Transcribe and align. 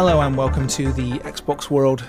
Hello 0.00 0.22
and 0.22 0.34
welcome 0.34 0.66
to 0.68 0.90
the 0.92 1.10
Xbox 1.18 1.68
World 1.68 2.02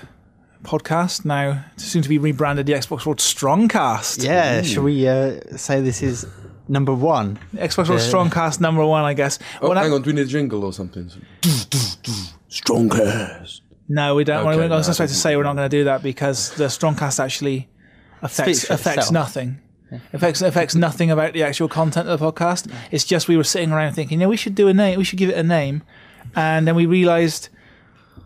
podcast. 0.62 1.26
Now, 1.26 1.62
soon 1.76 2.00
to 2.00 2.08
be 2.08 2.16
rebranded 2.16 2.64
the 2.64 2.72
Xbox 2.72 3.04
World 3.04 3.18
Strongcast. 3.18 4.24
Yeah, 4.24 4.62
shall 4.62 4.84
we 4.84 5.06
uh, 5.06 5.40
say 5.58 5.82
this 5.82 6.02
is 6.02 6.26
number 6.68 6.94
one? 6.94 7.38
Xbox 7.54 7.90
World 7.90 8.00
Yeah. 8.00 8.08
Strongcast 8.10 8.60
number 8.60 8.82
one, 8.86 9.04
I 9.04 9.12
guess. 9.12 9.38
Oh, 9.60 9.68
When 9.68 9.76
I- 9.76 9.82
hang 9.82 9.92
on, 9.92 10.00
do 10.00 10.08
we 10.08 10.14
need 10.14 10.22
a 10.22 10.24
jingle 10.24 10.64
or 10.64 10.72
something? 10.72 11.10
Strongcast. 12.48 13.60
No, 13.90 14.14
we 14.14 14.24
don't. 14.24 14.46
Okay, 14.46 14.64
I 14.64 14.68
no, 14.68 14.76
was 14.76 14.86
just 14.86 14.98
I 14.98 15.04
about 15.04 15.10
to 15.10 15.14
say 15.14 15.36
we're 15.36 15.42
not 15.42 15.56
going 15.56 15.68
to 15.68 15.76
do 15.76 15.84
that 15.84 16.02
because 16.02 16.52
the 16.54 16.68
Strongcast 16.68 17.22
actually 17.22 17.68
affects 18.22 18.60
Speaks 18.60 18.64
for 18.68 18.72
affects 18.72 19.08
itself. 19.08 19.12
nothing. 19.12 19.60
Affects 20.14 20.40
affects 20.40 20.74
nothing 20.74 21.10
about 21.10 21.34
the 21.34 21.42
actual 21.42 21.68
content 21.68 22.08
of 22.08 22.20
the 22.20 22.32
podcast. 22.32 22.72
It's 22.90 23.04
just 23.04 23.28
we 23.28 23.36
were 23.36 23.44
sitting 23.44 23.70
around 23.70 23.92
thinking, 23.92 24.22
yeah, 24.22 24.28
we 24.28 24.38
should 24.38 24.54
do 24.54 24.68
a 24.68 24.72
name. 24.72 24.96
We 24.96 25.04
should 25.04 25.18
give 25.18 25.28
it 25.28 25.36
a 25.36 25.42
name, 25.42 25.82
and 26.34 26.66
then 26.66 26.74
we 26.74 26.86
realised 26.86 27.50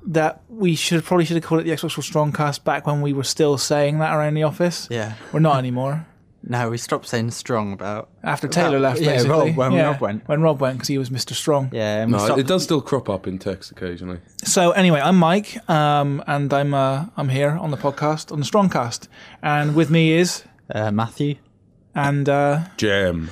that 0.07 0.43
we 0.49 0.75
should 0.77 1.05
probably 1.05 1.25
should 1.25 1.37
have 1.37 1.45
called 1.45 1.61
it 1.61 1.65
the 1.65 1.71
Xbox 1.71 1.97
World 1.97 2.33
Strongcast 2.33 2.65
back 2.65 2.87
when 2.87 3.03
we 3.03 3.13
were 3.13 3.25
still 3.25 3.59
saying 3.59 3.99
that 3.99 4.15
around 4.15 4.35
the 4.35 4.43
office. 4.45 4.87
Yeah. 4.91 5.15
We're 5.33 5.41
not 5.41 5.59
anymore. 5.59 6.07
No, 6.49 6.71
we 6.71 6.79
stopped 6.79 7.09
saying 7.09 7.33
strong 7.33 7.73
about. 7.73 8.09
After 8.23 8.47
Taylor 8.47 8.77
About- 8.77 8.83
left, 8.99 9.01
yeah, 9.01 9.15
basically. 9.15 9.49
Rob- 9.51 9.57
when 9.57 9.75
Rob 9.75 10.01
went. 10.01 10.29
When 10.29 10.43
Rob 10.43 10.61
went, 10.61 10.77
because 10.77 10.87
he 10.87 10.97
was 10.97 11.11
Mr. 11.11 11.33
Strong. 11.33 11.71
Yeah, 11.73 12.05
No, 12.05 12.19
stopped, 12.19 12.39
it 12.39 12.47
does 12.47 12.63
still 12.63 12.81
crop 12.81 13.09
up 13.11 13.27
in 13.27 13.41
text 13.41 13.73
occasionally. 13.73 14.21
So 14.45 14.71
anyway, 14.71 15.01
I'm 15.01 15.17
Mike, 15.19 15.59
um, 15.69 16.23
and 16.29 16.53
I'm 16.55 16.73
uh, 16.73 17.07
I'm 17.17 17.31
here 17.31 17.51
on 17.51 17.73
the 17.73 17.77
podcast 17.77 18.31
on 18.31 18.39
the 18.39 18.45
Strongcast, 18.47 19.09
and 19.43 19.75
with 19.75 19.91
me 19.91 20.13
is 20.13 20.45
uh, 20.73 20.93
Matthew. 20.93 21.35
and 21.97 22.29
uh, 22.29 22.61
Jam. 22.77 23.31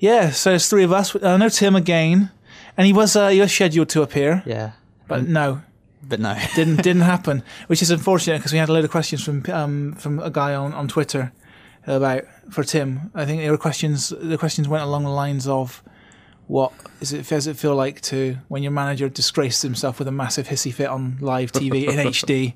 yeah, 0.00 0.30
so 0.30 0.54
it's 0.54 0.68
three 0.68 0.82
of 0.82 0.92
us. 0.92 1.14
I 1.22 1.36
know 1.36 1.48
Tim 1.48 1.76
again, 1.76 2.32
and 2.76 2.84
he 2.84 2.92
was 2.92 3.14
uh, 3.14 3.28
he 3.28 3.38
was 3.40 3.52
scheduled 3.52 3.90
to 3.90 4.02
appear, 4.02 4.42
Yeah, 4.44 4.72
but 5.06 5.28
no, 5.28 5.62
but 6.08 6.20
no. 6.20 6.36
didn't 6.54 6.76
didn't 6.76 7.02
happen, 7.02 7.42
which 7.66 7.82
is 7.82 7.90
unfortunate 7.90 8.38
because 8.38 8.52
we 8.52 8.58
had 8.58 8.68
a 8.68 8.72
load 8.72 8.84
of 8.84 8.90
questions 8.90 9.22
from 9.24 9.44
um, 9.52 9.92
from 9.94 10.18
a 10.20 10.30
guy 10.30 10.54
on, 10.54 10.72
on 10.72 10.88
Twitter 10.88 11.32
about 11.86 12.24
for 12.50 12.64
Tim. 12.64 13.10
I 13.14 13.24
think 13.24 13.42
there 13.42 13.50
were 13.50 13.58
questions. 13.58 14.12
The 14.20 14.38
questions 14.38 14.68
went 14.68 14.84
along 14.84 15.04
the 15.04 15.10
lines 15.10 15.46
of. 15.46 15.82
What 16.48 16.72
is 17.00 17.12
it? 17.12 17.26
Does 17.26 17.48
it 17.48 17.56
feel 17.56 17.74
like 17.74 18.00
to 18.02 18.36
when 18.46 18.62
your 18.62 18.70
manager 18.70 19.08
disgraced 19.08 19.62
himself 19.62 19.98
with 19.98 20.06
a 20.06 20.12
massive 20.12 20.46
hissy 20.46 20.72
fit 20.72 20.86
on 20.86 21.18
live 21.20 21.50
TV 21.50 21.88
in 21.88 21.96
HD? 22.12 22.54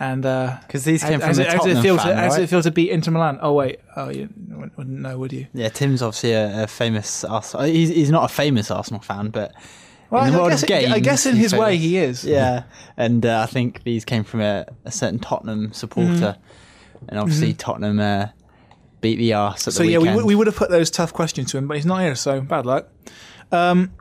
And 0.00 0.26
uh, 0.26 0.56
Because 0.66 0.82
these 0.84 1.04
came 1.04 1.20
how, 1.20 1.28
from 1.28 1.28
does 1.28 1.36
the 1.36 1.42
it, 1.42 1.46
how 1.46 1.52
does 1.52 1.60
Tottenham 1.60 1.78
it 1.78 1.82
feel? 1.82 1.98
fan, 1.98 2.08
to, 2.08 2.16
how 2.16 2.28
does 2.28 2.38
it 2.38 2.48
feel 2.48 2.62
to 2.62 2.72
beat 2.72 2.90
Inter 2.90 3.12
Milan? 3.12 3.38
Oh 3.40 3.52
wait, 3.52 3.78
oh 3.94 4.08
you 4.08 4.28
wouldn't 4.48 4.76
wouldn't 4.76 4.98
know, 4.98 5.16
would 5.18 5.32
you? 5.32 5.46
Yeah, 5.54 5.68
Tim's 5.68 6.02
obviously 6.02 6.32
a, 6.32 6.64
a 6.64 6.66
famous 6.66 7.22
Arsenal. 7.22 7.66
He's, 7.66 7.90
he's 7.90 8.10
not 8.10 8.28
a 8.28 8.34
famous 8.34 8.72
Arsenal 8.72 9.00
fan, 9.00 9.28
but 9.28 9.54
Well, 10.12 10.24
in 10.26 10.32
the 10.32 10.38
I, 10.38 10.40
world 10.42 10.50
guess 10.52 10.62
of 10.62 10.64
it- 10.64 10.80
games, 10.80 10.92
I 10.92 10.98
guess 11.00 11.26
in 11.26 11.36
his 11.36 11.54
way 11.54 11.76
he 11.78 11.96
is. 11.96 12.24
yeah. 12.24 12.64
And 12.96 13.24
uh, 13.24 13.40
I 13.40 13.46
think 13.46 13.82
these 13.84 14.04
came 14.04 14.24
from 14.24 14.40
a, 14.42 14.66
a 14.84 14.92
certain 14.92 15.18
Tottenham 15.18 15.72
supporter, 15.72 16.36
and 17.08 17.18
obviously 17.18 17.54
Tottenham 17.54 17.98
uh, 17.98 18.28
beat 19.00 19.16
the 19.16 19.32
arse 19.32 19.66
at 19.66 19.72
So 19.74 19.82
the 19.82 19.90
yeah, 19.90 19.98
we, 19.98 20.14
would- 20.14 20.24
we 20.26 20.34
would 20.34 20.46
have 20.46 20.56
put 20.56 20.70
those 20.70 20.90
tough 20.90 21.12
questions 21.12 21.50
to 21.52 21.58
him, 21.58 21.66
but 21.66 21.76
he's 21.78 21.86
not 21.86 22.00
here, 22.02 22.14
so 22.14 22.40
bad 22.42 22.66
luck. 22.66 22.88
Um, 23.50 23.92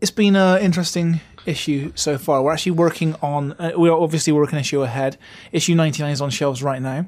it's 0.00 0.10
been 0.10 0.34
an 0.34 0.60
interesting 0.62 1.20
issue 1.46 1.92
so 1.94 2.18
far. 2.18 2.42
We're 2.42 2.52
actually 2.52 2.72
working 2.72 3.14
on. 3.22 3.52
Uh, 3.52 3.72
we're 3.76 3.92
obviously 3.92 4.32
working 4.32 4.58
issue 4.58 4.82
ahead. 4.82 5.16
Issue 5.52 5.74
ninety 5.74 6.02
nine 6.02 6.12
is 6.12 6.20
on 6.20 6.30
shelves 6.30 6.62
right 6.62 6.82
now. 6.82 7.06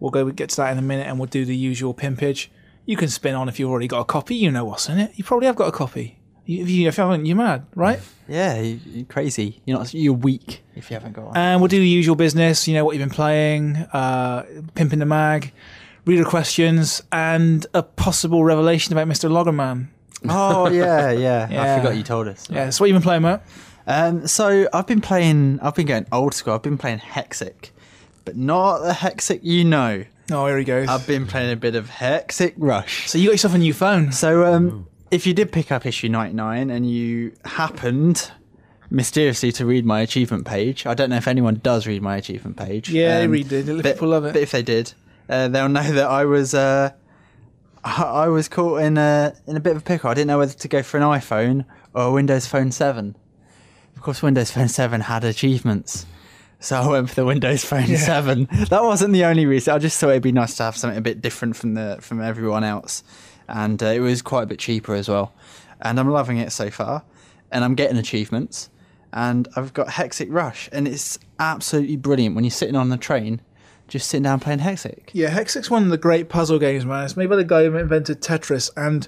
We'll 0.00 0.10
go 0.10 0.28
get 0.30 0.48
to 0.50 0.56
that 0.56 0.72
in 0.72 0.78
a 0.78 0.82
minute, 0.82 1.06
and 1.06 1.18
we'll 1.18 1.26
do 1.28 1.44
the 1.44 1.56
usual 1.56 1.94
pimpage. 1.94 2.48
You 2.84 2.96
can 2.96 3.08
spin 3.08 3.34
on 3.36 3.48
if 3.48 3.60
you've 3.60 3.70
already 3.70 3.86
got 3.88 4.00
a 4.00 4.04
copy. 4.04 4.34
You 4.34 4.50
know 4.50 4.64
what's 4.64 4.88
in 4.88 4.98
it. 4.98 5.12
You 5.16 5.22
probably 5.22 5.46
have 5.46 5.54
got 5.56 5.68
a 5.68 5.72
copy. 5.72 6.18
You- 6.44 6.62
If 6.62 6.70
you, 6.70 6.88
if 6.88 6.96
you 6.98 7.02
haven't, 7.04 7.26
you're 7.26 7.36
mad, 7.36 7.66
right? 7.74 8.00
yeah, 8.28 8.60
you, 8.60 8.80
you're 8.86 9.04
crazy. 9.06 9.60
You're 9.64 9.78
not. 9.78 9.92
You're 9.94 10.12
weak 10.14 10.62
if 10.74 10.90
you 10.90 10.94
haven't 10.94 11.12
got 11.12 11.26
one. 11.26 11.36
And 11.36 11.60
we'll 11.60 11.68
do 11.68 11.78
the 11.78 11.86
usual 11.88 12.16
business, 12.16 12.66
you 12.66 12.74
know, 12.74 12.84
what 12.84 12.96
you've 12.96 13.06
been 13.06 13.14
playing, 13.14 13.76
uh, 13.92 14.44
pimping 14.74 14.98
the 14.98 15.06
mag, 15.06 15.52
reader 16.04 16.24
questions, 16.24 17.02
and 17.12 17.66
a 17.74 17.82
possible 17.82 18.42
revelation 18.44 18.92
about 18.92 19.06
Mr. 19.08 19.30
Loggerman. 19.30 19.88
oh 20.28 20.68
yeah, 20.70 21.10
yeah, 21.10 21.48
Yeah. 21.50 21.62
I 21.76 21.78
forgot 21.78 21.96
you 21.96 22.02
told 22.02 22.28
us. 22.28 22.48
Yeah, 22.50 22.70
so 22.70 22.82
what 22.82 22.88
you 22.88 22.94
been 22.94 23.02
playing, 23.02 23.22
Matt? 23.22 23.44
Um, 23.86 24.26
so 24.28 24.68
I've 24.72 24.86
been 24.86 25.00
playing. 25.00 25.58
I've 25.60 25.74
been 25.74 25.86
going 25.86 26.06
old 26.12 26.34
school. 26.34 26.54
I've 26.54 26.62
been 26.62 26.78
playing 26.78 26.98
Hexic, 27.00 27.70
but 28.24 28.36
not 28.36 28.78
the 28.78 28.92
Hexic 28.92 29.40
you 29.42 29.64
know. 29.64 30.04
Oh, 30.30 30.46
here 30.46 30.56
he 30.58 30.64
goes. 30.64 30.88
I've 30.88 31.06
been 31.06 31.26
playing 31.26 31.52
a 31.52 31.56
bit 31.56 31.74
of 31.74 31.88
Hexic 31.90 32.54
Rush. 32.56 33.10
so 33.10 33.18
you 33.18 33.26
got 33.26 33.32
yourself 33.32 33.54
a 33.54 33.58
new 33.58 33.74
phone. 33.74 34.12
So 34.12 34.44
um, 34.46 34.86
if 35.12 35.26
you 35.26 35.34
did 35.34 35.52
pick 35.52 35.70
up 35.70 35.86
issue 35.86 36.08
ninety 36.08 36.34
nine 36.34 36.70
and 36.70 36.90
you 36.90 37.32
happened 37.44 38.32
mysteriously 38.90 39.52
to 39.52 39.64
read 39.66 39.86
my 39.86 40.00
achievement 40.00 40.44
page, 40.46 40.86
I 40.86 40.94
don't 40.94 41.10
know 41.10 41.16
if 41.16 41.28
anyone 41.28 41.60
does 41.62 41.86
read 41.86 42.02
my 42.02 42.16
achievement 42.16 42.56
page. 42.56 42.90
Yeah, 42.90 43.18
they 43.18 43.24
um, 43.26 43.30
read 43.30 43.52
it. 43.52 43.66
but, 43.82 43.94
People 43.94 44.08
love 44.08 44.24
it. 44.24 44.32
But 44.32 44.42
if 44.42 44.50
they 44.50 44.62
did, 44.62 44.92
uh, 45.28 45.48
they'll 45.48 45.68
know 45.68 45.92
that 45.92 46.08
I 46.08 46.24
was 46.24 46.54
uh, 46.54 46.90
I 47.84 48.02
I 48.02 48.28
was 48.28 48.48
caught 48.48 48.82
in 48.82 48.98
a 48.98 49.34
in 49.46 49.56
a 49.56 49.60
bit 49.60 49.76
of 49.76 49.82
a 49.82 49.84
pickle. 49.84 50.10
I 50.10 50.14
didn't 50.14 50.28
know 50.28 50.38
whether 50.38 50.54
to 50.54 50.68
go 50.68 50.82
for 50.82 50.96
an 50.96 51.02
iPhone 51.04 51.64
or 51.94 52.04
a 52.04 52.10
Windows 52.12 52.46
Phone 52.46 52.72
Seven. 52.72 53.14
Of 53.96 54.02
course, 54.02 54.22
Windows 54.22 54.50
Phone 54.50 54.68
Seven 54.68 55.02
had 55.02 55.22
achievements. 55.24 56.06
So 56.60 56.76
I 56.76 56.86
went 56.86 57.08
for 57.08 57.16
the 57.16 57.24
Windows 57.24 57.64
Phone 57.64 57.86
Yeah. 57.88 57.96
7. 57.98 58.46
That 58.70 58.84
wasn't 58.84 59.12
the 59.12 59.24
only 59.24 59.46
reason. 59.46 59.74
I 59.74 59.78
just 59.78 59.98
thought 59.98 60.10
it'd 60.10 60.22
be 60.22 60.30
nice 60.30 60.56
to 60.58 60.62
have 60.62 60.76
something 60.76 60.96
a 60.96 61.00
bit 61.02 61.20
different 61.20 61.56
from 61.56 61.74
the 61.74 61.98
from 62.00 62.20
everyone 62.22 62.62
else, 62.62 63.02
and 63.52 63.82
uh, 63.82 63.86
it 63.86 64.00
was 64.00 64.22
quite 64.22 64.42
a 64.42 64.46
bit 64.46 64.58
cheaper 64.58 64.94
as 64.94 65.08
well. 65.08 65.32
And 65.80 66.00
I'm 66.00 66.08
loving 66.08 66.38
it 66.38 66.50
so 66.50 66.70
far, 66.70 67.04
and 67.50 67.62
I'm 67.64 67.74
getting 67.74 67.98
achievements, 67.98 68.70
and 69.12 69.46
I've 69.54 69.74
got 69.74 69.88
Hexic 69.88 70.28
Rush, 70.30 70.68
and 70.72 70.88
it's 70.88 71.18
absolutely 71.38 71.96
brilliant 71.96 72.34
when 72.34 72.44
you're 72.44 72.50
sitting 72.50 72.76
on 72.76 72.88
the 72.88 72.96
train, 72.96 73.40
just 73.88 74.08
sitting 74.08 74.22
down 74.22 74.40
playing 74.40 74.60
Hexic. 74.60 75.10
Yeah, 75.12 75.30
Hexic's 75.30 75.70
one 75.70 75.82
of 75.82 75.90
the 75.90 75.98
great 75.98 76.28
puzzle 76.28 76.58
games, 76.58 76.86
man. 76.86 77.04
It's 77.04 77.16
made 77.16 77.28
by 77.28 77.36
the 77.36 77.44
guy 77.44 77.64
who 77.64 77.76
invented 77.76 78.22
Tetris, 78.22 78.70
and 78.76 79.06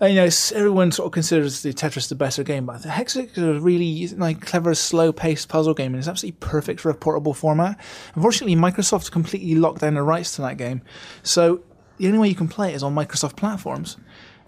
uh, 0.00 0.06
you 0.06 0.16
know 0.16 0.28
everyone 0.54 0.90
sort 0.90 1.06
of 1.06 1.12
considers 1.12 1.62
the 1.62 1.72
Tetris 1.72 2.08
the 2.08 2.14
better 2.14 2.42
game, 2.42 2.66
but 2.66 2.80
Hexic 2.80 3.36
is 3.36 3.44
a 3.44 3.60
really 3.60 4.08
like 4.08 4.40
clever, 4.40 4.74
slow-paced 4.74 5.48
puzzle 5.48 5.74
game, 5.74 5.92
and 5.92 5.98
it's 5.98 6.08
absolutely 6.08 6.38
perfect 6.40 6.80
for 6.80 6.90
a 6.90 6.94
portable 6.94 7.34
format. 7.34 7.78
Unfortunately, 8.14 8.56
Microsoft 8.56 9.12
completely 9.12 9.54
locked 9.54 9.82
down 9.82 9.94
the 9.94 10.02
rights 10.02 10.34
to 10.36 10.42
that 10.42 10.56
game, 10.56 10.80
so 11.22 11.62
the 11.98 12.06
only 12.06 12.18
way 12.18 12.28
you 12.28 12.34
can 12.34 12.48
play 12.48 12.72
it 12.72 12.74
is 12.76 12.82
on 12.82 12.94
Microsoft 12.94 13.36
platforms, 13.36 13.96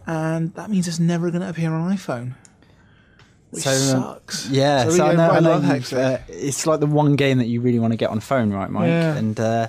and 0.06 0.54
that 0.54 0.70
means 0.70 0.88
it's 0.88 0.98
never 0.98 1.31
going 1.31 1.42
to 1.42 1.48
appear 1.48 1.72
on 1.72 1.94
iPhone. 1.97 2.34
Which 3.50 3.62
So, 3.64 3.70
um, 3.70 3.76
sucks. 4.03 4.48
Yeah, 4.50 4.84
So 4.84 4.91
so, 4.91 5.06
I 5.06 5.14
know, 5.14 5.22
I 5.31 5.36
I 5.36 5.41
know 5.41 5.50
love 5.53 5.64
you've, 5.64 5.72
Hexic. 5.84 5.98
uh, 5.98 6.19
it's 6.28 6.66
like 6.66 6.81
the 6.81 6.87
one 6.87 7.16
game 7.16 7.38
that 7.38 7.47
you 7.47 7.60
really 7.62 7.78
want 7.78 7.92
to 7.92 7.97
get 7.97 8.10
on 8.10 8.20
phone, 8.20 8.53
right, 8.53 8.70
Mike? 8.70 8.88
Yeah. 8.88 9.16
And 9.16 9.41
uh, 9.41 9.69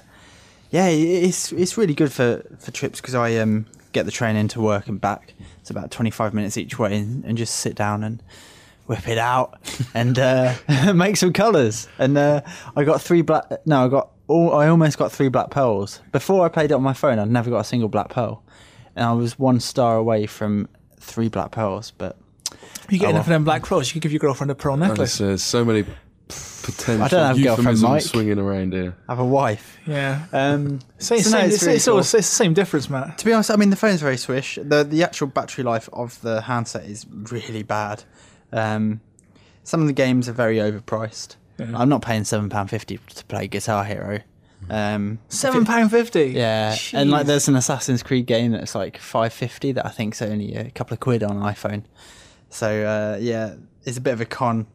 yeah, 0.69 0.87
it's 0.87 1.51
it's 1.53 1.77
really 1.77 1.93
good 1.93 2.11
for, 2.11 2.43
for 2.59 2.71
trips 2.71 2.99
because 2.99 3.15
I 3.15 3.37
um, 3.37 3.65
get 3.93 4.05
the 4.05 4.11
train 4.11 4.35
into 4.35 4.59
work 4.59 4.87
and 4.87 4.99
back. 4.99 5.33
It's 5.61 5.69
about 5.69 5.91
twenty 5.91 6.11
five 6.11 6.33
minutes 6.33 6.57
each 6.57 6.77
way, 6.77 6.97
and, 6.97 7.23
and 7.23 7.37
just 7.37 7.55
sit 7.55 7.75
down 7.75 8.03
and 8.03 8.21
whip 8.85 9.07
it 9.07 9.17
out 9.17 9.57
and 9.93 10.19
uh, 10.19 10.53
make 10.93 11.15
some 11.15 11.31
colours. 11.31 11.87
And 11.97 12.17
uh, 12.17 12.41
I 12.75 12.83
got 12.83 13.01
three 13.01 13.21
black. 13.21 13.45
No, 13.65 13.85
I 13.85 13.87
got 13.87 14.09
all. 14.29 14.53
I 14.55 14.67
almost 14.69 14.97
got 14.97 15.11
three 15.11 15.27
black 15.29 15.49
pearls 15.49 16.01
before 16.11 16.45
I 16.45 16.49
played 16.49 16.71
it 16.71 16.75
on 16.75 16.83
my 16.83 16.93
phone. 16.93 17.19
I'd 17.19 17.29
never 17.29 17.49
got 17.49 17.59
a 17.59 17.63
single 17.63 17.89
black 17.89 18.09
pearl, 18.09 18.43
and 18.95 19.05
I 19.05 19.13
was 19.13 19.37
one 19.37 19.59
star 19.59 19.97
away 19.97 20.25
from 20.25 20.69
three 20.99 21.27
black 21.29 21.51
pearls, 21.51 21.91
but. 21.97 22.15
you 22.89 22.97
get 22.99 23.07
Oh, 23.07 23.09
enough 23.11 23.25
of 23.25 23.29
them 23.29 23.43
black 23.43 23.63
pearls, 23.63 23.87
you 23.89 23.93
could 23.93 24.03
give 24.03 24.11
your 24.11 24.19
girlfriend 24.19 24.51
a 24.51 24.55
pearl 24.55 24.77
necklace. 24.77 25.17
There's 25.17 25.43
so 25.43 25.63
many 25.65 25.85
potential 26.61 27.03
I 27.03 27.07
don't 27.07 27.25
have 27.27 27.37
a 27.37 27.41
girlfriend, 27.41 27.77
euphemisms 27.77 27.81
Mike. 27.83 28.01
swinging 28.03 28.37
around 28.39 28.73
here. 28.73 28.95
I 29.07 29.11
have 29.13 29.19
a 29.19 29.25
wife. 29.25 29.77
Yeah. 29.87 30.25
Um, 30.31 30.79
Same, 30.99 31.19
so 31.21 31.31
no, 31.31 31.45
it's 31.45 31.55
it's, 31.55 31.63
really 31.63 31.75
it's, 31.77 31.87
all- 31.87 31.99
it's 31.99 32.11
the 32.11 32.21
same 32.21 32.53
difference, 32.53 32.89
Matt. 32.89 33.17
To 33.19 33.25
be 33.25 33.33
honest, 33.33 33.49
I 33.51 33.55
mean 33.55 33.69
the 33.71 33.75
phone's 33.75 34.01
very 34.01 34.17
swish. 34.17 34.59
the 34.61 34.83
The 34.83 35.03
actual 35.03 35.27
battery 35.27 35.63
life 35.63 35.89
of 35.93 36.19
the 36.21 36.41
handset 36.41 36.85
is 36.85 37.05
really 37.09 37.63
bad. 37.63 38.03
Um, 38.51 39.01
some 39.63 39.81
of 39.81 39.87
the 39.87 39.93
games 39.93 40.27
are 40.29 40.33
very 40.33 40.57
overpriced. 40.57 41.35
Yeah. 41.59 41.71
I'm 41.77 41.89
not 41.89 42.01
paying 42.01 42.23
seven 42.23 42.49
pound 42.49 42.69
fifty 42.69 42.99
to 43.15 43.25
play 43.25 43.47
Guitar 43.47 43.83
Hero. 43.83 44.19
Um, 44.69 45.19
Seven 45.29 45.63
pound 45.65 45.89
fifty. 45.91 46.25
yeah, 46.31 46.75
and 46.93 47.09
like 47.09 47.25
there's 47.25 47.47
an 47.47 47.55
Assassin's 47.55 48.03
Creed 48.03 48.25
game 48.25 48.51
that's 48.51 48.75
like 48.75 48.97
five 48.97 49.31
fifty 49.33 49.71
that 49.71 49.85
I 49.85 49.89
think's 49.89 50.21
only 50.21 50.53
a 50.55 50.69
couple 50.71 50.93
of 50.95 50.99
quid 50.99 51.23
on 51.23 51.37
iPhone. 51.37 51.83
So 52.49 52.83
uh, 52.85 53.17
yeah, 53.21 53.55
it's 53.85 53.97
a 53.97 54.01
bit 54.01 54.13
of 54.13 54.21
a 54.21 54.25
con 54.25 54.67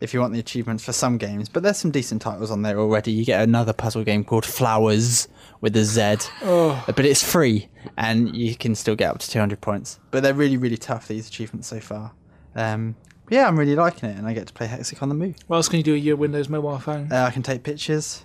if 0.00 0.12
you 0.12 0.20
want 0.20 0.32
the 0.32 0.38
achievements 0.40 0.84
for 0.84 0.92
some 0.92 1.16
games. 1.18 1.48
But 1.48 1.62
there's 1.62 1.76
some 1.78 1.90
decent 1.90 2.22
titles 2.22 2.50
on 2.50 2.62
there 2.62 2.78
already. 2.78 3.12
You 3.12 3.24
get 3.24 3.42
another 3.42 3.72
puzzle 3.72 4.04
game 4.04 4.24
called 4.24 4.44
Flowers 4.44 5.28
with 5.60 5.76
a 5.76 5.84
Z, 5.84 6.16
Oh. 6.42 6.82
but 6.86 7.04
it's 7.04 7.22
free 7.22 7.68
and 7.96 8.34
you 8.36 8.54
can 8.56 8.74
still 8.74 8.96
get 8.96 9.10
up 9.10 9.18
to 9.20 9.30
200 9.30 9.60
points. 9.60 10.00
But 10.10 10.22
they're 10.24 10.34
really, 10.34 10.56
really 10.56 10.76
tough, 10.76 11.06
these 11.06 11.28
achievements 11.28 11.68
so 11.68 11.78
far. 11.78 12.12
Um, 12.56 12.96
yeah, 13.32 13.48
I'm 13.48 13.58
really 13.58 13.74
liking 13.74 14.08
it 14.10 14.16
and 14.16 14.26
I 14.26 14.32
get 14.34 14.46
to 14.46 14.52
play 14.52 14.66
Hexic 14.68 15.02
on 15.02 15.08
the 15.08 15.14
move. 15.14 15.36
What 15.46 15.56
else 15.56 15.68
can 15.68 15.78
you 15.78 15.82
do 15.82 15.92
with 15.94 16.02
your 16.04 16.16
Windows 16.16 16.48
mobile 16.48 16.78
phone? 16.78 17.10
Uh, 17.10 17.24
I 17.24 17.30
can 17.30 17.42
take 17.42 17.62
pictures. 17.62 18.24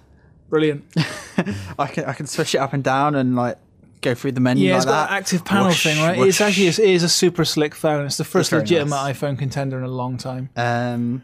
Brilliant. 0.50 0.84
I 1.80 1.88
can 1.88 2.06
I 2.06 2.14
can 2.14 2.26
switch 2.28 2.56
it 2.56 2.60
up 2.60 2.74
and 2.74 2.84
down 2.84 3.16
and 3.16 3.36
like 3.36 3.58
go 4.02 4.14
through 4.14 4.32
the 4.34 4.40
menu 4.40 4.66
Yeah, 4.68 4.74
like 4.74 4.78
it's 4.78 4.86
got 4.86 4.92
that. 4.92 5.10
that 5.10 5.18
active 5.18 5.44
panel 5.46 5.68
Whoosh, 5.68 5.84
thing, 5.84 5.98
right? 6.02 6.18
whoosh. 6.18 6.30
It's 6.30 6.42
actually 6.42 6.68
it 6.68 6.80
is 6.80 7.04
a 7.04 7.10
super 7.10 7.44
slick 7.46 7.74
phone. 7.76 8.06
It's 8.06 8.18
the 8.18 8.24
first 8.24 8.52
very 8.52 8.62
legitimate 8.62 8.92
nice. 8.92 9.18
iPhone 9.20 9.38
contender 9.40 9.78
in 9.78 9.84
a 9.84 9.88
long 9.90 10.18
time. 10.18 10.50
Um, 10.56 11.24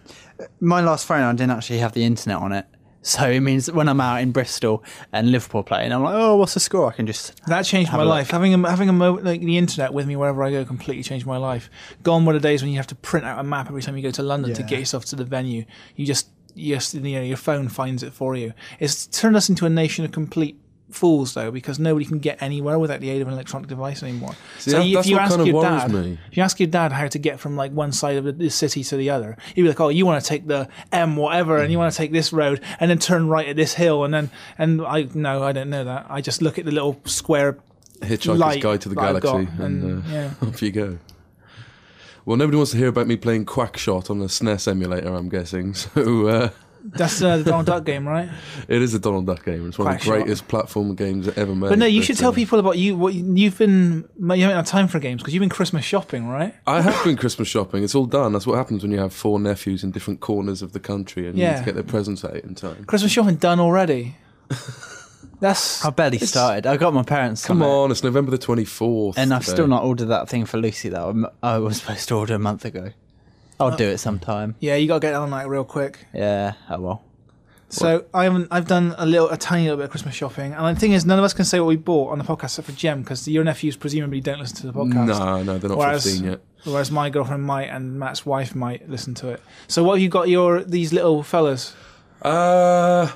my 0.60 0.82
last 0.82 1.06
phone, 1.06 1.22
I 1.22 1.32
didn't 1.34 1.52
actually 1.52 1.80
have 1.80 1.94
the 1.94 2.04
internet 2.04 2.38
on 2.40 2.52
it. 2.52 2.66
So 3.04 3.30
it 3.30 3.42
means 3.42 3.70
when 3.70 3.90
I'm 3.90 4.00
out 4.00 4.22
in 4.22 4.32
Bristol 4.32 4.84
and 5.12 5.30
Liverpool 5.30 5.62
playing, 5.62 5.92
I'm 5.92 6.04
like, 6.04 6.16
oh, 6.16 6.38
what's 6.38 6.54
the 6.54 6.62
score? 6.62 6.88
I 6.88 6.94
can 6.94 7.06
just. 7.06 7.46
That 7.48 7.64
changed 7.64 7.92
my 7.92 8.04
life. 8.04 8.32
Having 8.32 8.54
a, 8.54 8.70
having 8.70 8.88
a 8.88 8.94
mo- 8.94 9.20
like 9.22 9.42
the 9.42 9.58
internet 9.58 9.94
with 9.94 10.08
me 10.08 10.16
wherever 10.16 10.42
I 10.42 10.52
go 10.52 10.64
completely 10.64 11.04
changed 11.04 11.26
my 11.26 11.38
life. 11.38 11.70
Gone 12.02 12.26
were 12.26 12.34
the 12.34 12.40
days 12.40 12.62
when 12.62 12.72
you 12.72 12.78
have 12.78 12.88
to 12.88 12.96
print 12.96 13.26
out 13.26 13.40
a 13.40 13.44
map 13.44 13.68
every 13.68 13.82
time 13.82 13.98
you 13.98 14.04
go 14.04 14.12
to 14.12 14.24
London 14.24 14.54
to 14.54 14.64
get 14.64 14.80
yourself 14.80 15.04
to 15.06 15.18
the 15.18 15.26
venue. 15.26 15.66
You 15.98 16.06
just 16.06 16.30
yes, 16.56 16.94
you 16.94 17.02
know, 17.02 17.22
your 17.22 17.38
phone 17.38 17.68
finds 17.68 18.04
it 18.04 18.14
for 18.14 18.36
you. 18.36 18.54
It's 18.80 19.06
turned 19.08 19.36
us 19.36 19.50
into 19.50 19.66
a 19.66 19.70
nation 19.70 20.06
of 20.06 20.12
complete 20.12 20.58
fools 20.94 21.34
though 21.34 21.52
because 21.52 21.80
nobody 21.80 22.06
can 22.06 22.20
get 22.20 22.42
anywhere 22.42 22.78
without 22.80 23.00
the 23.02 23.10
aid 23.10 23.22
of 23.22 23.28
an 23.28 23.34
electronic 23.34 23.68
device 23.68 24.04
anymore. 24.04 24.36
See, 24.60 24.72
that- 24.72 24.92
that's 24.94 25.10
what 25.10 25.30
kind 25.30 25.48
your 25.48 25.62
dad, 25.64 25.92
me. 25.92 26.18
if 26.30 26.38
you 26.38 26.44
ask 26.44 26.60
your 26.60 26.68
dad 26.68 26.92
how 26.92 27.08
to 27.08 27.20
get 27.20 27.40
from 27.40 27.56
like 27.56 27.72
one 27.72 27.92
side 27.92 28.18
of 28.18 28.24
the, 28.26 28.32
the 28.32 28.50
city 28.50 28.84
to 28.86 28.98
the 28.98 29.10
other, 29.10 29.38
he'd 29.56 29.62
be 29.64 29.68
like, 29.68 29.80
"Oh, 29.80 29.90
you 29.90 30.06
want 30.06 30.24
to 30.24 30.28
take 30.28 30.48
the 30.48 30.68
M 30.92 31.16
whatever, 31.16 31.58
and 31.58 31.72
you 31.72 31.78
want 31.78 31.92
to 31.92 31.98
take 31.98 32.12
this 32.12 32.32
road, 32.32 32.62
and 32.80 32.90
then 32.90 33.00
turn 33.00 33.28
right 33.28 33.48
at 33.48 33.56
this 33.56 33.74
hill, 33.74 34.04
and 34.04 34.14
then 34.14 34.30
and 34.58 34.82
I 34.82 35.08
no, 35.14 35.44
I 35.44 35.52
don't 35.52 35.70
know 35.70 35.84
that. 35.84 36.06
I 36.10 36.22
just 36.22 36.42
look 36.42 36.58
at 36.60 36.66
the 36.66 36.72
little 36.72 37.00
square 37.06 37.58
Hitchhiker's 38.02 38.40
light 38.40 38.62
Guide 38.62 38.82
to 38.82 38.90
the 38.90 38.96
Galaxy, 38.96 39.30
and, 39.30 39.60
and, 39.60 40.06
uh, 40.06 40.10
yeah. 40.10 40.32
off 40.48 40.62
you 40.62 40.72
go. 40.72 40.98
Well, 42.26 42.38
nobody 42.38 42.56
wants 42.56 42.72
to 42.72 42.78
hear 42.78 42.88
about 42.88 43.08
me 43.08 43.18
playing 43.18 43.46
Quackshot 43.46 44.10
on 44.10 44.22
a 44.22 44.26
SNES 44.26 44.70
emulator, 44.70 45.14
I'm 45.14 45.30
guessing. 45.30 45.74
So 45.96 46.28
uh, 46.28 46.50
That's 46.86 47.22
uh, 47.22 47.38
the 47.38 47.44
Donald 47.46 47.66
Duck 47.66 47.86
game, 47.86 48.06
right? 48.08 48.30
it 48.68 48.82
is 48.82 48.94
a 48.94 49.00
Donald 49.00 49.26
Duck 49.26 49.46
game. 49.46 49.68
It's 49.70 49.78
one 49.80 49.88
of 49.88 49.94
the 49.94 50.00
Quackshot. 50.06 50.08
greatest 50.24 50.48
platform 50.50 50.96
games 50.96 51.28
ever 51.30 51.56
made. 51.56 51.70
But 51.70 51.80
no, 51.80 51.86
you 51.86 52.02
should 52.04 52.18
tell 52.18 52.32
uh, 52.32 52.36
people 52.36 52.60
about 52.60 52.78
you. 52.78 52.98
What 52.98 53.14
you- 53.14 53.34
you've 53.36 53.58
been. 53.58 54.08
You 54.20 54.28
haven't 54.42 54.58
had 54.58 54.66
time 54.66 54.88
for 54.90 55.00
games 55.00 55.22
because 55.22 55.34
you've 55.34 55.40
been 55.42 55.50
Christmas 55.50 55.86
shopping, 55.86 56.28
right? 56.28 56.54
I 56.68 56.82
have 56.82 57.02
been 57.06 57.16
Christmas 57.16 57.48
shopping. 57.48 57.84
It's 57.84 57.96
all 57.96 58.06
done. 58.06 58.34
That's 58.34 58.46
what 58.46 58.58
happens 58.58 58.84
when 58.84 58.92
you 58.92 59.00
have 59.00 59.14
four 59.14 59.40
nephews 59.40 59.84
in 59.84 59.92
different 59.92 60.20
corners 60.20 60.62
of 60.62 60.74
the 60.74 60.80
country 60.80 61.28
and 61.28 61.38
you 61.38 61.44
need 61.46 61.50
Yeah. 61.52 61.60
to 61.60 61.66
get 61.66 61.76
their 61.76 61.84
presents 61.86 62.26
out 62.26 62.36
in 62.36 62.54
time. 62.56 62.84
Christmas 62.86 63.12
shopping 63.12 63.36
done 63.36 63.60
already. 63.62 64.16
That's 65.40 65.84
I 65.84 65.90
barely 65.90 66.20
started. 66.20 66.66
I 66.66 66.78
got 66.78 66.94
my 66.94 67.04
parents. 67.04 67.46
Come 67.46 67.62
it. 67.62 67.66
on, 67.66 67.92
it's 67.92 68.04
November 68.04 68.32
the 68.32 68.38
24th. 68.38 69.16
And 69.18 69.34
I've 69.34 69.42
today. 69.44 69.54
still 69.56 69.68
not 69.68 69.84
ordered 69.84 70.06
that 70.06 70.30
thing 70.30 70.46
for 70.46 70.58
Lucy 70.58 70.90
that 70.90 71.02
I'm- 71.02 71.26
I 71.42 71.58
was 71.58 71.78
supposed 71.78 72.08
to 72.10 72.16
order 72.18 72.36
a 72.36 72.40
month 72.40 72.64
ago. 72.66 72.92
I'll 73.72 73.78
do 73.78 73.88
it 73.90 73.98
sometime. 74.00 74.56
yeah. 74.60 74.76
You 74.76 74.88
got 74.88 74.96
to 74.96 75.00
get 75.08 75.14
on 75.14 75.30
that 75.32 75.48
real 75.48 75.64
quick. 75.64 76.06
Yeah, 76.14 76.54
I 76.70 76.78
will. 76.78 77.02
So 77.70 78.06
I 78.14 78.26
haven't. 78.26 78.50
I've 78.52 78.68
done 78.68 78.94
a 79.00 79.06
little, 79.06 79.30
a 79.32 79.38
tiny 79.38 79.64
little 79.64 79.78
bit 79.78 79.86
of 79.86 79.90
Christmas 79.90 80.14
shopping, 80.14 80.54
and 80.54 80.78
the 80.78 80.80
thing 80.80 80.92
is, 80.92 81.08
none 81.08 81.18
of 81.18 81.26
us 81.26 81.34
can 81.34 81.44
say 81.44 81.60
what 81.60 81.66
we 81.66 81.76
bought 81.76 82.12
on 82.12 82.20
the 82.20 82.24
podcast 82.24 82.44
except 82.60 82.68
for 82.68 82.72
Jem 82.74 83.02
because 83.02 83.28
your 83.28 83.44
nephews 83.44 83.76
presumably 83.76 84.22
don't 84.22 84.40
listen 84.40 84.58
to 84.58 84.68
the 84.68 84.74
podcast. 84.74 85.08
No, 85.08 85.42
no, 85.42 85.58
they're 85.58 85.70
not 85.70 85.80
Whereas- 85.80 86.04
15 86.04 86.24
yet. 86.30 86.40
Whereas 86.66 86.92
my 86.92 87.10
girlfriend 87.10 87.44
might 87.44 87.70
and 87.70 87.98
Matt's 88.00 88.26
wife 88.28 88.54
might 88.56 88.88
listen 88.88 89.16
to 89.16 89.30
it. 89.30 89.42
So 89.68 89.84
what 89.84 89.94
have 89.96 90.02
you 90.04 90.08
got 90.10 90.30
your 90.30 90.64
these 90.64 90.94
little 90.94 91.24
fellas? 91.24 91.74
Uh, 92.22 93.12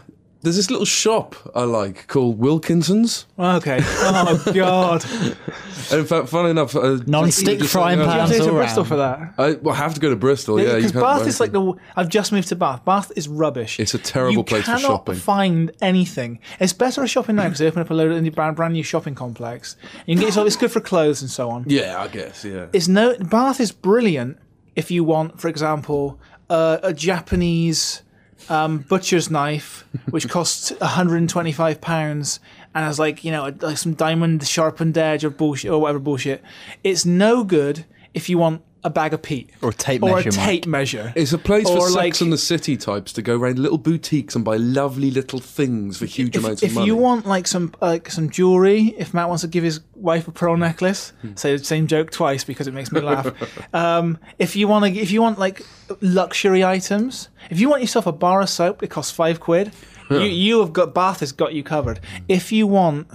there's 0.48 0.56
this 0.56 0.70
little 0.72 0.86
shop 0.86 1.36
I 1.54 1.64
like 1.64 2.08
called 2.08 2.40
Wilkinson's. 2.40 3.26
Okay. 3.38 3.80
Oh 3.84 4.52
God. 4.54 5.04
In 5.92 6.06
fact, 6.06 6.28
funny 6.30 6.50
enough, 6.50 6.76
uh, 6.76 7.00
Non-stick 7.06 7.60
just- 7.60 7.72
frying 7.72 8.00
You 8.00 8.06
have 8.06 8.14
to 8.14 8.18
Pans 8.20 8.32
go 8.40 8.46
to 8.46 8.52
all 8.52 8.58
Bristol 8.58 8.84
round. 8.84 8.88
for 8.90 8.96
that. 8.98 9.34
I, 9.38 9.52
well, 9.62 9.74
I 9.74 9.78
have 9.78 9.94
to 9.94 10.00
go 10.02 10.10
to 10.10 10.16
Bristol. 10.18 10.60
Yeah, 10.60 10.76
because 10.76 10.94
you 10.94 11.00
Bath 11.00 11.18
can't- 11.20 11.28
is 11.30 11.40
like 11.40 11.52
the. 11.54 11.74
I've 11.96 12.10
just 12.10 12.32
moved 12.32 12.48
to 12.50 12.56
Bath. 12.56 12.84
Bath 12.84 13.12
is 13.16 13.28
rubbish. 13.30 13.80
It's 13.80 13.94
a 13.94 13.98
terrible 13.98 14.34
you 14.40 14.44
place 14.44 14.62
for 14.64 14.72
cannot 14.72 14.82
shopping. 14.82 15.16
find 15.16 15.72
anything. 15.82 16.40
It's 16.60 16.74
better 16.74 17.04
at 17.04 17.10
shopping 17.10 17.36
now 17.38 17.44
because 17.44 17.60
they 17.60 17.68
open 17.68 17.82
up 17.82 17.90
a 17.90 17.94
load 17.94 18.12
of 18.12 18.36
brand, 18.36 18.56
brand 18.56 18.74
new 18.74 18.84
shopping 18.84 19.16
complex. 19.16 19.76
You 20.06 20.16
can 20.16 20.20
get 20.22 20.26
yourself. 20.28 20.48
It's 20.48 20.56
good 20.58 20.72
for 20.72 20.82
clothes 20.82 21.22
and 21.22 21.30
so 21.32 21.50
on. 21.50 21.66
Yeah, 21.68 22.02
I 22.02 22.08
guess. 22.08 22.44
Yeah. 22.44 22.68
It's 22.74 22.88
no 22.88 23.16
Bath 23.20 23.60
is 23.60 23.72
brilliant 23.72 24.38
if 24.76 24.92
you 24.92 25.04
want, 25.04 25.40
for 25.40 25.48
example, 25.48 26.20
uh, 26.50 26.80
a 26.84 26.94
Japanese 26.94 28.02
um, 28.50 28.80
butcher's 28.80 29.30
knife 29.30 29.86
which 30.10 30.30
costs 30.30 30.72
125 30.80 31.82
pounds 31.82 32.40
and 32.74 32.86
has 32.86 33.00
like 33.00 33.24
you 33.24 33.32
know 33.32 33.54
like 33.62 33.78
some 33.78 33.94
diamond 33.94 34.46
sharpened 34.48 34.98
edge 34.98 35.24
or 35.24 35.30
bullshit 35.30 35.72
or 35.72 35.80
whatever 35.80 36.00
bullshit. 36.00 36.44
It's 36.84 37.06
no 37.06 37.44
good 37.44 37.86
if 38.14 38.30
you 38.30 38.38
want 38.38 38.62
a 38.88 38.90
bag 38.90 39.14
of 39.14 39.22
peat 39.22 39.50
Or 39.62 39.70
a 39.70 39.74
tape 39.74 40.02
or 40.02 40.16
measure. 40.16 40.30
a 40.30 40.32
Mike. 40.36 40.46
tape 40.46 40.66
measure. 40.66 41.14
It's 41.16 41.34
a 41.34 41.38
place 41.38 41.68
for 41.68 41.78
Or 41.78 41.90
Sex 41.90 42.22
and 42.22 42.32
the 42.32 42.38
City 42.38 42.78
types 42.78 43.12
to 43.14 43.22
go 43.22 43.36
around 43.38 43.60
little 43.60 43.78
boutiques 43.78 44.36
and 44.36 44.44
buy 44.46 44.56
lovely 44.58 45.12
little 45.12 45.40
things 45.40 45.98
for 45.98 46.06
huge 46.06 46.36
if, 46.36 46.44
amounts 46.44 46.64
if 46.64 46.70
of 46.70 46.76
money. 46.76 46.86
If 46.86 46.88
you 46.88 46.96
want 46.96 47.26
like 47.28 47.48
some 47.48 47.74
like 47.82 48.10
some 48.10 48.30
jewelry, 48.30 48.96
if 48.98 49.14
Matt 49.14 49.28
wants 49.28 49.42
to 49.42 49.48
give 49.48 49.64
his 49.64 49.82
wife 49.96 50.28
a 50.28 50.32
pearl 50.32 50.58
necklace, 50.58 51.12
Hmm. 51.22 51.36
say 51.36 51.56
the 51.56 51.64
same 51.64 51.88
joke 51.88 52.12
twice 52.12 52.44
because 52.44 52.68
it 52.68 52.74
makes 52.74 52.92
me 52.92 53.02
laugh. 53.02 53.28
um, 53.74 54.18
if 54.40 54.56
you 54.56 54.68
want 54.68 54.86
to, 54.86 55.00
if 55.00 55.12
you 55.12 55.22
want 55.22 55.38
like 55.38 55.64
luxury 56.02 56.64
items, 56.64 57.30
if 57.50 57.60
you 57.60 57.70
want 57.70 57.82
yourself 57.82 58.08
a 58.08 58.12
bar 58.12 58.42
of 58.42 58.50
soap, 58.50 58.84
it 58.84 58.88
costs 58.90 59.12
five 59.12 59.40
quid. 59.40 59.72
you 60.10 60.20
you 60.20 60.60
have 60.62 60.72
got 60.74 60.94
Bath 60.94 61.20
has 61.20 61.32
got 61.32 61.54
you 61.54 61.64
covered. 61.64 62.00
If 62.28 62.52
you 62.52 62.68
want 62.68 63.08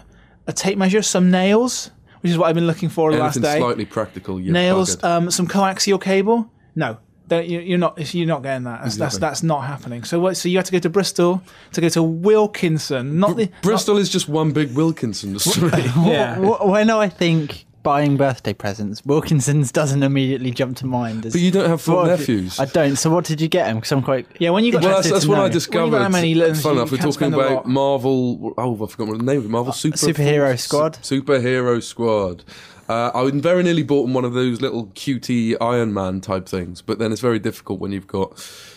a 0.46 0.52
tape 0.52 0.76
measure, 0.76 1.02
some 1.02 1.30
nails, 1.30 1.90
which 2.22 2.32
is 2.32 2.38
what 2.38 2.46
I've 2.48 2.54
been 2.54 2.66
looking 2.66 2.88
for 2.88 3.12
the 3.12 3.18
last 3.18 3.36
Anything 3.36 3.52
day. 3.54 3.58
slightly 3.60 3.84
practical, 3.84 4.40
you're 4.40 4.52
nails, 4.52 4.96
buggered. 4.96 5.04
um, 5.08 5.30
some 5.30 5.46
coaxial 5.46 6.00
cable. 6.00 6.50
No, 6.74 6.96
don't, 7.28 7.46
you, 7.46 7.60
you're 7.60 7.78
not. 7.78 8.14
You're 8.14 8.26
not 8.26 8.42
getting 8.42 8.64
that. 8.64 8.82
That's, 8.82 8.96
that's 8.96 9.14
Exactly. 9.16 9.20
that's 9.28 9.42
not 9.42 9.60
happening. 9.66 10.04
So 10.04 10.18
what? 10.20 10.36
So 10.36 10.48
you 10.48 10.56
have 10.56 10.66
to 10.66 10.72
go 10.72 10.78
to 10.78 10.88
Bristol 10.90 11.42
to 11.72 11.80
go 11.80 11.88
to 11.90 12.02
Wilkinson, 12.02 13.18
not 13.20 13.36
the 13.36 13.50
Bristol 13.62 13.96
is 13.98 14.08
just 14.08 14.28
one 14.28 14.52
big 14.52 14.74
Wilkinson 14.74 15.38
street. 15.40 15.72
Yeah. 15.74 16.36
Wh- 16.36 16.66
When 16.66 16.90
I 16.90 17.08
think 17.08 17.66
buying 17.82 18.16
birthday 18.16 18.52
presents, 18.54 19.04
Wilkinson's 19.04 19.72
doesn't 19.72 20.02
immediately 20.02 20.50
jump 20.50 20.76
to 20.78 20.86
mind. 20.86 21.26
As, 21.26 21.32
but 21.32 21.40
you 21.42 21.50
don't 21.50 21.68
have 21.68 21.80
four 21.82 21.96
What 21.96 22.04
you- 22.04 22.10
nephews. 22.10 22.58
I 22.60 22.64
don't. 22.66 22.96
So 22.96 23.10
what 23.10 23.24
did 23.24 23.40
you 23.40 23.48
get 23.48 23.66
him? 23.66 23.76
Because 23.76 23.92
I'm 23.92 24.02
quite. 24.02 24.26
Yeah, 24.38 24.50
when 24.50 24.64
you 24.64 24.72
got 24.72 24.82
well, 24.82 24.94
that's, 24.96 25.10
that's 25.10 25.24
to 25.24 25.30
what 25.30 25.36
know. 25.36 25.40
I 25.40 25.44
When 25.44 25.52
you 25.52 25.58
discovered. 25.58 25.90
got 25.90 26.02
how 26.02 26.08
many 26.08 26.34
little- 26.34 26.54
Fun 26.54 26.74
you 26.74 26.78
enough, 26.80 26.90
we're 26.92 26.96
talking 26.98 27.12
spend 27.12 27.34
a 27.34 27.38
about 27.38 27.52
lot. 27.52 27.66
Marvel. 27.66 28.54
Oh, 28.58 28.74
I 28.84 28.86
forgot 28.88 29.08
what 29.08 29.18
the 29.18 29.24
name 29.24 29.38
of 29.38 29.44
it. 29.44 29.48
Marvel 29.50 29.72
Super 29.72 29.96
Superhero 29.96 30.58
Squad? 30.58 30.94
Superhero 31.02 31.82
Squad. 31.82 32.44
Uh, 32.88 33.10
I 33.14 33.30
very 33.30 33.62
nearly 33.62 33.82
bought 33.84 34.02
them 34.02 34.12
one 34.14 34.24
of 34.24 34.34
those 34.34 34.60
little 34.60 34.86
cutie 34.94 35.58
Iron 35.60 35.94
Man 35.94 36.20
type 36.20 36.46
things, 36.48 36.82
but 36.82 36.98
then 36.98 37.12
it's 37.12 37.20
very 37.20 37.38
difficult 37.38 37.80
when 37.80 37.92
you've 37.92 38.08
got 38.08 38.32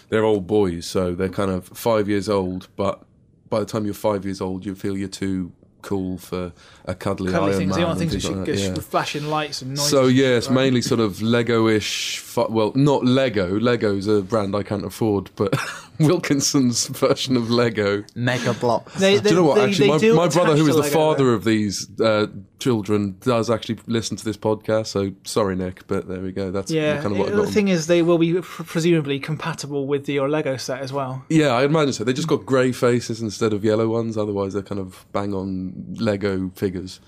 they're 0.10 0.24
old 0.24 0.46
boys, 0.48 0.86
so 0.86 1.16
they're 1.16 1.28
kind 1.28 1.52
of 1.52 1.68
five 1.70 2.08
years 2.08 2.30
old. 2.30 2.68
But 2.76 3.04
by 3.50 3.60
the 3.60 3.66
time 3.66 3.84
you're 3.86 3.94
five 3.96 4.24
years 4.24 4.40
old, 4.42 4.66
you 4.66 4.76
feel 4.76 4.96
you're 4.98 5.08
too 5.10 5.52
cool 5.86 6.18
for 6.18 6.52
a 6.86 6.96
cuddly, 6.96 7.32
cuddly 7.32 7.50
Iron 7.50 7.58
things. 7.60 7.70
Man. 7.70 7.80
You 7.80 7.86
want 7.86 8.00
things 8.00 8.12
that 8.12 8.24
like 8.24 8.34
should 8.34 8.40
that, 8.42 8.46
get 8.46 8.60
yeah. 8.60 8.74
with 8.74 8.86
flashing 8.86 9.28
lights 9.28 9.62
and 9.62 9.72
noises. 9.72 9.90
So 9.90 10.08
yeah, 10.08 10.38
it's 10.38 10.48
right? 10.48 10.56
mainly 10.56 10.82
sort 10.82 11.00
of 11.00 11.22
Lego-ish. 11.22 12.22
Well, 12.36 12.74
not 12.76 13.06
Lego. 13.06 13.60
Lego's 13.60 14.08
a 14.08 14.22
brand 14.22 14.56
I 14.56 14.64
can't 14.64 14.84
afford, 14.84 15.30
but 15.36 15.58
Wilkinson's 16.00 16.88
version 16.88 17.38
of 17.38 17.50
Lego. 17.50 18.04
Mega 18.16 18.54
block. 18.54 18.92
They, 18.94 19.20
Do 19.20 19.30
you 19.30 19.36
know 19.36 19.44
what? 19.44 19.56
they- 19.56 19.66
actually, 19.66 19.98
they 19.98 20.10
my, 20.12 20.16
my 20.26 20.28
brother, 20.30 20.52
attach 20.54 20.58
who 20.60 20.64
to 20.66 20.70
is 20.70 20.76
the 20.76 20.82
Lego, 20.84 20.94
father 20.94 21.24
though. 21.26 21.30
of 21.32 21.44
these 21.44 21.88
uh, 22.02 22.28
children, 22.60 23.18
does 23.22 23.50
actually 23.50 23.80
listen 23.88 24.18
to 24.18 24.26
this 24.26 24.38
podcast. 24.38 24.88
So 24.88 25.12
sorry, 25.24 25.56
Nick, 25.56 25.88
but 25.88 26.08
there 26.08 26.20
we 26.22 26.32
go. 26.32 26.52
That's 26.52 26.72
Yeah, 26.72 27.02
kind 27.02 27.14
of 27.14 27.18
what 27.20 27.28
I 27.28 27.32
the 27.32 27.38
got. 27.38 27.48
'em. 27.48 27.54
thing 27.54 27.68
is, 27.70 27.88
they 27.88 28.02
will 28.02 28.18
be 28.18 28.34
pr- 28.42 28.64
presumably 28.64 29.20
compatible 29.20 29.88
with 29.88 30.08
your 30.10 30.30
Lego 30.30 30.58
set 30.58 30.82
as 30.82 30.92
well. 30.94 31.24
Yeah, 31.30 31.50
I 31.50 31.64
imagine 31.64 31.94
so. 31.94 32.04
They 32.04 32.14
just 32.14 32.28
got 32.28 32.46
grey 32.46 32.72
faces 32.72 33.22
instead 33.22 33.54
of 33.54 33.64
yellow 33.64 33.88
ones. 33.90 34.18
Otherwise, 34.18 34.54
they're 34.54 34.62
kind 34.64 34.80
of 34.82 35.06
bang 35.12 35.34
on 35.34 35.96
Lego 36.00 36.52
figures. 36.56 37.00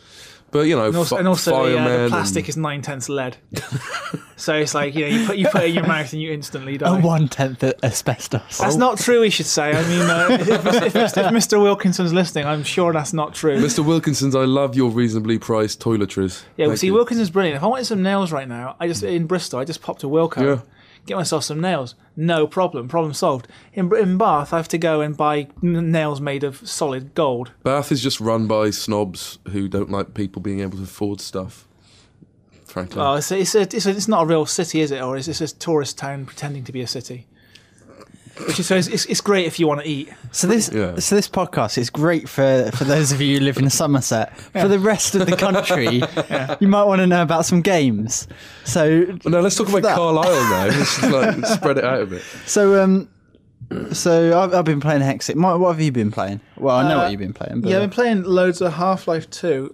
But 0.50 0.62
you 0.68 0.78
know, 0.78 0.86
And 0.86 0.96
also, 0.96 1.16
fi- 1.16 1.20
and 1.20 1.28
also 1.28 1.70
the, 1.70 1.78
uh, 1.78 2.04
the 2.04 2.10
plastic 2.10 2.46
and- 2.46 2.50
is 2.50 2.56
nine 2.58 2.82
tenths 2.82 3.10
lead. 3.10 3.36
so 4.48 4.56
it's 4.56 4.74
like 4.74 4.96
you 4.96 5.02
know, 5.02 5.08
you 5.18 5.28
put 5.28 5.38
you 5.38 5.48
put 5.50 5.64
it 5.64 5.70
in 5.72 5.76
your 5.76 5.86
mouth 5.86 6.14
and 6.14 6.22
you 6.22 6.32
instantly 6.32 6.78
die. 6.78 6.98
A 6.98 7.02
one 7.02 7.28
tenth 7.28 7.62
asbestos. 7.84 8.60
That's 8.60 8.78
not 8.78 8.98
true. 8.98 9.20
We 9.20 9.30
should 9.30 9.46
say. 9.46 9.72
I 9.72 9.82
mean, 9.90 10.10
uh, 10.10 10.28
if, 10.40 10.48
if, 10.66 10.96
if, 10.96 10.96
if 10.96 11.26
Mr. 11.34 11.62
Wilkinson's 11.62 12.14
listening, 12.14 12.46
I'm 12.46 12.64
sure 12.64 12.94
that's 12.94 13.12
not 13.12 13.34
true. 13.34 13.58
Mr. 13.58 13.86
Wilkinson's, 13.86 14.36
I 14.38 14.46
love 14.46 14.74
your 14.74 14.90
reasonably 14.90 15.38
priced 15.38 15.82
toiletries. 15.82 16.44
Yeah, 16.56 16.68
well, 16.68 16.70
Thank 16.72 16.80
see, 16.80 16.88
you. 16.88 16.94
Wilkinson's 16.94 17.30
brilliant. 17.30 17.58
If 17.58 17.64
I 17.64 17.68
wanted 17.68 17.86
some 17.88 18.02
nails 18.02 18.32
right 18.32 18.48
now, 18.48 18.78
I 18.80 18.88
just 18.88 19.04
in 19.04 19.28
Bristol, 19.28 19.60
I 19.60 19.66
just 19.66 19.82
popped 19.82 20.00
to 20.02 20.08
Wilko, 20.08 20.38
Yeah. 20.42 20.62
get 21.06 21.18
myself 21.18 21.44
some 21.44 21.60
nails. 21.60 21.96
No 22.16 22.48
problem, 22.48 22.88
problem 22.88 23.14
solved. 23.14 23.50
In 23.74 23.94
in 23.98 24.18
Bath, 24.18 24.54
I 24.54 24.58
have 24.58 24.70
to 24.70 24.78
go 24.78 25.02
and 25.02 25.18
buy 25.18 25.48
n- 25.62 25.92
nails 25.92 26.22
made 26.22 26.46
of 26.46 26.66
solid 26.66 27.14
gold. 27.16 27.52
Bath 27.64 27.92
is 27.92 28.02
just 28.02 28.22
run 28.22 28.48
by 28.48 28.70
snobs 28.70 29.40
who 29.50 29.68
don't 29.68 29.92
like 29.92 30.14
people 30.14 30.42
being 30.42 30.62
able 30.62 30.78
to 30.78 30.84
afford 30.86 31.20
stuff. 31.20 31.67
Frankly, 32.78 33.02
Oh, 33.02 33.14
it's 33.16 33.32
it's, 33.32 33.56
a, 33.56 33.62
it's, 33.62 33.86
a, 33.86 33.90
it's 33.90 34.08
not 34.08 34.24
a 34.24 34.26
real 34.28 34.46
city, 34.46 34.82
is 34.82 34.92
it? 34.92 35.02
Or 35.02 35.18
is 35.18 35.26
this 35.26 35.42
a 35.42 35.48
tourist 35.56 35.98
town 35.98 36.26
pretending 36.26 36.64
to 36.66 36.72
be 36.72 36.82
a 36.82 36.88
city? 36.88 37.26
Which 38.46 38.60
is 38.60 38.68
so 38.68 38.76
it's, 38.76 38.88
it's, 38.88 39.06
it's 39.08 39.20
great 39.22 39.48
if 39.48 39.60
you 39.60 39.68
want 39.68 39.82
to 39.82 39.88
eat. 39.90 40.10
So 40.32 40.46
this, 40.46 40.70
Yeah. 40.72 41.00
so 41.00 41.16
this 41.16 41.28
podcast 41.28 41.80
is 41.80 41.90
great 41.90 42.30
for, 42.30 42.70
for 42.76 42.84
those 42.84 43.12
of 43.12 43.20
you 43.20 43.40
who 43.40 43.44
live 43.46 43.58
in 43.58 43.68
Somerset. 43.72 44.38
For 44.52 44.68
the 44.68 44.78
rest 44.78 45.16
of 45.16 45.26
the 45.26 45.36
country, 45.36 46.04
you 46.60 46.68
might 46.68 46.84
want 46.84 47.00
to 47.02 47.08
know 47.08 47.24
about 47.24 47.46
some 47.48 47.62
games. 47.64 48.28
So, 48.64 49.06
well, 49.26 49.32
no, 49.32 49.42
let's 49.42 49.56
talk 49.56 49.70
about 49.70 49.82
that- 49.82 49.96
Carlisle 49.96 50.50
now. 50.52 50.66
Let's 50.68 51.00
just 51.00 51.12
like 51.12 51.46
spread 51.58 51.80
it 51.80 51.84
out 51.84 52.02
a 52.04 52.06
bit. 52.06 52.22
so 52.46 52.84
um, 52.84 53.10
so 53.92 54.40
I've, 54.40 54.54
I've 54.54 54.66
been 54.66 54.82
playing 54.82 55.02
Hexic. 55.02 55.34
Mike, 55.34 55.60
what 55.60 55.70
have 55.72 55.82
you 55.82 55.92
been 55.92 56.12
playing? 56.12 56.40
Well, 56.58 56.76
I 56.76 56.88
know 56.88 57.00
Uh, 57.00 57.04
what 57.04 57.12
you've 57.12 57.20
been 57.20 57.34
playing. 57.34 57.62
But 57.62 57.70
Yeah, 57.72 57.78
I've 57.78 57.82
been 57.82 57.90
playing 57.90 58.24
loads 58.24 58.62
of 58.62 58.74
Half 58.74 59.08
Life 59.08 59.28
2. 59.32 59.74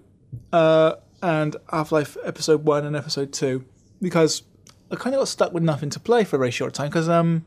uh, 0.53 0.93
and 1.24 1.56
Half 1.72 1.92
Life 1.92 2.18
Episode 2.24 2.65
One 2.65 2.86
and 2.86 2.96
Episode 2.96 3.32
Two 3.32 3.65
because 4.01 4.44
I 4.92 4.96
kind 4.96 5.15
of 5.15 5.22
got 5.22 5.30
stuck 5.30 5.53
with 5.53 5.63
nothing 5.63 5.89
to 5.92 6.00
play 6.00 6.25
for 6.25 6.36
a 6.36 6.39
very 6.39 6.51
short 6.51 6.74
time 6.74 6.89
because 6.89 7.10
um, 7.10 7.46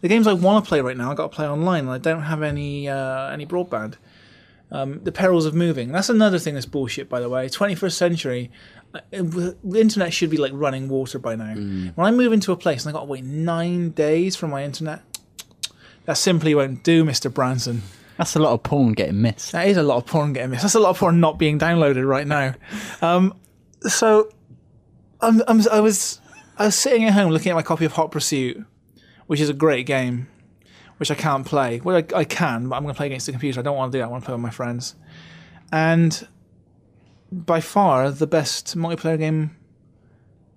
the 0.00 0.08
games 0.08 0.26
I 0.26 0.32
want 0.32 0.64
to 0.64 0.68
play 0.68 0.80
right 0.80 0.96
now 0.96 1.12
I 1.12 1.14
got 1.14 1.30
to 1.30 1.36
play 1.36 1.46
online 1.46 1.84
and 1.84 1.90
I 1.90 1.98
don't 1.98 2.22
have 2.22 2.42
any 2.42 2.88
uh, 2.88 3.30
any 3.30 3.46
broadband. 3.46 3.94
Um, 4.70 5.02
the 5.02 5.12
perils 5.12 5.46
of 5.46 5.54
moving. 5.54 5.92
That's 5.92 6.10
another 6.10 6.38
thing 6.38 6.52
that's 6.52 6.66
bullshit, 6.66 7.08
by 7.08 7.20
the 7.20 7.28
way. 7.30 7.48
21st 7.48 7.92
century, 7.92 8.50
uh, 8.92 9.00
the 9.12 9.56
internet 9.80 10.12
should 10.12 10.28
be 10.28 10.36
like 10.36 10.52
running 10.54 10.90
water 10.90 11.18
by 11.18 11.36
now. 11.36 11.54
When 11.94 12.06
I 12.06 12.10
move 12.10 12.34
into 12.34 12.52
a 12.52 12.56
place 12.56 12.84
and 12.84 12.90
I 12.90 12.92
got 12.92 13.06
to 13.06 13.10
wait 13.10 13.24
nine 13.24 13.90
days 13.92 14.36
for 14.36 14.46
my 14.46 14.64
internet, 14.64 15.00
that 16.04 16.18
simply 16.18 16.54
won't 16.54 16.84
do, 16.84 17.02
Mr. 17.02 17.32
Branson. 17.32 17.80
That's 18.18 18.34
a 18.34 18.40
lot 18.40 18.52
of 18.52 18.62
porn 18.64 18.92
getting 18.92 19.22
missed. 19.22 19.52
That 19.52 19.68
is 19.68 19.76
a 19.76 19.82
lot 19.82 19.96
of 19.96 20.06
porn 20.06 20.32
getting 20.32 20.50
missed. 20.50 20.62
That's 20.62 20.74
a 20.74 20.80
lot 20.80 20.90
of 20.90 20.98
porn 20.98 21.20
not 21.20 21.38
being 21.38 21.58
downloaded 21.58 22.06
right 22.06 22.26
now. 22.26 22.54
Um, 23.00 23.38
so, 23.82 24.30
I'm, 25.20 25.40
I'm, 25.46 25.66
I 25.70 25.80
was 25.80 26.20
I 26.58 26.66
was 26.66 26.74
sitting 26.74 27.04
at 27.04 27.12
home 27.12 27.30
looking 27.30 27.50
at 27.50 27.54
my 27.54 27.62
copy 27.62 27.84
of 27.84 27.92
Hot 27.92 28.10
Pursuit, 28.10 28.64
which 29.28 29.40
is 29.40 29.48
a 29.48 29.54
great 29.54 29.86
game, 29.86 30.26
which 30.96 31.10
I 31.12 31.14
can't 31.14 31.46
play. 31.46 31.80
Well, 31.80 31.96
I, 31.96 32.04
I 32.14 32.24
can, 32.24 32.68
but 32.68 32.76
I'm 32.76 32.82
going 32.82 32.92
to 32.92 32.96
play 32.96 33.06
against 33.06 33.26
the 33.26 33.32
computer. 33.32 33.60
I 33.60 33.62
don't 33.62 33.76
want 33.76 33.92
to 33.92 33.96
do 33.96 34.00
that. 34.00 34.08
I 34.08 34.10
want 34.10 34.24
to 34.24 34.26
play 34.26 34.34
with 34.34 34.42
my 34.42 34.50
friends. 34.50 34.96
And 35.70 36.26
by 37.30 37.60
far 37.60 38.10
the 38.10 38.26
best 38.26 38.76
multiplayer 38.76 39.18
game 39.18 39.56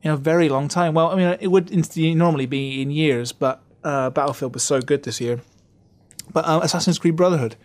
in 0.01 0.11
a 0.11 0.17
very 0.17 0.49
long 0.49 0.67
time. 0.67 0.95
Well, 0.95 1.09
I 1.09 1.15
mean, 1.15 1.37
it 1.39 1.47
would 1.47 1.71
normally 1.97 2.45
be 2.47 2.81
in 2.81 2.89
years, 2.89 3.31
but 3.31 3.61
uh, 3.83 4.09
Battlefield 4.09 4.53
was 4.55 4.63
so 4.63 4.81
good 4.81 5.03
this 5.03 5.21
year. 5.21 5.41
But 6.31 6.45
uh, 6.45 6.59
Assassin's 6.63 6.99
Creed 6.99 7.15
Brotherhood, 7.15 7.55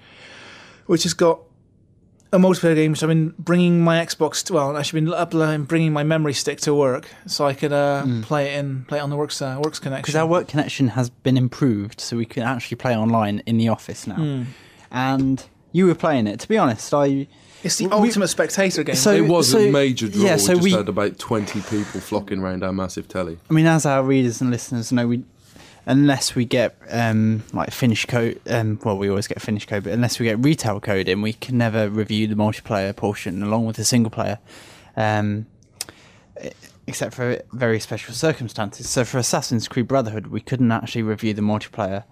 which 0.86 1.02
has 1.04 1.14
got 1.14 1.40
a 2.32 2.38
multiplayer 2.38 2.74
game, 2.74 2.90
which 2.90 3.02
I've 3.02 3.08
been 3.08 3.34
bringing 3.38 3.80
my 3.82 4.04
Xbox. 4.04 4.42
To, 4.44 4.54
well, 4.54 4.76
actually 4.76 5.02
been 5.02 5.12
uploading, 5.12 5.64
bringing 5.64 5.92
my 5.92 6.02
memory 6.02 6.32
stick 6.32 6.60
to 6.62 6.74
work, 6.74 7.08
so 7.26 7.46
I 7.46 7.54
could 7.54 7.72
uh, 7.72 8.04
play 8.22 8.54
it 8.54 8.58
in 8.58 8.84
play 8.86 8.98
it 8.98 9.02
on 9.02 9.10
the 9.10 9.16
works 9.16 9.40
uh, 9.40 9.60
works 9.62 9.78
connection. 9.78 10.02
Because 10.02 10.16
our 10.16 10.26
work 10.26 10.48
connection 10.48 10.88
has 10.88 11.08
been 11.10 11.36
improved, 11.36 12.00
so 12.00 12.16
we 12.16 12.26
can 12.26 12.42
actually 12.42 12.76
play 12.76 12.96
online 12.96 13.42
in 13.46 13.56
the 13.58 13.68
office 13.68 14.06
now. 14.06 14.44
And 14.90 15.44
you 15.72 15.86
were 15.86 15.94
playing 15.94 16.26
it. 16.26 16.40
To 16.40 16.48
be 16.48 16.58
honest, 16.58 16.92
I 16.94 17.26
it's 17.62 17.76
the 17.78 17.86
we- 17.86 17.92
ultimate 17.92 18.28
spectator 18.28 18.82
game. 18.82 18.94
So- 18.96 19.12
It 19.12 19.22
was 19.28 19.50
so- 19.50 19.58
a 19.58 19.70
major 19.70 20.08
draw. 20.08 20.22
yeah, 20.24 20.34
we 20.34 20.38
so 20.40 20.52
just 20.54 20.62
we- 20.64 20.70
had 20.72 20.88
about 20.88 21.18
20 21.18 21.60
people 21.62 22.00
flocking 22.00 22.38
around 22.40 22.62
our 22.62 22.72
massive 22.72 23.08
telly. 23.08 23.38
I 23.50 23.52
mean, 23.52 23.66
as 23.66 23.84
our 23.86 24.02
readers 24.02 24.40
and 24.40 24.50
listeners 24.50 24.92
know, 24.92 25.06
we 25.08 25.24
unless 25.86 26.34
we 26.34 26.44
get 26.44 26.76
um, 26.90 27.44
like 27.52 27.70
finish 27.70 28.04
code, 28.06 28.40
um, 28.48 28.78
well, 28.84 28.98
we 28.98 29.08
always 29.08 29.28
get 29.28 29.40
finish 29.40 29.66
code, 29.66 29.84
but 29.84 29.92
unless 29.92 30.18
we 30.18 30.26
get 30.26 30.38
retail 30.44 30.80
code 30.80 31.08
in, 31.08 31.22
we 31.22 31.32
can 31.32 31.56
never 31.56 31.88
review 31.88 32.26
the 32.26 32.34
multiplayer 32.34 32.94
portion 32.94 33.42
along 33.42 33.66
with 33.66 33.76
the 33.76 33.84
single 33.84 34.10
player, 34.10 34.38
um, 34.96 35.46
except 36.86 37.14
for 37.14 37.40
very 37.52 37.78
special 37.78 38.12
circumstances. 38.12 38.88
So 38.88 39.04
for 39.04 39.18
Assassin's 39.18 39.68
Creed 39.68 39.86
Brotherhood, 39.86 40.26
we 40.26 40.40
couldn't 40.40 40.72
actually 40.72 41.02
review 41.02 41.32
the 41.32 41.42
multiplayer 41.42 42.04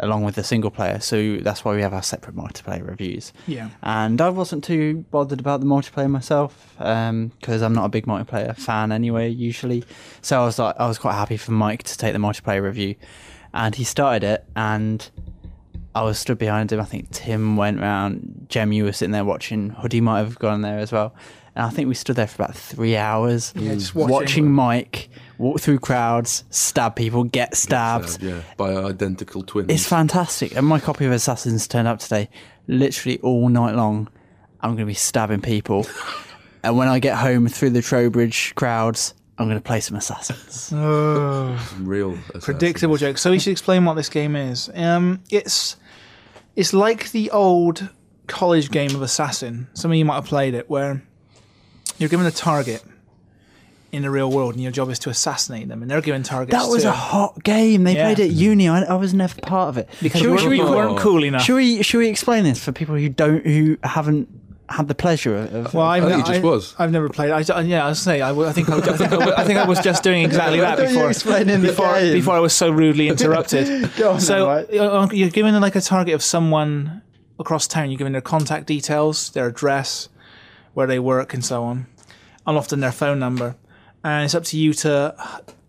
along 0.00 0.24
with 0.24 0.34
the 0.34 0.44
single 0.44 0.70
player, 0.70 1.00
so 1.00 1.36
that's 1.38 1.64
why 1.64 1.74
we 1.74 1.82
have 1.82 1.92
our 1.92 2.02
separate 2.02 2.34
multiplayer 2.34 2.86
reviews. 2.86 3.32
yeah. 3.46 3.70
And 3.82 4.20
I 4.20 4.28
wasn't 4.28 4.64
too 4.64 5.04
bothered 5.10 5.40
about 5.40 5.60
the 5.60 5.66
multiplayer 5.66 6.10
myself 6.10 6.74
um, 6.80 7.32
because 7.40 7.62
I'm 7.62 7.74
not 7.74 7.84
a 7.84 7.88
big 7.88 8.06
multiplayer 8.06 8.56
fan 8.56 8.92
anyway, 8.92 9.28
usually. 9.28 9.84
So 10.20 10.40
I 10.40 10.44
was 10.44 10.58
like, 10.58 10.74
I 10.78 10.88
was 10.88 10.98
quite 10.98 11.14
happy 11.14 11.36
for 11.36 11.52
Mike 11.52 11.82
to 11.84 11.96
take 11.96 12.12
the 12.12 12.18
multiplayer 12.18 12.62
review, 12.62 12.96
and 13.54 13.74
he 13.74 13.84
started 13.84 14.24
it, 14.24 14.44
and 14.56 15.08
I 15.94 16.02
was 16.02 16.18
stood 16.18 16.38
behind 16.38 16.72
him. 16.72 16.80
I 16.80 16.84
think 16.84 17.10
Tim 17.10 17.56
went 17.56 17.80
round, 17.80 18.46
Jem, 18.48 18.72
you 18.72 18.84
were 18.84 18.92
sitting 18.92 19.12
there 19.12 19.24
watching. 19.24 19.70
Hoodie 19.70 20.00
might 20.00 20.18
have 20.20 20.38
gone 20.38 20.62
there 20.62 20.78
as 20.78 20.90
well, 20.90 21.14
and 21.54 21.66
I 21.66 21.70
think 21.70 21.88
we 21.88 21.94
stood 21.94 22.16
there 22.16 22.26
for 22.26 22.42
about 22.42 22.56
three 22.56 22.96
hours, 22.96 23.52
Yeah, 23.56 23.74
just 23.74 23.94
watching. 23.94 24.10
watching. 24.12 24.50
Mike 24.52 25.08
walk 25.38 25.60
through 25.60 25.78
crowds, 25.80 26.44
stab 26.50 26.96
people, 26.96 27.24
get 27.24 27.56
stabbed. 27.56 28.08
So, 28.10 28.18
yeah, 28.22 28.40
by 28.56 28.74
identical 28.74 29.42
twins. 29.42 29.70
It's 29.70 29.86
fantastic. 29.86 30.56
And 30.56 30.66
my 30.66 30.80
copy 30.80 31.04
of 31.04 31.12
Assassins 31.12 31.66
turned 31.68 31.88
up 31.88 31.98
today. 31.98 32.28
Literally 32.68 33.18
all 33.20 33.48
night 33.48 33.74
long, 33.74 34.08
I'm 34.60 34.70
going 34.70 34.78
to 34.78 34.86
be 34.86 34.94
stabbing 34.94 35.40
people. 35.42 35.86
and 36.62 36.76
when 36.76 36.88
I 36.88 37.00
get 37.00 37.16
home 37.18 37.48
through 37.48 37.70
the 37.70 37.82
Trowbridge 37.82 38.54
crowds, 38.54 39.14
I'm 39.36 39.46
going 39.46 39.58
to 39.58 39.62
play 39.64 39.80
some 39.80 39.96
Assassins. 39.96 40.70
real. 41.80 42.16
predictable 42.40 42.96
joke. 42.96 43.18
So 43.18 43.30
we 43.32 43.38
should 43.40 43.50
explain 43.50 43.84
what 43.84 43.94
this 43.94 44.08
game 44.08 44.36
is. 44.36 44.70
Um, 44.74 45.20
it's 45.30 45.76
it's 46.54 46.72
like 46.72 47.10
the 47.10 47.30
old 47.30 47.88
college 48.28 48.70
game 48.70 48.94
of 48.94 49.02
Assassin. 49.02 49.66
Some 49.74 49.90
of 49.90 49.96
you 49.96 50.04
might 50.04 50.14
have 50.16 50.26
played 50.26 50.54
it, 50.54 50.70
where 50.70 51.02
you're 52.02 52.10
given 52.10 52.26
a 52.26 52.30
target 52.30 52.82
in 53.92 54.02
the 54.02 54.10
real 54.10 54.30
world, 54.30 54.54
and 54.54 54.62
your 54.62 54.72
job 54.72 54.88
is 54.90 54.98
to 55.00 55.10
assassinate 55.10 55.68
them, 55.68 55.82
and 55.82 55.90
they're 55.90 56.00
given 56.00 56.22
targets. 56.22 56.56
That 56.62 56.70
was 56.70 56.82
too. 56.82 56.88
a 56.88 56.92
hot 56.92 57.42
game. 57.44 57.84
They 57.84 57.94
Yeah. 57.94 58.06
played 58.14 58.20
it 58.20 58.30
at 58.30 58.36
uni. 58.36 58.68
I, 58.68 58.82
I 58.84 58.94
was 58.94 59.12
never 59.12 59.38
part 59.42 59.68
of 59.68 59.76
it. 59.76 59.88
because 60.02 60.20
Should 60.22 60.28
we, 60.30 60.32
we- 60.34 60.38
should 60.40 60.50
we 60.50 60.58
we 60.60 60.64
call- 60.64 60.76
weren't 60.76 60.98
cool 60.98 61.24
enough. 61.24 61.42
Should 61.42 61.56
we 61.56 61.82
should 61.82 61.98
we 61.98 62.08
explain 62.08 62.44
this 62.44 62.62
for 62.62 62.72
people 62.72 62.94
who 62.96 63.08
don't 63.10 63.44
who 63.46 63.76
haven't 63.84 64.28
had 64.70 64.88
the 64.88 64.94
pleasure 64.94 65.36
of? 65.36 65.74
well, 65.74 65.84
I've, 65.84 66.04
I 66.04 66.08
think 66.14 66.26
he 66.26 66.32
just 66.32 66.42
was. 66.42 66.74
I've 66.78 66.90
never 66.90 67.10
played. 67.10 67.30
I, 67.32 67.60
yeah, 67.60 67.84
I 67.84 67.90
was 67.90 68.00
say. 68.00 68.22
I, 68.22 68.28
w- 68.28 68.48
I 68.48 68.52
think 68.52 68.70
I, 68.70 68.76
w- 68.80 68.92
I 68.94 68.96
think 68.96 69.12
I, 69.12 69.16
w- 69.16 69.34
I 69.36 69.44
think 69.44 69.58
I 69.58 69.66
was 69.66 69.80
just 69.80 70.02
doing 70.02 70.24
exactly 70.30 70.60
that 70.60 70.78
I 70.78 70.86
thought 70.86 70.90
you 70.90 70.96
were 70.96 71.08
before. 71.08 71.10
explaining 71.10 71.60
the 71.60 71.68
before, 71.68 71.94
game. 71.98 72.12
before 72.14 72.34
I 72.34 72.40
was 72.40 72.54
so 72.54 72.70
rudely 72.70 73.08
interrupted. 73.14 73.90
Go 73.96 74.12
on 74.12 74.20
so 74.22 74.34
then, 74.34 74.46
right. 74.46 74.72
you're- 74.72 75.16
you're 75.18 75.28
given 75.28 75.60
like 75.60 75.76
a 75.76 75.82
target 75.82 76.14
of 76.14 76.22
someone 76.22 77.02
across 77.38 77.66
town. 77.66 77.90
You're 77.90 77.98
given 77.98 78.12
their 78.14 78.22
contact 78.22 78.66
details, 78.66 79.28
their 79.32 79.48
address, 79.48 80.08
where 80.72 80.86
they 80.86 80.98
work, 80.98 81.34
and 81.34 81.44
so 81.44 81.64
on, 81.64 81.86
and 82.46 82.56
often 82.58 82.80
their 82.80 82.92
phone 82.92 83.18
number. 83.18 83.56
And 84.04 84.24
it's 84.24 84.34
up 84.34 84.42
to 84.44 84.58
you 84.58 84.72
to, 84.74 85.14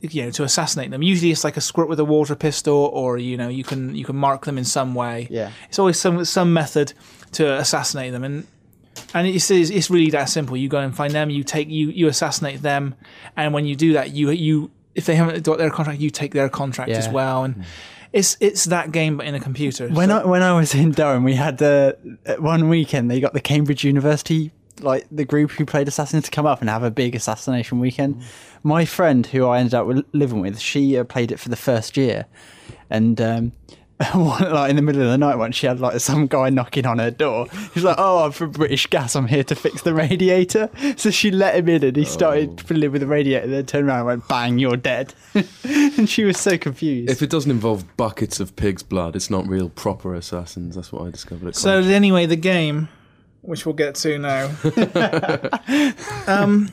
you 0.02 0.24
know, 0.24 0.32
to 0.32 0.44
assassinate 0.44 0.90
them. 0.90 1.04
Usually, 1.04 1.30
it's 1.32 1.44
like 1.44 1.56
a 1.56 1.62
squirt 1.62 1.88
with 1.88 2.00
a 2.00 2.06
water 2.06 2.36
pistol, 2.36 2.90
or 2.94 3.18
you 3.20 3.38
know, 3.38 3.48
you 3.48 3.64
can 3.64 3.96
you 3.96 4.06
can 4.06 4.16
mark 4.16 4.46
them 4.46 4.58
in 4.58 4.66
some 4.66 4.96
way. 4.96 5.28
Yeah. 5.30 5.52
it's 5.70 5.78
always 5.78 6.00
some 6.00 6.26
some 6.26 6.52
method 6.52 6.94
to 7.34 7.54
assassinate 7.60 8.12
them, 8.12 8.24
and 8.24 8.48
and 9.14 9.28
it's 9.28 9.52
it's 9.52 9.70
it's 9.70 9.90
really 9.92 10.10
that 10.12 10.30
simple. 10.30 10.58
You 10.58 10.68
go 10.68 10.80
and 10.80 10.96
find 10.96 11.14
them, 11.14 11.30
you 11.30 11.44
take 11.44 11.70
you 11.70 11.90
you 11.90 12.08
assassinate 12.08 12.64
them, 12.64 12.96
and 13.38 13.54
when 13.54 13.66
you 13.66 13.76
do 13.76 13.94
that, 13.94 14.12
you 14.12 14.32
you 14.32 14.72
if 14.96 15.06
they 15.06 15.16
haven't 15.16 15.44
got 15.44 15.60
their 15.60 15.70
contract, 15.70 16.00
you 16.00 16.10
take 16.10 16.34
their 16.34 16.50
contract 16.50 16.90
as 16.90 17.06
Yeah. 17.06 17.12
well, 17.14 17.44
and 17.44 17.64
it's 18.14 18.36
it's 18.40 18.66
that 18.66 18.92
game 18.92 19.18
but 19.18 19.28
in 19.28 19.36
a 19.36 19.40
computer. 19.40 19.90
When 19.90 20.10
So- 20.10 20.22
I 20.22 20.26
when 20.26 20.42
I 20.42 20.54
was 20.54 20.74
in 20.74 20.90
Durham, 20.92 21.24
we 21.24 21.36
had 21.36 21.60
the 21.60 21.98
one 22.40 22.68
weekend. 22.68 23.12
They 23.12 23.20
got 23.20 23.34
the 23.34 23.42
Cambridge 23.42 23.84
University 23.84 24.52
like 24.84 25.08
the 25.12 25.26
group 25.26 25.52
who 25.52 25.66
played 25.66 25.88
Assassin 25.88 26.22
to 26.22 26.32
come 26.32 26.46
up 26.46 26.62
and 26.62 26.70
have 26.70 26.84
a 26.84 26.92
big 26.92 27.16
assassination 27.16 27.80
weekend. 27.80 28.22
My 28.64 28.86
friend, 28.86 29.26
who 29.26 29.46
I 29.48 29.60
ended 29.60 29.74
up 29.74 29.88
living 30.14 30.40
with, 30.42 30.60
she 30.60 30.98
uh, 30.98 31.04
played 31.04 31.32
it 31.32 31.40
for 31.40 31.50
the 31.50 31.56
first 31.56 31.98
year, 31.98 32.26
and. 32.90 33.20
Um, 33.20 33.52
like 34.16 34.70
in 34.72 34.76
the 34.76 34.82
middle 34.82 35.02
of 35.04 35.08
the 35.08 35.18
night, 35.18 35.36
once 35.38 35.56
she 35.56 35.68
had 35.68 35.80
like 35.80 35.98
some 36.00 36.26
guy 36.28 36.50
knocking 36.50 36.86
on 36.86 36.98
her 37.00 37.12
door. 37.12 37.48
He's 37.74 37.84
like, 37.84 37.96
"Oh, 38.00 38.26
I'm 38.26 38.32
from 38.32 38.52
British 38.52 38.88
Gas. 38.88 39.16
I'm 39.16 39.28
here 39.28 39.44
to 39.46 39.56
fix 39.56 39.84
the 39.84 39.94
radiator." 39.94 40.70
So 40.98 41.10
she 41.12 41.32
let 41.32 41.56
him 41.56 41.70
in, 41.70 41.84
and 41.84 41.96
he 41.96 42.04
started 42.04 42.60
fiddling 42.60 42.92
with 42.92 43.02
the 43.02 43.08
radiator. 43.08 43.48
Then 43.48 43.66
turned 43.66 43.88
around 43.88 44.00
and 44.00 44.08
went, 44.08 44.28
"Bang, 44.28 44.58
you're 44.58 44.76
dead." 44.78 45.14
and 45.64 46.10
she 46.10 46.24
was 46.26 46.38
so 46.38 46.58
confused. 46.58 47.12
If 47.12 47.22
it 47.22 47.30
doesn't 47.30 47.52
involve 47.52 47.96
buckets 47.96 48.40
of 48.40 48.56
pig's 48.58 48.84
blood, 48.84 49.16
it's 49.16 49.30
not 49.30 49.48
real 49.48 49.70
proper 49.70 50.14
assassins. 50.16 50.76
That's 50.76 50.92
what 50.92 51.08
I 51.08 51.12
discovered. 51.12 51.50
At 51.50 51.56
So 51.56 51.80
college. 51.80 51.86
anyway, 51.94 52.26
the 52.26 52.36
game, 52.36 52.90
which 53.44 53.66
we'll 53.66 53.76
get 53.76 53.96
to 53.96 54.18
now, 54.18 54.52
um, 56.28 56.72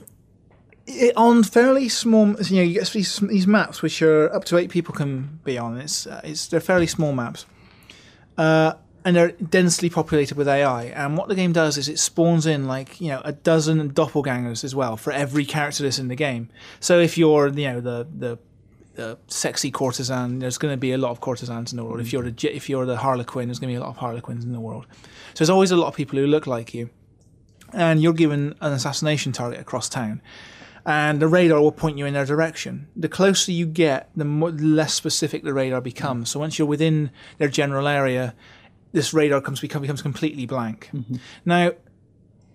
it, 0.87 1.17
on 1.17 1.43
fairly 1.43 1.89
small, 1.89 2.41
you 2.43 2.57
know, 2.57 2.63
you 2.63 2.75
get 2.75 2.89
these, 2.91 3.19
these 3.19 3.47
maps 3.47 3.83
which 3.83 4.01
are 4.03 4.33
up 4.35 4.45
to 4.47 4.57
eight 4.57 4.71
people 4.71 4.95
can 4.95 5.41
be 5.45 5.59
on. 5.59 5.79
It's 5.79 6.07
uh, 6.07 6.21
it's 6.25 6.47
they're 6.47 6.61
fairly 6.61 6.87
small 6.87 7.13
maps, 7.13 7.45
uh, 8.39 8.75
and 9.05 9.17
they're 9.17 9.33
densely 9.33 9.91
populated 9.91 10.37
with 10.37 10.49
AI. 10.49 10.85
And 10.85 11.17
what 11.17 11.29
the 11.29 11.35
game 11.35 11.53
does 11.53 11.77
is 11.77 11.89
it 11.89 11.99
spawns 11.99 12.47
in 12.47 12.67
like 12.67 13.01
you 13.01 13.09
know 13.09 13.21
a 13.25 13.33
dozen 13.33 13.91
doppelgangers 13.93 14.65
as 14.65 14.75
well 14.75 14.97
for 14.97 15.13
every 15.13 15.45
character 15.45 15.83
that's 15.83 15.99
in 15.99 16.09
the 16.09 16.17
game. 16.17 16.49
So 16.79 16.99
if 16.99 17.19
you're 17.19 17.49
you 17.49 17.69
know 17.69 17.81
the 17.81 18.07
the 18.17 18.39
the 18.95 19.19
sexy 19.29 19.71
courtesan. 19.71 20.41
There's 20.41 20.59
going 20.59 20.73
to 20.73 20.79
be 20.79 20.93
a 20.93 20.99
lot 20.99 21.11
of 21.11 21.21
courtesans 21.21 21.73
in 21.73 21.77
the 21.77 21.85
world. 21.85 22.01
If 22.01 22.13
you're 22.13 22.29
the 22.29 22.57
if 22.57 22.69
you're 22.69 22.87
the 22.87 22.97
harlequin, 22.97 23.49
there's 23.49 23.59
going 23.59 23.73
to 23.73 23.79
be 23.79 23.81
a 23.81 23.85
lot 23.85 23.91
of 23.91 23.97
harlequins 23.97 24.45
in 24.45 24.53
the 24.53 24.61
world. 24.61 24.87
So 24.91 25.39
there's 25.39 25.51
always 25.51 25.71
a 25.71 25.77
lot 25.77 25.89
of 25.89 25.95
people 25.95 26.19
who 26.19 26.27
look 26.27 26.47
like 26.47 26.75
you, 26.75 26.91
and 27.73 28.03
you're 28.03 28.13
given 28.13 28.55
an 28.61 28.73
assassination 28.73 29.33
target 29.33 29.61
across 29.61 29.89
town, 29.89 30.21
and 30.85 31.21
the 31.21 31.29
radar 31.29 31.61
will 31.61 31.73
point 31.73 31.99
you 31.99 32.07
in 32.07 32.15
their 32.15 32.27
direction. 32.27 32.89
The 32.97 33.09
closer 33.09 33.53
you 33.53 33.67
get, 33.67 34.11
the 34.17 34.25
more, 34.25 34.51
less 34.51 34.95
specific 34.95 35.45
the 35.45 35.55
radar 35.55 35.81
becomes. 35.81 36.31
So 36.31 36.41
once 36.41 36.59
you're 36.59 36.69
within 36.69 37.11
their 37.39 37.49
general 37.49 37.87
area, 37.87 38.35
this 38.93 39.15
radar 39.15 39.41
comes 39.41 39.61
become, 39.61 39.83
becomes 39.83 40.03
completely 40.03 40.47
blank. 40.47 40.91
Mm-hmm. 40.93 41.17
Now. 41.45 41.73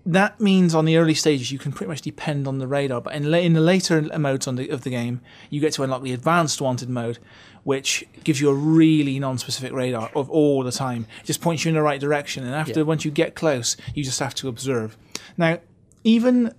That 0.08 0.40
means 0.40 0.76
on 0.76 0.86
the 0.86 0.98
early 0.98 1.16
stages 1.16 1.52
you 1.52 1.58
can 1.58 1.72
pretty 1.72 1.90
much 1.90 2.02
depend 2.02 2.48
on 2.48 2.60
the 2.60 2.68
radar, 2.68 3.02
but 3.02 3.16
in, 3.16 3.32
la- 3.32 3.40
in 3.40 3.54
the 3.54 3.62
later 3.62 4.02
modes 4.20 4.48
on 4.48 4.56
the, 4.56 4.70
of 4.70 4.84
the 4.84 4.92
game, 4.92 5.22
you 5.50 5.60
get 5.60 5.74
to 5.74 5.84
unlock 5.84 6.04
the 6.04 6.14
advanced 6.14 6.62
wanted 6.62 6.90
mode, 6.90 7.18
which 7.64 8.06
gives 8.24 8.40
you 8.40 8.50
a 8.50 8.54
really 8.54 9.18
non-specific 9.18 9.74
radar 9.74 10.12
of 10.16 10.30
all 10.30 10.62
the 10.64 10.72
time. 10.72 11.08
It 11.22 11.26
just 11.26 11.42
points 11.42 11.66
you 11.66 11.70
in 11.70 11.76
the 11.76 11.82
right 11.82 12.00
direction, 12.00 12.44
and 12.46 12.54
after 12.54 12.82
Yeah. 12.82 12.86
once 12.86 13.04
you 13.04 13.10
get 13.10 13.34
close, 13.34 13.76
you 13.96 14.04
just 14.04 14.20
have 14.20 14.36
to 14.36 14.48
observe. 14.48 14.96
Now, 15.38 15.58
even 16.04 16.54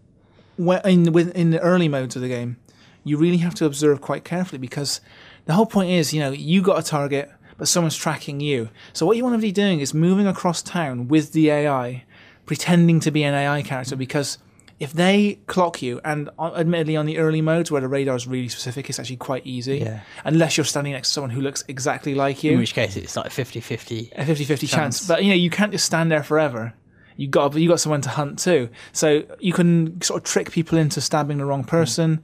in 0.58 1.12
with 1.12 1.34
in 1.36 1.50
the 1.50 1.60
early 1.60 1.88
modes 1.88 2.16
of 2.16 2.22
the 2.22 2.28
game, 2.28 2.56
you 3.04 3.16
really 3.16 3.36
have 3.36 3.54
to 3.54 3.64
observe 3.64 4.00
quite 4.00 4.24
carefully 4.24 4.58
because 4.58 5.00
the 5.44 5.52
whole 5.52 5.66
point 5.66 5.90
is, 5.90 6.12
you 6.12 6.18
know, 6.18 6.32
you 6.32 6.62
got 6.62 6.78
a 6.78 6.82
target, 6.82 7.30
but 7.58 7.68
someone's 7.68 7.96
tracking 7.96 8.40
you. 8.40 8.70
So 8.92 9.06
what 9.06 9.16
you 9.16 9.22
want 9.22 9.36
to 9.36 9.40
be 9.40 9.52
doing 9.52 9.78
is 9.78 9.94
moving 9.94 10.26
across 10.26 10.62
town 10.62 11.06
with 11.06 11.30
the 11.32 11.50
AI, 11.50 12.04
pretending 12.46 13.00
to 13.00 13.10
be 13.10 13.24
an 13.24 13.34
AI 13.34 13.62
character 13.62 13.96
because 13.96 14.38
if 14.78 14.92
they 14.92 15.38
clock 15.46 15.80
you, 15.80 16.00
and 16.04 16.28
admittedly 16.38 16.96
on 16.96 17.06
the 17.06 17.18
early 17.18 17.40
modes 17.40 17.70
where 17.70 17.80
the 17.80 17.88
radar 17.88 18.14
is 18.14 18.26
really 18.26 18.48
specific, 18.48 18.90
it's 18.90 18.98
actually 18.98 19.16
quite 19.16 19.46
easy. 19.46 19.78
Yeah. 19.78 20.00
Unless 20.24 20.56
you're 20.56 20.64
standing 20.64 20.92
next 20.92 21.08
to 21.08 21.14
someone 21.14 21.30
who 21.30 21.40
looks 21.40 21.64
exactly 21.66 22.14
like 22.14 22.44
you. 22.44 22.52
In 22.52 22.58
which 22.58 22.74
case, 22.74 22.96
it's 22.96 23.16
like 23.16 23.30
50-50. 23.30 24.12
a 24.12 24.24
50-50 24.24 24.46
chance. 24.58 24.70
Chance. 24.70 25.08
But 25.08 25.24
you 25.24 25.30
know, 25.30 25.36
you 25.36 25.48
can't 25.48 25.72
just 25.72 25.86
stand 25.86 26.10
there 26.10 26.22
forever. 26.22 26.74
You 27.16 27.28
got 27.28 27.54
you 27.54 27.68
got 27.68 27.80
someone 27.80 28.02
to 28.02 28.10
hunt 28.10 28.38
too. 28.38 28.68
So 28.92 29.24
you 29.40 29.54
can 29.54 30.02
sort 30.02 30.18
of 30.18 30.24
trick 30.24 30.50
people 30.50 30.76
into 30.76 31.00
stabbing 31.00 31.38
the 31.38 31.46
wrong 31.46 31.64
person. 31.64 32.22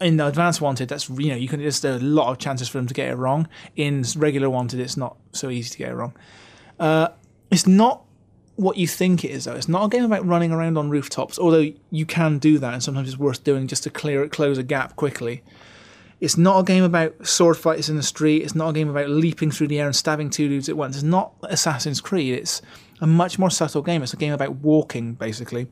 In 0.00 0.16
the 0.16 0.26
advanced 0.26 0.62
wanted, 0.62 0.88
that's 0.88 1.10
you 1.10 1.28
know 1.28 1.36
you 1.36 1.48
can 1.48 1.60
there's 1.60 1.84
a 1.84 1.98
lot 1.98 2.30
of 2.30 2.38
chances 2.38 2.68
for 2.68 2.78
them 2.78 2.86
to 2.86 2.94
get 2.94 3.10
it 3.10 3.16
wrong. 3.16 3.46
In 3.76 4.04
regular 4.16 4.48
wanted, 4.48 4.80
it's 4.80 4.96
not 4.96 5.18
so 5.32 5.50
easy 5.50 5.68
to 5.70 5.78
get 5.78 5.90
it 5.90 5.94
wrong. 5.94 6.14
Uh, 6.80 7.08
it's 7.50 7.66
not 7.66 8.04
what 8.56 8.76
you 8.76 8.86
think 8.86 9.24
it 9.24 9.30
is 9.30 9.44
though. 9.44 9.54
It's 9.54 9.68
not 9.68 9.84
a 9.84 9.88
game 9.88 10.04
about 10.04 10.26
running 10.26 10.52
around 10.52 10.78
on 10.78 10.90
rooftops, 10.90 11.38
although 11.38 11.72
you 11.90 12.06
can 12.06 12.38
do 12.38 12.58
that, 12.58 12.74
and 12.74 12.82
sometimes 12.82 13.08
it's 13.08 13.18
worth 13.18 13.44
doing 13.44 13.66
just 13.66 13.82
to 13.84 13.90
clear 13.90 14.22
it, 14.22 14.30
close 14.30 14.58
a 14.58 14.62
gap 14.62 14.96
quickly. 14.96 15.42
It's 16.20 16.38
not 16.38 16.60
a 16.60 16.62
game 16.62 16.84
about 16.84 17.26
sword 17.26 17.56
fights 17.56 17.88
in 17.88 17.96
the 17.96 18.02
street. 18.02 18.42
It's 18.42 18.54
not 18.54 18.70
a 18.70 18.72
game 18.72 18.88
about 18.88 19.10
leaping 19.10 19.50
through 19.50 19.68
the 19.68 19.80
air 19.80 19.86
and 19.86 19.96
stabbing 19.96 20.30
two 20.30 20.48
dudes 20.48 20.68
at 20.68 20.76
once. 20.76 20.96
It's 20.96 21.02
not 21.02 21.34
Assassin's 21.42 22.00
Creed. 22.00 22.34
It's 22.34 22.62
a 23.00 23.06
much 23.06 23.38
more 23.38 23.50
subtle 23.50 23.82
game. 23.82 24.02
It's 24.02 24.14
a 24.14 24.16
game 24.16 24.32
about 24.32 24.56
walking, 24.56 25.14
basically, 25.14 25.66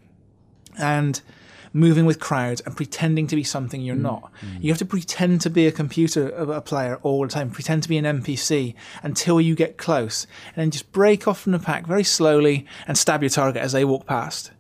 and 0.78 1.22
moving 1.73 2.05
with 2.05 2.21
crowds 2.21 2.61
and 2.62 2.76
pretending 2.76 3.26
to 3.29 3.37
be 3.37 3.45
something 3.45 3.81
you're 3.81 3.97
mm. 3.97 4.02
not. 4.02 4.33
Mm. 4.41 4.62
You 4.62 4.71
have 4.71 4.79
to 4.79 4.85
pretend 4.85 5.41
to 5.43 5.50
be 5.50 5.67
a 5.67 5.73
computer 5.73 6.29
of 6.29 6.49
a 6.49 6.61
player 6.61 6.99
all 7.02 7.23
the 7.23 7.29
time, 7.29 7.50
pretend 7.50 7.83
to 7.85 7.88
be 7.88 7.99
an 7.99 8.05
NPC 8.05 8.75
until 9.02 9.41
you 9.41 9.55
get 9.55 9.76
close, 9.76 10.26
and 10.49 10.57
then 10.57 10.71
just 10.71 10.93
break 10.93 11.26
off 11.26 11.41
from 11.41 11.52
the 11.52 11.59
pack 11.59 11.87
very 11.87 12.05
slowly 12.05 12.67
and 12.87 12.97
stab 12.97 13.23
your 13.23 13.31
target 13.31 13.62
as 13.62 13.73
they 13.73 13.85
walk 13.85 14.07
past. 14.07 14.50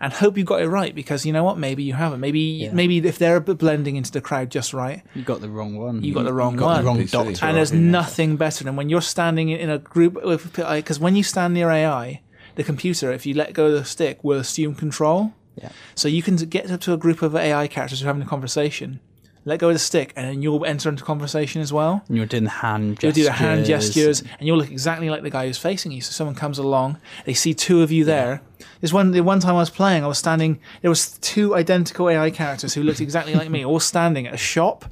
And 0.00 0.12
hope 0.12 0.36
you 0.36 0.44
got 0.44 0.62
it 0.62 0.68
right 0.68 0.94
because 0.94 1.24
you 1.24 1.32
know 1.32 1.44
what? 1.44 1.58
Maybe 1.58 1.82
you 1.84 1.92
haven't. 1.94 2.20
Maybe 2.20 2.68
maybe 2.72 2.98
if 2.98 3.18
they're 3.18 3.40
blending 3.40 3.96
into 3.96 4.10
the 4.10 4.20
crowd 4.20 4.50
just 4.50 4.72
right, 4.72 5.02
You 5.14 5.22
got 5.22 5.40
the 5.40 5.48
wrong 5.48 5.76
one. 5.76 6.02
you 6.02 6.12
got 6.12 6.24
the 6.24 6.32
wrong 6.32 6.56
got 6.56 6.66
one. 6.66 6.76
the 6.78 6.84
wrong 6.84 6.98
NPC. 6.98 7.10
doctor. 7.10 7.46
And 7.46 7.56
there's 7.56 7.72
Yeah. 7.72 7.78
nothing 7.78 8.36
better 8.36 8.64
than 8.64 8.74
when 8.74 8.88
you're 8.88 9.00
standing 9.00 9.48
in 9.50 9.70
a 9.70 9.78
group 9.78 10.14
because 10.14 10.98
when 10.98 11.14
you 11.14 11.22
stand 11.22 11.54
near 11.54 11.70
AI, 11.70 12.20
the 12.56 12.64
computer, 12.64 13.12
if 13.12 13.26
you 13.26 13.34
let 13.34 13.52
go 13.52 13.66
of 13.66 13.72
the 13.72 13.84
stick, 13.84 14.22
will 14.22 14.38
assume 14.38 14.74
control. 14.74 15.32
Yeah. 15.56 15.70
So 15.94 16.08
you 16.08 16.22
can 16.22 16.36
get 16.36 16.70
up 16.70 16.80
to 16.82 16.92
a 16.92 16.96
group 16.96 17.22
of 17.22 17.36
AI 17.36 17.66
characters 17.68 18.00
who 18.00 18.06
are 18.06 18.08
having 18.08 18.22
a 18.22 18.26
conversation, 18.26 19.00
let 19.44 19.58
go 19.58 19.68
of 19.68 19.74
the 19.74 19.78
stick, 19.78 20.12
and 20.16 20.26
then 20.26 20.42
you'll 20.42 20.64
enter 20.64 20.88
into 20.88 21.02
conversation 21.04 21.60
as 21.60 21.72
well. 21.72 22.02
And 22.08 22.16
you're 22.16 22.26
doing 22.26 22.44
the 22.44 22.50
hand 22.50 23.02
You'll 23.02 23.12
do 23.12 23.24
the 23.24 23.32
hand 23.32 23.66
gestures, 23.66 24.20
and 24.20 24.46
you'll 24.46 24.56
look 24.56 24.70
exactly 24.70 25.10
like 25.10 25.22
the 25.22 25.30
guy 25.30 25.46
who's 25.46 25.58
facing 25.58 25.92
you. 25.92 26.00
So 26.00 26.12
someone 26.12 26.34
comes 26.36 26.58
along, 26.58 26.98
they 27.26 27.34
see 27.34 27.52
two 27.52 27.82
of 27.82 27.90
you 27.90 28.04
there. 28.04 28.40
There's 28.80 28.92
one. 28.92 29.10
The 29.10 29.20
one 29.20 29.40
time 29.40 29.54
I 29.54 29.58
was 29.58 29.70
playing, 29.70 30.04
I 30.04 30.06
was 30.06 30.18
standing. 30.18 30.60
There 30.80 30.90
was 30.90 31.18
two 31.18 31.54
identical 31.54 32.08
AI 32.08 32.30
characters 32.30 32.74
who 32.74 32.82
looked 32.82 33.00
exactly 33.00 33.34
like 33.34 33.50
me, 33.50 33.64
all 33.64 33.80
standing 33.80 34.26
at 34.26 34.34
a 34.34 34.38
shop. 34.38 34.84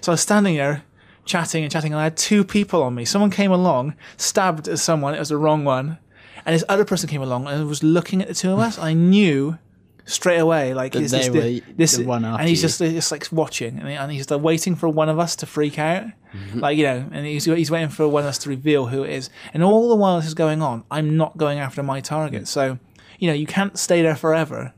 So 0.00 0.12
I 0.12 0.14
was 0.14 0.20
standing 0.20 0.56
there, 0.56 0.84
chatting 1.24 1.62
and 1.64 1.72
chatting, 1.72 1.92
and 1.92 2.00
I 2.00 2.04
had 2.04 2.16
two 2.16 2.44
people 2.44 2.82
on 2.82 2.94
me. 2.94 3.04
Someone 3.04 3.30
came 3.30 3.50
along, 3.50 3.94
stabbed 4.16 4.68
at 4.68 4.78
someone. 4.78 5.14
It 5.14 5.18
was 5.18 5.28
the 5.30 5.36
wrong 5.36 5.64
one, 5.64 5.98
and 6.44 6.54
this 6.54 6.64
other 6.68 6.84
person 6.84 7.08
came 7.08 7.22
along 7.22 7.48
and 7.48 7.66
was 7.66 7.82
looking 7.82 8.22
at 8.22 8.28
the 8.28 8.34
two 8.34 8.52
of 8.52 8.58
us. 8.60 8.78
I 8.78 8.92
knew 8.92 9.58
straight 10.06 10.38
away, 10.38 10.72
like 10.72 10.92
That 10.92 11.02
is 11.02 11.10
they 11.10 11.18
this, 11.18 11.28
were 11.28 11.40
the, 11.40 11.62
this 11.76 11.96
the 11.96 12.04
one 12.04 12.24
and 12.24 12.48
he's 12.48 12.62
you. 12.62 12.68
just 12.68 12.78
just 12.78 13.12
like 13.12 13.28
watching, 13.30 13.78
and, 13.78 13.88
he- 13.88 13.94
and 13.94 14.10
he's 14.10 14.30
like 14.30 14.40
waiting 14.40 14.74
for 14.74 14.88
one 14.88 15.08
of 15.08 15.18
us 15.18 15.36
to 15.36 15.46
freak 15.46 15.78
out, 15.78 16.04
mm-hmm. 16.32 16.60
like 16.60 16.78
you 16.78 16.84
know, 16.84 17.04
and 17.12 17.26
he's 17.26 17.44
he's 17.44 17.70
waiting 17.70 17.88
for 17.90 18.08
one 18.08 18.22
of 18.22 18.28
us 18.28 18.38
to 18.38 18.48
reveal 18.48 18.86
who 18.86 19.02
it 19.02 19.10
is. 19.10 19.28
And 19.52 19.62
all 19.62 19.88
the 19.88 19.96
while 19.96 20.16
this 20.16 20.26
is 20.26 20.34
going 20.34 20.62
on, 20.62 20.84
I'm 20.90 21.16
not 21.16 21.36
going 21.36 21.58
after 21.58 21.82
my 21.82 22.00
target. 22.00 22.44
Mm. 22.44 22.46
So, 22.46 22.78
you 23.18 23.28
know, 23.28 23.34
you 23.34 23.46
can't 23.46 23.78
stay 23.78 24.00
there 24.00 24.16
forever, 24.16 24.72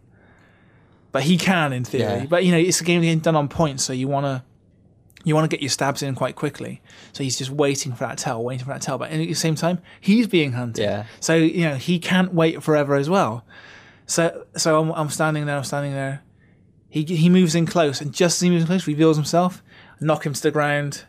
but 1.13 1.23
he 1.25 1.37
can 1.37 1.73
in 1.73 1.85
theory. 1.85 2.21
Yeah. 2.21 2.27
But 2.27 2.45
you 2.45 2.53
know, 2.53 2.59
it's 2.59 2.81
a 2.81 2.85
game 2.85 3.01
being 3.03 3.19
done 3.21 3.37
on 3.37 3.49
points, 3.49 3.85
so 3.85 3.93
you 3.93 4.09
want 4.09 4.27
to. 4.27 4.43
You 5.25 5.35
want 5.35 5.51
to 5.51 5.55
get 5.55 5.61
your 5.61 5.69
stabs 5.69 6.01
in 6.01 6.15
quite 6.15 6.37
quickly, 6.37 6.81
so 7.13 7.25
he's 7.25 7.37
just 7.37 7.51
waiting 7.51 7.93
for 7.93 8.07
that 8.07 8.19
tell, 8.19 8.43
waiting 8.43 8.65
for 8.65 8.71
that 8.73 8.81
tell. 8.81 8.99
But 8.99 9.11
at 9.11 9.17
the 9.19 9.35
same 9.35 9.57
time, 9.57 9.81
he's 10.01 10.29
being 10.29 10.53
hunted, 10.53 10.81
Yeah. 10.81 11.05
so 11.19 11.35
you 11.35 11.63
know 11.65 11.75
he 11.75 11.99
can't 11.99 12.33
wait 12.33 12.63
forever 12.63 12.95
as 12.95 13.11
well. 13.11 13.45
So 14.09 14.47
so 14.57 14.81
I'm, 14.81 14.91
I'm 14.93 15.11
standing 15.11 15.47
there, 15.47 15.57
I'm 15.57 15.65
standing 15.65 15.93
there. 15.93 16.23
He 16.89 17.05
he 17.05 17.29
moves 17.29 17.55
in 17.55 17.67
close, 17.67 18.01
and 18.01 18.13
just 18.13 18.39
as 18.39 18.41
he 18.41 18.51
moves 18.51 18.63
in 18.63 18.67
close, 18.67 18.87
reveals 18.87 19.17
himself, 19.17 19.63
knock 20.01 20.25
him 20.27 20.33
to 20.33 20.43
the 20.43 20.51
ground, 20.51 21.05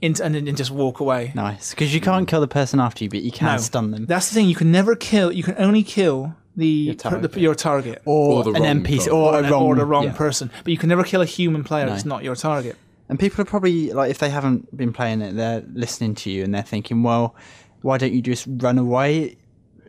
into, 0.00 0.24
and 0.24 0.34
then 0.34 0.56
just 0.56 0.70
walk 0.70 1.00
away. 1.00 1.32
Nice, 1.34 1.70
because 1.70 1.94
you 1.94 2.00
can't 2.00 2.26
kill 2.26 2.40
the 2.40 2.48
person 2.48 2.80
after 2.80 3.04
you, 3.04 3.10
but 3.10 3.20
you 3.22 3.30
can 3.30 3.46
No. 3.46 3.58
stun 3.58 3.90
them. 3.90 4.06
That's 4.06 4.28
the 4.30 4.34
thing. 4.34 4.48
You 4.48 4.54
can 4.54 4.72
never 4.72 4.96
kill. 4.96 5.30
You 5.30 5.42
can 5.42 5.54
only 5.58 5.82
kill 5.82 6.34
the 6.56 6.66
your 6.66 6.94
target. 6.94 7.32
the, 7.32 7.40
your 7.40 7.54
target 7.54 8.02
or, 8.06 8.38
Or 8.38 8.44
the 8.44 8.50
an 8.52 8.62
wrong 8.62 8.82
NPC, 8.84 8.96
target. 8.98 9.12
or, 9.12 9.38
a 9.38 9.50
wrong, 9.50 9.62
or 9.64 9.76
the 9.76 9.84
wrong 9.84 10.04
yeah. 10.04 10.12
person. 10.14 10.50
But 10.64 10.70
you 10.72 10.78
can 10.78 10.88
never 10.88 11.04
kill 11.04 11.20
a 11.20 11.26
human 11.26 11.62
player 11.64 11.84
No. 11.86 11.92
that's 11.92 12.04
not 12.06 12.24
your 12.24 12.34
target. 12.36 12.76
And 13.10 13.18
people 13.20 13.42
are 13.42 13.46
probably 13.46 13.92
like, 13.92 14.10
if 14.10 14.18
they 14.18 14.30
haven't 14.30 14.74
been 14.74 14.92
playing 14.94 15.20
it, 15.20 15.34
they're 15.36 15.62
listening 15.74 16.14
to 16.16 16.30
you 16.30 16.42
and 16.44 16.54
they're 16.54 16.62
thinking, 16.62 17.02
well, 17.02 17.34
why 17.82 17.98
don't 17.98 18.12
you 18.14 18.22
just 18.22 18.46
run 18.48 18.78
away? 18.78 19.36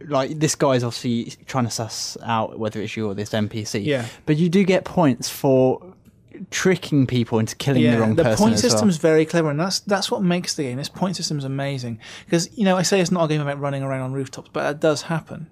Like 0.08 0.40
this 0.40 0.56
guy's 0.56 0.84
obviously 0.84 1.34
trying 1.46 1.66
to 1.66 1.72
suss 1.72 2.18
out 2.24 2.60
whether 2.60 2.82
it's 2.82 2.96
you 2.96 3.08
or 3.08 3.14
this 3.14 3.30
NPC. 3.30 3.86
Yeah. 3.86 4.08
But 4.26 4.38
you 4.38 4.50
do 4.50 4.64
get 4.64 4.86
points 4.86 5.30
for 5.30 5.94
tricking 6.50 7.06
people 7.08 7.40
into 7.40 7.56
killing 7.56 7.84
the 7.84 8.00
wrong 8.00 8.16
the 8.16 8.24
person. 8.24 8.44
point 8.44 8.54
as 8.56 8.64
well. 8.64 8.72
system's 8.72 8.98
very 8.98 9.26
clever, 9.26 9.50
and 9.50 9.60
that's 9.60 9.80
that's 9.82 10.10
what 10.10 10.22
makes 10.22 10.56
the 10.56 10.64
game. 10.64 10.78
This 10.78 10.90
point 10.90 11.16
system's 11.16 11.44
amazing 11.44 12.00
because 12.26 12.56
you 12.58 12.66
know 12.66 12.78
I 12.78 12.82
say 12.82 13.00
it's 13.00 13.12
not 13.12 13.26
a 13.26 13.28
game 13.28 13.42
about 13.42 13.60
running 13.60 13.84
around 13.84 14.02
on 14.02 14.14
rooftops, 14.14 14.50
but 14.52 14.64
that 14.64 14.80
does 14.80 15.04
happen. 15.04 15.52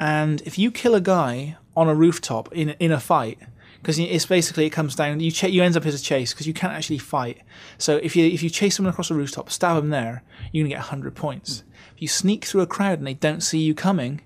And 0.00 0.40
if 0.42 0.58
you 0.58 0.70
kill 0.70 0.94
a 0.94 1.00
guy 1.00 1.56
on 1.76 1.88
a 1.88 1.94
rooftop 1.94 2.52
in 2.52 2.70
in 2.80 2.92
a 2.92 3.00
fight, 3.00 3.38
because 3.80 3.98
it's 3.98 4.26
basically 4.26 4.66
it 4.66 4.70
comes 4.70 4.94
down 4.94 5.20
you 5.20 5.30
ch- 5.30 5.44
you 5.44 5.62
end 5.62 5.76
up 5.76 5.86
as 5.86 5.94
a 5.94 6.02
chase 6.02 6.32
because 6.32 6.46
you 6.46 6.54
can't 6.54 6.72
actually 6.72 6.98
fight. 6.98 7.42
So 7.78 7.96
if 7.96 8.16
you 8.16 8.24
if 8.26 8.42
you 8.42 8.50
chase 8.50 8.76
someone 8.76 8.92
across 8.92 9.10
a 9.10 9.14
rooftop, 9.14 9.50
stab 9.50 9.76
them 9.76 9.90
there, 9.90 10.22
you're 10.52 10.64
gonna 10.64 10.74
get 10.74 10.84
hundred 10.84 11.14
points. 11.14 11.62
If 11.98 12.02
you 12.02 12.08
sneak 12.08 12.44
through 12.44 12.60
a 12.60 12.66
crowd 12.66 12.98
and 12.98 13.06
they 13.06 13.14
don't 13.14 13.40
see 13.42 13.58
you 13.58 13.74
coming, 13.74 14.20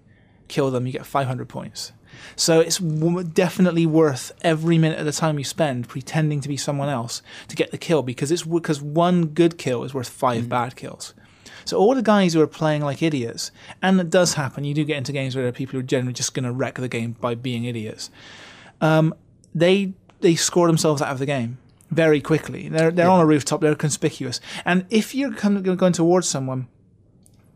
kill 0.48 0.70
them, 0.70 0.86
you 0.86 0.92
get 0.92 1.06
500 1.06 1.48
points. 1.48 1.92
So 2.36 2.60
it's 2.60 2.76
w- 2.76 3.24
definitely 3.24 3.86
worth 3.86 4.30
every 4.42 4.76
minute 4.76 4.98
of 4.98 5.06
the 5.06 5.12
time 5.12 5.38
you 5.38 5.44
spend 5.44 5.88
pretending 5.88 6.42
to 6.42 6.48
be 6.48 6.58
someone 6.58 6.90
else 6.90 7.22
to 7.48 7.56
get 7.56 7.70
the 7.70 7.78
kill 7.78 8.02
because 8.02 8.30
it's 8.30 8.42
because 8.42 8.82
one 8.82 9.28
good 9.28 9.56
kill 9.56 9.84
is 9.84 9.94
worth 9.94 10.10
5 10.10 10.50
bad 10.50 10.76
kills. 10.76 11.14
So 11.64 11.78
all 11.78 11.94
the 11.94 12.02
guys 12.02 12.34
who 12.34 12.42
are 12.42 12.46
playing 12.46 12.82
like 12.82 13.02
idiots, 13.02 13.50
and 13.80 13.98
it 13.98 14.10
does 14.10 14.34
happen, 14.34 14.64
you 14.64 14.74
do 14.74 14.84
get 14.84 14.98
into 14.98 15.12
games 15.12 15.34
where 15.34 15.42
there 15.42 15.48
are 15.48 15.52
people 15.52 15.72
who 15.72 15.78
are 15.78 15.82
generally 15.82 16.12
just 16.12 16.34
going 16.34 16.44
to 16.44 16.52
wreck 16.52 16.74
the 16.74 16.88
game 16.88 17.12
by 17.20 17.34
being 17.34 17.64
idiots. 17.64 18.10
Um, 18.82 19.14
they 19.54 19.92
they 20.20 20.34
score 20.34 20.66
themselves 20.66 21.02
out 21.02 21.10
of 21.10 21.18
the 21.18 21.26
game 21.26 21.58
very 21.90 22.20
quickly. 22.20 22.68
They're 22.68 22.90
they're 22.90 23.08
on 23.10 23.20
a 23.20 23.26
rooftop. 23.26 23.60
They're 23.60 23.74
conspicuous, 23.74 24.40
and 24.64 24.86
if 24.90 25.14
you're 25.14 25.30
going 25.30 25.92
towards 25.92 26.28
someone, 26.28 26.68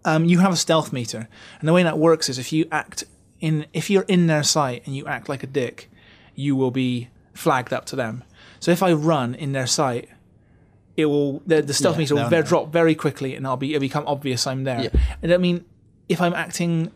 um, 0.04 0.24
you 0.24 0.38
have 0.40 0.52
a 0.52 0.56
stealth 0.56 0.92
meter, 0.92 1.28
and 1.60 1.68
the 1.68 1.72
way 1.72 1.82
that 1.82 1.98
works 1.98 2.28
is 2.28 2.38
if 2.38 2.52
you 2.52 2.66
act 2.70 3.04
in 3.40 3.66
if 3.72 3.90
you're 3.90 4.04
in 4.08 4.26
their 4.26 4.42
sight 4.42 4.82
and 4.86 4.96
you 4.96 5.06
act 5.06 5.28
like 5.28 5.42
a 5.42 5.46
dick, 5.46 5.90
you 6.34 6.56
will 6.56 6.70
be 6.70 7.08
flagged 7.34 7.72
up 7.72 7.84
to 7.86 7.96
them. 7.96 8.24
So 8.60 8.70
if 8.70 8.82
I 8.82 8.92
run 8.92 9.34
in 9.34 9.52
their 9.52 9.66
sight, 9.66 10.08
it 10.96 11.06
will 11.06 11.40
the, 11.46 11.62
the 11.62 11.74
stealth 11.74 11.96
Yeah, 11.96 12.00
meter 12.00 12.14
will 12.14 12.28
ve- 12.28 12.36
know. 12.36 12.42
drop 12.42 12.72
very 12.72 12.94
quickly, 12.94 13.34
and 13.34 13.46
I'll 13.46 13.56
be 13.56 13.74
it'll 13.74 13.80
become 13.80 14.04
obvious 14.06 14.46
I'm 14.46 14.64
there. 14.64 14.82
Yeah. 14.84 15.00
And 15.22 15.32
I 15.32 15.36
mean, 15.36 15.64
if 16.08 16.20
I'm 16.20 16.34
acting 16.34 16.90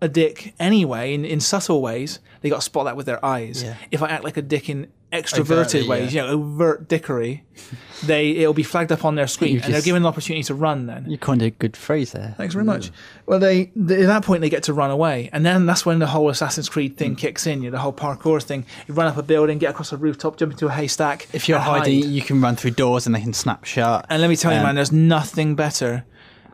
a 0.00 0.08
dick 0.08 0.54
anyway 0.60 1.12
in, 1.14 1.24
in 1.24 1.40
subtle 1.40 1.80
ways, 1.82 2.20
they 2.40 2.48
got 2.48 2.56
to 2.56 2.62
spot 2.62 2.84
that 2.86 2.96
with 2.96 3.06
their 3.06 3.24
eyes. 3.24 3.62
Yeah. 3.62 3.74
If 3.90 4.02
I 4.02 4.08
act 4.08 4.24
like 4.24 4.36
a 4.36 4.42
dick 4.42 4.68
in 4.68 4.88
extroverted 5.10 5.40
Overtly, 5.40 5.88
ways, 5.88 6.14
yeah. 6.14 6.24
you 6.24 6.28
know, 6.28 6.34
overt 6.34 6.86
dickery, 6.86 7.42
they 8.04 8.30
it'll 8.32 8.52
be 8.54 8.62
flagged 8.62 8.92
up 8.92 9.04
on 9.06 9.14
their 9.14 9.26
screen, 9.26 9.52
You 9.54 9.56
and 9.56 9.64
they're 9.64 9.78
just- 9.78 9.86
given 9.86 10.02
an 10.02 10.06
opportunity 10.06 10.42
to 10.44 10.54
run. 10.54 10.86
Then 10.86 11.10
You 11.10 11.16
coined 11.18 11.40
a 11.42 11.50
good 11.50 11.76
phrase 11.76 12.12
there. 12.12 12.34
Thanks 12.36 12.52
very 12.54 12.64
much. 12.66 12.90
Well, 13.26 13.38
they, 13.38 13.62
at 13.62 13.72
that 13.86 14.22
point 14.24 14.42
they 14.42 14.50
get 14.50 14.64
to 14.64 14.72
run 14.74 14.90
away, 14.90 15.30
and 15.32 15.44
then 15.46 15.66
that's 15.66 15.84
when 15.86 15.98
the 15.98 16.06
whole 16.06 16.28
Assassin's 16.28 16.68
Creed 16.68 16.96
thing 16.96 17.14
Mm. 17.16 17.18
kicks 17.18 17.46
in. 17.46 17.62
You 17.62 17.70
know, 17.70 17.76
the 17.76 17.80
whole 17.82 17.92
parkour 17.92 18.40
thing. 18.42 18.66
You 18.86 18.94
run 18.94 19.06
up 19.08 19.16
a 19.16 19.22
building, 19.22 19.58
get 19.58 19.70
across 19.70 19.92
a 19.92 19.96
rooftop, 19.96 20.36
jump 20.36 20.52
into 20.52 20.66
a 20.66 20.70
haystack. 20.72 21.26
If 21.32 21.48
you're 21.48 21.58
and 21.58 21.66
hiding, 21.66 22.04
you 22.10 22.22
can 22.22 22.40
run 22.40 22.54
through 22.56 22.72
doors 22.72 23.06
and 23.06 23.14
they 23.14 23.20
can 23.20 23.32
snap 23.32 23.64
shut. 23.64 24.04
and 24.10 24.20
let 24.22 24.28
me 24.28 24.36
tell 24.36 24.52
you, 24.52 24.58
Um, 24.58 24.64
man, 24.66 24.74
there's 24.76 24.92
nothing 24.92 25.54
better 25.56 26.04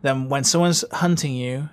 than 0.03 0.29
when 0.29 0.45
someone's 0.45 0.85
hunting 0.93 1.35
you, 1.35 1.69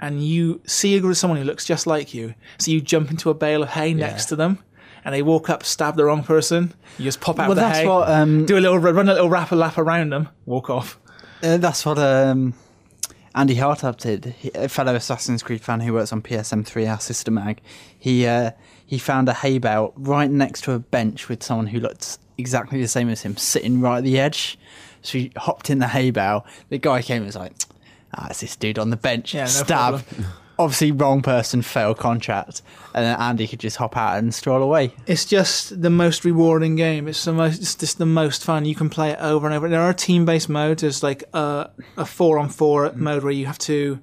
and 0.00 0.24
you 0.24 0.60
see 0.66 0.96
a- 0.96 1.14
someone 1.14 1.38
who 1.38 1.44
looks 1.44 1.64
just 1.64 1.86
like 1.86 2.14
you. 2.14 2.34
So 2.58 2.70
you 2.70 2.80
jump 2.80 3.10
into 3.10 3.30
a 3.30 3.34
bale 3.34 3.62
of 3.62 3.70
hay 3.70 3.94
next 3.94 4.26
to 4.26 4.36
them, 4.36 4.58
and 5.04 5.14
they 5.14 5.22
walk 5.22 5.48
up, 5.48 5.64
stab 5.64 5.96
the 5.96 6.04
wrong 6.04 6.22
person. 6.22 6.74
You 6.98 7.04
just 7.04 7.20
pop 7.20 7.38
out 7.38 7.48
well, 7.48 7.54
the 7.54 7.62
that's 7.62 7.78
hay, 7.78 7.86
what 7.86 8.08
um, 8.08 8.46
do 8.46 8.58
a 8.58 8.60
little 8.60 8.78
run 8.78 9.08
a 9.08 9.12
little 9.14 9.30
wrap 9.30 9.52
a 9.52 9.56
lap 9.56 9.78
around 9.78 10.10
them, 10.10 10.28
walk 10.44 10.70
off. 10.70 10.98
Uh, 11.42 11.58
that's 11.58 11.84
what 11.84 11.98
um, 11.98 12.54
Andy 13.34 13.56
Hartup 13.56 13.98
did. 13.98 14.34
He, 14.38 14.50
a 14.54 14.68
fellow 14.68 14.94
Assassin's 14.94 15.42
Creed 15.42 15.60
fan 15.60 15.80
who 15.80 15.92
works 15.92 16.12
on 16.12 16.22
PSM3, 16.22 16.90
our 16.90 17.00
sister 17.00 17.30
mag. 17.30 17.60
He 17.98 18.26
uh, 18.26 18.52
he 18.84 18.98
found 18.98 19.28
a 19.28 19.34
hay 19.34 19.58
bale 19.58 19.92
right 19.96 20.30
next 20.30 20.62
to 20.64 20.72
a 20.72 20.78
bench 20.78 21.28
with 21.28 21.42
someone 21.42 21.66
who 21.68 21.80
looked 21.80 22.18
exactly 22.38 22.80
the 22.80 22.88
same 22.88 23.08
as 23.08 23.22
him 23.22 23.36
sitting 23.36 23.80
right 23.80 23.98
at 23.98 24.04
the 24.04 24.18
edge. 24.18 24.58
So 25.02 25.18
he 25.18 25.32
hopped 25.36 25.70
in 25.70 25.78
the 25.78 25.88
hay 25.88 26.10
bale. 26.10 26.46
The 26.68 26.78
guy 26.78 27.02
came 27.02 27.18
and 27.18 27.26
was 27.26 27.36
like, 27.36 27.52
ah, 28.14 28.28
it's 28.30 28.40
this 28.40 28.56
dude 28.56 28.78
on 28.78 28.90
the 28.90 28.96
bench. 28.96 29.34
Yeah, 29.34 29.42
no 29.42 29.48
Stab. 29.48 30.04
Obviously, 30.58 30.90
wrong 30.90 31.20
person, 31.20 31.60
fail 31.60 31.94
contract. 31.94 32.62
And 32.94 33.04
then 33.04 33.20
Andy 33.20 33.46
could 33.46 33.60
just 33.60 33.76
hop 33.76 33.94
out 33.94 34.16
and 34.16 34.34
stroll 34.34 34.62
away. 34.62 34.94
It's 35.06 35.26
just 35.26 35.82
the 35.82 35.90
most 35.90 36.24
rewarding 36.24 36.76
game. 36.76 37.08
It's 37.08 37.22
the 37.24 37.34
most. 37.34 37.60
It's 37.60 37.74
just 37.74 37.98
the 37.98 38.06
most 38.06 38.42
fun. 38.42 38.64
You 38.64 38.74
can 38.74 38.88
play 38.88 39.10
it 39.10 39.18
over 39.20 39.46
and 39.46 39.54
over. 39.54 39.68
There 39.68 39.82
are 39.82 39.92
team-based 39.92 40.48
modes. 40.48 40.80
There's 40.80 41.02
like 41.02 41.24
a, 41.34 41.68
a 41.98 42.06
four-on-four 42.06 42.92
mode 42.94 43.22
where 43.22 43.32
you 43.32 43.44
have 43.46 43.58
to. 43.58 44.00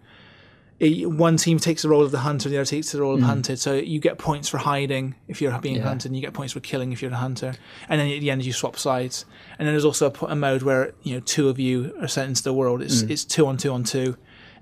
It- 0.80 1.10
One 1.10 1.38
team 1.38 1.60
takes 1.60 1.84
the 1.84 1.90
role 1.90 2.04
of 2.04 2.12
the 2.12 2.20
hunter, 2.20 2.50
the 2.50 2.58
other 2.58 2.66
takes 2.66 2.92
the 2.92 3.00
role 3.02 3.16
of 3.16 3.22
hunted. 3.22 3.60
So 3.60 3.74
you 3.76 4.00
get 4.00 4.18
points 4.18 4.50
for 4.50 4.58
hiding 4.58 5.16
if 5.28 5.42
you're 5.42 5.58
being 5.60 5.78
Yeah. 5.78 5.84
hunted, 5.88 6.08
and 6.10 6.16
you 6.16 6.22
get 6.22 6.34
points 6.34 6.54
for 6.54 6.60
killing 6.60 6.92
if 6.92 7.02
you're 7.02 7.12
the 7.12 7.18
hunter. 7.18 7.54
And 7.90 8.00
then 8.02 8.10
at 8.12 8.20
the 8.22 8.32
end, 8.32 8.44
you 8.44 8.54
swap 8.54 8.78
sides. 8.78 9.26
And 9.58 9.68
then 9.68 9.74
there's 9.74 9.86
also 9.86 10.12
a, 10.12 10.26
a 10.26 10.36
mode 10.36 10.64
where 10.64 10.94
you 11.04 11.14
know 11.16 11.20
two 11.22 11.48
of 11.50 11.60
you 11.60 11.94
are 12.02 12.08
sent 12.08 12.30
into 12.30 12.44
the 12.44 12.54
world. 12.54 12.82
It's 12.82 13.02
it's 13.04 13.24
two 13.24 13.46
on 13.48 13.58
two 13.58 13.72
on 13.72 13.84
two, 13.84 14.18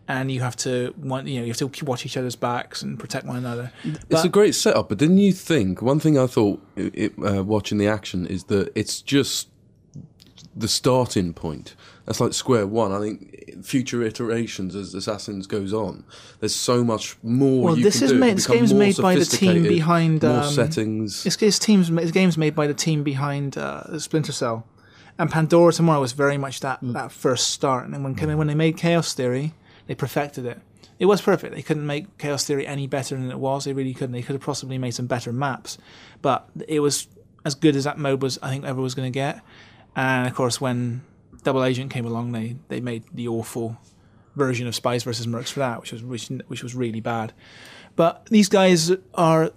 and 0.07 0.29
you 0.31 0.41
have 0.41 0.55
to 0.57 0.93
one 0.97 1.25
you 1.27 1.37
know 1.39 1.45
you 1.45 1.53
have 1.53 1.57
to 1.75 1.85
watch 1.85 2.05
each 2.05 2.17
other's 2.17 2.35
backs 2.35 2.81
and 2.83 2.99
protect 2.99 3.25
one 3.25 3.37
another. 3.37 3.71
It's 4.09 4.23
a 4.25 4.29
great 4.29 4.53
setup, 4.55 4.89
but 4.89 4.97
didn't 4.97 5.17
you 5.19 5.31
think 5.33 5.81
one 5.81 5.99
thing 5.99 6.17
I 6.19 6.27
thought 6.27 6.61
it, 6.75 7.13
uh, 7.25 7.43
watching 7.43 7.77
the 7.77 7.87
action 7.87 8.25
is 8.27 8.43
that 8.45 8.71
it's 8.75 9.01
just 9.01 9.47
the 10.55 10.67
starting 10.67 11.33
point. 11.33 11.75
That's 12.05 12.19
like 12.19 12.33
square 12.33 12.65
one. 12.65 12.91
I 12.91 12.99
think 12.99 13.63
future 13.63 14.01
iterations 14.01 14.75
as 14.75 14.93
Assassins 14.93 15.47
goes 15.47 15.71
on, 15.71 16.03
there's 16.39 16.55
so 16.55 16.83
much 16.83 17.15
more. 17.23 17.65
Well, 17.65 17.77
you 17.77 17.83
this 17.83 17.99
can 17.99 18.05
is 18.05 18.11
do. 18.11 18.17
made- 18.19 18.37
this 18.37 18.47
game's 18.47 18.73
made 18.73 18.97
by 18.97 19.13
the 19.15 19.19
team 19.19 19.25
sophisticated, 19.25 19.69
behind, 19.69 20.23
more 20.23 20.43
um, 20.43 20.51
settings. 20.51 21.23
This, 21.23 21.35
this 21.35 21.59
team's 21.59 21.89
this 21.91 22.11
game's 22.11 22.37
made 22.37 22.55
by 22.55 22.67
the 22.67 22.73
team 22.73 23.03
behind 23.03 23.57
uh, 23.57 23.99
Splinter 23.99 24.31
Cell, 24.31 24.65
and 25.19 25.29
Pandora 25.29 25.71
Tomorrow 25.73 26.01
was 26.01 26.13
very 26.13 26.37
much 26.37 26.59
that, 26.61 26.79
that 26.81 27.11
first 27.11 27.49
start. 27.51 27.85
And 27.85 27.93
then 27.93 28.03
when 28.03 28.37
when 28.37 28.47
they 28.47 28.55
made 28.55 28.77
Chaos 28.77 29.13
Theory, 29.13 29.53
they 29.87 29.95
perfected 29.95 30.45
it. 30.45 30.59
It 30.97 31.05
was 31.05 31.21
perfect. 31.21 31.55
They 31.55 31.63
couldn't 31.63 31.85
make 31.85 32.17
Chaos 32.17 32.45
Theory 32.45 32.67
any 32.67 32.87
better 32.87 33.15
than 33.15 33.31
it 33.31 33.39
was. 33.39 33.65
They 33.65 33.73
really 33.73 33.93
couldn't. 33.93 34.13
They 34.13 34.21
could 34.21 34.33
have 34.33 34.43
possibly 34.43 34.77
made 34.77 34.91
some 34.91 35.07
better 35.07 35.31
maps, 35.33 35.77
but 36.21 36.47
it 36.67 36.79
was 36.79 37.07
as 37.43 37.55
good 37.55 37.75
as 37.75 37.83
that 37.85 37.97
mode 37.97 38.21
was. 38.21 38.37
I 38.41 38.49
think 38.49 38.65
ever 38.65 38.81
was 38.81 38.95
going 38.95 39.11
to 39.11 39.13
get. 39.13 39.41
And 39.95 40.27
of 40.27 40.35
course, 40.35 40.61
when 40.61 41.01
Double 41.43 41.63
Agent 41.63 41.91
came 41.91 42.05
along, 42.05 42.31
they 42.31 42.55
they 42.67 42.79
made 42.79 43.03
the 43.13 43.27
awful 43.27 43.77
version 44.35 44.67
of 44.67 44.75
Spies 44.75 45.03
versus 45.03 45.27
Mercs 45.27 45.51
for 45.51 45.59
that, 45.59 45.81
which 45.81 45.91
was 45.91 46.03
which, 46.03 46.27
which 46.47 46.63
was 46.63 46.75
really 46.75 47.01
bad. 47.01 47.33
But 47.95 48.25
these 48.27 48.47
guys 48.47 48.91
are 49.13 49.51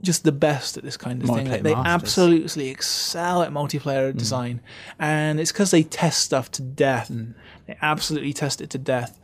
just 0.00 0.24
the 0.24 0.32
best 0.32 0.76
at 0.76 0.84
this 0.84 0.96
kind 0.96 1.22
of 1.22 1.28
thing. 1.28 1.46
Multiplayer 1.46 1.62
They 1.62 1.74
masters. 1.74 1.92
absolutely 1.92 2.68
excel 2.68 3.42
at 3.42 3.50
multiplayer 3.50 4.12
mm. 4.12 4.16
design, 4.18 4.60
and 4.98 5.40
it's 5.40 5.52
because 5.52 5.70
they 5.70 5.82
test 5.82 6.20
stuff 6.20 6.50
to 6.52 6.62
death. 6.62 7.10
Mm. 7.10 7.34
They 7.66 7.76
absolutely 7.82 8.32
test 8.32 8.60
it 8.60 8.70
to 8.70 8.78
death, 8.78 9.18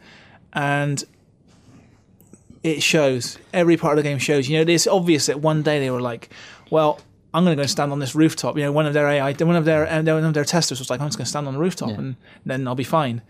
and 0.52 1.04
it 2.62 2.82
shows. 2.82 3.38
Every 3.52 3.76
part 3.76 3.98
of 3.98 4.04
the 4.04 4.08
game 4.08 4.18
shows. 4.18 4.48
You 4.48 4.64
know, 4.64 4.72
it's 4.72 4.86
obvious 4.86 5.26
that 5.26 5.40
one 5.40 5.62
day 5.62 5.78
they 5.78 5.90
were 5.90 6.00
like, 6.00 6.30
"Well, 6.70 7.00
I'm 7.34 7.44
going 7.44 7.56
to 7.56 7.62
go 7.62 7.66
stand 7.66 7.92
on 7.92 7.98
this 7.98 8.14
rooftop." 8.14 8.56
You 8.56 8.62
know, 8.64 8.72
one 8.72 8.86
of 8.86 8.94
their 8.94 9.08
AI, 9.08 9.32
one 9.32 9.56
of 9.56 9.64
uh, 9.68 10.00
their, 10.02 10.14
one 10.14 10.24
of 10.24 10.32
their 10.34 10.44
testers 10.44 10.78
was 10.78 10.88
like, 10.88 11.00
"I'm 11.00 11.08
just 11.08 11.18
going 11.18 11.24
to 11.26 11.30
stand 11.30 11.46
on 11.46 11.52
the 11.54 11.60
rooftop, 11.60 11.90
Yeah. 11.90 11.96
and 11.98 12.16
then 12.46 12.66
I'll 12.66 12.74
be 12.74 12.84
fine." 12.84 13.20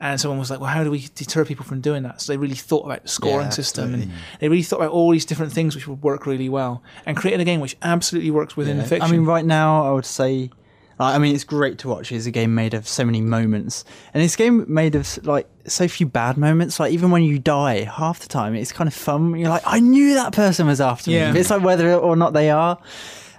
And 0.00 0.20
someone 0.20 0.40
was 0.40 0.50
like, 0.50 0.58
"Well, 0.60 0.68
how 0.70 0.82
do 0.82 0.90
we 0.90 1.06
deter 1.14 1.44
people 1.44 1.64
from 1.64 1.80
doing 1.80 2.02
that?" 2.02 2.20
So 2.20 2.32
they 2.32 2.36
really 2.36 2.56
thought 2.56 2.84
about 2.84 3.04
the 3.04 3.08
scoring 3.08 3.46
Yeah, 3.46 3.50
system, 3.50 3.94
and 3.94 4.10
they 4.40 4.48
really 4.48 4.64
thought 4.64 4.80
about 4.80 4.90
all 4.90 5.12
these 5.12 5.24
different 5.24 5.52
things 5.52 5.76
which 5.76 5.86
would 5.86 6.02
work 6.02 6.26
really 6.26 6.48
well, 6.48 6.82
and 7.06 7.16
created 7.16 7.40
a 7.40 7.44
game 7.44 7.60
which 7.60 7.76
absolutely 7.82 8.32
works 8.32 8.56
within 8.56 8.78
the 8.78 8.84
fiction. 8.84 9.08
I 9.08 9.12
mean, 9.12 9.24
right 9.24 9.44
now, 9.44 9.86
I 9.86 9.92
would 9.92 10.04
say, 10.04 10.50
I 10.98 11.18
mean, 11.18 11.34
it's 11.34 11.44
great 11.44 11.78
to 11.78 11.88
watch. 11.88 12.10
It's 12.10 12.26
a 12.26 12.32
game 12.32 12.52
made 12.54 12.74
of 12.74 12.88
so 12.88 13.04
many 13.04 13.20
moments, 13.20 13.84
and 14.12 14.24
it's 14.24 14.34
a 14.34 14.38
game 14.38 14.64
made 14.66 14.96
of 14.96 15.24
like 15.24 15.46
so 15.68 15.86
few 15.86 16.06
bad 16.06 16.36
moments. 16.36 16.80
Like 16.80 16.92
even 16.92 17.12
when 17.12 17.22
you 17.22 17.38
die, 17.38 17.84
half 17.84 18.18
the 18.18 18.28
time 18.28 18.56
it's 18.56 18.72
kind 18.72 18.88
of 18.88 18.94
fun. 18.94 19.36
You're 19.36 19.50
like, 19.50 19.62
I 19.64 19.78
knew 19.78 20.14
that 20.14 20.32
person 20.32 20.66
was 20.66 20.80
after 20.80 21.12
Yeah. 21.12 21.30
me. 21.30 21.38
It's 21.38 21.50
like 21.50 21.62
whether 21.62 21.94
or 21.94 22.16
not 22.16 22.32
they 22.32 22.50
are. 22.50 22.76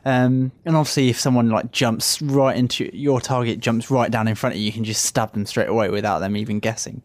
Um, 0.06 0.52
and 0.66 0.76
obviously, 0.76 1.10
if 1.10 1.20
someone 1.20 1.50
like 1.50 1.72
jumps 1.72 2.22
right 2.22 2.56
into 2.56 2.90
your 2.96 3.22
target, 3.22 3.60
jumps 3.60 3.90
right 3.90 4.12
down 4.12 4.28
in 4.28 4.36
front 4.36 4.56
of 4.56 4.60
you, 4.60 4.66
you 4.66 4.72
can 4.72 4.84
just 4.84 5.06
stab 5.06 5.34
them 5.34 5.46
straight 5.46 5.70
away 5.70 5.90
without 5.90 6.20
them 6.20 6.36
even 6.36 6.60
guessing. 6.60 7.02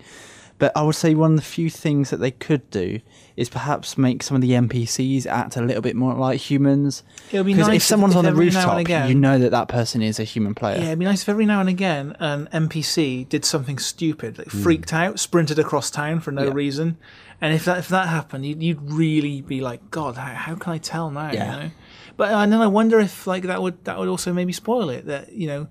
But 0.58 0.72
I 0.76 0.82
would 0.82 0.96
say 0.96 1.14
one 1.14 1.32
of 1.32 1.36
the 1.36 1.42
few 1.42 1.70
things 1.70 2.10
that 2.10 2.16
they 2.16 2.32
could 2.32 2.68
do 2.70 3.00
is 3.38 3.48
perhaps 3.48 3.96
make 3.96 4.20
some 4.24 4.34
of 4.34 4.40
the 4.40 4.50
NPCs 4.50 5.24
act 5.24 5.56
a 5.56 5.62
little 5.62 5.80
bit 5.80 5.94
more 5.94 6.12
like 6.12 6.40
humans. 6.40 7.04
It 7.30 7.36
would 7.36 7.46
be 7.46 7.52
Because 7.52 7.68
nice 7.68 7.76
if 7.76 7.82
someone's 7.84 8.14
if 8.14 8.18
on 8.18 8.24
the 8.24 8.30
every 8.30 8.50
now 8.50 8.62
and 8.62 8.66
rooftop, 8.66 8.78
again- 8.80 9.08
you 9.08 9.14
know 9.14 9.38
that 9.38 9.52
that 9.52 9.68
person 9.68 10.02
is 10.02 10.18
a 10.18 10.24
human 10.24 10.56
player. 10.56 10.78
Yeah, 10.78 10.86
it'd 10.86 10.98
be 10.98 11.04
nice 11.04 11.22
if 11.22 11.28
every 11.28 11.46
now 11.46 11.60
and 11.60 11.68
again 11.68 12.16
an 12.18 12.48
NPC 12.52 13.28
did 13.28 13.44
something 13.44 13.78
stupid, 13.78 14.38
like 14.38 14.50
hmm. 14.50 14.60
freaked 14.60 14.92
out, 14.92 15.20
sprinted 15.20 15.60
across 15.60 15.88
town 15.88 16.18
for 16.18 16.32
no 16.32 16.46
Yeah. 16.46 16.52
reason, 16.52 16.96
and 17.40 17.54
if 17.54 17.64
that 17.66 17.78
if 17.78 17.86
that 17.88 18.08
happened, 18.08 18.44
you'd, 18.44 18.60
you'd 18.60 18.90
really 18.90 19.40
be 19.40 19.60
like, 19.60 19.88
God, 19.92 20.16
how, 20.16 20.34
how 20.34 20.56
can 20.56 20.72
I 20.72 20.78
tell 20.78 21.08
now? 21.08 21.30
Yeah. 21.30 21.54
You 21.54 21.62
know? 21.62 21.70
But 22.16 22.32
and 22.32 22.52
then 22.52 22.60
I 22.60 22.66
wonder 22.66 22.98
if 22.98 23.28
like 23.28 23.44
that 23.44 23.62
would 23.62 23.84
that 23.84 24.00
would 24.00 24.08
also 24.08 24.32
maybe 24.32 24.52
spoil 24.52 24.90
it. 24.90 25.06
That 25.06 25.32
you 25.32 25.46
know 25.46 25.68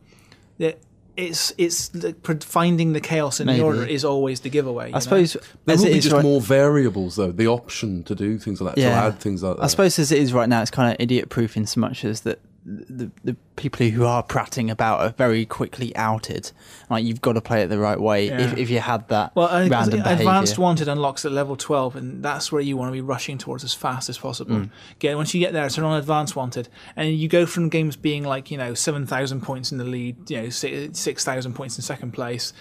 that 0.60 0.80
it's 1.18 1.52
it's 1.58 1.90
the, 1.90 2.16
finding 2.42 2.94
the 2.94 3.02
chaos 3.02 3.40
in 3.40 3.48
Maybe. 3.48 3.60
the 3.60 3.66
order 3.66 3.84
is 3.84 4.06
always 4.06 4.42
the 4.42 4.50
giveaway. 4.50 4.90
you 4.90 4.94
I 4.94 4.98
know? 4.98 5.00
suppose 5.00 5.34
There 5.66 5.76
will 5.76 5.86
it 5.86 5.94
be 5.94 6.00
just 6.00 6.14
right, 6.14 6.24
more 6.24 6.40
variables 6.40 7.16
though. 7.16 7.32
The 7.32 7.48
option 7.48 8.04
to 8.04 8.16
do 8.16 8.38
things 8.38 8.62
like 8.62 8.76
that, 8.76 8.82
to 8.82 8.88
add 8.88 9.20
things 9.20 9.42
like 9.44 9.58
that. 9.58 9.64
I 9.64 9.68
suppose 9.68 9.98
as 10.00 10.12
it 10.12 10.20
is 10.20 10.32
right 10.32 10.48
now, 10.48 10.62
it's 10.62 10.72
kind 10.72 10.92
of 10.92 10.98
idiot 11.00 11.30
proof 11.30 11.58
in 11.58 11.66
so 11.66 11.82
much 11.82 12.06
as 12.06 12.22
that 12.22 12.40
the, 12.68 13.10
the 13.24 13.36
people 13.56 13.88
who 13.88 14.06
are 14.06 14.22
prating 14.22 14.70
about 14.70 15.00
are 15.00 15.10
very 15.12 15.46
quickly 15.46 15.96
outed. 15.96 16.52
Like 16.90 17.06
you've 17.06 17.22
got 17.22 17.34
to 17.34 17.42
play 17.42 17.64
it 17.64 17.68
the 17.68 17.80
right 17.80 18.00
way. 18.00 18.28
Yeah. 18.28 18.42
If, 18.42 18.58
if 18.58 18.70
you 18.70 18.80
had 18.80 19.08
that 19.08 19.34
Well, 19.36 19.48
I 19.48 19.68
random 19.68 20.02
behavior, 20.02 20.28
Advanced 20.28 20.60
Wanted 20.60 20.90
unlocks 20.90 21.24
at 21.24 21.32
level 21.32 21.56
12, 21.56 21.96
and 21.96 22.24
that's 22.24 22.52
where 22.52 22.62
you 22.62 22.76
want 22.76 22.90
to 22.90 22.94
be 22.94 23.02
rushing 23.02 23.38
towards 23.38 23.64
as 23.64 23.74
fast 23.74 24.10
as 24.10 24.18
possible. 24.18 24.56
Mm. 24.56 24.70
Get 25.00 25.16
Once 25.16 25.34
you 25.34 25.40
get 25.40 25.54
there, 25.54 25.70
turn 25.70 25.86
on 25.86 25.98
Advanced 25.98 26.36
Wanted, 26.36 26.68
and 26.98 27.16
you 27.18 27.30
go 27.30 27.46
from 27.46 27.70
games 27.70 27.96
being 27.96 28.24
like, 28.26 28.52
you 28.52 28.58
know, 28.58 28.74
7,000 28.74 29.42
points 29.42 29.72
in 29.72 29.78
the 29.78 29.86
lead, 29.86 30.30
you 30.30 30.42
know, 30.42 30.50
6,000 30.50 31.54
points 31.54 31.78
in 31.78 31.82
second 31.84 32.12
place, 32.12 32.52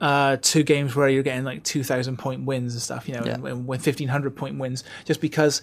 uh, 0.00 0.38
to 0.40 0.62
games 0.62 0.96
where 0.96 1.08
you're 1.08 1.22
getting 1.22 1.44
like 1.44 1.62
2,000 1.64 2.16
point 2.18 2.46
wins 2.46 2.72
and 2.72 2.82
stuff, 2.82 3.08
you 3.08 3.14
know, 3.14 3.24
Yeah. 3.24 3.34
and, 3.34 3.46
and 3.46 3.66
1,500 3.66 4.34
point 4.36 4.58
wins, 4.58 4.84
just 5.04 5.20
because 5.20 5.60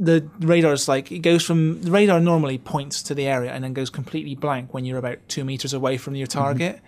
the 0.00 0.28
radar's 0.40 0.88
like 0.88 1.12
it 1.12 1.20
goes 1.20 1.44
from 1.44 1.80
the 1.82 1.90
radar 1.90 2.20
normally 2.20 2.58
points 2.58 3.02
to 3.04 3.14
the 3.14 3.26
area 3.26 3.52
and 3.52 3.62
then 3.62 3.72
goes 3.72 3.90
completely 3.90 4.34
blank 4.34 4.74
when 4.74 4.84
you're 4.84 4.98
about 4.98 5.18
two 5.28 5.44
meters 5.44 5.72
away 5.72 5.96
from 5.96 6.14
your 6.14 6.26
mhm. 6.26 6.32
target. 6.32 6.80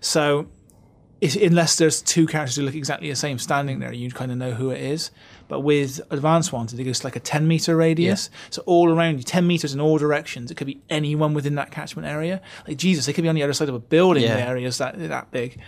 So, 0.00 0.48
if, 1.20 1.34
unless 1.34 1.76
there's 1.76 2.00
two 2.00 2.26
characters 2.26 2.56
who 2.56 2.62
look 2.62 2.76
exactly 2.76 3.08
the 3.08 3.16
same 3.16 3.38
standing 3.38 3.80
there, 3.80 3.92
you 3.92 4.10
kind 4.10 4.30
of 4.30 4.38
know 4.38 4.52
who 4.52 4.70
it 4.70 4.80
is. 4.80 5.10
But 5.48 5.60
with 5.60 6.00
Advanced 6.10 6.52
Wanted, 6.52 6.78
it 6.78 6.84
goes 6.84 7.00
to 7.00 7.06
like 7.06 7.16
a 7.16 7.20
10 7.20 7.48
meter 7.48 7.74
radius. 7.74 8.30
So 8.50 8.62
all 8.66 8.92
around 8.92 9.16
you, 9.16 9.24
10 9.24 9.44
meters 9.46 9.74
in 9.74 9.80
all 9.80 9.98
directions. 9.98 10.50
It 10.50 10.54
could 10.54 10.68
be 10.68 10.80
anyone 10.88 11.34
within 11.34 11.56
that 11.56 11.72
catchment 11.72 12.06
area. 12.06 12.40
Like 12.68 12.76
Jesus, 12.76 13.06
they 13.06 13.12
could 13.12 13.22
be 13.22 13.28
on 13.28 13.34
the 13.34 13.42
other 13.42 13.52
side 13.52 13.68
of 13.68 13.74
a 13.74 13.80
building. 13.80 14.22
Yeah. 14.22 14.36
The 14.36 14.42
area's 14.42 14.78
that 14.78 14.96
that 15.08 15.30
big. 15.32 15.58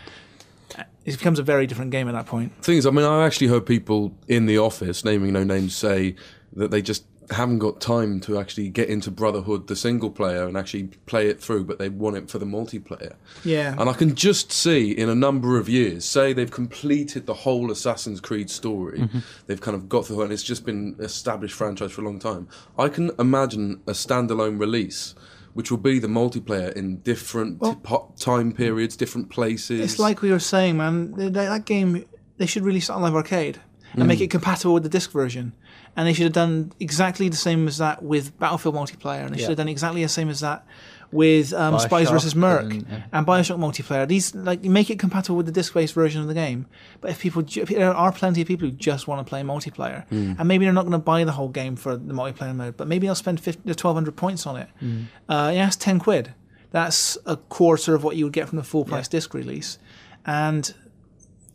It 1.04 1.18
becomes 1.18 1.40
a 1.40 1.42
very 1.42 1.66
different 1.66 1.90
game 1.90 2.08
at 2.08 2.12
that 2.12 2.26
point. 2.26 2.52
thing 2.62 2.76
is, 2.76 2.86
I 2.86 2.90
mean, 2.90 3.04
I 3.04 3.26
actually 3.26 3.48
heard 3.48 3.66
people 3.66 4.14
in 4.28 4.46
the 4.46 4.58
office, 4.58 5.04
naming 5.04 5.32
no 5.32 5.42
names, 5.42 5.74
say 5.74 6.14
that 6.52 6.70
they 6.70 6.82
just 6.82 7.04
haven't 7.30 7.60
got 7.60 7.80
time 7.80 8.18
to 8.18 8.38
actually 8.40 8.68
get 8.68 8.88
into 8.88 9.08
Brotherhood, 9.08 9.68
the 9.68 9.76
single 9.76 10.10
player, 10.10 10.48
and 10.48 10.56
actually 10.56 10.88
play 11.06 11.28
it 11.28 11.40
through, 11.40 11.62
but 11.64 11.78
they 11.78 11.88
want 11.88 12.16
it 12.16 12.28
for 12.28 12.38
the 12.40 12.44
multiplayer. 12.44 13.14
Yeah. 13.44 13.76
And 13.78 13.88
I 13.88 13.92
can 13.92 14.16
just 14.16 14.50
see 14.50 14.90
in 14.90 15.08
a 15.08 15.14
number 15.14 15.56
of 15.56 15.68
years, 15.68 16.04
say 16.04 16.32
they've 16.32 16.50
completed 16.50 17.26
the 17.26 17.34
whole 17.34 17.70
Assassin's 17.70 18.20
Creed 18.20 18.50
story, 18.50 19.08
they've 19.46 19.60
kind 19.60 19.76
of 19.76 19.88
got 19.88 20.06
through, 20.06 20.22
it 20.22 20.24
and 20.24 20.32
it's 20.32 20.42
just 20.42 20.66
been 20.66 20.96
established 20.98 21.54
franchise 21.54 21.92
for 21.92 22.00
a 22.00 22.04
long 22.04 22.18
time. 22.18 22.48
I 22.76 22.88
can 22.88 23.12
imagine 23.18 23.80
a 23.86 23.92
standalone 23.92 24.58
release. 24.58 25.14
Which 25.52 25.68
will 25.68 25.78
be 25.78 25.98
the 25.98 26.06
multiplayer 26.06 26.72
in 26.74 26.98
different 26.98 27.58
Well- 27.60 27.74
t- 27.74 27.80
po- 27.82 28.14
time 28.16 28.52
periods, 28.52 28.94
different 28.96 29.30
places. 29.30 29.80
It's 29.80 29.98
like 29.98 30.22
we 30.22 30.30
were 30.30 30.38
saying, 30.38 30.76
man. 30.76 31.12
th- 31.16 31.32
That, 31.32 31.48
that 31.48 31.64
game, 31.64 32.04
they 32.36 32.46
should 32.46 32.64
release 32.64 32.88
it 32.88 32.92
on 32.92 33.02
Live 33.02 33.16
Arcade 33.16 33.58
and 33.94 34.04
Mm. 34.04 34.06
make 34.06 34.20
it 34.20 34.30
compatible 34.30 34.74
with 34.74 34.84
the 34.84 34.88
disc 34.88 35.10
version. 35.10 35.52
And 35.96 36.06
they 36.06 36.12
should 36.12 36.24
have 36.24 36.32
done 36.32 36.72
exactly 36.80 37.28
the 37.28 37.36
same 37.36 37.66
as 37.68 37.78
that 37.78 38.02
with 38.02 38.38
Battlefield 38.38 38.74
multiplayer, 38.74 39.24
and 39.26 39.34
they 39.34 39.38
should 39.38 39.48
have 39.48 39.56
done 39.58 39.68
exactly 39.68 40.02
the 40.02 40.08
same 40.08 40.28
as 40.30 40.40
that 40.40 40.64
with 41.12 41.52
um, 41.52 41.76
Spies 41.80 42.08
versus 42.08 42.36
Merc 42.36 42.62
and- 42.72 42.86
yeah. 42.88 43.02
and 43.12 43.26
Bioshock 43.26 43.58
multiplayer. 43.58 44.06
These 44.06 44.32
like 44.34 44.62
make 44.62 44.88
it 44.90 45.00
compatible 45.00 45.36
with 45.36 45.46
the 45.46 45.52
disc-based 45.52 45.92
version 45.92 46.22
of 46.22 46.28
the 46.28 46.34
game. 46.34 46.66
But 47.00 47.10
if 47.10 47.18
people, 47.20 47.42
ju- 47.42 47.64
there 47.64 47.92
are 47.92 48.12
plenty 48.12 48.40
of 48.42 48.46
people 48.46 48.68
who 48.68 48.72
just 48.72 49.08
want 49.08 49.26
to 49.26 49.28
play 49.28 49.42
multiplayer, 49.42 50.06
Hmm. 50.08 50.34
and 50.38 50.46
maybe 50.46 50.64
they're 50.64 50.72
not 50.72 50.82
going 50.82 50.92
to 50.92 50.98
buy 50.98 51.24
the 51.24 51.32
whole 51.32 51.48
game 51.48 51.74
for 51.74 51.96
the 51.96 52.14
multiplayer 52.14 52.54
mode, 52.54 52.76
but 52.76 52.86
maybe 52.86 53.08
they'll 53.08 53.16
spend 53.16 53.40
50, 53.40 53.62
1,200 53.64 54.14
points 54.14 54.46
on 54.46 54.56
it. 54.56 54.68
Hmm. 54.78 55.02
Uh, 55.28 55.50
yeah, 55.52 55.66
it's 55.66 55.74
10 55.76 55.98
quid. 55.98 56.32
That's 56.70 57.18
a 57.26 57.36
quarter 57.36 57.96
of 57.96 58.04
what 58.04 58.14
you 58.14 58.24
would 58.24 58.32
get 58.32 58.48
from 58.48 58.58
the 58.58 58.64
full 58.64 58.84
price 58.84 59.08
disc 59.08 59.34
release. 59.34 59.78
And 60.24 60.72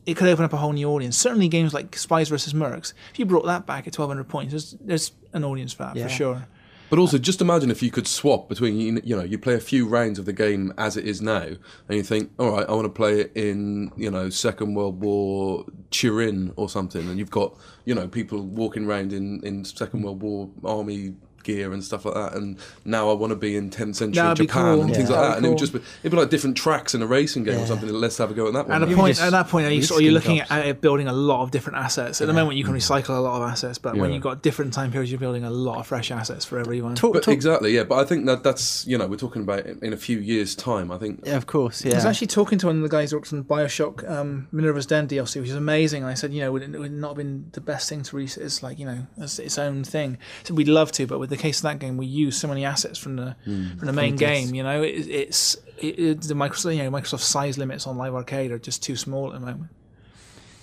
it 0.06 0.16
could 0.16 0.28
open 0.28 0.46
up 0.46 0.54
a 0.54 0.58
whole 0.58 0.74
new 0.74 0.90
audience. 0.90 1.18
Certainly, 1.18 1.48
games 1.50 1.74
like 1.74 1.96
Spies 1.98 2.30
versus 2.30 2.54
Mercs, 2.54 2.94
if 3.12 3.20
you 3.20 3.26
brought 3.26 3.46
that 3.46 3.66
back 3.66 3.88
at 3.88 3.98
1,200 3.98 4.28
points, 4.28 4.52
there's, 4.52 4.76
there's 4.82 5.12
an 5.34 5.44
audience 5.44 5.74
for 5.74 5.84
that 5.84 5.96
Yeah. 5.96 6.04
for 6.04 6.10
sure. 6.10 6.48
But 6.88 7.00
also, 7.00 7.18
just 7.18 7.42
imagine 7.42 7.72
if 7.72 7.82
you 7.82 7.90
could 7.90 8.06
swap 8.08 8.48
between 8.48 8.80
you 8.80 9.02
you 9.04 9.16
know 9.18 9.24
you 9.24 9.40
play 9.40 9.56
a 9.56 9.60
few 9.60 9.88
rounds 9.88 10.20
of 10.20 10.26
the 10.26 10.34
game 10.34 10.72
as 10.78 10.96
it 10.96 11.06
is 11.08 11.20
now, 11.20 11.42
and 11.42 11.58
you 11.90 12.04
think, 12.04 12.30
all 12.38 12.52
right, 12.52 12.66
I 12.70 12.74
want 12.74 12.86
to 12.86 12.90
play 12.90 13.22
it 13.22 13.32
in 13.34 13.92
you 13.98 14.12
know 14.12 14.30
Second 14.30 14.76
World 14.76 15.02
War 15.02 15.66
Turin 15.90 16.54
or 16.58 16.70
something, 16.70 17.10
and 17.10 17.18
you've 17.18 17.32
got 17.32 17.58
you 17.86 17.96
know 17.96 18.08
people 18.08 18.40
walking 18.44 18.86
around 18.86 19.14
in 19.14 19.42
in 19.44 19.66
Second 19.66 20.04
World 20.04 20.22
War 20.22 20.48
army 20.64 21.16
gear 21.46 21.72
and 21.72 21.82
stuff 21.84 22.04
like 22.04 22.16
that, 22.16 22.34
and 22.34 22.58
now 22.84 23.10
I 23.10 23.14
want 23.14 23.32
to 23.32 23.38
be 23.38 23.56
in 23.56 23.70
10th 23.70 23.96
century 23.96 24.22
That'd 24.22 24.48
Japan 24.48 24.76
cool. 24.76 24.82
and 24.84 24.96
things 24.96 25.10
like 25.10 25.22
that, 25.22 25.38
and 25.38 25.46
it 25.46 25.50
would 25.50 25.58
just 25.58 25.72
be 25.72 25.80
it'd 26.02 26.12
be 26.12 26.18
like 26.18 26.30
different 26.30 26.58
tracks 26.58 26.94
in 26.94 27.02
a 27.02 27.08
racing 27.08 27.44
game 27.46 27.62
or 27.62 27.66
something. 27.66 27.90
Let's 27.90 28.18
have 28.18 28.32
a 28.32 28.34
go 28.34 28.48
at 28.48 28.54
that 28.54 28.68
one. 28.68 28.84
At 28.84 28.92
a 28.92 28.94
point, 28.94 29.22
at 29.22 29.30
that 29.30 29.48
point, 29.48 29.72
you 29.72 29.82
sort 29.82 30.02
of, 30.02 30.04
you're 30.04 30.14
looking 30.14 30.40
jobs. 30.40 30.52
at, 30.52 30.66
at 30.66 30.82
building 30.82 31.08
a 31.08 31.14
lot 31.14 31.44
of 31.44 31.52
different 31.52 31.80
assets. 31.80 32.20
At 32.20 32.28
the 32.28 32.34
moment, 32.34 32.58
you 32.58 32.66
can 32.66 32.74
recycle 32.74 33.18
a 33.18 33.22
lot 33.22 33.42
of 33.42 33.50
assets, 33.50 33.78
but 33.78 33.96
when 33.96 34.12
you've 34.12 34.24
got 34.24 34.42
different 34.42 34.74
time 34.74 34.92
periods, 34.92 35.12
you're 35.12 35.20
building 35.20 35.46
a 35.46 35.50
lot 35.50 35.80
of 35.80 35.88
fresh 35.88 36.12
assets 36.12 36.44
for 36.44 36.60
everyone. 36.60 36.96
Talk, 36.96 37.14
But 37.14 37.24
talk, 37.24 37.34
exactly, 37.34 37.76
yeah. 37.76 37.84
But 37.84 38.00
I 38.00 38.06
think 38.06 38.26
that 38.26 38.44
that's 38.44 38.86
you 38.86 38.98
know 38.98 39.08
we're 39.08 39.16
talking 39.16 39.44
about 39.44 39.66
in 39.66 39.80
in 39.82 39.94
a 39.94 39.98
few 39.98 40.20
years' 40.20 40.56
time. 40.56 40.92
I 40.92 40.98
think 40.98 41.22
yeah, 41.24 41.38
of 41.38 41.46
course, 41.46 41.86
yeah. 41.86 41.94
I 41.94 41.96
was 41.96 42.06
actually 42.06 42.28
talking 42.28 42.58
to 42.60 42.68
one 42.68 42.78
of 42.78 42.82
the 42.82 42.90
guys 42.90 43.12
who 43.12 43.18
worked 43.18 43.32
on 43.32 43.44
Bioshock 43.44 44.10
um, 44.10 44.48
Minerva's 44.52 44.86
Den 44.86 45.08
DLC, 45.08 45.40
which 45.42 45.50
is 45.50 45.56
amazing. 45.56 46.04
And 46.04 46.12
I 46.12 46.16
said, 46.16 46.34
you 46.34 46.42
know, 46.42 46.52
would 46.52 46.64
it, 46.64 46.78
would 46.78 46.92
not 46.92 47.10
have 47.10 47.18
been 47.18 47.50
the 47.52 47.62
best 47.62 47.90
thing 47.90 48.04
to 48.04 48.16
release 48.16 48.38
it 48.38 48.44
as 48.44 48.64
like, 48.64 48.80
you 48.80 48.86
know, 48.86 49.08
as 49.20 49.40
its 49.40 49.58
own 49.58 49.84
thing? 49.84 50.18
So 50.44 50.54
we'd 50.54 50.68
love 50.68 50.92
to, 50.94 51.08
but 51.08 51.20
with 51.20 51.30
the 51.30 51.35
case 51.38 51.60
of 51.60 51.64
that 51.64 51.80
game, 51.80 51.98
we 51.98 52.06
use 52.06 52.38
so 52.38 52.48
many 52.48 52.66
assets 52.66 52.98
from 52.98 53.16
the 53.16 53.36
from 53.44 53.86
the 53.88 53.94
main 53.94 54.16
game. 54.16 54.54
You 54.54 54.64
know, 54.64 54.82
it, 54.82 55.08
it's 55.08 55.56
it, 55.78 56.00
it, 56.00 56.22
the 56.22 56.34
Microsoft, 56.34 56.76
you 56.76 56.84
know, 56.84 56.92
Microsoft 56.92 57.22
size 57.22 57.58
limits 57.58 57.88
on 57.88 57.98
Live 57.98 58.14
Arcade 58.14 58.52
are 58.52 58.60
just 58.60 58.84
too 58.84 58.96
small 58.96 59.28
at 59.28 59.40
the 59.40 59.46
moment. 59.46 59.72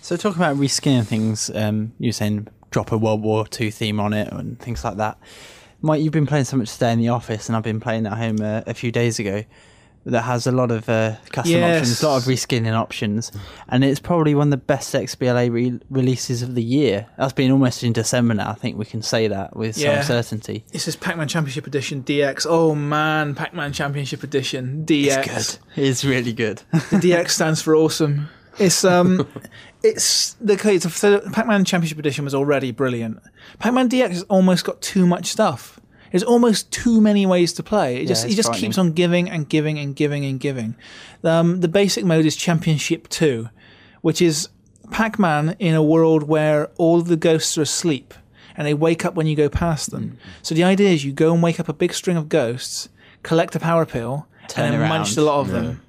So 0.01 0.17
talking 0.17 0.43
about 0.43 0.57
reskinning 0.57 1.07
things, 1.07 1.51
um, 1.55 1.93
you 1.99 2.09
were 2.09 2.13
saying 2.13 2.49
drop 2.71 2.93
a 2.93 2.99
World 2.99 3.23
War 3.23 3.47
Two 3.47 3.71
theme 3.71 4.01
on 4.01 4.13
it 4.13 4.33
and 4.33 4.59
things 4.59 4.85
like 4.85 4.97
that. 4.97 5.19
Mike, 5.81 6.01
you've 6.01 6.13
been 6.13 6.27
playing 6.27 6.45
so 6.45 6.57
much 6.57 6.73
today 6.73 6.93
in 6.93 7.01
the 7.01 7.09
office, 7.09 7.49
and 7.49 7.57
I've 7.57 7.65
been 7.65 7.81
playing 7.81 8.07
at 8.07 8.17
home 8.17 8.41
uh, 8.41 8.63
a 8.67 8.75
few 8.75 8.93
days 8.93 9.19
ago. 9.19 9.45
That 10.05 10.23
has 10.23 10.49
a 10.49 10.53
lot 10.53 10.73
of 10.73 10.89
uh, 10.89 11.15
custom 11.31 11.53
Yes. 11.61 11.79
options, 11.83 12.03
a 12.03 12.09
lot 12.09 12.17
of 12.17 12.25
reskinning 12.25 12.73
options, 12.75 13.31
and 13.69 13.85
it's 13.85 14.01
probably 14.01 14.35
one 14.35 14.49
of 14.49 14.51
the 14.51 14.57
best 14.57 14.93
XBLA 14.95 15.49
re- 15.53 15.79
releases 15.91 16.43
of 16.43 16.57
the 16.57 16.63
year. 16.63 17.07
That's 17.17 17.33
been 17.33 17.53
almost 17.53 17.85
in 17.85 17.93
December 17.93 18.35
now. 18.35 18.51
I 18.51 18.55
think 18.55 18.77
we 18.77 18.85
can 18.85 19.03
say 19.03 19.29
that 19.29 19.55
with 19.57 19.79
Yeah. 19.79 20.01
some 20.03 20.07
certainty. 20.17 20.65
This 20.73 20.89
is 20.89 20.97
Pac-Man 20.97 21.29
Championship 21.29 21.69
Edition 21.69 22.03
DX. 22.03 22.47
Oh 22.49 22.75
man, 22.75 23.37
Pac-Man 23.37 23.73
Championship 23.73 24.25
Edition 24.25 24.85
DX. 24.85 25.27
It's 25.27 25.57
good. 25.77 25.85
It's 25.85 26.05
really 26.05 26.33
good. 26.33 26.63
The 26.73 26.97
DX 26.99 27.31
stands 27.31 27.63
for 27.63 27.77
awesome. 27.77 28.29
It's 28.59 28.85
um, 28.85 29.27
it's 29.85 30.35
the 30.41 30.57
case. 30.57 30.83
So 30.95 31.21
Pac-Man 31.31 31.65
Championship 31.65 31.99
Edition 31.99 32.25
was 32.25 32.35
already 32.35 32.73
brilliant. 32.73 33.21
Pac-Man 33.61 33.89
DX 33.89 34.09
has 34.09 34.23
almost 34.25 34.65
got 34.65 34.83
too 34.83 35.07
much 35.07 35.27
stuff. 35.27 35.79
There's 36.13 36.23
almost 36.23 36.71
too 36.71 37.01
many 37.01 37.27
ways 37.27 37.53
to 37.55 37.63
play. 37.63 37.97
It 38.03 38.07
just 38.07 38.25
it's 38.25 38.35
it 38.35 38.37
just 38.37 38.53
keeps 38.53 38.79
on 38.79 38.93
giving 38.93 39.29
and 39.29 39.49
giving 39.49 39.79
and 39.79 39.97
giving 39.97 40.25
and 40.25 40.39
giving. 40.39 40.77
Um, 41.25 41.61
the 41.61 41.69
basic 41.69 42.05
mode 42.05 42.27
is 42.27 42.37
Championship 42.37 43.09
Two, 43.09 43.49
which 44.03 44.23
is 44.23 44.49
Pac-Man 44.91 45.57
in 45.59 45.75
a 45.75 45.83
world 45.83 46.25
where 46.25 46.67
all 46.77 47.01
the 47.01 47.17
ghosts 47.17 47.57
are 47.57 47.63
asleep 47.63 48.15
and 48.57 48.67
they 48.67 48.75
wake 48.75 49.05
up 49.05 49.15
when 49.15 49.27
you 49.27 49.35
go 49.35 49.49
past 49.49 49.91
them. 49.91 50.11
Mm. 50.11 50.17
So 50.43 50.55
the 50.55 50.65
idea 50.65 50.91
is 50.91 51.05
you 51.05 51.13
go 51.13 51.33
and 51.33 51.43
wake 51.43 51.59
up 51.59 51.69
a 51.69 51.73
big 51.73 51.95
string 51.95 52.17
of 52.19 52.29
ghosts, 52.29 52.91
collect 53.23 53.57
a 53.57 53.61
power 53.61 53.87
pill, 53.87 54.27
Turn 54.49 54.67
and 54.67 54.75
then 54.75 54.81
around. 54.83 54.89
munch 54.91 55.17
a 55.17 55.23
lot 55.23 55.41
of 55.41 55.49
them. 55.49 55.81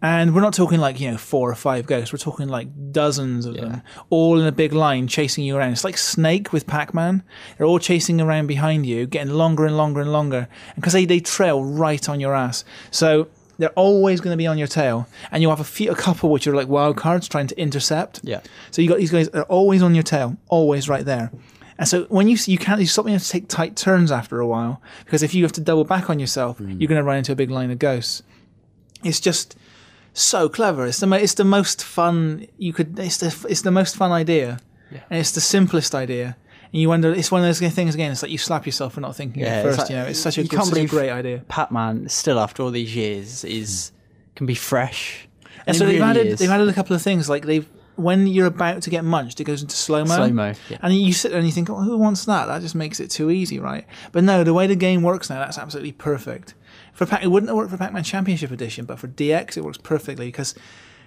And 0.00 0.32
we're 0.32 0.42
not 0.42 0.54
talking 0.54 0.78
like, 0.78 1.00
you 1.00 1.10
know, 1.10 1.16
four 1.16 1.50
or 1.50 1.54
five 1.56 1.86
ghosts. 1.86 2.12
We're 2.12 2.18
talking 2.18 2.48
like 2.48 2.92
dozens 2.92 3.46
of 3.46 3.54
them, 3.54 3.82
all 4.10 4.38
in 4.38 4.46
a 4.46 4.52
big 4.52 4.72
line 4.72 5.08
chasing 5.08 5.44
you 5.44 5.56
around. 5.56 5.72
It's 5.72 5.82
like 5.82 5.98
Snake 5.98 6.52
with 6.52 6.68
Pac 6.68 6.94
Man. 6.94 7.24
They're 7.56 7.66
all 7.66 7.80
chasing 7.80 8.20
around 8.20 8.46
behind 8.46 8.86
you, 8.86 9.06
getting 9.06 9.32
longer 9.32 9.66
and 9.66 9.76
longer 9.76 10.00
and 10.00 10.12
longer. 10.12 10.48
And 10.74 10.76
because 10.76 10.92
they, 10.92 11.04
they 11.04 11.18
trail 11.18 11.64
right 11.64 12.08
on 12.08 12.20
your 12.20 12.34
ass. 12.34 12.64
So 12.92 13.28
they're 13.58 13.70
always 13.70 14.20
going 14.20 14.32
to 14.32 14.38
be 14.38 14.46
on 14.46 14.56
your 14.56 14.68
tail. 14.68 15.08
And 15.32 15.42
you'll 15.42 15.50
have 15.50 15.60
a, 15.60 15.64
few, 15.64 15.90
a 15.90 15.96
couple 15.96 16.30
which 16.30 16.46
are 16.46 16.54
like 16.54 16.68
wild 16.68 16.96
cards 16.96 17.28
trying 17.28 17.48
to 17.48 17.60
intercept. 17.60 18.20
Yeah. 18.22 18.40
So 18.70 18.82
you 18.82 18.88
got 18.88 18.98
these 18.98 19.10
guys 19.10 19.28
that 19.28 19.38
are 19.38 19.44
always 19.44 19.82
on 19.82 19.94
your 19.94 20.04
tail, 20.04 20.36
always 20.48 20.88
right 20.88 21.04
there. 21.04 21.32
And 21.76 21.86
so 21.86 22.04
when 22.04 22.26
you 22.26 22.36
you 22.46 22.58
can't 22.58 22.80
you 22.80 22.86
stop 22.86 23.04
being 23.04 23.14
able 23.14 23.24
to 23.24 23.30
take 23.30 23.46
tight 23.46 23.76
turns 23.76 24.10
after 24.10 24.40
a 24.40 24.46
while 24.46 24.82
because 25.04 25.22
if 25.22 25.32
you 25.32 25.44
have 25.44 25.52
to 25.52 25.60
double 25.60 25.84
back 25.84 26.10
on 26.10 26.18
yourself, 26.18 26.58
mm. 26.58 26.80
you're 26.80 26.88
going 26.88 26.98
to 26.98 27.04
run 27.04 27.18
into 27.18 27.30
a 27.30 27.36
big 27.36 27.50
line 27.50 27.70
of 27.70 27.78
ghosts. 27.78 28.22
It's 29.04 29.20
just 29.20 29.56
so 30.12 30.48
clever. 30.48 30.86
It's 30.86 31.00
the 31.00 31.06
mo- 31.06 31.16
it's 31.16 31.34
the 31.34 31.44
most 31.44 31.84
fun 31.84 32.46
you 32.58 32.72
could. 32.72 32.98
It's 32.98 33.18
the 33.18 33.46
it's 33.48 33.62
the 33.62 33.70
most 33.70 33.96
fun 33.96 34.12
idea, 34.12 34.58
and 34.90 35.20
it's 35.20 35.32
the 35.32 35.40
simplest 35.40 35.94
idea. 35.94 36.36
And 36.72 36.82
you 36.82 36.88
wonder, 36.88 37.12
it's 37.14 37.30
one 37.30 37.40
of 37.40 37.46
those 37.46 37.60
things 37.72 37.94
again. 37.94 38.12
It's 38.12 38.22
like 38.22 38.30
you 38.30 38.36
slap 38.38 38.66
yourself 38.66 38.92
for 38.94 39.00
not 39.00 39.16
thinking 39.16 39.42
Yeah, 39.42 39.48
at 39.48 39.66
it's 39.66 39.76
first. 39.76 39.78
like- 39.78 39.90
you 39.90 39.96
know, 39.96 40.04
it's 40.04 40.18
such 40.18 40.36
a, 40.36 40.42
you 40.42 40.48
good, 40.48 40.56
can't 40.56 40.66
such 40.68 40.72
a 40.72 40.74
believe- 40.76 40.90
great 40.90 41.10
idea. 41.10 41.42
Pac-Man 41.48 42.08
still 42.10 42.38
after 42.38 42.62
all 42.62 42.70
these 42.70 42.94
years 42.94 43.42
is 43.44 43.90
hmm. 43.90 44.34
can 44.36 44.46
be 44.46 44.54
fresh. 44.54 45.28
And 45.66 45.74
it 45.74 45.78
so 45.78 45.86
they've 45.86 45.94
really 45.98 46.10
added 46.10 46.26
is. 46.26 46.38
they've 46.38 46.50
added 46.50 46.68
a 46.68 46.74
couple 46.74 46.94
of 46.94 47.00
things 47.00 47.28
like 47.28 47.46
they've 47.46 47.66
when 47.96 48.28
you're 48.28 48.46
about 48.46 48.82
to 48.82 48.90
get 48.90 49.02
munched, 49.04 49.40
it 49.40 49.44
goes 49.44 49.60
into 49.60 49.74
slow 49.74 50.04
mo. 50.04 50.14
Slow-mo, 50.14 50.52
yeah. 50.68 50.78
And 50.82 50.94
you 50.94 51.12
sit 51.12 51.30
there 51.30 51.38
and 51.38 51.46
you 51.48 51.52
think, 51.52 51.68
oh, 51.68 51.82
who 51.82 51.98
wants 51.98 52.26
that? 52.26 52.46
That 52.46 52.62
just 52.62 52.76
makes 52.76 53.00
it 53.00 53.10
too 53.10 53.28
easy, 53.28 53.58
right? 53.58 53.86
But 54.12 54.22
no, 54.22 54.44
the 54.44 54.54
way 54.54 54.68
the 54.68 54.76
game 54.76 55.02
works 55.02 55.28
now, 55.28 55.40
that's 55.40 55.58
absolutely 55.58 55.92
perfect. 55.92 56.54
For 56.98 57.06
Pac- 57.06 57.22
it 57.22 57.28
wouldn't 57.28 57.48
have 57.48 57.56
worked 57.56 57.70
for 57.70 57.76
Pac-Man 57.76 58.02
Championship 58.02 58.50
Edition, 58.50 58.84
but 58.84 58.98
for 58.98 59.06
DX, 59.06 59.56
it 59.56 59.62
works 59.62 59.78
perfectly 59.78 60.26
because 60.26 60.52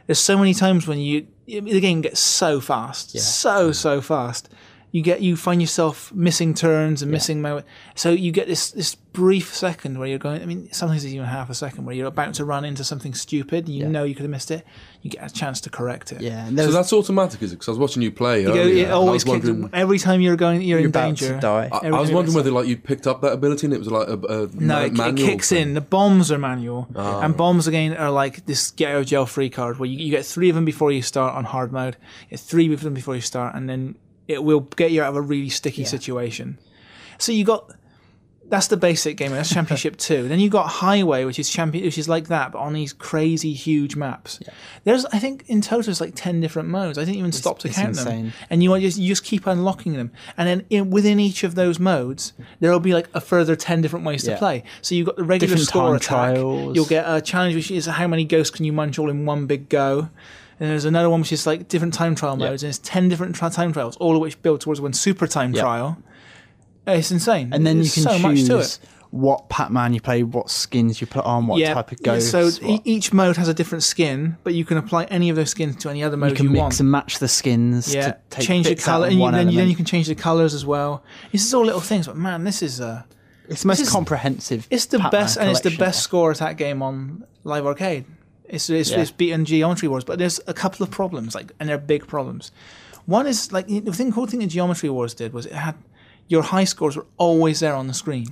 there's 0.08 0.20
so 0.20 0.38
many 0.38 0.54
times 0.54 0.88
when 0.88 1.00
you 1.00 1.28
the 1.46 1.82
game 1.82 2.00
gets 2.00 2.22
so 2.22 2.62
fast, 2.62 3.14
so 3.20 3.74
so 3.74 4.00
fast. 4.00 4.48
You 4.94 5.02
get 5.02 5.22
you 5.22 5.38
find 5.38 5.62
yourself 5.62 6.12
missing 6.14 6.54
turns 6.54 7.02
and 7.02 7.10
missing 7.10 7.42
moments. 7.42 7.70
So 7.96 8.12
you 8.12 8.32
get 8.34 8.48
this 8.48 8.72
this 8.72 8.96
brief 8.96 9.54
second 9.56 9.98
where 10.00 10.08
you're 10.08 10.20
going. 10.20 10.42
I 10.42 10.46
mean, 10.46 10.68
sometimes 10.74 11.06
it's 11.06 11.14
even 11.14 11.26
half 11.28 11.50
a 11.50 11.54
second 11.54 11.86
where 11.86 11.96
you're 11.96 12.08
about 12.08 12.34
to 12.36 12.46
run 12.46 12.66
into 12.66 12.84
something 12.84 13.14
stupid. 13.14 13.68
and 13.68 13.76
You 13.76 13.88
know 13.88 14.04
you 14.04 14.16
could 14.16 14.24
have 14.24 14.32
missed 14.32 14.52
it. 14.52 14.66
You 15.02 15.10
get 15.10 15.26
a 15.30 15.34
chance 15.34 15.62
to 15.62 15.70
correct 15.70 16.12
it. 16.12 16.20
Yeah, 16.22 16.46
and 16.46 16.58
so. 16.58 16.72
That's 16.72 16.92
automatic, 16.92 17.42
is 17.42 17.52
it? 17.54 17.56
Because 17.56 17.70
I 17.70 17.72
was 17.72 17.80
watching 17.80 18.02
you 18.04 18.12
play. 18.12 18.42
You 18.42 18.48
go, 18.48 18.54
earlier, 18.60 18.88
it 18.88 18.92
always 18.92 19.24
was 19.26 19.34
kicks 19.36 19.48
wondering. 19.48 19.70
every 19.74 19.98
time 19.98 20.20
you're 20.20 20.36
going. 20.36 20.62
You're, 20.62 20.80
in 20.80 20.88
about 20.88 21.06
danger. 21.06 21.36
to 21.36 21.40
die. 21.40 21.70
I, 21.72 21.88
I 21.88 22.00
was 22.00 22.12
wondering 22.12 22.36
whether 22.36 22.52
like 22.52 22.68
you 22.68 22.76
picked 22.76 23.08
up 23.08 23.22
that 23.22 23.32
ability 23.32 23.68
and 23.68 23.74
it 23.74 23.80
was 23.80 23.90
like 23.90 24.10
a, 24.10 24.14
a 24.14 24.48
No, 24.54 24.90
ma- 24.92 25.08
it, 25.08 25.20
it 25.20 25.24
kicks 25.26 25.50
thing. 25.50 25.70
in. 25.70 25.74
The 25.74 25.82
bombs 25.82 26.32
are 26.34 26.38
manual, 26.38 26.88
Ah. 26.98 27.22
and 27.22 27.36
bombs 27.38 27.66
again 27.66 27.96
are 27.96 28.12
like 28.12 28.46
this 28.46 28.72
get 28.72 28.92
out 28.94 29.02
of 29.02 29.08
jail 29.08 29.26
free 29.26 29.50
card 29.50 29.80
where 29.80 29.88
you, 29.88 29.98
you 30.00 30.12
get 30.12 30.26
three 30.26 30.50
of 30.50 30.56
them 30.56 30.66
before 30.66 30.92
you 30.92 31.02
start 31.02 31.34
on 31.34 31.46
hard 31.46 31.72
mode. 31.72 31.96
You 32.30 32.32
get 32.32 32.42
three 32.42 32.72
of 32.74 32.82
them 32.82 32.94
before 32.94 33.16
you 33.16 33.22
start, 33.22 33.56
and 33.56 33.70
then 33.70 33.96
it 34.32 34.44
will 34.44 34.62
get 34.62 34.92
you 34.92 35.02
out 35.04 35.10
of 35.10 35.16
a 35.16 35.22
really 35.22 35.50
sticky 35.50 35.86
situation. 35.86 36.58
So 37.18 37.32
you 37.32 37.46
got 37.46 37.72
that's 38.52 38.68
the 38.68 38.76
basic 38.76 39.16
game. 39.16 39.32
That's 39.32 39.52
Championship 39.52 39.96
Two. 39.98 40.28
Then 40.28 40.40
you 40.40 40.50
got 40.50 40.68
Highway, 40.68 41.24
which 41.24 41.40
is 41.40 41.50
champion, 41.50 41.86
which 41.86 41.98
is 41.98 42.10
like 42.10 42.28
that, 42.28 42.52
but 42.52 42.60
on 42.60 42.74
these 42.74 42.92
crazy 42.92 43.54
huge 43.54 43.96
maps. 43.96 44.42
There's, 44.84 45.06
I 45.06 45.20
think, 45.20 45.46
in 45.48 45.62
total, 45.62 45.84
there's 45.84 46.02
like 46.02 46.14
ten 46.16 46.42
different 46.42 46.68
modes. 46.68 46.98
I 46.98 47.06
didn't 47.06 47.18
even 47.18 47.32
stop 47.32 47.60
to 47.60 47.70
it's 47.70 47.78
count 47.78 47.96
them. 47.96 48.34
And 48.50 48.62
you 48.62 48.78
just 48.80 48.98
you 48.98 49.08
just 49.08 49.24
keep 49.24 49.48
unlocking 49.48 49.94
them, 49.94 50.12
and 50.38 50.48
then 50.48 50.66
in, 50.70 50.90
within 50.92 51.20
each 51.20 51.46
of 51.46 51.56
those 51.56 51.80
modes, 51.80 52.34
there 52.60 52.72
will 52.72 52.82
be 52.82 52.94
like 52.94 53.08
a 53.14 53.22
further 53.22 53.56
ten 53.56 53.82
different 53.82 54.06
ways 54.06 54.24
to 54.26 54.36
play. 54.36 54.64
So 54.82 54.96
you've 54.96 55.08
got 55.08 55.16
the 55.16 55.24
regular 55.24 55.56
Different 55.56 55.70
score 55.70 55.96
attack. 55.96 56.08
trials. 56.36 56.76
You'll 56.76 56.86
get 56.86 57.06
a 57.08 57.22
challenge, 57.22 57.56
which 57.56 57.72
is 57.72 57.86
how 57.86 58.08
many 58.08 58.26
ghosts 58.26 58.54
can 58.54 58.66
you 58.66 58.74
munch 58.74 59.00
all 59.00 59.10
in 59.10 59.26
one 59.26 59.48
big 59.48 59.70
go. 59.70 60.10
And 60.62 60.70
there's 60.70 60.86
another 60.86 61.10
one 61.10 61.22
which 61.22 61.34
is 61.34 61.48
like 61.48 61.68
different 61.68 61.94
time 61.96 62.14
trial 62.14 62.38
modes, 62.38 62.62
and 62.62 62.70
it's 62.70 62.78
ten 62.78 63.10
different 63.10 63.36
tri- 63.36 63.50
time 63.50 63.74
trials, 63.74 63.98
all 63.98 64.16
of 64.16 64.22
which 64.22 64.40
build 64.44 64.62
towards 64.62 64.80
one 64.80 64.94
super 64.94 65.26
time 65.26 65.54
Yeah. 65.54 65.62
trial. 65.64 65.98
It's 66.86 67.12
insane. 67.12 67.50
and 67.52 67.66
then 67.66 67.78
you 67.78 67.90
can 67.90 68.04
so 68.04 68.20
much 68.20 68.38
to 68.38 68.44
it. 68.44 68.48
choose 68.60 68.80
what 69.10 69.50
Pac-Man 69.50 69.94
you 69.94 70.00
play, 70.02 70.24
what 70.24 70.50
skins 70.50 71.02
you 71.02 71.08
put 71.08 71.26
on, 71.26 71.46
what 71.48 71.60
type 71.62 71.92
of 71.92 72.02
ghosts. 72.04 72.30
So 72.32 72.48
e- 72.48 72.74
what- 72.74 72.82
each 72.86 73.12
mode 73.12 73.36
has 73.38 73.48
a 73.50 73.54
different 73.54 73.84
skin, 73.84 74.38
but 74.44 74.54
you 74.54 74.64
can 74.64 74.78
apply 74.78 75.04
any 75.06 75.30
of 75.30 75.36
those 75.36 75.50
skins 75.50 75.76
to 75.78 75.90
any 75.90 76.04
other 76.04 76.16
mode 76.16 76.30
you 76.32 76.36
can 76.38 76.46
you 76.46 76.52
mix 76.52 76.62
want. 76.62 76.80
and 76.80 76.92
match 76.92 77.20
the 77.20 77.28
skins. 77.28 77.94
yeah, 77.94 78.14
change 78.40 78.68
the 78.68 78.76
color, 78.76 79.08
and 79.08 79.20
you, 79.20 79.32
then, 79.32 79.50
you, 79.50 79.58
then 79.58 79.68
you 79.68 79.76
can 79.76 79.86
change 79.86 80.08
the 80.08 80.16
colors 80.16 80.54
as 80.54 80.66
well. 80.66 81.04
This 81.32 81.44
is 81.46 81.54
all 81.54 81.66
little 81.66 81.82
things, 81.82 82.06
but 82.08 82.16
man, 82.18 82.44
this 82.46 82.62
is 82.62 82.80
uh, 82.80 83.02
It's 83.50 83.64
the 83.64 83.68
most 83.68 83.90
comprehensive. 83.90 84.66
it's 84.70 84.86
the 84.86 85.00
Pac-Man 85.00 85.22
best, 85.22 85.38
and 85.38 85.50
it's 85.50 85.62
the 85.62 85.76
best 85.76 86.02
score 86.04 86.30
attack 86.32 86.58
game 86.58 86.82
on 86.82 87.24
Live 87.44 87.66
Arcade. 87.66 88.06
It's 88.52 88.70
it's, 88.70 88.92
Yeah. 88.92 89.00
it's 89.02 89.12
beaten 89.12 89.46
Geometry 89.46 89.88
Wars, 89.88 90.04
but 90.04 90.20
there's 90.20 90.40
a 90.46 90.54
couple 90.54 90.84
of 90.84 90.92
problems, 90.92 91.34
like, 91.34 91.52
and 91.60 91.68
they're 91.70 91.78
big 91.78 92.06
problems. 92.06 92.52
One 93.06 93.26
is 93.26 93.52
like 93.52 93.68
the 93.68 93.80
thing, 93.94 94.12
cool 94.12 94.28
thing 94.28 94.42
that 94.42 94.48
Geometry 94.48 94.90
Wars 94.90 95.14
did 95.16 95.34
was 95.34 95.46
it 95.46 95.54
had 95.54 95.76
your 96.28 96.44
high 96.44 96.66
scores 96.66 96.96
were 96.96 97.08
always 97.18 97.60
there 97.62 97.74
on 97.76 97.88
the 97.88 97.94
screen, 97.94 98.28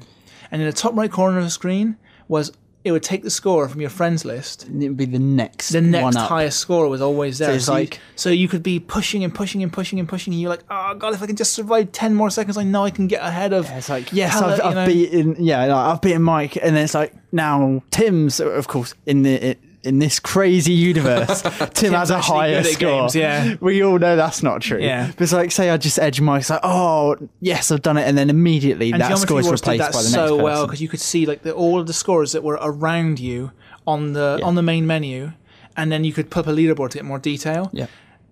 and 0.52 0.62
in 0.62 0.68
the 0.68 0.74
top 0.74 0.96
right 0.96 1.12
corner 1.12 1.38
of 1.40 1.44
the 1.44 1.50
screen 1.50 1.98
was 2.28 2.52
it 2.86 2.94
would 2.94 3.04
take 3.04 3.24
the 3.24 3.30
score 3.30 3.68
from 3.68 3.82
your 3.82 3.90
friends 3.90 4.24
list. 4.24 4.66
And 4.66 4.82
it 4.82 4.88
would 4.88 4.96
be 4.96 5.04
the 5.06 5.20
next. 5.20 5.70
The 5.72 5.82
next 5.82 6.16
highest 6.16 6.60
score 6.60 6.88
was 6.88 7.02
always 7.02 7.38
there. 7.38 7.52
it's 7.52 7.68
you- 7.68 7.74
like- 7.74 8.00
so 8.16 8.30
you 8.30 8.48
could 8.48 8.64
be 8.64 8.80
pushing 8.80 9.22
and 9.26 9.36
pushing 9.36 9.62
and 9.64 9.72
pushing 9.74 10.00
and 10.00 10.08
pushing, 10.08 10.32
and 10.34 10.42
you're 10.42 10.50
like, 10.50 10.64
oh 10.70 10.94
god, 10.96 11.14
if 11.14 11.22
I 11.22 11.26
can 11.28 11.36
just 11.36 11.54
survive 11.54 11.92
ten 11.92 12.14
more 12.14 12.30
seconds, 12.30 12.56
I 12.58 12.64
know 12.64 12.86
I 12.86 12.92
can 12.92 13.08
get 13.08 13.22
ahead 13.22 13.52
of. 13.54 13.66
Yeah, 13.66 13.78
It's 13.80 13.90
like 13.90 14.14
yes, 14.14 14.34
Hella, 14.34 14.54
I've, 14.64 14.78
I've 14.78 14.88
beaten 14.88 15.36
yeah, 15.40 15.66
like, 15.66 15.72
I've 15.96 16.02
beaten 16.02 16.22
Mike, 16.24 16.56
and 16.58 16.76
then 16.76 16.84
it's 16.86 16.94
like 16.94 17.14
now 17.34 17.84
Tim's 17.92 18.40
of 18.40 18.68
course 18.70 18.94
in 19.06 19.24
the 19.24 19.34
it, 19.52 19.60
in 19.84 20.00
this 20.00 20.20
crazy 20.20 20.74
universe, 20.74 21.42
Tim 21.74 21.94
has 21.94 22.10
a 22.10 22.20
higher 22.20 22.64
score. 22.64 22.80
games, 23.02 23.16
yeah. 23.16 23.56
we 23.62 23.82
all 23.84 23.98
know 23.98 24.16
that's 24.16 24.44
not 24.44 24.62
true. 24.62 24.80
Yeah. 24.80 25.08
but 25.16 25.22
it's 25.22 25.32
like 25.34 25.52
say 25.52 25.70
I 25.70 25.78
just 25.78 25.98
edge 26.00 26.20
Mike, 26.22 26.42
it's 26.42 26.50
like 26.50 26.60
oh 26.64 27.16
yes, 27.40 27.72
I've 27.72 27.82
done 27.82 27.98
it, 27.98 28.04
and 28.08 28.18
then 28.18 28.30
immediately 28.30 28.92
And 28.92 29.02
that 29.02 29.18
score 29.20 29.40
is 29.40 29.50
replaced 29.50 29.64
by 29.66 29.78
the 29.78 29.94
so 29.94 30.20
next 30.20 30.32
person. 30.32 30.42
well 30.44 30.66
because 30.66 30.82
you 30.82 30.90
could 30.90 31.00
see 31.00 31.26
like 31.26 31.44
the, 31.44 31.54
all 31.54 31.80
of 31.80 31.88
the 31.88 31.94
scores 31.94 32.34
that 32.34 32.44
were 32.44 32.60
around 32.62 33.20
you 33.20 33.52
on 33.88 34.14
the 34.14 34.38
Yeah. 34.40 34.46
on 34.46 34.56
the 34.56 34.62
main 34.62 34.86
menu, 34.86 35.32
and 35.78 35.92
then 35.92 36.04
you 36.04 36.12
could 36.14 36.30
put 36.30 36.42
up 36.42 36.48
a 36.48 36.56
leaderboard 36.56 36.90
to 36.92 36.98
get 36.98 37.06
more 37.06 37.20
detail. 37.20 37.70
yeah, 37.72 37.88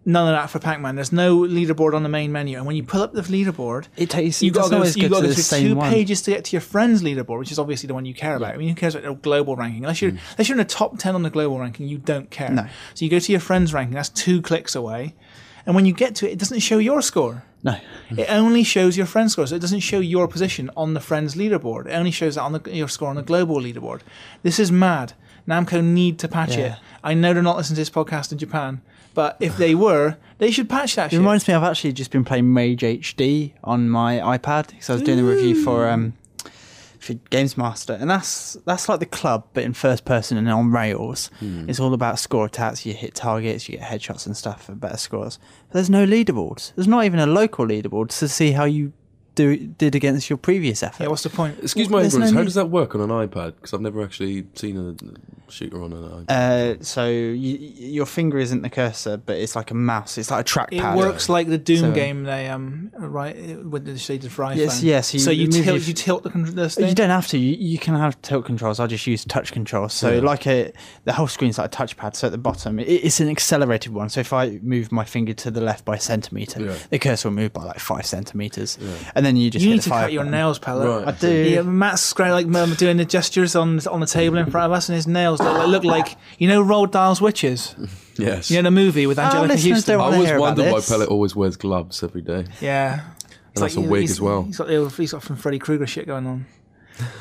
None 0.07 0.25
of 0.29 0.33
that 0.33 0.49
for 0.49 0.59
Pac-Man. 0.59 0.95
There's 0.95 1.11
no 1.11 1.39
leaderboard 1.39 1.93
on 1.93 2.01
the 2.01 2.07
main 2.07 2.31
menu, 2.31 2.55
and 2.57 2.65
when 2.65 2.77
you 2.77 2.83
pull 2.83 3.01
up 3.01 3.11
the 3.11 3.21
leaderboard, 3.23 3.87
it 3.97 4.09
takes 4.09 4.41
you 4.41 4.51
got 4.51 4.69
to 4.69 4.69
go, 4.69 4.83
you 4.83 5.09
got 5.09 5.19
to 5.19 5.27
go 5.27 5.33
through 5.33 5.59
two 5.59 5.75
one. 5.75 5.91
pages 5.91 6.21
to 6.21 6.31
get 6.31 6.45
to 6.45 6.53
your 6.53 6.61
friends 6.61 7.03
leaderboard, 7.03 7.39
which 7.39 7.51
is 7.51 7.59
obviously 7.59 7.87
the 7.87 7.93
one 7.93 8.05
you 8.05 8.13
care 8.13 8.37
about. 8.37 8.53
I 8.53 8.57
mean, 8.57 8.69
who 8.69 8.75
cares 8.75 8.95
about 8.95 9.03
the 9.03 9.13
global 9.15 9.57
ranking? 9.57 9.83
Unless 9.83 10.01
you're 10.01 10.11
mm. 10.11 10.19
unless 10.31 10.47
you're 10.47 10.57
in 10.57 10.65
the 10.65 10.73
top 10.73 10.97
ten 10.97 11.13
on 11.13 11.23
the 11.23 11.29
global 11.29 11.59
ranking, 11.59 11.89
you 11.89 11.97
don't 11.97 12.31
care. 12.31 12.49
No. 12.49 12.67
So 12.93 13.03
you 13.03 13.11
go 13.11 13.19
to 13.19 13.31
your 13.31 13.41
friends 13.41 13.73
ranking. 13.73 13.95
That's 13.95 14.07
two 14.07 14.41
clicks 14.41 14.75
away, 14.75 15.13
and 15.65 15.75
when 15.75 15.85
you 15.85 15.91
get 15.91 16.15
to 16.15 16.29
it, 16.29 16.31
it 16.31 16.39
doesn't 16.39 16.61
show 16.61 16.77
your 16.77 17.01
score. 17.01 17.43
No, 17.63 17.75
It 18.11 18.27
only 18.29 18.63
shows 18.63 18.95
your 18.95 19.07
friend's 19.07 19.33
score, 19.33 19.47
so 19.47 19.55
it 19.55 19.59
doesn't 19.61 19.81
show 19.81 19.99
your 19.99 20.27
position 20.27 20.69
on 20.77 20.93
the 20.93 21.01
friend's 21.01 21.35
leaderboard. 21.35 21.87
It 21.87 21.93
only 21.93 22.11
shows 22.11 22.35
that 22.35 22.41
on 22.43 22.53
the, 22.53 22.61
your 22.71 22.87
score 22.87 23.09
on 23.09 23.15
the 23.15 23.23
global 23.23 23.59
leaderboard. 23.59 24.01
This 24.43 24.59
is 24.59 24.71
mad. 24.71 25.13
Namco 25.47 25.83
need 25.83 26.19
to 26.19 26.27
patch 26.27 26.55
Yeah. 26.55 26.73
it. 26.73 26.79
I 27.03 27.13
know 27.15 27.33
they're 27.33 27.41
not 27.43 27.57
listening 27.57 27.75
to 27.75 27.81
this 27.81 27.89
podcast 27.89 28.31
in 28.31 28.37
Japan, 28.37 28.81
but 29.17 29.35
if 29.39 29.57
they 29.57 29.73
were, 29.73 30.15
they 30.37 30.51
should 30.51 30.69
patch 30.69 30.95
that 30.95 31.07
It 31.07 31.11
shit. 31.11 31.19
reminds 31.19 31.47
me, 31.47 31.55
I've 31.55 31.63
actually 31.71 31.93
just 31.93 32.11
been 32.11 32.23
playing 32.23 32.53
Rage 32.53 32.81
HD 32.81 33.53
on 33.63 33.89
my 33.89 34.19
iPad 34.37 34.67
because 34.67 34.89
I 34.91 34.93
was 34.93 35.01
doing 35.01 35.19
a 35.19 35.23
review 35.23 35.55
for 35.63 35.89
um 35.89 36.13
for 36.99 37.13
Games 37.29 37.57
Master, 37.57 37.93
and 37.93 38.09
that's 38.09 38.57
that's 38.65 38.87
like 38.89 38.99
the 38.99 39.05
club, 39.05 39.45
but 39.53 39.63
in 39.63 39.73
first 39.73 40.03
person 40.05 40.37
and 40.37 40.49
on 40.49 40.71
rails. 40.71 41.29
It's 41.41 41.79
all 41.79 41.93
about 41.93 42.19
score 42.19 42.45
attacks. 42.45 42.85
You 42.85 42.93
hit 42.93 43.15
targets, 43.15 43.67
you 43.67 43.77
get 43.77 43.87
headshots 43.91 44.25
and 44.27 44.35
stuff 44.37 44.65
for 44.65 44.73
better 44.75 44.97
scores. 44.97 45.39
But 45.67 45.73
there's 45.75 45.89
no 45.89 46.05
leaderboards. 46.05 46.73
There's 46.75 46.87
not 46.87 47.05
even 47.05 47.19
a 47.19 47.27
local 47.27 47.65
leaderboard 47.67 48.09
to 48.19 48.27
see 48.27 48.51
how 48.51 48.65
you 48.65 48.93
do 49.37 49.55
did 49.55 49.95
against 49.95 50.29
your 50.29 50.37
previous 50.37 50.83
effort. 50.83 51.03
yeah, 51.03 51.09
what's 51.09 51.23
the 51.23 51.29
point? 51.29 51.57
Excuse 51.61 51.89
my 51.89 52.01
There's 52.01 52.13
no 52.15 52.25
ignorance. 52.25 52.33
How 52.33 52.39
need- 52.41 52.45
does 52.45 52.55
that 52.55 52.69
work 52.69 52.95
on 52.95 53.01
an 53.01 53.09
iPad? 53.09 53.55
Because 53.55 53.73
I've 53.73 53.81
never 53.81 54.03
actually 54.03 54.45
seen 54.55 54.75
a 54.77 55.51
shooter 55.51 55.81
on 55.81 55.93
an 55.93 56.03
iPad. 56.25 56.29
Uh, 56.79 56.83
so 56.83 57.07
you, 57.07 57.57
your 57.95 58.05
finger 58.05 58.37
isn't 58.37 58.61
the 58.63 58.69
cursor, 58.69 59.15
but 59.17 59.37
it's 59.37 59.55
like 59.55 59.71
a 59.71 59.73
mouse. 59.73 60.17
It's 60.17 60.29
like 60.31 60.41
a 60.41 60.49
trackpad. 60.49 60.73
It 60.73 60.81
trackpad. 60.81 60.97
works 60.97 61.29
like 61.29 61.47
the 61.47 61.57
Doom 61.57 61.77
So- 61.79 61.91
game 61.93 62.23
they 62.23 62.49
um 62.49 62.91
right 62.97 63.35
with 63.63 63.85
the 63.85 63.97
shaded 63.97 64.31
for 64.31 64.43
iPhone. 64.43 64.57
Yes, 64.57 64.83
yes, 64.83 65.13
you 65.13 65.19
So 65.21 65.31
you 65.31 65.45
move 65.45 65.53
tilt 65.63 65.65
your- 65.67 65.77
you 65.77 65.93
tilt 65.93 66.23
the, 66.23 66.29
con- 66.31 66.43
the 66.43 66.63
You 66.63 66.69
thing. 66.69 66.93
don't 66.95 67.09
have 67.09 67.27
to. 67.29 67.37
You, 67.37 67.55
you 67.55 67.77
can 67.77 67.95
have 67.95 68.21
tilt 68.21 68.45
controls. 68.45 68.79
I 68.79 68.87
just 68.87 69.07
use 69.07 69.23
touch 69.23 69.51
controls. 69.53 69.93
So 69.93 70.13
Yeah. 70.15 70.21
like 70.21 70.45
a 70.47 70.73
the 71.05 71.13
whole 71.13 71.27
screen's 71.27 71.57
like 71.57 71.73
a 71.73 71.77
touchpad. 71.77 72.15
So 72.15 72.27
at 72.27 72.31
the 72.31 72.37
bottom, 72.37 72.79
it, 72.79 72.83
it's 72.87 73.19
an 73.19 73.29
accelerated 73.29 73.93
one. 73.93 74.09
So 74.09 74.19
if 74.19 74.33
I 74.33 74.59
move 74.61 74.91
my 74.91 75.05
finger 75.05 75.33
to 75.33 75.51
the 75.51 75.61
left 75.61 75.85
by 75.85 75.95
a 75.95 75.99
centimeter, 75.99 76.61
Yeah. 76.61 76.75
the 76.89 76.99
cursor 76.99 77.29
will 77.29 77.35
move 77.35 77.53
by 77.53 77.63
like 77.63 77.79
five 77.79 78.05
centimeters, 78.05 78.77
and 79.15 79.25
then 79.27 79.35
you 79.37 79.49
just 79.51 79.63
You 79.65 79.71
need 79.73 79.81
to 79.81 79.89
cut 79.89 80.11
your 80.11 80.21
button. 80.23 80.31
nails, 80.31 80.57
Pella. 80.59 80.99
Right. 80.99 81.07
I 81.09 81.11
do. 81.11 81.31
Yeah, 81.31 81.61
Matt's 81.61 82.13
scra- 82.13 82.31
like 82.31 82.47
um, 82.55 82.73
doing 82.75 82.97
the 82.97 83.05
gestures 83.05 83.55
on 83.55 83.79
on 83.87 83.99
the 83.99 84.05
table 84.07 84.37
in 84.37 84.49
front 84.49 84.65
of 84.65 84.71
us, 84.71 84.89
and 84.89 84.95
his 84.95 85.05
nails 85.07 85.39
look 85.39 85.53
like, 85.57 85.67
look 85.67 85.83
like 85.83 86.15
you 86.39 86.47
know 86.47 86.63
Roald 86.63 86.91
Dahl's 86.91 87.21
Witches. 87.21 87.75
yes. 88.17 88.49
You 88.49 88.57
know 88.57 88.63
the 88.63 88.71
movie 88.71 89.05
with 89.05 89.17
Anjelica 89.17 89.49
listeners 89.49 89.73
Huston. 89.79 89.93
don't 89.97 90.01
I 90.01 90.03
wanna 90.05 90.15
always 90.15 90.29
hear 90.29 90.37
about 90.37 90.41
wondered 90.57 90.71
why 90.71 90.77
this. 90.79 90.89
Pellet 90.89 91.09
always 91.09 91.35
wears 91.35 91.57
gloves 91.57 92.01
every 92.03 92.21
day. 92.21 92.45
Yeah, 92.61 93.01
It's 93.51 93.61
that's 93.61 93.75
a 93.75 93.81
wig 93.81 94.01
he's- 94.01 94.11
as 94.11 94.21
well. 94.21 94.43
He's 94.43 94.57
got 94.57 94.67
the, 94.67 94.89
he's 94.97 95.11
got 95.11 95.23
some 95.23 95.35
Freddy 95.35 95.59
Krueger 95.59 95.85
shit 95.87 96.07
going 96.07 96.25
on. 96.25 96.45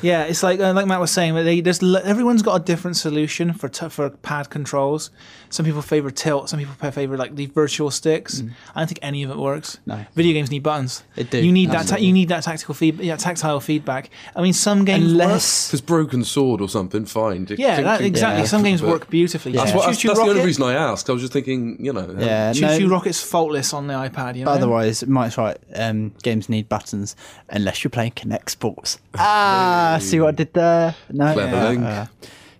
Yeah, 0.01 0.23
it's 0.23 0.43
like 0.43 0.59
uh, 0.59 0.73
like 0.73 0.87
Matt 0.87 0.99
was 0.99 1.11
saying. 1.11 1.35
They, 1.35 1.61
there's 1.61 1.81
everyone's 1.83 2.41
got 2.41 2.61
a 2.61 2.63
different 2.63 2.97
solution 2.97 3.53
for 3.53 3.69
t- 3.69 3.89
for 3.89 4.09
pad 4.09 4.49
controls. 4.49 5.11
Some 5.49 5.65
people 5.65 5.81
favor 5.81 6.11
tilt. 6.11 6.49
Some 6.49 6.59
people 6.59 6.73
favor 6.91 7.15
like 7.17 7.35
the 7.35 7.45
virtual 7.47 7.89
sticks. 7.89 8.43
I 8.75 8.79
don't 8.81 8.87
think 8.87 8.99
any 9.01 9.23
of 9.23 9.29
it 9.31 9.37
works. 9.37 9.77
Mm. 9.77 9.79
No. 9.85 10.05
video 10.13 10.33
games 10.33 10.51
need 10.51 10.63
buttons. 10.63 11.03
They 11.15 11.23
do, 11.23 11.43
You 11.45 11.51
need 11.51 11.71
that. 11.71 11.87
Ta- 11.87 11.97
you 11.97 12.11
need 12.11 12.27
that 12.29 12.43
tactical 12.43 12.73
feed. 12.75 12.99
Yeah, 12.99 13.15
tactile 13.15 13.59
feedback. 13.59 14.09
I 14.35 14.41
mean, 14.41 14.53
some 14.53 14.83
games 14.83 15.13
work. 15.13 15.23
Unless 15.23 15.69
If 15.69 15.73
it's 15.75 15.81
broken 15.81 16.23
sword 16.23 16.59
or 16.61 16.67
something, 16.67 17.05
fine. 17.05 17.45
Just 17.45 17.59
Yeah, 17.59 17.81
that, 17.81 18.01
exactly. 18.01 18.43
tink. 18.43 18.47
Some 18.47 18.63
games 18.63 18.81
But 18.81 18.89
work 18.89 19.09
beautifully. 19.09 19.53
Yeah. 19.53 19.59
That's, 19.61 19.71
Choo 19.71 19.77
what, 19.77 19.85
that's, 19.87 20.03
that's 20.03 20.19
the 20.19 20.25
only 20.25 20.43
reason 20.43 20.63
I 20.63 20.73
asked. 20.73 21.09
I 21.09 21.13
was 21.13 21.21
just 21.21 21.33
thinking, 21.33 21.77
you 21.83 21.93
know. 21.93 22.13
yeah, 22.19 22.51
Choo 22.51 22.61
no, 22.61 22.77
Choo 22.77 22.89
Rocket's 22.89 23.21
faultless 23.21 23.73
on 23.73 23.87
the 23.87 23.93
iPad. 23.93 24.35
You 24.35 24.43
know. 24.43 24.51
But 24.51 24.57
otherwise, 24.57 25.05
Mike's 25.07 25.37
right. 25.37 25.57
Um, 25.75 26.13
games 26.23 26.49
need 26.49 26.67
buttons 26.67 27.15
unless 27.49 27.83
you're 27.83 27.91
playing 27.91 28.11
Kinect 28.11 28.49
Sports. 28.49 28.99
Ah, 29.19 29.66
see 29.99 30.19
what 30.19 30.29
I 30.29 30.31
did 30.31 30.53
there? 30.53 30.95
No, 31.11 31.33
Clever 31.33 31.55
uh, 31.55 31.69
link. 31.69 31.83
uh, 31.83 32.05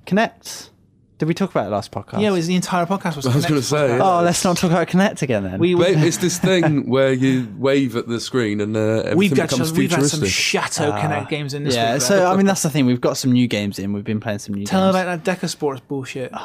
Kinect. 0.06 0.70
Did 1.18 1.28
we 1.28 1.34
talk 1.34 1.50
about 1.50 1.66
it 1.66 1.72
last 1.72 1.92
podcast? 1.92 2.22
yeah, 2.22 2.28
it 2.28 2.34
was 2.34 2.46
the 2.46 2.54
entire 2.56 2.86
podcast 2.86 3.16
was. 3.16 3.26
I 3.28 3.34
was 3.36 3.46
Kinect 3.46 3.50
gonna 3.50 3.62
say, 3.64 3.98
yeah. 3.98 4.04
Oh, 4.04 4.22
let's 4.22 4.44
not 4.44 4.56
talk 4.58 4.70
about 4.70 4.88
Kinect 4.88 5.24
again 5.24 5.44
then. 5.44 5.60
We 5.60 5.74
But 5.74 5.90
it's 5.92 6.18
this 6.18 6.38
thing 6.38 6.88
where 6.90 7.12
you 7.12 7.52
wave 7.58 7.96
at 7.96 8.08
the 8.08 8.20
screen 8.20 8.62
and 8.62 8.78
uh, 8.78 8.80
everything 8.80 9.18
we've 9.18 9.34
got 9.34 9.50
becomes 9.50 9.70
some, 9.70 9.78
we've 9.78 9.90
had 9.90 10.04
some 10.04 10.20
futuristic. 10.20 10.30
Chateau 10.30 10.92
Kinect 10.92 11.30
games 11.30 11.56
in 11.56 11.64
this. 11.64 11.74
yeah, 11.74 11.94
week, 11.94 12.04
so. 12.04 12.32
I 12.32 12.38
mean 12.38 12.46
that's 12.46 12.62
the 12.62 12.70
thing. 12.70 12.86
We've 12.86 13.02
got 13.02 13.18
some 13.18 13.32
new 13.32 13.48
games 13.48 13.80
in. 13.80 13.94
We've 13.94 14.04
been 14.04 14.20
playing 14.20 14.40
some 14.40 14.54
new 14.54 14.66
tell 14.66 14.82
them 14.82 14.94
games. 14.94 15.04
about 15.04 15.24
that 15.24 15.40
Deca 15.42 15.50
Sports 15.50 15.82
bullshit. 15.88 16.32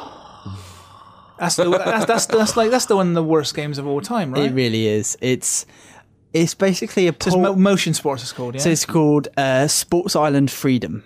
That's 1.39 1.55
the 1.55 1.69
that's, 1.69 2.05
that's 2.05 2.25
that's 2.27 2.55
like 2.55 2.69
that's 2.69 2.85
the 2.85 2.95
one 2.95 3.09
of 3.09 3.13
the 3.15 3.23
worst 3.23 3.55
games 3.55 3.77
of 3.77 3.87
all 3.87 3.99
time, 3.99 4.33
right? 4.33 4.43
It 4.43 4.53
really 4.53 4.87
is. 4.87 5.17
It's 5.19 5.65
it's 6.33 6.53
basically 6.55 7.07
a 7.07 7.11
It's 7.11 7.27
port- 7.29 7.41
Mo- 7.41 7.55
motion 7.55 7.93
sports. 7.93 8.23
It's 8.23 8.31
called. 8.33 8.55
Yeah. 8.55 8.61
so 8.61 8.69
it's 8.69 8.85
called 8.85 9.27
uh, 9.37 9.67
Sports 9.67 10.15
Island 10.15 10.51
Freedom. 10.51 11.03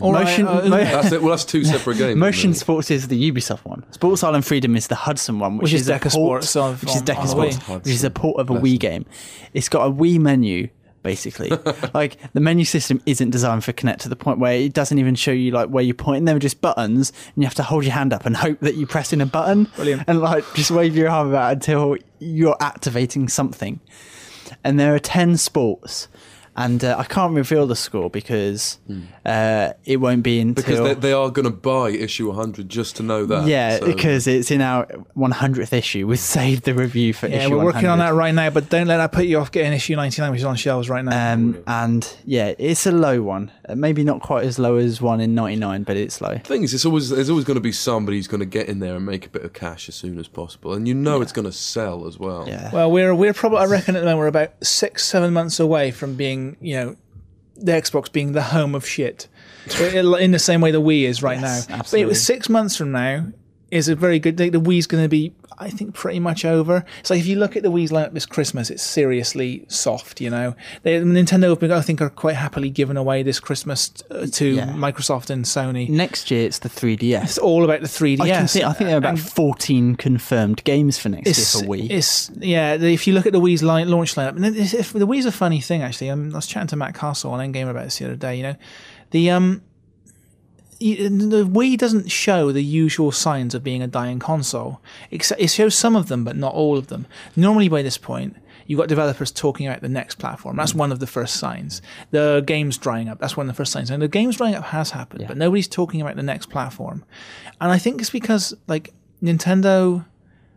All 0.00 0.12
right, 0.14 0.24
motion- 0.24 0.46
uh, 0.46 0.62
mo- 0.66 0.78
That's 0.78 1.12
it. 1.12 1.20
Well, 1.20 1.30
that's 1.30 1.44
two 1.44 1.62
separate 1.64 1.98
games. 1.98 2.16
Motion 2.18 2.50
isn't? 2.50 2.60
Sports 2.60 2.90
is 2.90 3.08
the 3.08 3.30
Ubisoft 3.30 3.64
one. 3.66 3.84
Sports 3.92 4.22
Island 4.24 4.46
Freedom 4.46 4.74
is 4.76 4.86
the 4.86 4.94
Hudson 4.94 5.38
one, 5.38 5.58
which, 5.58 5.64
Which 5.64 5.74
is 5.74 5.88
a 5.90 5.94
Deca 5.98 6.10
port- 6.12 6.44
Sports 6.44 6.56
of- 6.56 6.82
which 6.82 6.96
is 6.96 7.02
Deca 7.02 7.26
Sports, 7.26 7.56
which 7.68 7.86
is 7.94 8.04
a 8.04 8.10
port 8.10 8.40
of 8.40 8.48
a 8.50 8.54
Wii 8.54 8.78
game. 8.78 9.04
It's 9.52 9.68
got 9.68 9.86
a 9.86 9.90
Wii 9.92 10.18
menu. 10.18 10.68
Basically, 11.02 11.48
like 11.94 12.18
the 12.34 12.40
menu 12.40 12.66
system 12.66 13.00
isn't 13.06 13.30
designed 13.30 13.64
for 13.64 13.72
Kinect 13.72 14.00
to 14.00 14.10
the 14.10 14.16
point 14.16 14.38
where 14.38 14.52
it 14.52 14.74
doesn't 14.74 14.98
even 14.98 15.14
show 15.14 15.30
you 15.30 15.50
like 15.50 15.70
where 15.70 15.82
you 15.82 15.94
point. 15.94 16.26
They're 16.26 16.38
just 16.38 16.60
buttons, 16.60 17.10
and 17.34 17.36
you 17.42 17.44
have 17.44 17.54
to 17.54 17.62
hold 17.62 17.84
your 17.84 17.94
hand 17.94 18.12
up 18.12 18.26
and 18.26 18.36
hope 18.36 18.60
that 18.60 18.74
you 18.74 18.86
press 18.86 19.10
in 19.14 19.22
a 19.22 19.26
button, 19.26 19.64
Brilliant. 19.76 20.02
and 20.06 20.20
like 20.20 20.44
just 20.52 20.70
wave 20.70 20.94
your 20.94 21.08
arm 21.08 21.30
about 21.30 21.54
until 21.54 21.96
you're 22.18 22.56
activating 22.60 23.28
something. 23.30 23.80
And 24.62 24.78
there 24.78 24.94
are 24.94 24.98
ten 24.98 25.36
sports, 25.36 26.08
and 26.64 26.84
uh, 26.84 26.96
I 26.98 27.04
can't 27.04 27.34
reveal 27.34 27.66
the 27.66 27.76
score 27.76 28.10
because 28.10 28.78
uh, 29.24 29.72
it 29.84 29.96
won't 29.98 30.22
be 30.22 30.40
until 30.40 30.62
Because 30.64 30.80
they, 30.80 30.94
they 30.94 31.12
are 31.12 31.30
going 31.30 31.44
to 31.44 31.50
buy 31.50 31.90
issue 31.90 32.28
100 32.28 32.68
just 32.68 32.96
to 32.96 33.02
know 33.02 33.26
that. 33.26 33.46
yeah, 33.46 33.78
so- 33.78 33.86
because 33.86 34.26
it's 34.26 34.50
in 34.50 34.60
our 34.60 34.86
100th 35.16 35.72
issue. 35.72 36.06
We've 36.06 36.18
saved 36.40 36.64
the 36.64 36.74
review 36.74 37.12
for 37.12 37.26
issue. 37.26 37.36
yeah, 37.36 37.42
issue 37.46 37.56
we're 37.56 37.64
working 37.64 37.86
on 37.86 37.98
100. 37.98 38.04
that 38.12 38.14
right 38.18 38.34
now, 38.34 38.50
but 38.50 38.68
don't 38.68 38.86
let 38.86 38.98
that 38.98 39.12
put 39.12 39.26
you 39.26 39.38
off 39.38 39.50
getting 39.52 39.72
issue 39.72 39.96
99, 39.96 40.30
which 40.30 40.40
is 40.40 40.44
on 40.44 40.56
shelves 40.56 40.88
right 40.88 41.04
now. 41.04 41.32
Um, 41.34 41.62
and 41.66 42.16
yeah, 42.24 42.54
it's 42.58 42.86
a 42.86 42.92
low 42.92 43.22
one. 43.22 43.50
Uh, 43.68 43.74
Maybe 43.74 44.04
not 44.04 44.20
quite 44.20 44.44
as 44.44 44.58
low 44.58 44.76
as 44.76 45.00
one 45.00 45.20
in 45.20 45.34
99, 45.34 45.84
but 45.84 45.96
it's 45.96 46.20
low. 46.20 46.36
thing 46.38 46.62
is, 46.64 46.74
it's 46.74 46.84
always 46.84 47.08
there's 47.10 47.30
always 47.30 47.44
going 47.44 47.54
to 47.56 47.60
be 47.62 47.72
somebody 47.72 48.18
who's 48.18 48.28
going 48.28 48.40
to 48.40 48.46
get 48.46 48.68
in 48.68 48.78
there 48.80 48.96
and 48.96 49.06
make 49.06 49.24
a 49.26 49.28
bit 49.30 49.42
of 49.42 49.52
cash 49.52 49.88
as 49.88 49.94
soon 49.94 50.18
as 50.18 50.28
possible, 50.28 50.74
and 50.74 50.86
you 50.86 50.94
know 50.94 51.20
it's 51.22 51.32
going 51.32 51.44
to 51.46 51.52
sell 51.52 52.06
as 52.06 52.18
well. 52.18 52.46
Yeah. 52.48 52.70
Well, 52.72 52.90
we're 52.90 53.14
we're 53.14 53.32
probably 53.32 53.58
I 53.58 53.64
reckon 53.66 53.96
at 53.96 54.00
the 54.00 54.04
moment 54.06 54.18
we're 54.18 54.26
about 54.26 54.52
six 54.64 55.04
seven 55.04 55.32
months 55.32 55.58
away 55.60 55.90
from 55.92 56.14
being 56.16 56.49
you 56.60 56.74
know 56.76 56.96
the 57.56 57.72
Xbox 57.72 58.10
being 58.10 58.32
the 58.32 58.42
home 58.42 58.74
of 58.74 58.86
shit, 58.86 59.28
in 59.80 60.30
the 60.30 60.38
same 60.38 60.60
way 60.60 60.70
the 60.70 60.80
Wii 60.80 61.02
is 61.02 61.22
right 61.22 61.38
Yes, 61.40 61.68
now. 61.68 61.74
But 61.76 61.80
absolutely. 61.80 62.02
it 62.02 62.08
was 62.08 62.24
six 62.24 62.48
months 62.48 62.76
from 62.76 62.92
now 62.92 63.26
is 63.70 63.88
a 63.88 63.94
very 63.94 64.18
good. 64.18 64.36
The, 64.36 64.48
the 64.48 64.60
Wii's 64.60 64.86
going 64.86 65.04
to 65.04 65.08
be. 65.08 65.32
I 65.62 65.68
think 65.68 65.94
pretty 65.94 66.20
much 66.20 66.46
over. 66.46 66.86
It's 67.00 67.10
like 67.10 67.20
if 67.20 67.26
you 67.26 67.36
look 67.36 67.54
at 67.54 67.62
the 67.62 67.70
Wii's 67.70 67.90
lineup 67.90 68.14
this 68.14 68.24
Christmas, 68.24 68.70
it's 68.70 68.82
seriously 68.82 69.66
soft. 69.68 70.18
You 70.18 70.30
know, 70.30 70.54
they, 70.84 70.98
Nintendo 71.00 71.50
have 71.50 71.60
been, 71.60 71.70
I 71.70 71.82
think, 71.82 72.00
are 72.00 72.08
quite 72.08 72.36
happily 72.36 72.70
given 72.70 72.96
away 72.96 73.22
this 73.22 73.38
Christmas 73.40 73.92
uh, 74.10 74.26
to 74.32 74.54
Yeah. 74.54 74.68
Microsoft 74.68 75.28
and 75.28 75.44
Sony. 75.44 75.86
Next 75.90 76.30
year 76.30 76.46
it's 76.46 76.60
the 76.60 76.70
3DS. 76.70 77.24
It's 77.24 77.38
all 77.38 77.62
about 77.62 77.82
the 77.82 77.88
3DS. 77.88 78.20
I, 78.20 78.28
can 78.28 78.46
think, 78.46 78.64
I 78.64 78.72
think 78.72 78.88
there 78.88 78.96
are 78.96 78.98
about 78.98 79.10
And 79.10 79.20
14 79.20 79.96
confirmed 79.96 80.64
games 80.64 80.96
for 80.98 81.10
next 81.10 81.26
year 81.26 81.62
for 81.62 81.68
Wii. 81.68 81.90
It's 81.90 82.30
yeah. 82.38 82.72
If 82.74 83.06
you 83.06 83.12
look 83.12 83.26
at 83.26 83.34
the 83.34 83.40
Wii's 83.40 83.62
line, 83.62 83.90
launch 83.90 84.14
lineup, 84.14 84.36
and 84.42 84.56
if, 84.56 84.94
the 84.94 85.06
Wii's 85.06 85.26
a 85.26 85.32
funny 85.32 85.60
thing 85.60 85.82
actually. 85.82 86.08
Um, 86.08 86.32
I 86.32 86.36
was 86.36 86.46
chatting 86.46 86.68
to 86.68 86.76
Matt 86.76 86.94
Castle 86.94 87.32
on 87.32 87.52
Endgame 87.52 87.68
about 87.68 87.84
this 87.84 87.98
the 87.98 88.06
other 88.06 88.16
day. 88.16 88.36
You 88.36 88.44
know, 88.44 88.56
the 89.10 89.30
um, 89.30 89.60
the 90.80 91.46
Wii 91.46 91.76
doesn't 91.76 92.10
show 92.10 92.52
the 92.52 92.64
usual 92.64 93.12
signs 93.12 93.54
of 93.54 93.62
being 93.62 93.82
a 93.82 93.86
dying 93.86 94.18
console. 94.18 94.80
Except 95.10 95.40
it 95.40 95.48
shows 95.48 95.74
some 95.74 95.94
of 95.94 96.08
them, 96.08 96.24
but 96.24 96.36
not 96.36 96.54
all 96.54 96.76
of 96.76 96.88
them. 96.88 97.06
Normally, 97.36 97.68
by 97.68 97.82
this 97.82 97.98
point. 97.98 98.36
You've 98.66 98.78
got 98.78 98.88
developers 98.88 99.32
talking 99.32 99.66
about 99.66 99.80
the 99.80 99.88
next 99.88 100.20
platform. 100.20 100.54
That's 100.54 100.76
one 100.76 100.92
of 100.92 101.00
the 101.00 101.06
first 101.08 101.38
signs. 101.38 101.82
The 102.12 102.40
game's 102.46 102.78
drying 102.78 103.08
up. 103.08 103.18
That's 103.18 103.36
one 103.36 103.48
of 103.48 103.52
the 103.52 103.56
first 103.56 103.72
signs. 103.72 103.90
And 103.90 104.00
the 104.00 104.06
game's 104.06 104.36
drying 104.36 104.54
up 104.54 104.62
has 104.66 104.90
happened, 104.90 105.26
but 105.26 105.36
nobody's 105.36 105.66
talking 105.66 106.00
about 106.00 106.14
the 106.14 106.22
next 106.22 106.50
platform. 106.50 107.04
And 107.60 107.72
I 107.72 107.78
think 107.78 108.00
it's 108.00 108.10
because 108.10 108.54
like 108.68 108.94
Nintendo 109.20 110.04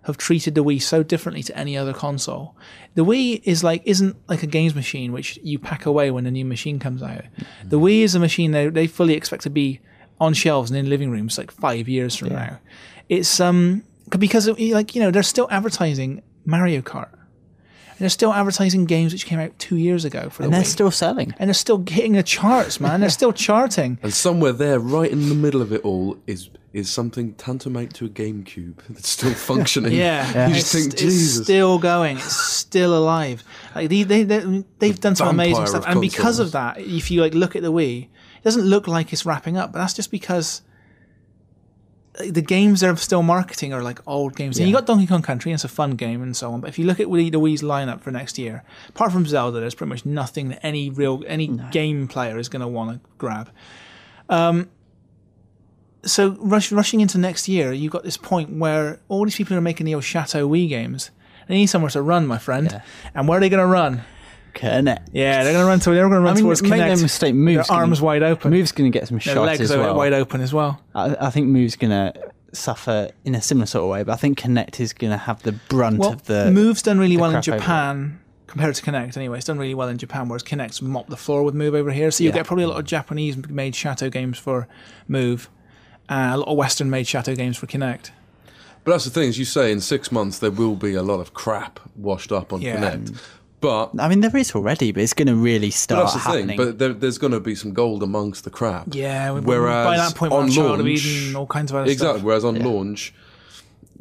have 0.03 0.17
treated 0.17 0.53
the 0.53 0.63
Wii 0.63 0.81
so 0.81 1.01
differently 1.01 1.41
to 1.43 1.57
any 1.57 1.75
other 1.75 1.91
console. 1.93 2.55
The 2.93 3.03
Wii 3.03 3.41
is 3.45 3.63
like 3.63 3.81
isn't 3.85 4.15
like 4.27 4.43
a 4.43 4.47
games 4.47 4.75
machine 4.75 5.11
which 5.11 5.39
you 5.41 5.57
pack 5.57 5.87
away 5.87 6.11
when 6.11 6.27
a 6.27 6.31
new 6.31 6.45
machine 6.45 6.77
comes 6.77 7.01
out. 7.01 7.23
Mm-hmm. 7.23 7.69
The 7.69 7.79
Wii 7.79 8.01
is 8.01 8.13
a 8.13 8.19
machine 8.19 8.51
they 8.51 8.67
they 8.67 8.85
fully 8.85 9.15
expect 9.15 9.41
to 9.43 9.49
be 9.49 9.79
on 10.19 10.33
shelves 10.33 10.69
and 10.71 10.77
in 10.79 10.89
living 10.89 11.09
rooms 11.11 11.37
like 11.37 11.51
five 11.51 11.87
years 11.89 12.15
from 12.15 12.29
now. 12.29 12.59
It's 13.09 13.39
um 13.39 13.83
because 14.19 14.47
of, 14.47 14.59
like 14.59 14.95
you 14.95 15.01
know 15.01 15.11
they're 15.11 15.23
still 15.23 15.47
advertising 15.51 16.21
Mario 16.45 16.81
Kart. 16.81 17.09
And 17.89 17.99
they're 17.99 18.09
still 18.09 18.33
advertising 18.33 18.85
games 18.85 19.13
which 19.13 19.27
came 19.27 19.39
out 19.39 19.57
two 19.59 19.75
years 19.77 20.03
ago 20.03 20.27
for 20.29 20.41
the 20.41 20.45
And 20.45 20.53
they're 20.53 20.61
Wii. 20.63 20.65
still 20.65 20.89
selling. 20.89 21.33
and 21.37 21.47
they're 21.47 21.53
still 21.53 21.83
hitting 21.87 22.13
the 22.13 22.23
charts, 22.23 22.79
man. 22.79 23.01
They're 23.01 23.09
still 23.11 23.31
charting. 23.31 23.99
And 24.01 24.11
somewhere 24.11 24.51
there, 24.51 24.79
right 24.79 25.11
in 25.11 25.29
the 25.29 25.35
middle 25.35 25.61
of 25.61 25.71
it 25.71 25.81
all, 25.83 26.17
is 26.25 26.49
is 26.73 26.89
something 26.89 27.33
tantamount 27.35 27.93
to 27.93 28.05
a 28.05 28.09
GameCube 28.09 28.79
that's 28.89 29.07
still 29.09 29.33
functioning. 29.51 29.91
Yeah, 29.93 30.47
You 30.47 30.55
It's, 30.55 30.63
just 30.71 30.73
think, 30.73 30.93
it's 30.93 31.01
Jesus. 31.03 31.43
still 31.45 31.77
going. 31.77 32.17
It's 32.17 32.35
still 32.35 32.97
alive. 32.97 33.43
Like 33.75 33.89
they, 33.89 34.01
they, 34.01 34.23
they, 34.23 34.63
they've 34.79 34.99
done 34.99 35.15
some 35.15 35.27
amazing 35.27 35.67
stuff, 35.67 35.83
of 35.85 35.91
and 35.91 36.01
because 36.01 36.39
of 36.39 36.53
that, 36.53 36.79
if 36.79 37.11
you 37.11 37.21
like 37.21 37.35
look 37.35 37.55
at 37.55 37.61
the 37.61 37.71
Wii, 37.71 38.05
it 38.05 38.09
doesn't 38.43 38.63
look 38.63 38.87
like 38.87 39.13
it's 39.13 39.25
wrapping 39.25 39.57
up. 39.57 39.71
But 39.71 39.79
that's 39.79 39.93
just 39.93 40.11
because 40.11 40.61
the 42.19 42.41
games 42.41 42.81
they're 42.81 42.95
still 42.95 43.23
marketing 43.23 43.73
are 43.73 43.81
like 43.81 43.99
old 44.07 44.35
games. 44.35 44.59
And 44.59 44.67
you 44.67 44.73
got 44.73 44.85
Donkey 44.85 45.07
Kong 45.07 45.21
Country, 45.21 45.51
and 45.51 45.57
it's 45.57 45.63
a 45.63 45.69
fun 45.69 45.91
game 45.91 46.21
and 46.21 46.35
so 46.35 46.51
on. 46.51 46.61
But 46.61 46.69
if 46.69 46.77
you 46.77 46.85
look 46.85 46.99
at 46.99 47.07
Wii, 47.07 47.31
the 47.31 47.39
Wii's 47.39 47.61
lineup 47.61 48.01
for 48.01 48.11
next 48.11 48.37
year, 48.37 48.63
apart 48.89 49.11
from 49.11 49.25
Zelda, 49.25 49.59
there's 49.59 49.75
pretty 49.75 49.89
much 49.89 50.05
nothing 50.05 50.49
that 50.49 50.63
any 50.63 50.89
real 50.89 51.23
any 51.27 51.47
game 51.71 52.07
player 52.07 52.37
is 52.37 52.49
going 52.49 52.61
to 52.61 52.67
want 52.67 52.91
to 52.91 53.09
grab. 53.17 53.49
Um, 54.29 54.69
so 56.05 56.35
rush, 56.39 56.71
rushing 56.71 57.01
into 57.01 57.17
next 57.17 57.47
year, 57.47 57.71
you've 57.71 57.91
got 57.91 58.03
this 58.03 58.17
point 58.17 58.51
where 58.51 58.99
all 59.07 59.23
these 59.23 59.35
people 59.35 59.53
who 59.53 59.57
are 59.57 59.61
making 59.61 59.85
the 59.85 59.95
old 59.95 60.03
Chateau 60.03 60.47
Wii 60.47 60.67
games, 60.69 61.11
they 61.47 61.55
need 61.55 61.67
somewhere 61.67 61.91
to 61.91 62.01
run, 62.01 62.27
my 62.27 62.37
friend. 62.37 62.69
Yeah. 62.71 62.81
And 63.15 63.27
where 63.27 63.37
are 63.37 63.41
they 63.41 63.49
going 63.49 63.61
to 63.61 63.67
run? 63.67 64.03
Kinect. 64.53 65.07
Yeah, 65.11 65.43
they're 65.43 65.53
going 65.53 65.63
to 65.63 65.67
run 65.69 65.79
to 65.81 65.89
they're 65.91 66.01
going 66.09 66.11
to 66.13 66.19
run 66.19 66.27
I 66.31 66.33
mean, 66.35 66.43
towards 66.43 66.61
make 66.61 66.73
Kinect. 66.73 66.95
no 66.97 67.01
mistake, 67.01 67.35
Move's 67.35 67.67
Their 67.67 67.77
arms 67.77 67.99
gonna, 67.99 68.05
wide 68.05 68.23
open. 68.23 68.51
Move's 68.51 68.71
going 68.71 68.91
to 68.91 68.97
get 68.99 69.07
some 69.07 69.17
Their 69.17 69.35
shots 69.35 69.45
legs 69.45 69.61
as 69.61 69.71
are 69.71 69.79
well. 69.79 69.95
wide 69.95 70.13
open 70.13 70.41
as 70.41 70.53
well. 70.53 70.81
I, 70.95 71.15
I 71.27 71.29
think 71.29 71.47
Move's 71.47 71.75
going 71.75 71.91
to 71.91 72.13
suffer 72.53 73.09
in 73.25 73.33
a 73.35 73.41
similar 73.41 73.65
sort 73.65 73.83
of 73.83 73.89
way, 73.89 74.03
but 74.03 74.13
I 74.13 74.15
think 74.15 74.39
Kinect 74.39 74.79
is 74.79 74.93
going 74.93 75.11
to 75.11 75.17
have 75.17 75.41
the 75.43 75.53
brunt 75.53 75.97
Well, 75.99 76.13
of 76.13 76.23
the. 76.25 76.51
Move's 76.51 76.81
done 76.83 76.99
really 76.99 77.15
the 77.15 77.21
well 77.21 77.31
in 77.31 77.41
crap 77.41 77.47
over 77.47 77.55
it. 77.57 77.59
Japan 77.59 78.19
compared 78.47 78.75
to 78.75 78.83
Kinect. 78.83 79.17
Anyway, 79.17 79.37
it's 79.37 79.47
done 79.47 79.57
really 79.57 79.73
well 79.73 79.87
in 79.87 79.97
Japan, 79.97 80.29
whereas 80.29 80.43
Kinect's 80.43 80.81
mopped 80.81 81.09
the 81.09 81.17
floor 81.17 81.41
with 81.43 81.55
Move 81.55 81.73
over 81.73 81.91
here. 81.91 82.11
So 82.11 82.23
you 82.23 82.29
will 82.29 82.35
Yeah. 82.35 82.39
get 82.41 82.47
probably 82.47 82.65
a 82.65 82.67
lot 82.67 82.79
of 82.79 82.85
Japanese-made 82.85 83.73
Chateau 83.75 84.09
games 84.11 84.37
for 84.37 84.67
Move, 85.07 85.49
uh, 86.09 86.31
a 86.33 86.37
lot 86.37 86.47
of 86.47 86.57
Western-made 86.57 87.07
Chateau 87.07 87.35
games 87.35 87.57
for 87.57 87.65
Kinect. 87.65 88.11
But 88.83 88.91
that's 88.91 89.05
the 89.05 89.09
thing, 89.11 89.29
as 89.29 89.39
you 89.39 89.45
say, 89.45 89.71
in 89.71 89.79
six 89.79 90.11
months 90.11 90.37
there 90.39 90.51
will 90.51 90.75
be 90.75 90.93
a 90.93 91.01
lot 91.01 91.21
of 91.21 91.33
crap 91.33 91.79
washed 91.95 92.31
up 92.31 92.51
on 92.53 92.61
Yeah. 92.61 92.75
Kinect. 92.75 93.17
But 93.63 93.91
I 93.97 94.09
mean, 94.09 94.19
there 94.19 94.35
is 94.35 94.53
already, 94.53 94.91
but 94.91 95.01
it's 95.03 95.13
going 95.13 95.29
to 95.29 95.35
really 95.35 95.69
But 95.69 95.73
start 95.73 96.03
that's 96.03 96.13
the 96.15 96.19
happening. 96.19 96.47
thing. 96.49 96.57
But 96.57 96.79
there, 96.79 96.91
there's 96.93 97.17
going 97.17 97.31
to 97.31 97.39
be 97.39 97.55
some 97.55 97.71
gold 97.73 98.03
amongst 98.03 98.43
the 98.43 98.49
crap. 98.49 98.93
Yeah, 98.93 99.31
we- 99.31 99.39
Whereas 99.39 99.85
by 99.85 99.95
that 99.97 100.15
point, 100.15 100.33
we're 100.33 100.39
on 100.39 100.43
on 100.45 100.51
Child 100.51 100.79
of 100.81 100.85
launch, 100.85 101.05
Eden, 101.05 101.35
all 101.37 101.47
kinds 101.47 101.71
of 101.71 101.77
other 101.77 101.89
exactly. 101.89 102.17
stuff. 102.19 102.25
Whereas 102.25 102.43
on 102.43 102.57
Yeah. 102.57 102.65
launch, 102.67 103.13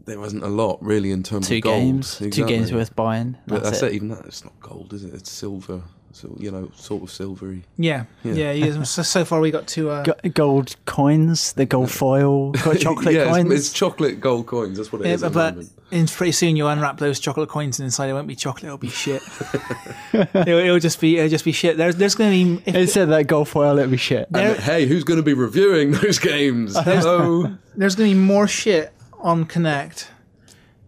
there 0.04 0.18
wasn't 0.18 0.42
a 0.42 0.48
lot 0.48 0.78
really 0.82 1.12
in 1.12 1.22
terms 1.22 1.46
two 1.46 1.56
of 1.56 1.62
gold. 1.62 1.80
games, 1.80 2.18
two 2.18 2.24
Exactly. 2.26 2.56
games 2.56 2.72
worth 2.72 2.96
buying. 2.96 3.36
But 3.46 3.62
That's, 3.62 3.80
that's 3.80 3.82
it. 3.84 3.92
it. 3.92 3.94
Even 3.94 4.08
that, 4.08 4.26
it's 4.26 4.42
not 4.44 4.52
gold, 4.60 4.92
is 4.94 5.04
it? 5.04 5.14
It's 5.14 5.30
silver. 5.30 5.82
So, 6.14 6.36
you 6.38 6.50
know, 6.50 6.70
sort 6.76 7.02
of 7.02 7.10
silvery. 7.10 7.62
Yeah, 7.78 8.04
yeah, 8.22 8.34
Yeah. 8.34 8.52
yeah. 8.52 8.82
So, 8.82 9.02
so 9.02 9.24
far, 9.24 9.40
we 9.40 9.50
got 9.50 9.66
two 9.66 9.88
Uh, 9.90 10.02
Go- 10.02 10.28
gold 10.34 10.76
coins, 10.84 11.54
the 11.54 11.64
gold 11.64 11.90
foil, 11.90 12.52
got 12.52 12.78
chocolate 12.80 13.14
yeah, 13.14 13.24
coins. 13.32 13.50
It's, 13.50 13.68
it's 13.68 13.72
chocolate 13.72 14.20
gold 14.20 14.46
coins. 14.46 14.76
That's 14.76 14.92
what 14.92 15.00
it 15.02 15.08
yeah, 15.08 15.14
is. 15.14 15.22
at 15.22 15.32
but 15.32 15.54
moment. 15.54 15.72
in 15.90 16.06
pretty 16.06 16.32
soon 16.32 16.54
you'll 16.56 16.68
unwrap 16.68 16.98
those 16.98 17.18
chocolate 17.18 17.48
coins 17.48 17.78
and 17.78 17.86
inside 17.86 18.10
it 18.10 18.12
won't 18.12 18.26
be 18.28 18.36
chocolate. 18.36 18.64
It'll 18.64 18.76
be 18.78 18.90
shit. 18.90 19.22
it'll, 20.12 20.48
it'll 20.58 20.78
just 20.78 21.00
be 21.00 21.16
it'll 21.16 21.30
just 21.30 21.44
be 21.46 21.52
shit. 21.52 21.76
There's 21.78 21.96
there's 21.96 22.14
going 22.14 22.30
to 22.30 22.56
be 22.62 22.62
if, 22.70 22.74
it 22.74 22.90
said 22.90 23.08
that 23.08 23.26
gold 23.26 23.48
foil, 23.48 23.78
it'll 23.78 23.90
be 23.90 23.96
shit. 23.96 24.26
And 24.26 24.34
there- 24.34 24.54
hey, 24.60 24.86
who's 24.86 25.04
going 25.04 25.18
to 25.18 25.22
be 25.24 25.34
reviewing 25.34 25.92
those 26.02 26.18
games? 26.18 26.76
Hello. 26.78 27.56
there's 27.74 27.96
going 27.96 28.10
to 28.10 28.14
be 28.14 28.20
more 28.20 28.46
shit 28.46 28.92
on 29.18 29.46
Kinect 29.46 30.08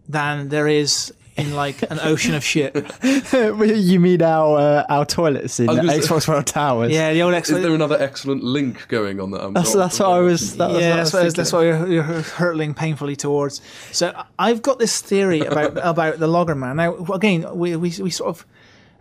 than 0.07 0.49
there 0.49 0.67
is 0.67 1.11
in 1.37 1.53
like 1.53 1.81
an 1.91 1.99
ocean 2.01 2.33
of 2.33 2.43
shit. 2.43 2.75
you 3.03 3.99
mean 3.99 4.21
our 4.21 4.57
uh, 4.57 4.85
our 4.89 5.05
toilets 5.05 5.59
in 5.59 5.69
I 5.69 5.75
say- 5.85 5.99
Xbox 5.99 6.27
World 6.27 6.47
Towers? 6.47 6.91
Yeah, 6.91 7.13
the 7.13 7.21
old 7.21 7.33
X. 7.33 7.49
Is 7.49 7.61
there 7.61 7.73
another 7.73 7.97
excellent 7.99 8.43
link 8.43 8.87
going 8.87 9.19
on 9.19 9.31
that? 9.31 9.43
I'm 9.43 9.53
That's 9.53 9.73
that's 9.73 9.99
what 9.99 10.09
I 10.09 10.19
was. 10.19 10.57
That 10.57 10.71
yeah, 10.71 10.75
what 10.75 10.83
I 10.83 10.95
that's 10.95 11.13
what, 11.13 11.35
that's 11.35 11.53
what 11.53 11.61
you're, 11.61 11.87
you're 11.87 12.03
hurtling 12.03 12.73
painfully 12.73 13.15
towards. 13.15 13.61
So 13.91 14.13
I've 14.39 14.61
got 14.61 14.79
this 14.79 15.01
theory 15.01 15.41
about 15.41 15.77
about 15.81 16.19
the 16.19 16.27
logger 16.27 16.55
man. 16.55 16.77
Now, 16.77 16.95
again, 17.13 17.45
we, 17.57 17.75
we 17.75 17.91
we 17.99 18.09
sort 18.09 18.29
of 18.29 18.45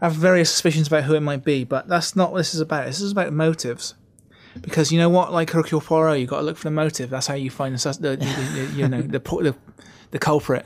have 0.00 0.14
various 0.14 0.50
suspicions 0.50 0.88
about 0.88 1.04
who 1.04 1.14
it 1.14 1.20
might 1.20 1.44
be, 1.44 1.64
but 1.64 1.88
that's 1.88 2.16
not 2.16 2.32
what 2.32 2.38
this 2.38 2.54
is 2.54 2.60
about. 2.60 2.86
This 2.86 3.00
is 3.00 3.12
about 3.12 3.32
motives. 3.32 3.94
Because 4.60 4.92
you 4.92 4.98
know 5.00 5.08
what, 5.08 5.32
like 5.32 5.50
Hercule 5.50 5.80
Poirot, 5.80 6.20
you 6.20 6.28
got 6.28 6.36
to 6.36 6.42
look 6.42 6.56
for 6.56 6.64
the 6.64 6.70
motive. 6.70 7.10
That's 7.10 7.26
how 7.26 7.34
you 7.34 7.50
find 7.50 7.74
the, 7.74 7.92
the, 7.92 8.10
the, 8.10 8.16
the 8.16 8.72
you 8.76 8.86
know 8.86 9.02
the, 9.02 9.18
the 9.18 9.56
the 10.12 10.18
culprit. 10.20 10.64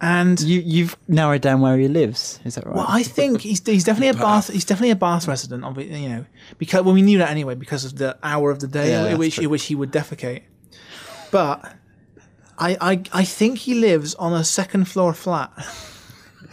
And 0.00 0.38
You 0.40 0.62
you've 0.64 0.96
narrowed 1.08 1.40
down 1.40 1.60
where 1.60 1.76
he 1.76 1.88
lives. 1.88 2.38
Is 2.44 2.54
that 2.54 2.64
right? 2.66 2.76
well, 2.76 2.86
I 2.88 3.02
think 3.02 3.40
he's 3.40 3.60
he's 3.66 3.82
definitely 3.84 4.10
a 4.10 4.22
Bath. 4.22 4.48
He's 4.52 4.64
definitely 4.64 4.90
a 4.92 4.96
Bath 4.96 5.26
resident. 5.26 5.64
Of 5.64 5.76
it, 5.78 5.88
you 5.88 6.08
know, 6.08 6.24
because 6.58 6.82
well, 6.84 6.94
we 6.94 7.02
knew 7.02 7.18
that 7.18 7.30
anyway 7.30 7.56
because 7.56 7.84
of 7.84 7.96
the 7.98 8.16
hour 8.22 8.50
of 8.52 8.60
the 8.60 8.68
day 8.68 8.90
Yeah, 8.90 9.08
in 9.08 9.18
which 9.18 9.38
in 9.40 9.50
which 9.50 9.64
he 9.64 9.74
would 9.74 9.90
defecate. 9.90 10.42
But 11.32 11.64
I 12.58 12.76
I 12.80 13.02
I 13.12 13.24
think 13.24 13.58
he 13.58 13.74
lives 13.74 14.14
on 14.14 14.32
a 14.32 14.44
second 14.44 14.84
floor 14.86 15.12
flat. 15.14 15.50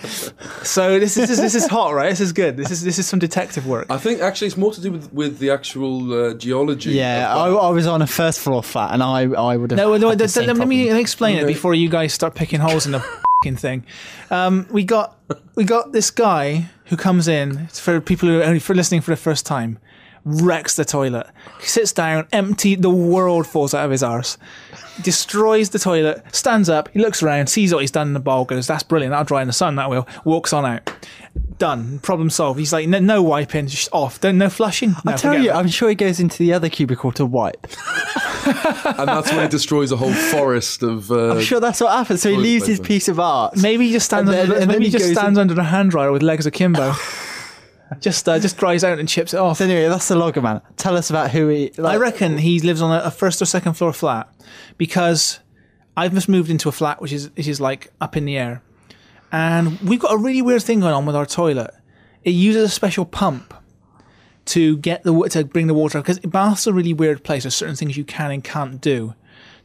so 0.64 1.00
this 1.00 1.16
is 1.18 1.38
this 1.38 1.56
is 1.56 1.68
hot, 1.68 1.94
right? 1.94 2.10
This 2.10 2.22
is 2.22 2.34
good. 2.34 2.58
This 2.58 2.72
is 2.72 2.84
this 2.84 2.98
is 3.00 3.08
some 3.08 3.20
detective 3.20 3.66
work. 3.68 3.86
I 3.90 3.98
think 3.98 4.22
actually 4.22 4.48
it's 4.48 4.58
more 4.58 4.74
to 4.74 4.82
do 4.82 4.92
with, 4.92 5.14
with 5.14 5.38
the 5.40 5.52
actual 5.52 6.14
uh, 6.14 6.34
geology. 6.34 6.92
yeah, 6.92 7.34
I, 7.34 7.48
I 7.50 7.70
was 7.70 7.88
on 7.88 8.02
a 8.02 8.08
first 8.08 8.40
floor 8.40 8.64
flat, 8.64 8.92
and 8.94 9.02
I 9.04 9.22
I 9.52 9.56
would 9.58 9.72
have. 9.72 9.78
No, 9.78 9.96
no, 9.98 10.10
had 10.10 10.18
the 10.18 10.24
let, 10.24 10.30
same 10.32 10.48
let 10.48 10.68
me 10.68 10.86
problem. 10.86 11.00
explain 11.02 11.36
it 11.38 11.44
Okay. 11.44 11.54
before 11.54 11.76
you 11.76 11.90
guys 11.90 12.14
start 12.14 12.36
picking 12.36 12.60
holes 12.60 12.86
in 12.86 12.92
the 12.94 13.04
fing 13.46 13.56
thing. 13.56 13.86
Um, 14.32 14.68
we 14.72 14.84
got 14.84 15.18
we 15.56 15.64
got 15.64 15.92
this 15.92 16.12
guy 16.12 16.70
who 16.86 16.98
comes 16.98 17.28
in 17.28 17.68
for 17.68 18.02
people 18.02 18.28
who 18.30 18.40
are 18.40 18.44
only 18.44 18.60
for 18.60 18.76
listening 18.76 19.02
for 19.02 19.12
the 19.12 19.18
first 19.18 19.46
time, 19.46 19.78
wrecks 20.26 20.76
the 20.76 20.84
toilet. 20.84 21.28
He 21.62 21.68
sits 21.68 21.94
down, 21.94 22.28
empty. 22.34 22.76
The 22.76 22.90
world 22.90 23.48
falls 23.48 23.74
out 23.74 23.86
of 23.86 23.92
his 23.92 24.04
arse. 24.04 24.38
Destroys 25.02 25.70
the 25.70 25.80
toilet. 25.80 26.24
Stands 26.34 26.70
up. 26.70 26.90
He 26.90 27.00
looks 27.00 27.22
around, 27.22 27.48
sees 27.48 27.74
what 27.74 27.82
he's 27.82 27.92
done 27.92 28.08
in 28.08 28.14
the 28.14 28.20
bowl. 28.20 28.46
Goes, 28.46 28.66
"That's 28.66 28.84
brilliant. 28.84 29.12
that'll 29.12 29.26
dry 29.26 29.42
in 29.42 29.48
the 29.48 29.54
sun. 29.54 29.76
That 29.76 29.90
will." 29.90 30.08
Walks 30.24 30.54
on 30.54 30.66
out. 30.66 30.90
Done. 31.58 32.00
Problem 32.00 32.30
solved. 32.30 32.60
He's 32.60 32.72
like, 32.72 32.88
"No, 32.88 33.00
no 33.00 33.22
wiping. 33.22 33.68
Just 33.68 33.90
off. 33.92 34.22
Don't 34.22 34.38
no 34.38 34.50
flushing." 34.50 34.92
No, 35.04 35.12
I 35.12 35.16
tell 35.16 35.32
forget 35.32 35.42
you, 35.44 35.50
that. 35.50 35.58
I'm 35.58 35.68
sure 35.68 35.90
he 35.90 35.96
goes 35.96 36.20
into 36.20 36.38
the 36.38 36.54
other 36.54 36.70
cubicle 36.70 37.12
to 37.14 37.26
wipe. 37.26 37.68
and 38.46 39.08
that's 39.08 39.32
when 39.32 39.42
it 39.44 39.52
destroys 39.52 39.92
a 39.92 39.98
whole 39.98 40.14
forest 40.14 40.82
of. 40.82 41.12
Uh, 41.12 41.32
I'm 41.34 41.42
sure 41.42 41.60
that's 41.60 41.82
what 41.82 41.92
happens. 41.92 42.22
So 42.22 42.30
he 42.30 42.36
toilet 42.36 42.44
leaves 42.44 42.68
his 42.68 42.80
piece 42.80 43.10
of 43.10 43.20
art. 43.20 43.58
Maybe 43.58 43.88
he 43.88 43.92
just 43.92 44.06
stands. 44.06 44.30
And 44.30 44.38
then- 44.38 44.44
under, 44.44 44.54
and 44.54 44.62
then 44.64 44.68
maybe 44.70 44.86
he 44.86 44.92
he 44.92 44.98
just 44.98 45.06
goes 45.10 45.18
stands 45.18 45.38
under 45.38 45.54
the 45.54 45.64
hand 45.64 45.92
dryer 45.92 46.12
with 46.12 46.24
legs 46.24 46.46
akimbo. 46.46 46.94
just 48.00 48.28
uh, 48.28 48.40
just 48.40 48.58
dries 48.58 48.84
out 48.84 49.00
and 49.00 49.08
chips 49.08 49.34
it 49.34 49.38
off. 49.38 49.58
So 49.58 49.66
anyway, 49.66 49.88
that's 49.88 50.08
the 50.08 50.16
logger 50.16 50.42
man. 50.42 50.62
Tell 50.78 50.98
us 50.98 51.10
about 51.10 51.32
who 51.32 51.48
he. 51.48 51.72
I 51.84 51.98
reckon 51.98 52.38
he 52.38 52.60
lives 52.60 52.82
on 52.82 52.92
a, 52.92 53.04
a 53.04 53.12
first 53.12 53.42
or 53.42 53.46
second 53.46 53.74
floor 53.74 53.94
flat 53.94 54.30
because 54.78 55.40
I've 55.98 56.14
just 56.14 56.30
moved 56.30 56.50
into 56.50 56.70
a 56.70 56.72
flat 56.72 57.02
which 57.02 57.14
is 57.14 57.30
which 57.36 57.48
is 57.48 57.62
like 57.62 57.92
up 58.02 58.16
in 58.16 58.26
the 58.26 58.38
air, 58.38 58.62
and 59.32 59.80
we've 59.82 60.00
got 60.00 60.14
a 60.14 60.18
really 60.18 60.42
weird 60.42 60.64
thing 60.64 60.80
going 60.80 60.94
on 60.94 61.06
with 61.06 61.16
our 61.16 61.26
toilet. 61.26 61.72
It 62.24 62.32
uses 62.32 62.64
a 62.64 62.70
special 62.70 63.06
pump 63.06 63.54
to 64.46 64.78
get 64.78 65.04
the 65.04 65.14
to 65.30 65.44
bring 65.44 65.68
the 65.68 65.74
water 65.74 66.00
because 66.00 66.20
baths 66.20 66.68
are 66.68 66.72
a 66.72 66.74
really 66.74 66.94
weird 66.94 67.24
place. 67.24 67.44
There's 67.44 67.56
certain 67.56 67.76
things 67.76 67.98
you 67.98 68.06
can 68.06 68.32
and 68.32 68.44
can't 68.44 68.80
do 68.80 69.14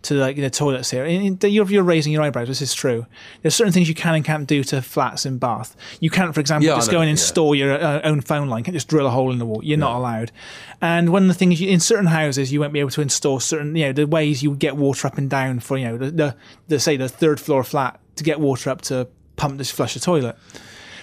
to 0.02 0.14
like 0.14 0.36
the 0.36 0.48
toilets 0.48 0.90
here. 0.90 1.04
And 1.04 1.42
you're, 1.44 1.70
you're 1.70 1.82
raising 1.82 2.12
your 2.12 2.22
eyebrows. 2.22 2.48
This 2.48 2.62
is 2.62 2.72
true. 2.72 3.04
There's 3.42 3.54
certain 3.54 3.72
things 3.72 3.88
you 3.88 3.94
can 3.94 4.14
and 4.14 4.24
can't 4.24 4.46
do 4.46 4.64
to 4.64 4.80
flats 4.80 5.26
in 5.26 5.36
Bath. 5.38 5.76
You 6.00 6.08
can't, 6.08 6.32
for 6.34 6.40
example, 6.40 6.66
Yeah, 6.68 6.76
just 6.76 6.90
go 6.90 7.00
and 7.00 7.08
yeah. 7.08 7.12
install 7.12 7.54
your 7.54 7.72
uh, 7.72 8.00
own 8.02 8.22
phone 8.22 8.48
line. 8.48 8.60
You 8.60 8.64
can't 8.64 8.74
just 8.74 8.88
drill 8.88 9.06
a 9.06 9.10
hole 9.10 9.30
in 9.30 9.38
the 9.38 9.44
wall. 9.44 9.62
You're 9.62 9.76
not 9.76 9.96
allowed. 9.96 10.32
And 10.80 11.10
one 11.10 11.22
of 11.24 11.28
the 11.28 11.34
things 11.34 11.60
you, 11.60 11.68
in 11.68 11.80
certain 11.80 12.06
houses, 12.06 12.50
you 12.50 12.60
won't 12.60 12.72
be 12.72 12.80
able 12.80 12.90
to 12.90 13.02
install 13.02 13.40
certain, 13.40 13.76
you 13.76 13.86
know, 13.86 13.92
the 13.92 14.06
ways 14.06 14.42
you 14.42 14.50
would 14.50 14.58
get 14.58 14.76
water 14.76 15.06
up 15.06 15.18
and 15.18 15.28
down 15.28 15.60
for, 15.60 15.76
you 15.76 15.84
know, 15.84 15.98
the, 15.98 16.10
the, 16.10 16.36
the 16.68 16.80
say 16.80 16.96
the 16.96 17.08
third 17.08 17.38
floor 17.38 17.62
flat 17.62 18.00
to 18.16 18.24
get 18.24 18.40
water 18.40 18.70
up 18.70 18.80
to 18.82 19.06
pump 19.36 19.58
this 19.58 19.70
flush 19.70 19.94
the 19.94 20.00
toilet. 20.00 20.36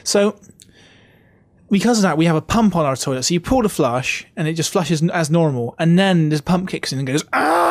So 0.04 0.40
because 1.70 2.00
of 2.00 2.04
that, 2.04 2.18
we 2.18 2.26
have 2.26 2.36
a 2.36 2.42
pump 2.42 2.76
on 2.76 2.86
our 2.86 2.96
toilet. 2.96 3.24
So 3.24 3.34
you 3.34 3.42
pull 3.42 3.62
the 3.62 3.70
flush, 3.70 4.26
and 4.38 4.48
it 4.48 4.54
just 4.54 4.72
flushes 4.72 5.04
as 5.10 5.30
normal. 5.30 5.76
And 5.78 6.00
then 6.00 6.30
this 6.30 6.42
pump 6.42 6.70
kicks 6.70 6.94
in 6.94 7.00
and 7.00 7.08
goes 7.08 7.26
ah 7.34 7.67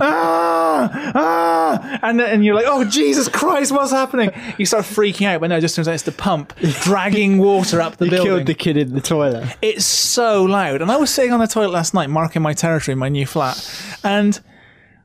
ah 0.00 1.12
ah, 1.14 1.98
and 2.02 2.20
then, 2.20 2.28
and 2.30 2.44
you're 2.44 2.54
like, 2.54 2.66
oh 2.68 2.84
Jesus 2.84 3.28
Christ, 3.28 3.72
what's 3.72 3.90
happening? 3.92 4.30
You 4.58 4.66
start 4.66 4.84
freaking 4.84 5.26
out, 5.26 5.40
but 5.40 5.48
no, 5.48 5.56
it 5.56 5.60
just 5.60 5.76
turns 5.76 5.88
out 5.88 5.94
it's 5.94 6.04
the 6.04 6.12
pump 6.12 6.54
dragging 6.82 7.38
water 7.38 7.80
up 7.80 7.96
the 7.96 8.04
he 8.06 8.10
building. 8.10 8.26
killed 8.32 8.46
the 8.46 8.54
kid 8.54 8.76
in 8.76 8.94
the 8.94 9.00
toilet. 9.00 9.56
It's 9.62 9.84
so 9.84 10.44
loud. 10.44 10.82
And 10.82 10.90
I 10.90 10.96
was 10.96 11.10
sitting 11.12 11.32
on 11.32 11.40
the 11.40 11.46
toilet 11.46 11.72
last 11.72 11.94
night, 11.94 12.10
marking 12.10 12.42
my 12.42 12.52
territory 12.52 12.92
in 12.92 12.98
my 12.98 13.08
new 13.08 13.26
flat, 13.26 13.58
and. 14.04 14.40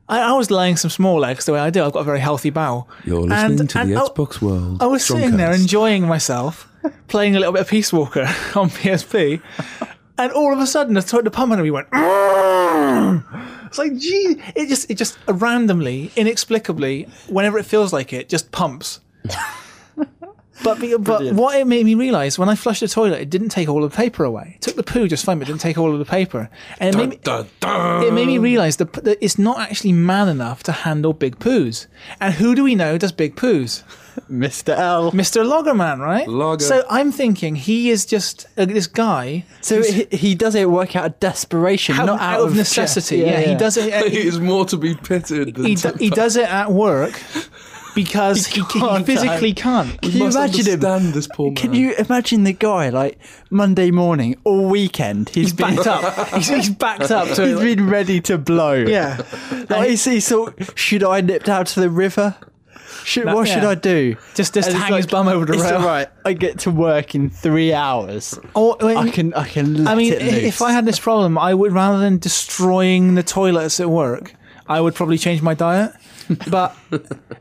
I, 0.08 0.20
I 0.20 0.32
was 0.34 0.52
laying 0.52 0.76
some 0.76 0.88
small 0.92 1.18
legs 1.18 1.46
the 1.46 1.52
way 1.52 1.58
I 1.58 1.68
do. 1.70 1.82
I've 1.82 1.90
got 1.90 1.98
a 1.98 2.04
very 2.04 2.20
healthy 2.20 2.50
bowel. 2.50 2.88
You're 3.04 3.22
And- 3.22 3.28
listening 3.58 3.66
to 3.66 3.78
and 3.80 3.90
the 3.90 3.96
I- 3.96 4.02
Xbox 4.06 4.40
World. 4.40 4.80
I 4.80 4.86
was 4.86 5.04
sitting 5.04 5.36
there 5.36 5.52
enjoying 5.52 6.06
myself, 6.06 6.68
playing 7.08 7.34
a 7.34 7.40
little 7.40 7.52
bit 7.52 7.62
of 7.62 7.68
Peace 7.68 7.92
Walker 7.92 8.20
on 8.54 8.70
PSP, 8.70 9.42
and 10.16 10.30
all 10.30 10.52
of 10.52 10.60
a 10.60 10.66
sudden 10.68 10.94
the, 10.94 11.02
to- 11.02 11.22
the 11.22 11.30
pump 11.32 11.50
under 11.50 11.64
me 11.64 11.72
went. 11.72 11.88
It's 13.66 13.78
like, 13.78 13.96
gee, 13.96 14.40
it 14.54 14.68
just, 14.68 14.90
it 14.90 14.94
just 14.94 15.18
randomly, 15.28 16.10
inexplicably, 16.16 17.08
whenever 17.28 17.58
it 17.58 17.64
feels 17.66 17.92
like 17.92 18.12
it, 18.12 18.28
just 18.28 18.50
pumps. 18.52 19.00
But 20.64 20.80
but 20.80 21.00
Brilliant. 21.04 21.36
what 21.36 21.54
it 21.60 21.66
made 21.66 21.84
me 21.84 21.94
realize 21.94 22.38
when 22.38 22.48
I 22.48 22.54
flushed 22.54 22.80
the 22.80 22.88
toilet, 22.88 23.20
it 23.20 23.28
didn't 23.30 23.50
take 23.50 23.68
all 23.68 23.84
of 23.84 23.90
the 23.92 23.96
paper 23.96 24.24
away. 24.24 24.52
It 24.56 24.62
took 24.62 24.74
the 24.74 24.82
poo 24.82 25.06
just 25.06 25.24
fine, 25.24 25.38
but 25.38 25.46
it 25.46 25.52
didn't 25.52 25.60
take 25.60 25.76
all 25.76 25.92
of 25.92 25.98
the 25.98 26.04
paper. 26.06 26.48
And 26.80 26.94
it 26.94 26.98
made 26.98 27.08
me, 27.10 27.16
Dun, 27.22 27.46
dun. 27.60 28.02
it 28.02 28.12
made 28.12 28.26
me 28.26 28.38
realize 28.38 28.78
that, 28.78 28.92
that 28.94 29.18
it's 29.20 29.38
not 29.38 29.60
actually 29.60 29.92
man 29.92 30.28
enough 30.28 30.62
to 30.64 30.72
handle 30.72 31.12
big 31.12 31.38
poos. 31.38 31.86
And 32.20 32.34
who 32.34 32.54
do 32.54 32.64
we 32.64 32.74
know 32.74 32.96
does 32.96 33.12
big 33.12 33.36
poos? 33.36 33.82
Mr. 34.30 34.76
L. 34.76 35.12
Mr. 35.12 35.44
Loggerman, 35.44 35.98
right? 35.98 36.26
Logger. 36.28 36.64
So 36.64 36.84
I'm 36.90 37.12
thinking 37.12 37.56
he 37.56 37.90
is 37.90 38.06
just 38.06 38.46
uh, 38.56 38.64
this 38.64 38.86
guy 38.86 39.44
So 39.60 39.82
he, 39.82 40.06
he 40.10 40.34
does 40.34 40.54
it 40.54 40.70
work 40.70 40.96
out 40.96 41.06
of 41.06 41.20
desperation, 41.20 41.96
out, 41.96 42.06
not 42.06 42.20
out 42.20 42.40
of 42.40 42.56
necessity. 42.56 43.18
Yeah, 43.18 43.40
he 43.40 43.54
does 43.54 43.76
it. 43.76 43.92
uh, 43.92 44.04
he 44.10 44.26
is 44.26 44.38
more 44.40 44.64
to 44.66 44.76
be 44.76 44.94
pitied 44.94 45.54
than 45.54 45.64
he, 45.64 45.74
do- 45.74 45.94
he 45.98 46.10
does 46.10 46.36
it 46.36 46.48
at 46.48 46.72
work 46.72 47.20
because 47.94 48.46
he, 48.46 48.60
he 48.60 48.80
can't, 48.80 49.06
physically 49.06 49.52
can't. 49.52 50.00
Can 50.02 50.12
you 50.12 50.24
must 50.24 50.36
imagine 50.36 50.66
him? 50.66 50.72
understand 50.74 51.14
this 51.14 51.26
poor 51.28 51.52
Can 51.54 51.72
you 51.74 51.94
imagine 51.94 52.44
the 52.44 52.52
guy 52.52 52.90
like 52.90 53.18
Monday 53.50 53.90
morning, 53.90 54.36
all 54.44 54.68
weekend? 54.68 55.30
He's 55.30 55.52
been, 55.52 55.76
backed 55.76 55.86
up. 55.86 56.28
He's, 56.28 56.48
he's 56.48 56.70
backed 56.70 57.10
up 57.10 57.28
to 57.36 57.46
He's 57.46 57.58
been 57.60 57.88
ready 57.88 58.20
to 58.22 58.38
blow. 58.38 58.74
yeah. 58.74 59.22
Like, 59.70 59.88
he's, 59.90 60.04
he's 60.04 60.28
thought, 60.28 60.54
should 60.78 61.02
I 61.02 61.20
nip 61.22 61.44
down 61.44 61.64
to 61.66 61.80
the 61.80 61.90
river? 61.90 62.36
Should, 63.06 63.26
No, 63.26 63.36
what 63.36 63.46
should. 63.46 63.62
I 63.62 63.76
do? 63.76 64.16
Just 64.34 64.52
just 64.54 64.68
And 64.68 64.76
it's 64.76 64.84
hang 64.84 64.94
his 64.96 65.06
bum 65.06 65.28
over 65.28 65.44
the 65.46 65.52
it's 65.52 65.62
rail. 65.62 65.76
all 65.76 65.86
right. 65.86 66.08
I 66.24 66.32
get 66.32 66.58
to 66.60 66.72
work 66.72 67.14
in 67.14 67.30
three 67.30 67.72
hours. 67.72 68.36
Or, 68.54 68.76
when- 68.80 68.96
I 68.96 69.10
can 69.10 69.32
I 69.34 69.46
can 69.46 69.84
let 69.84 69.92
I 69.92 69.94
mean, 69.94 70.12
it 70.12 70.22
loose. 70.22 70.42
if 70.44 70.60
I 70.62 70.72
had 70.72 70.84
this 70.86 70.98
problem, 70.98 71.38
I 71.38 71.54
would 71.54 71.70
rather 71.72 71.98
than 71.98 72.18
destroying 72.18 73.14
the 73.14 73.22
toilets 73.22 73.78
at 73.78 73.88
work, 73.90 74.34
I 74.66 74.80
would 74.80 74.94
probably 74.96 75.18
change 75.18 75.40
my 75.40 75.54
diet. 75.54 75.92
But 76.50 76.74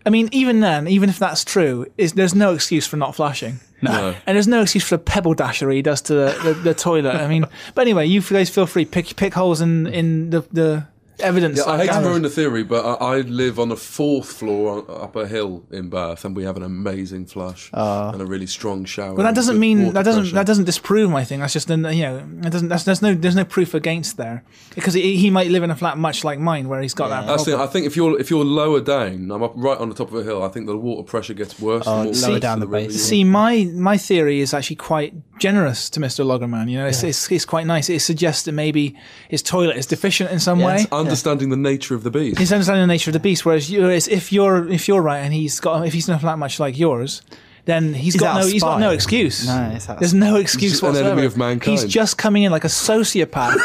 I 0.05 0.11
mean, 0.11 0.30
even 0.32 0.59
then, 0.59 0.88
even 0.88 1.09
if 1.09 1.18
that's 1.18 1.43
true, 1.43 1.88
is 1.97 2.13
there's 2.13 2.36
no 2.36 2.53
excuse 2.53 2.86
for 2.86 2.97
not 2.97 3.16
flushing. 3.16 3.59
No. 3.82 4.13
And 4.28 4.36
there's 4.36 4.47
no 4.47 4.61
excuse 4.61 4.84
for 4.88 4.97
the 4.97 5.03
pebble 5.03 5.34
dasher 5.34 5.72
he 5.72 5.82
does 5.82 6.01
to 6.03 6.13
the, 6.13 6.39
the, 6.43 6.53
the 6.53 6.74
toilet. 6.76 7.16
I 7.16 7.28
mean, 7.28 7.45
but 7.74 7.82
anyway, 7.82 8.05
you 8.05 8.22
guys 8.22 8.51
feel 8.51 8.68
free 8.68 8.86
pick 8.86 9.16
pick 9.16 9.34
holes 9.34 9.59
in 9.59 9.88
in 9.88 10.30
the 10.30 10.41
the 10.51 10.86
evidence. 11.20 11.57
Yeah, 11.57 11.72
I 11.72 11.78
hate 11.78 11.91
to 11.91 11.99
ruin 11.99 12.22
the 12.22 12.30
theory, 12.30 12.63
but 12.63 12.86
I, 12.86 13.18
I 13.18 13.22
live 13.22 13.59
on 13.59 13.72
a 13.72 13.76
fourth 13.76 14.32
floor 14.32 14.86
up 14.89 15.16
a 15.16 15.28
hill 15.28 15.66
in 15.72 15.89
Bath, 15.89 16.24
and 16.26 16.36
we 16.36 16.43
have 16.43 16.57
an 16.57 16.63
amazing 16.63 17.26
flush 17.26 17.70
ah. 17.74 18.11
and 18.11 18.22
a 18.22 18.26
really 18.26 18.47
strong 18.47 18.86
shower. 18.86 19.16
But 19.16 19.24
that 19.24 19.36
doesn't 19.36 19.59
mean 19.59 19.93
that 19.93 20.03
doesn't 20.03 20.24
pressure. 20.24 20.36
that 20.36 20.45
doesn't 20.45 20.66
disprove 20.66 21.09
my 21.09 21.24
thing. 21.24 21.39
That's 21.39 21.53
just 21.53 21.70
you 21.70 21.78
know 21.78 22.24
that 22.41 22.51
doesn't 22.51 22.68
that's, 22.70 22.84
there's 22.84 23.01
no 23.01 23.13
there's 23.13 23.36
no 23.36 23.45
proof 23.45 23.74
against 23.74 24.18
there 24.18 24.43
because 24.76 24.93
he, 24.93 25.18
he 25.18 25.30
might 25.30 25.49
live 25.49 25.63
in 25.63 25.72
a 25.72 25.76
flat 25.76 25.97
much 25.97 26.24
like 26.24 26.39
mine 26.39 26.70
where 26.70 26.82
he's 26.82 26.93
got 26.93 27.09
that. 27.09 27.26
That's 27.26 27.45
the 27.45 27.57
I 27.57 27.68
think 27.68 27.88
if 27.88 27.95
you're 27.95 28.20
if 28.20 28.30
you're 28.30 28.45
lower 28.45 28.82
down, 28.82 29.32
I'm 29.32 29.43
up 29.43 29.53
right 29.55 29.78
on 29.78 29.89
the 29.89 29.95
top 29.95 30.09
of 30.09 30.16
a 30.16 30.24
hill. 30.24 30.43
I 30.43 30.49
think 30.49 30.68
the 30.68 30.78
water 30.78 31.03
pressure 31.03 31.34
gets 31.34 31.59
worse. 31.59 31.86
Oh, 31.88 32.11
the 32.11 32.28
lower 32.28 32.36
close 32.36 32.41
down 32.41 32.59
to 32.59 32.66
the 32.66 32.72
base. 32.72 32.93
you 32.93 32.99
See, 32.99 33.24
my 33.24 33.66
my 33.74 33.97
theory 33.97 34.39
is 34.39 34.53
actually 34.53 34.78
quite 34.78 35.13
generous 35.39 35.89
to 35.91 35.99
Mr. 35.99 36.26
Loggerman. 36.26 36.70
You 36.70 36.78
know, 36.80 36.88
it's, 36.88 37.03
it's, 37.03 37.32
it's 37.32 37.45
quite 37.45 37.66
nice. 37.66 37.89
It 37.89 37.99
suggests 37.99 38.43
that 38.43 38.53
maybe 38.53 38.97
his 39.30 39.41
toilet 39.41 39.78
is 39.78 39.86
deficient 39.86 40.32
in 40.32 40.39
some 40.39 40.59
Yeah, 40.59 40.66
way. 40.68 40.86
Are. 41.06 41.10
understanding 41.10 41.49
the 41.49 41.58
nature 41.58 41.95
of 41.95 42.03
the 42.03 42.12
beast. 42.12 42.39
He's 42.39 42.51
understanding 42.51 42.84
the 42.84 42.93
nature 42.93 43.10
of 43.10 43.14
the 43.14 43.20
beast. 43.20 43.45
Whereas, 43.45 43.70
you, 43.70 43.82
whereas 43.82 44.08
if 44.08 44.32
you're 44.32 44.68
if 44.70 44.88
you're 44.88 45.01
right 45.01 45.20
and 45.20 45.34
he's 45.34 45.60
got 45.60 45.86
if 45.88 45.93
he's 45.93 46.08
not 46.08 46.22
that 46.22 46.38
much 46.38 46.60
like 46.60 46.78
yours, 46.78 47.22
then 47.66 47.93
he's 47.93 48.14
He's 48.14 48.22
got 48.22 48.36
no 48.39 48.45
of 48.45 48.51
he's 48.51 48.64
got 48.64 48.80
no 48.80 48.91
excuse. 48.91 49.47
No, 49.47 49.72
it's 49.74 49.89
out 49.89 49.95
of 49.95 49.99
There's 49.99 50.14
no 50.14 50.36
excuse 50.38 50.82
an 50.82 50.88
whatsoever. 50.88 51.10
enemy 51.10 51.26
of 51.26 51.38
mankind. 51.38 51.80
He's 51.80 51.86
just 51.91 52.18
coming 52.18 52.43
in 52.43 52.51
like 52.51 52.64
a 52.64 52.68
sociopath 52.70 53.56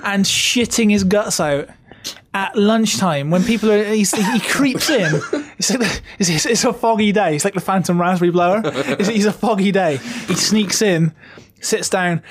and 0.04 0.24
shitting 0.24 0.90
his 0.90 1.04
guts 1.04 1.40
out. 1.40 1.68
At 2.32 2.56
lunchtime, 2.56 3.30
when 3.30 3.42
people 3.42 3.70
are, 3.72 3.82
he's, 3.84 4.12
he 4.12 4.40
creeps 4.40 4.88
in. 4.88 5.20
It's, 5.58 5.70
like 5.74 6.02
it's, 6.18 6.28
it's, 6.28 6.46
it's 6.46 6.64
a 6.64 6.72
foggy 6.72 7.10
day. 7.10 7.34
It's 7.34 7.44
like 7.44 7.54
the 7.54 7.60
Phantom 7.60 8.00
Raspberry 8.00 8.30
Blower. 8.30 8.62
It's, 8.64 9.08
it's 9.08 9.24
a 9.24 9.32
foggy 9.32 9.72
day. 9.72 9.96
He 9.96 10.34
sneaks 10.34 10.80
in, 10.80 11.12
sits 11.60 11.88
down, 11.88 12.22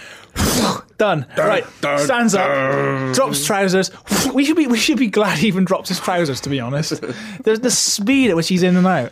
done. 0.97 1.25
right, 1.37 1.65
stands 1.99 2.35
up, 2.35 3.13
drops 3.15 3.45
trousers. 3.45 3.91
We 4.33 4.43
should 4.43 4.57
be 4.57 4.67
we 4.67 4.77
should 4.77 4.97
be 4.97 5.07
glad 5.07 5.37
he 5.37 5.47
even 5.47 5.63
drops 5.63 5.89
his 5.89 5.99
trousers. 5.99 6.41
To 6.41 6.49
be 6.49 6.59
honest, 6.59 7.01
there's 7.43 7.61
the 7.61 7.71
speed 7.71 8.29
at 8.29 8.35
which 8.35 8.49
he's 8.49 8.61
in 8.61 8.75
and 8.75 8.85
out. 8.85 9.11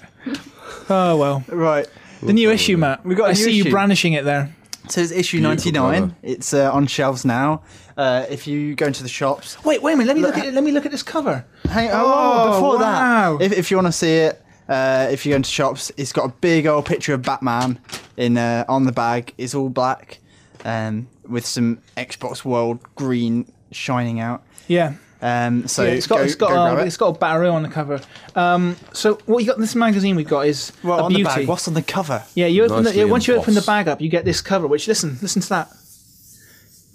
Oh 0.89 1.17
well, 1.17 1.43
right. 1.47 1.87
the 2.21 2.33
new 2.33 2.51
issue, 2.51 2.77
Matt. 2.77 3.05
We 3.05 3.15
got 3.15 3.25
a 3.25 3.29
I 3.29 3.31
new 3.31 3.43
see 3.43 3.51
you 3.51 3.71
brandishing 3.71 4.13
it 4.13 4.25
there. 4.25 4.53
So 4.89 5.01
it's 5.01 5.11
issue 5.11 5.39
99. 5.39 6.15
It's 6.21 6.53
uh, 6.53 6.71
on 6.71 6.85
shelves 6.87 7.25
now. 7.25 7.63
Uh, 7.97 8.25
if 8.29 8.45
you 8.45 8.75
go 8.75 8.85
into 8.87 9.03
the 9.03 9.09
shops, 9.09 9.63
Wait, 9.63 9.81
wait 9.81 9.93
a 9.93 9.97
minute. 9.97 10.07
Let 10.07 10.15
me 10.15 10.21
look 10.21 10.37
at 10.37 10.45
it. 10.45 10.53
Let 10.53 10.63
me 10.63 10.71
look 10.71 10.85
at 10.85 10.91
this 10.91 11.03
cover. 11.03 11.45
Hang 11.69 11.89
Oh, 11.91 12.03
oh, 12.03 12.51
before 12.51 12.77
wow. 12.77 13.37
that, 13.37 13.45
if, 13.45 13.57
if 13.57 13.71
you 13.71 13.77
want 13.77 13.87
to 13.87 13.91
see 13.91 14.17
it, 14.17 14.43
uh, 14.67 15.07
if 15.09 15.25
you 15.25 15.31
go 15.31 15.37
into 15.37 15.49
shops, 15.49 15.91
it's 15.97 16.11
got 16.11 16.25
a 16.25 16.33
big 16.41 16.67
old 16.67 16.85
picture 16.85 17.13
of 17.13 17.21
Batman 17.21 17.79
in 18.17 18.37
uh, 18.37 18.65
on 18.67 18.83
the 18.85 18.91
bag. 18.91 19.33
It's 19.37 19.55
all 19.55 19.69
black, 19.69 20.19
um, 20.63 21.07
with 21.29 21.45
some 21.45 21.79
Xbox 21.97 22.43
World 22.45 22.79
green 22.95 23.51
shining 23.71 24.19
out. 24.19 24.43
Yeah. 24.67 24.93
Um, 25.21 25.67
so 25.67 25.83
yeah, 25.83 25.91
it's 25.91 26.07
got 26.07 26.17
go, 26.17 26.23
it's 26.23 26.35
got 26.35 26.49
go 26.49 26.53
a, 26.65 26.71
grab 26.73 26.85
it. 26.85 26.87
it's 26.87 26.97
got 26.97 27.15
a 27.15 27.17
battery 27.17 27.47
on 27.47 27.63
the 27.63 27.69
cover. 27.69 28.01
Um, 28.35 28.75
so 28.93 29.15
what 29.25 29.39
you 29.39 29.47
got? 29.49 29.57
This 29.57 29.73
magazine 29.73 30.15
we've 30.15 30.27
got 30.27 30.45
is 30.45 30.71
well, 30.83 30.99
a 30.99 31.03
on 31.03 31.09
beauty. 31.09 31.23
the 31.23 31.29
bag. 31.29 31.47
What's 31.47 31.67
on 31.67 31.73
the 31.73 31.81
cover? 31.81 32.23
Yeah, 32.35 32.47
you 32.47 32.63
open 32.65 32.77
the, 32.77 32.83
Nicely 32.83 32.99
yeah, 32.99 33.05
once 33.07 33.27
you 33.27 33.35
open 33.35 33.53
the 33.55 33.61
bag 33.61 33.87
up, 33.87 34.01
you 34.01 34.09
get 34.09 34.25
this 34.25 34.41
cover. 34.41 34.67
Which 34.67 34.87
listen, 34.87 35.17
listen 35.21 35.41
to 35.41 35.49
that. 35.49 35.69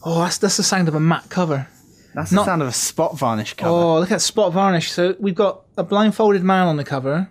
Oh, 0.05 0.21
that's 0.23 0.39
that's 0.39 0.57
the 0.59 0.63
sound 0.63 0.87
of 0.89 0.95
a 0.95 1.01
matte 1.01 1.29
cover. 1.29 1.67
That's 2.15 2.31
Not- 2.31 2.43
the 2.43 2.47
sound 2.47 2.63
of 2.63 2.69
a 2.69 2.73
spot 2.73 3.17
varnish 3.19 3.55
cover. 3.55 3.71
Oh, 3.73 3.99
look 4.01 4.11
at 4.13 4.21
spot 4.21 4.53
varnish. 4.53 4.93
So 4.93 5.17
we've 5.19 5.35
got 5.35 5.63
a 5.77 5.83
blindfolded 5.83 6.43
man 6.43 6.67
on 6.67 6.77
the 6.77 6.85
cover, 6.85 7.29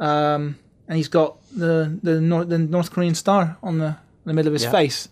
um, 0.00 0.58
and 0.88 0.96
he's 0.96 1.08
got 1.08 1.36
the 1.54 1.98
the 2.02 2.20
North, 2.20 2.48
the 2.48 2.58
North 2.58 2.90
Korean 2.90 3.14
star 3.14 3.56
on 3.62 3.78
the, 3.78 3.96
the 4.24 4.32
middle 4.32 4.48
of 4.48 4.54
his 4.54 4.64
Yeah. 4.64 4.70
face. 4.72 5.08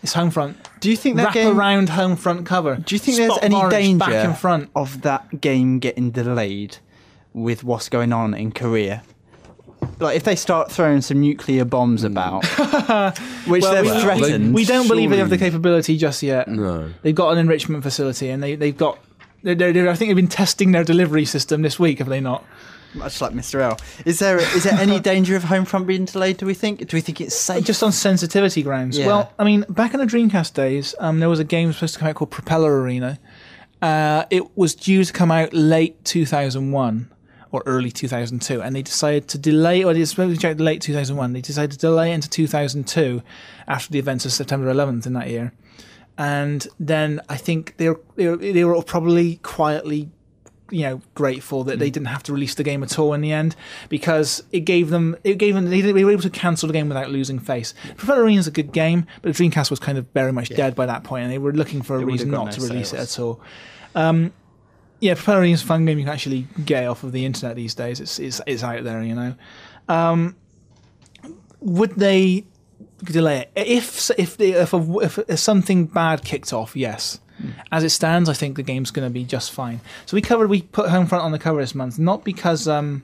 His 0.00 0.14
Homefront, 0.14 0.54
Do 0.80 0.90
you 0.90 0.96
think 0.96 1.16
that 1.16 1.24
wrap 1.24 1.34
game? 1.34 1.58
around 1.58 1.88
Homefront 1.88 2.46
cover. 2.46 2.76
Do 2.76 2.94
you 2.94 2.98
think 2.98 3.18
there's 3.18 3.38
any 3.42 3.54
varnish 3.54 3.72
danger 3.78 3.98
back 3.98 4.12
and 4.12 4.36
front? 4.36 4.70
of 4.74 5.02
that 5.02 5.40
game 5.40 5.78
getting 5.78 6.10
delayed 6.10 6.78
with 7.34 7.62
what's 7.64 7.88
going 7.90 8.12
on 8.12 8.32
in 8.32 8.52
Korea? 8.52 9.02
Like 9.98 10.16
if 10.16 10.24
they 10.24 10.36
start 10.36 10.72
throwing 10.72 11.02
some 11.02 11.20
nuclear 11.20 11.64
bombs 11.64 12.00
hmm. 12.00 12.06
about, 12.08 12.46
which 13.46 13.62
Well, 13.62 13.74
they've 13.74 13.94
we- 13.94 14.00
threatened. 14.00 14.54
We 14.54 14.64
don't 14.64 14.88
believe 14.88 15.10
they 15.10 15.18
have 15.18 15.30
the 15.30 15.38
capability 15.38 15.96
just 15.98 16.22
yet. 16.22 16.48
No. 16.48 16.90
They've 17.02 17.14
got 17.14 17.32
an 17.32 17.38
enrichment 17.38 17.82
facility, 17.82 18.30
and 18.30 18.42
they 18.42 18.54
they've 18.54 18.76
got. 18.76 18.98
They're, 19.42 19.54
they're, 19.54 19.72
they're- 19.72 19.88
I 19.88 19.94
think 19.94 20.10
they've 20.10 20.16
been 20.16 20.28
testing 20.28 20.72
their 20.72 20.84
delivery 20.84 21.24
system 21.24 21.62
this 21.62 21.78
week. 21.78 21.98
Have 21.98 22.08
they 22.08 22.20
not? 22.20 22.44
Much 22.94 23.20
like 23.20 23.32
Mr. 23.32 23.60
L. 23.60 23.78
Is 24.04 24.18
there 24.18 24.38
is 24.38 24.64
there 24.64 24.78
any 24.78 25.00
danger 25.12 25.36
of 25.36 25.42
Homefront 25.44 25.86
being 25.86 26.04
delayed? 26.04 26.36
Do 26.36 26.46
we 26.46 26.54
think? 26.54 26.86
Do 26.88 26.96
we 26.96 27.00
think 27.00 27.20
it's 27.20 27.36
safe? 27.36 27.64
Just 27.64 27.82
on 27.82 27.92
sensitivity 27.92 28.62
grounds. 28.62 28.98
Yeah. 28.98 29.06
Well, 29.06 29.32
I 29.38 29.44
mean, 29.44 29.64
back 29.68 29.94
in 29.94 30.00
the 30.00 30.06
Dreamcast 30.06 30.54
days, 30.54 30.94
um, 30.98 31.20
there 31.20 31.28
was 31.28 31.40
a 31.40 31.44
game 31.44 31.72
supposed 31.72 31.94
to 31.94 32.00
come 32.00 32.08
out 32.08 32.16
called 32.16 32.30
Propeller 32.30 32.80
Arena. 32.80 33.18
Uh, 33.82 34.24
it 34.30 34.56
was 34.56 34.74
due 34.74 35.04
to 35.04 35.12
come 35.12 35.30
out 35.30 35.54
late 35.54 36.04
2001 36.04 37.10
or 37.52 37.62
early 37.66 37.90
2002, 37.90 38.62
and 38.62 38.76
they 38.76 38.82
decided 38.82 39.28
to 39.28 39.38
delay, 39.38 39.82
or 39.82 39.92
they 39.92 40.04
supposed 40.04 40.40
to 40.40 40.54
late 40.54 40.80
2001. 40.80 41.32
They 41.32 41.40
decided 41.40 41.72
to 41.72 41.78
delay 41.78 42.12
it 42.12 42.14
into 42.14 42.30
2002 42.30 43.22
after 43.66 43.90
the 43.90 43.98
events 43.98 44.24
of 44.24 44.32
September 44.32 44.72
11th 44.72 45.06
in 45.06 45.14
that 45.14 45.28
year. 45.28 45.52
And 46.16 46.66
then 46.78 47.20
I 47.28 47.36
think 47.36 47.76
they 47.78 47.88
were, 47.88 48.00
they 48.16 48.28
were, 48.28 48.36
they 48.36 48.64
were 48.64 48.82
probably 48.82 49.36
quietly 49.36 50.10
you 50.70 50.82
know 50.82 51.00
grateful 51.14 51.64
that 51.64 51.78
they 51.78 51.90
didn't 51.90 52.06
have 52.06 52.22
to 52.22 52.32
release 52.32 52.54
the 52.54 52.62
game 52.62 52.82
at 52.82 52.98
all 52.98 53.12
in 53.12 53.20
the 53.20 53.32
end 53.32 53.56
because 53.88 54.42
it 54.52 54.60
gave 54.60 54.90
them 54.90 55.16
it 55.24 55.38
gave 55.38 55.54
them 55.54 55.68
they, 55.68 55.80
they 55.80 56.04
were 56.04 56.10
able 56.10 56.22
to 56.22 56.30
cancel 56.30 56.66
the 56.66 56.72
game 56.72 56.88
without 56.88 57.10
losing 57.10 57.38
face. 57.38 57.74
Propeller 57.96 58.22
Arena 58.22 58.40
is 58.40 58.46
a 58.46 58.52
good 58.52 58.72
game, 58.72 59.06
but 59.22 59.34
the 59.34 59.44
Dreamcast 59.44 59.70
was 59.70 59.78
kind 59.78 59.98
of 59.98 60.06
very 60.14 60.32
much 60.32 60.48
dead 60.50 60.74
by 60.74 60.86
that 60.86 61.04
point, 61.04 61.24
and 61.24 61.32
they 61.32 61.38
were 61.38 61.52
looking 61.52 61.82
for 61.82 61.96
a 61.96 62.04
reason 62.04 62.30
not 62.30 62.46
no 62.46 62.52
to 62.52 62.60
release 62.60 62.90
sales. 62.90 63.16
it 63.16 63.18
at 63.18 63.22
all. 63.22 63.40
Um, 63.94 64.32
yeah, 65.00 65.14
Propeller 65.14 65.40
Arena 65.40 65.54
is 65.54 65.62
a 65.62 65.66
fun 65.66 65.84
game. 65.86 65.98
You 65.98 66.04
can 66.04 66.12
actually 66.12 66.46
get 66.64 66.86
off 66.86 67.04
of 67.04 67.12
the 67.12 67.24
internet 67.24 67.56
these 67.56 67.74
days. 67.74 68.00
It's 68.00 68.18
it's, 68.18 68.40
it's 68.46 68.62
out 68.62 68.84
there, 68.84 69.02
you 69.02 69.14
know. 69.14 69.34
Um, 69.88 70.36
would 71.60 71.96
they 71.96 72.44
delay 73.02 73.40
it 73.40 73.50
if 73.54 74.10
if 74.18 74.36
they, 74.36 74.52
if, 74.52 74.72
a, 74.72 74.98
if, 75.00 75.18
if 75.18 75.38
something 75.38 75.86
bad 75.86 76.24
kicked 76.24 76.52
off? 76.52 76.76
Yes. 76.76 77.20
As 77.72 77.84
it 77.84 77.90
stands, 77.90 78.28
I 78.28 78.32
think 78.34 78.56
the 78.56 78.62
game's 78.62 78.90
going 78.90 79.06
to 79.08 79.12
be 79.12 79.24
just 79.24 79.52
fine. 79.52 79.80
So 80.06 80.14
we 80.14 80.20
covered, 80.22 80.48
we 80.48 80.62
put 80.62 80.88
Homefront 80.90 81.22
on 81.22 81.32
the 81.32 81.38
cover 81.38 81.60
this 81.60 81.74
month, 81.74 81.98
not 81.98 82.24
because 82.24 82.68
um, 82.68 83.02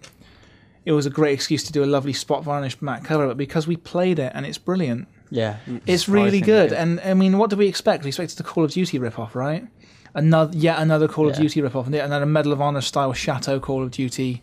it 0.85 0.93
was 0.93 1.07
a 1.07 1.11
great 1.11 1.35
excuse 1.35 1.65
to 1.65 1.73
do 1.73 1.83
a 1.83 1.87
lovely 1.87 2.13
spot 2.13 2.45
varnish 2.45 2.81
matte 2.83 3.05
cover, 3.05 3.27
but 3.27 3.37
because 3.37 3.67
we 3.67 3.77
played 3.77 4.19
it 4.19 4.33
and 4.35 4.45
it's 4.47 4.59
brilliant. 4.59 5.09
yeah, 5.31 5.57
It's 5.87 6.09
really 6.09 6.41
good. 6.41 6.73
And 6.73 7.01
I 7.01 7.15
mean, 7.15 7.39
what 7.39 7.51
do 7.51 7.57
we 7.57 7.67
expect? 7.67 8.05
We 8.05 8.09
expected 8.09 8.39
a 8.41 8.43
Call 8.43 8.65
of 8.65 8.71
Duty 8.73 8.99
ripoff, 8.99 9.35
right? 9.35 9.67
Another, 10.15 10.57
yet 10.57 10.79
another 10.79 11.09
Call 11.09 11.29
of 11.29 11.35
Yeah. 11.37 11.43
Duty 11.43 11.61
ripoff, 11.63 11.87
and 11.87 11.95
yet 11.95 12.05
another 12.07 12.27
Medal 12.27 12.53
of 12.53 12.61
Honor 12.61 12.81
style 12.81 13.13
Chateau 13.13 13.59
Call 13.61 13.83
of 13.83 13.91
Duty 13.91 14.43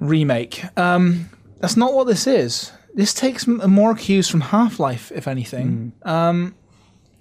remake. 0.00 0.64
Um, 0.78 1.30
that's 1.58 1.76
not 1.76 1.92
what 1.94 2.06
this 2.06 2.26
is. 2.26 2.72
This 2.94 3.14
takes 3.14 3.46
more 3.46 3.94
cues 3.94 4.28
from 4.28 4.40
Half 4.40 4.80
Life, 4.80 5.12
if 5.14 5.28
anything. 5.28 5.92
Um, 6.02 6.54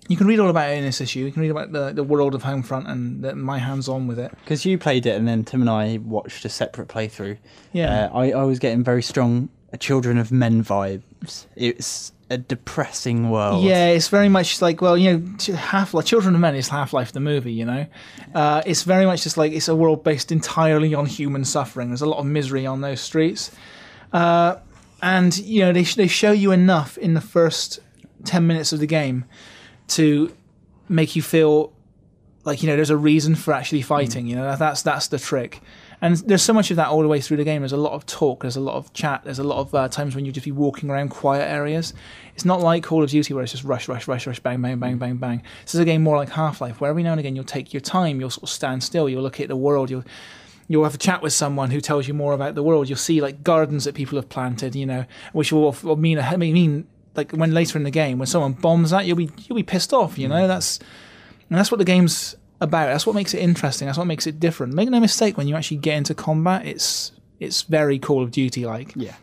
You 0.10 0.18
can 0.18 0.26
read 0.26 0.40
all 0.40 0.50
about 0.50 0.72
it 0.72 0.78
in 0.80 0.84
this 0.84 1.02
issue. 1.02 1.20
You 1.20 1.32
can 1.32 1.44
read 1.44 1.52
about 1.52 1.72
the, 1.72 1.94
the 1.94 2.04
world 2.04 2.34
of 2.34 2.42
Homefront 2.42 2.90
and 2.90 3.24
the, 3.24 3.36
my 3.36 3.60
hands 3.60 3.88
on 3.88 4.08
with 4.08 4.18
it. 4.18 4.32
Because 4.44 4.66
you 4.66 4.78
played 4.80 5.06
it, 5.06 5.16
and 5.16 5.28
then 5.28 5.46
Tim 5.46 5.62
and 5.62 5.70
I 5.70 6.00
watched 6.04 6.44
a 6.46 6.50
separate 6.50 6.88
playthrough. 6.88 7.38
Yeah. 7.74 8.06
Uh, 8.06 8.18
I, 8.18 8.32
I 8.32 8.44
was 8.44 8.58
getting 8.58 8.84
very 8.84 9.04
strong 9.04 9.50
Children 9.78 10.18
of 10.18 10.32
Men 10.32 10.64
vibes. 10.64 11.46
It's 11.56 12.12
a 12.32 12.40
depressing 12.40 13.30
world. 13.30 13.64
Yeah, 13.64 13.90
it's 13.90 14.08
very 14.08 14.30
much 14.30 14.64
like 14.64 14.82
well, 14.82 14.98
you 14.98 15.18
know, 15.18 15.56
Half 15.56 15.94
Life, 15.94 16.06
Children 16.06 16.34
of 16.34 16.42
Men 16.42 16.56
is 16.56 16.70
Half 16.70 16.92
Life 16.92 17.12
the 17.12 17.20
movie. 17.20 17.54
You 17.54 17.66
know, 17.66 17.86
uh, 18.34 18.64
it's 18.66 18.82
very 18.82 19.06
much 19.06 19.24
just 19.24 19.38
like 19.38 19.52
it's 19.52 19.68
a 19.68 19.76
world 19.76 20.04
based 20.04 20.32
entirely 20.32 20.96
on 20.96 21.06
human 21.06 21.46
suffering. 21.46 21.90
There's 21.90 22.02
a 22.02 22.08
lot 22.10 22.18
of 22.18 22.26
misery 22.26 22.66
on 22.66 22.82
those 22.82 23.00
streets, 23.00 23.52
uh, 24.12 24.56
and 25.04 25.38
you 25.38 25.62
know 25.62 25.72
they 25.72 25.84
they 25.84 26.08
show 26.08 26.32
you 26.32 26.52
enough 26.52 26.98
in 26.98 27.14
the 27.14 27.22
first 27.22 27.80
ten 28.26 28.48
minutes 28.48 28.74
of 28.74 28.80
the 28.80 28.88
game 28.88 29.26
to 29.90 30.36
make 30.88 31.16
you 31.16 31.22
feel 31.22 31.74
like 32.46 32.64
you 32.64 32.68
know 32.68 32.76
there's 32.76 32.90
a 32.90 32.98
reason 32.98 33.36
for 33.36 33.54
actually 33.54 33.82
fighting. 33.82 34.28
You 34.28 34.36
know 34.36 34.56
that's 34.56 34.82
that's 34.82 35.08
the 35.08 35.20
trick. 35.20 35.62
And 36.02 36.16
there's 36.18 36.42
so 36.42 36.54
much 36.54 36.72
of 36.72 36.78
that 36.78 36.88
all 36.88 37.02
the 37.02 37.10
way 37.10 37.20
through 37.20 37.38
the 37.38 37.44
game. 37.44 37.62
There's 37.62 37.74
a 37.74 37.78
lot 37.78 37.92
of 37.92 38.06
talk. 38.06 38.42
There's 38.42 38.56
a 38.56 38.62
lot 38.62 38.76
of 38.76 38.94
chat. 38.94 39.24
There's 39.26 39.40
a 39.40 39.44
lot 39.44 39.60
of 39.60 39.76
uh, 39.76 39.90
times 39.90 40.16
when 40.16 40.24
you 40.24 40.32
just 40.32 40.46
be 40.46 40.52
walking 40.52 40.90
around 40.90 41.10
quiet 41.10 41.52
areas. 41.52 41.94
It's 42.36 42.46
not 42.46 42.62
like 42.62 42.84
Call 42.84 43.04
of 43.04 43.10
Duty 43.10 43.34
where 43.34 43.44
it's 43.44 43.52
just 43.52 43.66
rush, 43.66 43.90
rush, 43.90 44.08
rush, 44.08 44.26
rush, 44.26 44.40
bang, 44.40 44.62
bang, 44.62 44.80
bang, 44.80 44.98
bang, 44.98 45.18
bang. 45.18 45.44
This 45.66 45.76
is 45.76 45.82
a 45.82 45.86
game 45.86 46.02
more 46.02 46.16
like 46.16 46.30
Half 46.30 46.62
Life, 46.62 46.80
where 46.80 46.90
every 46.90 47.04
now 47.04 47.12
and 47.12 47.20
again 47.20 47.36
you'll 47.36 47.44
take 47.44 47.74
your 47.74 47.82
time. 47.82 48.22
You'll 48.22 48.30
sort 48.30 48.44
of 48.44 48.50
stand 48.50 48.82
still. 48.82 49.10
You'll 49.10 49.24
look 49.24 49.42
at 49.42 49.50
the 49.50 49.58
world. 49.58 49.90
You'll 49.90 50.06
you'll 50.70 50.86
have 50.86 50.96
a 50.96 51.00
chat 51.00 51.22
with 51.22 51.34
someone 51.34 51.72
who 51.72 51.82
tells 51.82 52.08
you 52.08 52.14
more 52.14 52.32
about 52.32 52.56
the 52.56 52.64
world. 52.64 52.88
You'll 52.88 52.98
see 52.98 53.20
like 53.20 53.44
gardens 53.44 53.84
that 53.84 53.94
people 53.94 54.18
have 54.18 54.30
planted. 54.30 54.76
You 54.76 54.86
know, 54.86 55.06
which 55.34 55.52
will, 55.52 55.76
will 55.84 55.98
mean 55.98 56.18
I 56.18 56.38
mean 56.38 56.88
like 57.20 57.32
when 57.32 57.52
later 57.54 57.78
in 57.78 57.84
the 57.84 57.92
game 57.92 58.18
when 58.20 58.28
someone 58.28 58.54
bombs 58.54 58.90
that 58.92 59.06
you'll 59.06 59.18
be 59.18 59.30
you'll 59.46 59.56
be 59.56 59.64
pissed 59.64 59.94
off. 59.94 60.18
You 60.18 60.28
know, 60.28 60.48
that's 60.48 60.80
and 61.50 61.58
that's 61.58 61.72
what 61.72 61.78
the 61.78 61.86
game's 61.94 62.36
about. 62.62 62.88
That's 62.88 63.06
what 63.06 63.16
makes 63.16 63.34
it 63.34 63.40
interesting. 63.40 63.86
That's 63.88 63.98
what 63.98 64.08
makes 64.08 64.26
it 64.28 64.40
different. 64.40 64.74
Make 64.74 64.90
no 64.90 65.00
mistake, 65.00 65.38
when 65.38 65.48
you 65.48 65.56
actually 65.56 65.78
get 65.78 65.96
into 65.98 66.14
combat, 66.14 66.66
it's 66.66 67.12
it's 67.40 67.62
very 67.64 68.00
Call 68.00 68.22
of 68.24 68.32
Duty 68.32 68.66
like. 68.66 68.94
Yeah. 68.96 69.16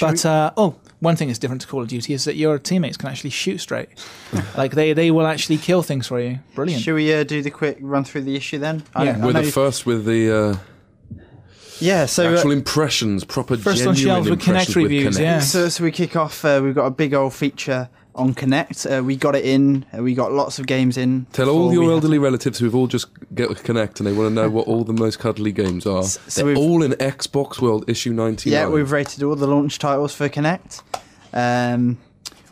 But 0.00 0.26
uh, 0.26 0.50
oh, 0.56 0.74
one 1.00 1.16
thing 1.16 1.28
that's 1.28 1.38
different 1.38 1.62
to 1.62 1.66
Call 1.68 1.80
of 1.82 1.88
Duty 1.88 2.12
is 2.12 2.24
that 2.24 2.36
your 2.36 2.58
teammates 2.58 2.96
can 2.98 3.08
actually 3.08 3.30
shoot 3.30 3.58
straight. 3.58 3.88
like 4.56 4.72
they 4.72 4.92
they 4.92 5.10
will 5.10 5.26
actually 5.26 5.56
kill 5.58 5.82
things 5.82 6.06
for 6.06 6.20
you. 6.20 6.40
Brilliant. 6.54 6.82
Should 6.82 6.94
we 6.94 7.12
uh, 7.14 7.24
do 7.24 7.40
the 7.42 7.50
quick 7.50 7.78
run 7.80 8.04
through 8.04 8.22
the 8.22 8.36
issue 8.36 8.58
then? 8.58 8.82
I 8.94 9.04
Yeah. 9.04 9.12
don't- 9.12 9.22
I 9.22 9.26
We're 9.26 9.32
the 9.44 9.50
first 9.50 9.86
with 9.86 10.04
the 10.04 10.22
uh, 10.30 10.56
Yeah, 11.80 12.06
so 12.06 12.28
uh, 12.30 12.34
actual 12.36 12.52
impressions, 12.52 13.24
proper 13.24 13.56
First 13.56 13.86
on 13.86 13.94
genuine 13.94 14.24
shelves 14.24 14.30
with 14.30 14.40
impressions 14.40 14.74
Kinect 14.74 14.82
reviews, 14.82 15.16
Kinect. 15.16 15.20
yeah. 15.20 15.40
So, 15.40 15.68
so 15.68 15.84
we 15.84 15.90
kick 15.92 16.16
off. 16.16 16.44
Uh, 16.44 16.60
we've 16.62 16.74
got 16.74 16.86
a 16.86 16.90
big 16.90 17.14
old 17.14 17.34
feature 17.34 17.88
on 18.14 18.34
Kinect. 18.34 18.98
Uh, 18.98 19.02
we 19.02 19.16
got 19.16 19.36
it 19.36 19.44
in. 19.44 19.86
Uh, 19.96 20.02
we 20.02 20.14
got 20.14 20.32
lots 20.32 20.58
of 20.58 20.66
games 20.66 20.96
in. 20.96 21.26
Tell 21.32 21.48
all 21.48 21.72
your 21.72 21.82
we 21.82 21.86
had 21.86 21.92
elderly 21.94 22.18
relatives 22.18 22.58
who've 22.58 22.74
all 22.74 22.88
just 22.88 23.08
get 23.34 23.48
with 23.48 23.62
Kinect 23.62 24.00
and 24.00 24.06
they 24.06 24.12
want 24.12 24.30
to 24.30 24.34
know 24.34 24.50
what 24.50 24.66
all 24.66 24.84
the 24.84 24.92
most 24.92 25.18
cuddly 25.18 25.52
games 25.52 25.86
are. 25.86 26.02
so 26.02 26.44
They're 26.44 26.56
all 26.56 26.82
in 26.82 26.92
Xbox 26.92 27.60
World 27.60 27.88
issue 27.88 28.12
99. 28.12 28.52
Yeah, 28.52 28.68
we've 28.68 28.90
rated 28.90 29.22
all 29.22 29.36
the 29.36 29.46
launch 29.46 29.78
titles 29.78 30.14
for 30.14 30.28
Kinect. 30.28 30.82
Um, 31.32 31.98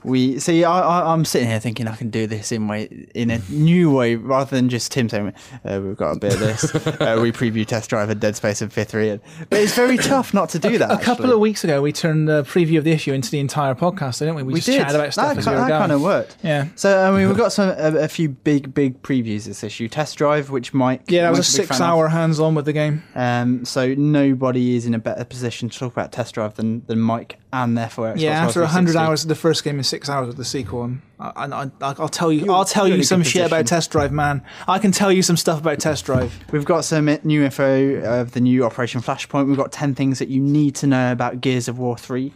we 0.07 0.39
see. 0.39 0.65
I, 0.65 1.13
I'm 1.13 1.25
sitting 1.25 1.49
here 1.49 1.61
thinking 1.61 1.89
I 1.89 1.97
can 1.97 2.11
do 2.11 2.27
this 2.27 2.53
in 2.53 2.69
way 2.69 3.07
in 3.15 3.31
a 3.31 3.41
new 3.51 3.91
way 3.95 4.15
rather 4.15 4.55
than 4.57 4.69
just 4.69 4.93
Tim 4.93 5.09
saying 5.09 5.35
uh, 5.65 5.81
we've 5.83 5.97
got 5.97 6.17
a 6.17 6.19
bit 6.19 6.35
of 6.35 6.41
this. 6.41 6.75
uh, 6.75 7.19
we 7.21 7.33
preview 7.33 7.67
test 7.67 7.91
drive 7.91 8.09
and 8.11 8.21
Dead 8.21 8.37
Space 8.37 8.63
and 8.63 8.73
Fifth 8.73 8.91
Three, 8.93 9.19
but 9.51 9.61
it's 9.61 9.75
very 9.75 9.97
tough 9.97 10.33
not 10.33 10.49
to 10.51 10.59
do 10.59 10.79
that. 10.79 10.91
a 10.91 10.99
couple 10.99 11.33
of 11.33 11.41
weeks 11.41 11.65
ago, 11.65 11.83
we 11.83 11.93
turned 11.93 12.29
the 12.29 12.43
preview 12.45 12.79
of 12.79 12.85
the 12.85 12.93
issue 12.93 13.13
into 13.13 13.31
the 13.31 13.41
entire 13.41 13.75
podcast, 13.75 14.21
didn't 14.21 14.37
we? 14.37 14.43
We, 14.45 14.53
we 14.55 14.59
just 14.61 14.67
did. 14.69 14.79
chatted 14.79 14.95
about 14.97 15.13
stuff 15.13 15.29
that, 15.35 15.39
as 15.39 15.47
we 15.47 15.53
were 15.53 15.59
that 15.59 15.69
going. 15.69 15.81
kind 15.81 15.93
of 15.93 16.03
worked. 16.03 16.37
yeah. 16.43 16.69
So 16.77 16.99
I 17.07 17.11
mean, 17.17 17.29
we've 17.29 17.37
got 17.37 17.53
some 17.53 17.69
a, 17.71 17.99
a 18.05 18.09
few 18.09 18.29
big 18.29 18.73
big 18.73 19.03
previews 19.03 19.45
this 19.47 19.65
issue. 19.65 19.89
Test 19.89 20.17
drive, 20.17 20.51
which 20.51 20.73
Mike 20.73 21.03
Yeah, 21.09 21.23
that 21.23 21.31
was 21.31 21.39
a 21.39 21.41
Mike's 21.41 21.57
big 21.57 21.67
fan 21.67 21.75
of. 21.75 21.77
six-hour 21.79 22.09
hands-on 22.09 22.55
with 22.55 22.65
the 22.65 22.73
game. 22.73 23.03
Um, 23.15 23.65
so 23.65 23.95
nobody 23.95 24.77
is 24.77 24.87
in 24.87 24.95
a 24.95 24.99
better 24.99 25.25
position 25.25 25.69
to 25.69 25.79
talk 25.79 25.93
about 25.93 26.13
test 26.13 26.35
drive 26.35 26.55
than, 26.55 26.85
than 26.87 27.01
Mike, 27.01 27.39
and 27.65 27.77
therefore 27.79 28.13
Xbox 28.15 28.21
Yeah, 28.21 28.45
after 28.47 28.61
Live 28.61 28.71
hundred 28.71 28.97
hours 28.97 29.23
of 29.23 29.29
the 29.29 29.35
first 29.35 29.65
game 29.65 29.77
and 29.77 29.87
six 29.87 30.09
hours 30.09 30.29
of 30.29 30.37
the 30.37 30.45
sequel, 30.45 30.85
and 30.85 31.03
I, 31.19 31.31
I, 31.45 31.63
I, 31.65 31.95
I'll 31.99 32.09
tell 32.09 32.31
you, 32.33 32.41
You're- 32.41 32.55
I'll 32.55 32.65
tell 32.65 32.87
you're 32.87 32.95
in 32.95 33.01
you 33.01 33.05
a 33.05 33.07
some 33.07 33.23
shit 33.23 33.47
about. 33.47 33.67
Test 33.67 33.91
Drive, 33.91 34.13
man. 34.13 34.43
I 34.69 34.79
can 34.79 34.93
tell 34.93 35.11
you 35.11 35.23
some 35.23 35.37
stuff 35.37 35.61
about 35.61 35.79
Test 35.81 36.05
Drive. 36.05 36.39
We've 36.53 36.65
got 36.65 36.85
some 36.85 37.07
new 37.25 37.43
info 37.45 38.01
of 38.21 38.33
the 38.33 38.41
new 38.41 38.65
Operation 38.65 39.01
Flashpoint. 39.01 39.47
We've 39.49 39.57
got 39.57 39.73
ten 39.73 39.95
things 39.95 40.19
that 40.19 40.29
you 40.29 40.41
need 40.41 40.75
to 40.77 40.87
know 40.87 41.13
about 41.13 41.41
Gears 41.41 41.69
of 41.69 41.79
War 41.79 41.97
three. 41.97 42.33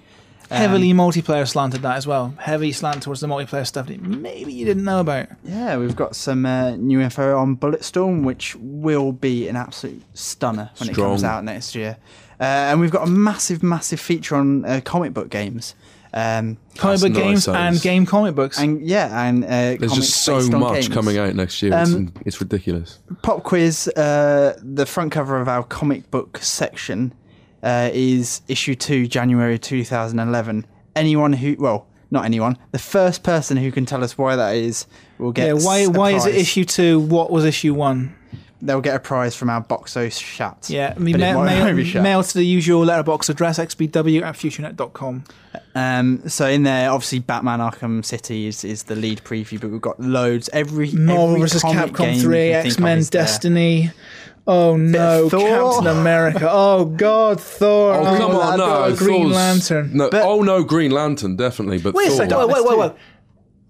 Um, 0.52 0.56
Heavily 0.56 0.92
multiplayer 0.92 1.46
slanted 1.46 1.82
that 1.82 1.94
as 1.96 2.08
well. 2.08 2.34
Heavy 2.40 2.72
slant 2.72 3.04
towards 3.04 3.20
the 3.20 3.28
multiplayer 3.28 3.64
stuff 3.64 3.86
that 3.86 4.00
maybe 4.02 4.52
you 4.52 4.64
didn't 4.64 4.82
know 4.82 4.98
about. 4.98 5.28
Yeah, 5.44 5.76
we've 5.76 5.94
got 5.94 6.16
some 6.16 6.44
uh, 6.44 6.74
new 6.74 7.00
info 7.00 7.38
on 7.38 7.56
Bulletstorm, 7.56 8.24
which 8.24 8.56
will 8.56 9.12
be 9.12 9.46
an 9.46 9.54
absolute 9.54 10.02
stunner 10.14 10.70
when 10.78 10.88
it 10.90 10.96
comes 10.96 11.22
out 11.22 11.44
next 11.44 11.76
year. 11.76 11.98
Uh, 12.40 12.44
and 12.44 12.80
we've 12.80 12.90
got 12.90 13.06
a 13.06 13.10
massive, 13.10 13.62
massive 13.62 14.00
feature 14.00 14.34
on 14.36 14.64
uh, 14.64 14.80
comic 14.84 15.12
book 15.12 15.28
games. 15.28 15.74
Um, 16.12 16.56
Comic 16.76 17.00
book 17.02 17.12
games 17.12 17.44
that 17.44 17.54
and 17.54 17.80
game 17.80 18.04
comic 18.04 18.34
books. 18.34 18.58
and 18.58 18.80
yeah, 18.84 19.26
and 19.28 19.44
uh, 19.44 19.48
There's 19.48 19.78
comics 19.78 19.94
just 19.94 20.24
so 20.24 20.38
based 20.38 20.54
on 20.54 20.60
much 20.60 20.72
games. 20.74 20.88
coming 20.88 21.18
out 21.18 21.34
next 21.36 21.62
year. 21.62 21.72
it's, 21.78 21.94
Um, 21.94 22.12
it's 22.26 22.40
ridiculous. 22.40 22.98
Pop 23.22 23.44
quiz. 23.44 23.86
Uh, 23.88 24.58
the 24.60 24.86
front 24.86 25.12
cover 25.12 25.40
of 25.40 25.48
our 25.48 25.62
comic 25.62 26.10
book 26.10 26.38
section 26.38 27.12
uh, 27.62 27.90
is 27.92 28.40
issue 28.48 28.74
two, 28.74 29.06
January 29.06 29.56
2011. 29.58 30.66
Anyone 30.96 31.34
who, 31.34 31.54
well, 31.60 31.86
not 32.10 32.24
anyone, 32.24 32.58
the 32.72 32.78
first 32.80 33.22
person 33.22 33.56
who 33.56 33.70
can 33.70 33.86
tell 33.86 34.02
us 34.02 34.18
why 34.18 34.34
that 34.34 34.56
is 34.56 34.86
will 35.18 35.30
get. 35.30 35.46
yeah, 35.46 35.52
why 35.52 35.78
a 35.80 35.90
why 35.90 36.10
is 36.10 36.26
it 36.26 36.34
issue 36.34 36.64
two? 36.64 36.98
What 36.98 37.30
was 37.30 37.44
issue 37.44 37.72
one? 37.74 38.16
They'll 38.62 38.80
get 38.80 38.94
a 38.94 39.00
prize 39.00 39.34
from 39.34 39.48
our 39.48 39.62
Boxo 39.64 40.10
chat. 40.14 40.66
Yeah, 40.68 40.92
I 40.94 40.98
mean, 40.98 41.14
But 41.14 41.22
it 41.22 41.34
mail, 41.34 41.44
mail, 41.74 42.02
mail 42.02 42.22
to 42.22 42.34
the 42.34 42.44
usual 42.44 42.84
letterbox 42.84 43.28
address 43.28 43.58
xbw 43.58 44.22
at 44.22 44.34
futurenet.com. 44.34 45.24
Um, 45.74 46.28
so 46.28 46.46
in 46.46 46.64
there, 46.64 46.90
obviously, 46.90 47.20
Batman 47.20 47.60
Arkham 47.60 48.04
City 48.04 48.46
is, 48.46 48.64
is 48.64 48.84
the 48.84 48.96
lead 48.96 49.22
preview, 49.24 49.60
but 49.60 49.70
we've 49.70 49.80
got 49.80 49.98
loads. 49.98 50.50
Every 50.52 50.92
Marvel 50.92 51.28
every 51.30 51.40
vs. 51.40 51.62
comic 51.62 51.92
Capcom 51.92 52.14
you 52.16 52.20
3, 52.22 52.50
can 52.50 52.62
think 52.62 52.64
of 52.64 52.66
X 52.66 52.78
Men, 52.78 52.98
is 52.98 53.10
there. 53.10 53.22
Destiny. 53.22 53.90
Oh 54.46 54.76
no, 54.76 55.28
Thor. 55.28 55.40
Captain 55.74 55.86
America. 55.98 56.48
Oh 56.50 56.84
God, 56.86 57.40
Thor. 57.40 57.94
Oh, 57.94 58.16
come 58.16 58.30
on, 58.34 58.58
no. 58.58 58.96
Green 58.96 59.22
Thor's- 59.24 59.36
Lantern. 59.36 59.96
No, 59.96 60.10
But- 60.10 60.24
oh, 60.24 60.42
no, 60.42 60.64
Green 60.64 60.90
Lantern, 60.90 61.36
definitely. 61.36 61.78
But 61.78 61.94
Wait 61.94 62.08
a 62.08 62.10
second. 62.10 62.36
Wait, 62.38 62.48
wait, 62.48 62.64
wait, 62.64 62.78
wait. 62.78 62.92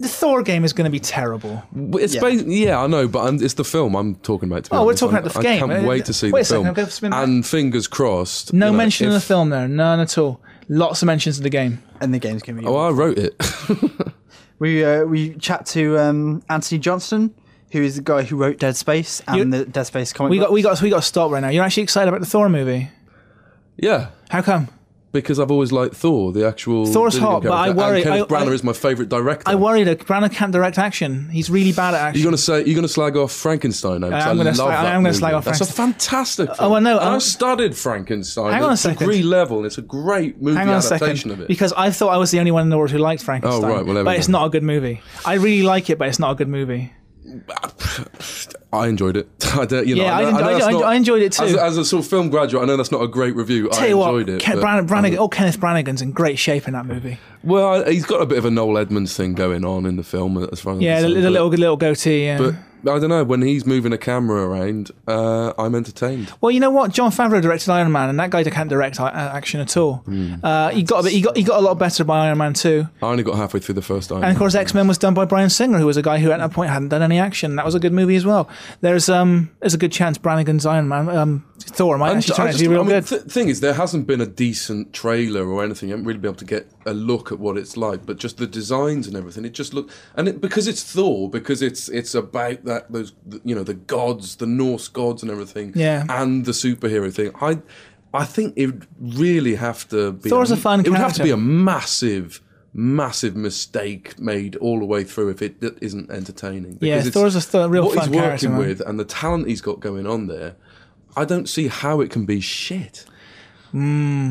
The 0.00 0.08
Thor 0.08 0.42
game 0.42 0.64
is 0.64 0.72
going 0.72 0.86
to 0.86 0.90
be 0.90 0.98
terrible. 0.98 1.62
It's 1.94 2.14
Yeah. 2.14 2.26
yeah. 2.26 2.42
yeah, 2.68 2.82
I 2.82 2.86
know, 2.86 3.06
but 3.06 3.20
I'm, 3.28 3.36
it's 3.42 3.54
the 3.54 3.64
film 3.64 3.94
I'm 3.94 4.14
talking 4.16 4.50
about. 4.50 4.64
To 4.64 4.70
be 4.70 4.76
Oh, 4.76 4.84
we're 4.86 4.94
talking 4.94 5.16
I'm- 5.16 5.24
about 5.26 5.34
the 5.34 5.38
I 5.40 5.42
game. 5.42 5.58
can't 5.68 5.84
Uh, 5.84 5.88
wait 5.88 6.06
to 6.06 6.12
see 6.14 6.32
wait 6.32 6.40
the 6.40 6.44
second, 6.46 6.62
film. 6.64 6.66
I'm 6.68 6.74
gonna 6.74 7.10
back. 7.16 7.28
and 7.28 7.46
fingers 7.46 7.86
crossed. 7.86 8.52
No 8.52 8.66
you 8.66 8.72
know, 8.72 8.78
mention 8.78 9.06
of 9.08 9.12
the 9.12 9.20
film 9.20 9.50
there. 9.50 9.68
None 9.68 10.00
at 10.00 10.16
all. 10.18 10.40
Lots 10.68 11.02
of 11.02 11.06
mentions 11.06 11.36
of 11.38 11.42
the 11.44 11.50
game. 11.50 11.82
and 12.00 12.14
the 12.14 12.18
game's 12.18 12.42
going 12.42 12.56
to 12.56 12.62
be. 12.62 12.66
Oh, 12.68 12.76
I 12.76 12.90
wrote 12.90 13.18
it. 13.18 13.34
We 14.58 14.84
uh, 14.84 15.04
we 15.04 15.34
chat 15.36 15.64
to 15.66 15.98
um, 15.98 16.42
Antony 16.50 16.78
Johnston, 16.78 17.34
who 17.72 17.80
is 17.80 17.96
the 17.96 18.02
guy 18.02 18.22
who 18.24 18.36
wrote 18.36 18.58
Dead 18.58 18.76
Space 18.76 19.22
and 19.26 19.36
You- 19.38 19.44
the 19.46 19.64
Dead 19.64 19.84
Space 19.84 20.12
comic. 20.12 20.30
We 20.32 20.38
got, 20.38 20.52
we 20.52 20.60
got, 20.60 20.82
we 20.82 20.90
got 20.90 20.96
to 20.96 21.02
stop 21.02 21.30
right 21.30 21.40
now. 21.40 21.48
You're 21.48 21.64
actually 21.64 21.84
excited 21.84 22.08
about 22.08 22.20
the 22.20 22.26
Thor 22.26 22.48
movie. 22.50 22.90
yeah, 23.78 24.08
How 24.28 24.42
come? 24.42 24.68
Because 25.12 25.40
I've 25.40 25.50
always 25.50 25.72
liked 25.72 25.94
Thor, 25.96 26.32
the 26.32 26.46
actual. 26.46 26.86
Thor's 26.86 27.16
hot, 27.18 27.42
but 27.42 27.50
I 27.52 27.70
worry- 27.70 28.02
And 28.02 28.04
Kenneth 28.10 28.32
I- 28.32 28.34
Branagh 28.44 28.50
I- 28.50 28.52
is 28.52 28.62
my 28.64 28.72
favourite 28.72 29.08
director. 29.08 29.42
I 29.50 29.56
worry 29.56 29.82
that 29.84 29.98
Branagh 30.06 30.32
can't 30.32 30.52
direct 30.52 30.78
action. 30.78 31.28
He's 31.30 31.50
really 31.50 31.72
bad 31.72 31.94
at 31.94 32.00
action. 32.00 32.20
You're 32.22 32.26
gonna 32.30 32.38
say 32.38 32.64
you're 32.64 32.74
gonna 32.76 32.86
slag 32.88 33.16
off 33.16 33.32
Frankenstein 33.32 34.00
now? 34.02 34.10
'cause 34.10 34.24
uh, 34.24 34.28
I 34.28 34.30
am 34.30 34.34
I 34.40 34.44
gonna 34.44 34.44
love 34.50 34.56
slag- 34.56 34.68
I 34.78 34.82
that 34.84 34.94
am 34.94 35.02
gonna 35.02 35.14
slag 35.14 35.34
off 35.34 35.44
That's 35.46 35.60
a 35.60 35.66
fantastic. 35.66 36.48
Oh, 36.50 36.54
Film. 36.54 36.72
I 36.74 36.78
know, 36.80 36.98
And 36.98 37.08
I- 37.08 37.14
I 37.16 37.18
studied 37.18 37.76
Frankenstein. 37.76 38.52
Hang 38.52 38.62
on 38.62 38.72
a 38.72 38.76
second. 38.76 38.98
Degree 38.98 39.22
level. 39.22 39.58
and 39.58 39.66
It's 39.66 39.78
a 39.78 39.82
great 39.82 40.40
movie 40.40 40.56
Hang 40.56 40.68
on 40.68 40.74
a 40.74 40.76
adaptation 40.78 41.16
second, 41.16 41.30
of 41.32 41.40
it. 41.40 41.48
because 41.48 41.72
I 41.76 41.90
thought 41.90 42.10
I 42.10 42.16
was 42.16 42.30
the 42.30 42.38
only 42.38 42.52
one 42.52 42.62
in 42.62 42.68
the 42.70 42.78
world 42.78 42.90
who 42.90 42.98
liked 42.98 43.22
Frankenstein. 43.22 43.64
Oh, 43.70 43.74
right, 43.76 43.84
well, 43.86 44.04
but 44.04 44.16
it's 44.16 44.28
not 44.28 44.46
a 44.46 44.48
good 44.50 44.62
movie. 44.62 45.00
I 45.24 45.34
really 45.34 45.62
like 45.62 45.90
it, 45.90 45.98
but 45.98 46.08
it's 46.08 46.18
not 46.20 46.30
a 46.32 46.34
good 46.36 46.48
movie. 46.48 46.92
I 48.72 48.86
enjoyed 48.86 49.16
it. 49.16 49.28
I 49.54 49.64
don't, 49.64 49.86
you 49.86 49.96
know, 49.96 50.04
Yeah, 50.04 50.16
I, 50.16 50.20
I 50.20 50.30
know, 50.30 50.66
I, 50.66 50.70
know 50.70 50.82
I 50.82 50.94
enjoyed 50.94 51.22
it 51.22 51.32
too. 51.32 51.44
As, 51.44 51.56
as 51.56 51.76
a 51.76 51.84
sort 51.84 52.04
of 52.04 52.10
film 52.10 52.30
graduate, 52.30 52.62
I 52.62 52.66
know 52.66 52.76
that's 52.76 52.92
not 52.92 53.02
a 53.02 53.08
great 53.08 53.34
review. 53.34 53.68
Tell 53.68 53.82
I 53.82 53.86
enjoyed 53.86 54.28
what, 54.28 54.36
it. 54.36 54.40
Ken, 54.40 54.60
Brannigan, 54.60 55.18
um, 55.18 55.24
oh, 55.24 55.28
Kenneth 55.28 55.58
Brannigan's 55.58 56.02
in 56.02 56.12
great 56.12 56.38
shape 56.38 56.68
in 56.68 56.74
that 56.74 56.86
movie. 56.86 57.18
Well, 57.42 57.84
he's 57.86 58.04
got 58.04 58.20
a 58.20 58.26
bit 58.26 58.38
of 58.38 58.44
a 58.44 58.50
Noel 58.50 58.78
Edmonds 58.78 59.16
thing 59.16 59.34
going 59.34 59.64
on 59.64 59.86
in 59.86 59.96
the 59.96 60.02
film, 60.02 60.36
as 60.52 60.60
far 60.60 60.74
as 60.74 60.80
Yeah, 60.80 60.96
I'm 60.98 61.02
the, 61.02 61.08
concerned, 61.08 61.24
the 61.24 61.28
but- 61.28 61.32
little 61.32 61.48
little 61.50 61.76
goatee. 61.76 62.24
Yeah. 62.24 62.38
But 62.38 62.54
I 62.94 62.98
don't 62.98 63.10
know. 63.10 63.24
When 63.24 63.42
he's 63.42 63.66
moving 63.66 63.92
a 63.92 63.98
camera 63.98 64.46
around, 64.48 64.90
uh, 65.06 65.52
I'm 65.58 65.74
entertained. 65.74 66.32
well, 66.40 66.50
you 66.50 66.60
know 66.60 66.70
what? 66.70 66.92
Jon 66.92 67.10
Favreau 67.10 67.42
directed 67.42 67.68
Iron 67.70 67.92
Man, 67.92 68.08
and 68.08 68.18
that 68.18 68.30
guy 68.30 68.42
can't 68.42 68.70
direct 68.70 68.98
action 68.98 69.60
at 69.60 69.76
all. 69.76 69.96
Hmm. 69.96 70.36
Uh, 70.42 70.70
he 70.70 70.82
got 70.82 71.00
a 71.00 71.02
bit, 71.02 71.12
he 71.12 71.20
got 71.20 71.36
he 71.36 71.42
got 71.42 71.58
a 71.58 71.60
lot 71.62 71.78
better 71.78 72.04
by 72.04 72.26
Iron 72.28 72.38
Man 72.38 72.54
two, 72.54 72.88
I 73.02 73.06
only 73.06 73.22
got 73.22 73.36
halfway 73.36 73.60
through 73.60 73.74
the 73.74 73.82
first 73.82 74.08
time. 74.08 74.22
and 74.22 74.32
of 74.32 74.38
course 74.38 74.54
X 74.54 74.72
Men 74.72 74.88
was 74.88 74.96
done 74.96 75.12
by 75.12 75.26
Bryan 75.26 75.50
Singer, 75.50 75.76
who 75.78 75.84
was 75.84 75.98
a 75.98 76.02
guy 76.02 76.20
who 76.20 76.30
at 76.32 76.38
that 76.38 76.52
point 76.52 76.70
hadn't 76.70 76.88
done 76.88 77.02
any 77.02 77.18
action. 77.18 77.56
That 77.56 77.66
was 77.66 77.74
a 77.74 77.80
good 77.80 77.92
movie 77.92 78.16
as 78.16 78.24
well. 78.24 78.48
There's 78.80 79.10
um 79.10 79.50
there's 79.60 79.74
a 79.74 79.78
good 79.78 79.92
chance 79.92 80.16
Brannigan's 80.16 80.64
Iron 80.64 80.88
Man 80.88 81.10
um 81.10 81.44
Thor 81.62 81.98
might 81.98 82.16
actually 82.16 82.34
turn 82.36 82.46
I 82.46 82.48
out 82.50 82.54
to 82.56 82.60
be 82.60 82.68
real 82.68 82.80
I 82.80 82.84
mean, 82.84 82.90
good. 83.00 83.06
th- 83.06 83.22
thing 83.22 83.48
is, 83.48 83.60
there 83.60 83.74
hasn't 83.74 84.06
been 84.06 84.20
a 84.20 84.26
decent 84.26 84.92
trailer 84.92 85.46
or 85.46 85.62
anything. 85.62 85.88
You 85.88 85.94
haven't 85.94 86.06
really 86.06 86.18
been 86.18 86.30
able 86.30 86.38
to 86.38 86.44
get 86.44 86.68
a 86.86 86.92
look 86.94 87.30
at 87.32 87.38
what 87.38 87.56
it's 87.58 87.76
like. 87.76 88.06
But 88.06 88.18
just 88.18 88.38
the 88.38 88.46
designs 88.46 89.06
and 89.06 89.16
everything, 89.16 89.44
it 89.44 89.52
just 89.52 89.74
look 89.74 89.90
and 90.16 90.26
it, 90.28 90.40
because 90.40 90.66
it's 90.66 90.82
Thor, 90.82 91.28
because 91.30 91.62
it's 91.62 91.88
it's 91.88 92.14
about 92.14 92.64
that 92.64 92.90
those 92.92 93.12
you 93.44 93.54
know 93.54 93.62
the 93.62 93.74
gods, 93.74 94.36
the 94.36 94.46
Norse 94.46 94.88
gods 94.88 95.22
and 95.22 95.30
everything, 95.30 95.72
Yeah. 95.74 96.04
and 96.08 96.44
the 96.44 96.52
superhero 96.52 97.12
thing. 97.12 97.30
I 97.40 97.58
I 98.12 98.24
think 98.24 98.54
it 98.56 98.66
would 98.66 98.86
really 98.98 99.54
have 99.56 99.88
to 99.90 100.12
be. 100.12 100.30
Thor's 100.30 100.50
a 100.50 100.56
fun 100.56 100.80
It 100.80 100.88
would 100.88 100.98
have 100.98 101.14
to 101.14 101.22
be 101.22 101.30
a 101.30 101.36
massive. 101.36 102.40
Massive 102.72 103.34
mistake 103.34 104.16
made 104.20 104.54
all 104.54 104.78
the 104.78 104.84
way 104.84 105.02
through 105.02 105.30
if 105.30 105.42
it 105.42 105.56
isn't 105.80 106.08
entertaining. 106.08 106.78
Yeah, 106.80 106.94
Because 106.98 107.06
it's 107.08 107.14
Thor's 107.14 107.34
a 107.34 107.40
th- 107.40 107.68
real 107.68 107.86
what 107.86 107.96
fun 107.96 108.12
he's 108.12 108.22
working 108.22 108.50
man. 108.50 108.58
with 108.60 108.80
and 108.82 109.00
the 109.00 109.04
talent 109.04 109.48
he's 109.48 109.60
got 109.60 109.80
going 109.80 110.06
on 110.06 110.28
there. 110.28 110.54
I 111.16 111.24
don't 111.24 111.48
see 111.48 111.68
how 111.68 112.00
it 112.00 112.10
can 112.10 112.24
be 112.26 112.40
shit. 112.40 113.04
I, 113.72 113.76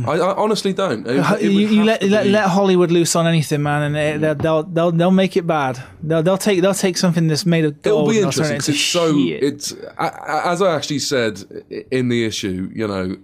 I 0.05 0.35
honestly 0.35 0.73
don't. 0.73 1.07
It- 1.07 1.17
it 1.41 1.51
you, 1.51 1.67
you 1.67 1.83
let, 1.85 2.03
let, 2.03 2.27
let 2.27 2.49
Hollywood 2.49 2.91
loose 2.91 3.15
on 3.15 3.25
anything, 3.25 3.63
man, 3.63 3.95
and 3.95 3.95
it, 3.95 4.21
they'll, 4.21 4.35
they'll 4.35 4.63
they'll 4.63 4.91
they'll 4.91 5.11
make 5.11 5.37
it 5.37 5.47
bad. 5.47 5.81
They'll 6.03 6.21
they'll 6.21 6.37
take 6.37 6.61
they'll 6.61 6.73
take 6.73 6.97
something 6.97 7.27
that's 7.27 7.45
made 7.45 7.63
of 7.63 7.77
It'll 7.85 7.99
gold 7.99 8.09
be 8.09 8.21
and 8.21 8.33
turn 8.33 8.45
interesting 8.53 8.73
it's 8.75 8.83
so. 8.83 9.17
shit. 9.17 9.41
It's 9.43 9.71
as 9.97 10.61
I 10.61 10.75
actually 10.75 10.99
said 10.99 11.41
in 11.89 12.09
the 12.09 12.25
issue. 12.25 12.69
You 12.73 12.87
know, 12.87 13.15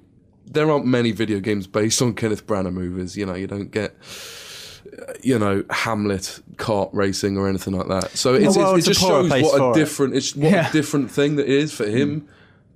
there 0.45 0.71
aren't 0.71 0.85
many 0.85 1.11
video 1.11 1.41
games 1.41 1.67
based 1.67 2.01
on 2.01 2.13
Kenneth 2.13 2.47
Branagh 2.47 2.71
movies. 2.73 3.17
You 3.17 3.25
know, 3.25 3.35
you 3.35 3.47
don't 3.47 3.69
get. 3.71 3.93
uh, 4.85 5.13
You 5.21 5.37
know, 5.37 5.65
Hamlet 5.69 6.39
kart 6.55 6.89
racing 6.93 7.37
or 7.37 7.49
anything 7.49 7.73
like 7.75 7.87
that. 7.89 8.11
So 8.11 8.35
it's, 8.35 8.55
well, 8.55 8.75
it's, 8.75 8.87
it's 8.87 8.87
it 8.87 8.91
just 8.93 9.01
shows 9.05 9.29
what 9.29 9.71
a 9.71 9.73
different, 9.77 10.15
it's 10.15 10.33
what 10.33 10.49
Yeah. 10.51 10.69
a 10.69 10.71
different 10.71 11.11
thing 11.11 11.35
that 11.35 11.47
is 11.47 11.73
for 11.73 11.85
him 11.85 12.27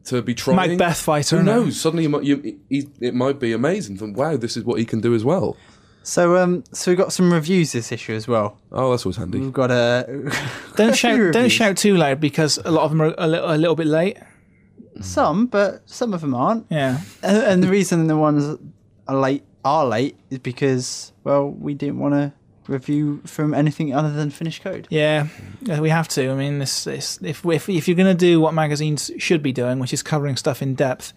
to 0.06 0.22
be 0.22 0.34
trying. 0.34 0.56
Macbeth 0.78 1.02
fighter, 1.02 1.38
Who 1.38 1.44
innit? 1.44 1.46
knows? 1.46 1.80
Suddenly, 1.82 2.04
you 2.04 2.10
might, 2.10 2.24
you, 2.24 2.60
he, 2.70 2.88
it 3.00 3.14
might 3.14 3.40
be 3.40 3.54
amazing. 3.54 3.98
From 3.98 4.14
wow, 4.14 4.38
this 4.38 4.56
is 4.58 4.64
what 4.64 4.80
he 4.80 4.86
can 4.86 5.02
do 5.02 5.14
as 5.16 5.24
well. 5.26 5.56
So 6.04 6.38
um, 6.38 6.64
so 6.72 6.92
we 6.92 6.96
got 6.96 7.12
some 7.14 7.32
reviews 7.32 7.74
this 7.74 7.92
issue 7.92 8.14
as 8.14 8.28
well. 8.28 8.58
Oh, 8.72 8.90
that's 8.92 9.06
always 9.06 9.18
handy. 9.18 9.40
We've 9.40 9.54
got 9.54 9.70
a 9.70 10.06
Don't 10.76 10.90
a 10.90 10.94
few 10.94 10.96
shout 10.96 11.34
don't 11.34 11.50
shout 11.50 11.78
too 11.78 11.96
loud 11.98 12.20
because 12.20 12.58
a 12.66 12.72
lot 12.72 12.84
of 12.84 12.92
them 12.92 13.02
are 13.02 13.14
a 13.18 13.28
little, 13.28 13.52
a 13.54 13.58
little 13.58 13.76
bit 13.76 13.88
late. 13.88 14.18
some, 15.02 15.46
but 15.48 15.82
some 15.88 16.14
of 16.14 16.22
them 16.22 16.34
aren't. 16.34 16.66
Yeah, 16.70 17.02
And, 17.22 17.38
and 17.38 17.64
the 17.64 17.68
reason 17.68 18.08
the 18.08 18.18
ones 18.18 18.58
are 19.08 19.16
late 19.16 19.44
are 19.66 19.86
late 19.86 20.16
is 20.30 20.40
because 20.40 21.12
well 21.26 21.50
we 21.50 21.74
didn't 21.74 22.00
want 22.00 22.14
to 22.14 22.32
review 22.70 23.22
from 23.26 23.54
anything 23.54 23.94
other 23.94 24.12
than 24.12 24.30
finished 24.30 24.62
code. 24.64 24.88
yeah, 24.90 25.28
yeah, 25.62 25.80
we 25.80 25.90
have 25.90 26.08
to. 26.10 26.30
I 26.30 26.36
mean, 26.36 26.60
this, 26.60 26.84
this 26.86 27.20
if 27.22 27.46
if 27.46 27.68
if 27.70 27.88
you're 27.88 27.98
gonna 27.98 28.14
do 28.14 28.40
what 28.40 28.54
magazines 28.54 29.12
should 29.18 29.44
be 29.44 29.52
doing, 29.52 29.80
which 29.80 29.94
is 29.94 30.04
covering 30.04 30.36
stuff 30.38 30.62
in 30.62 30.76
depth, 30.76 31.14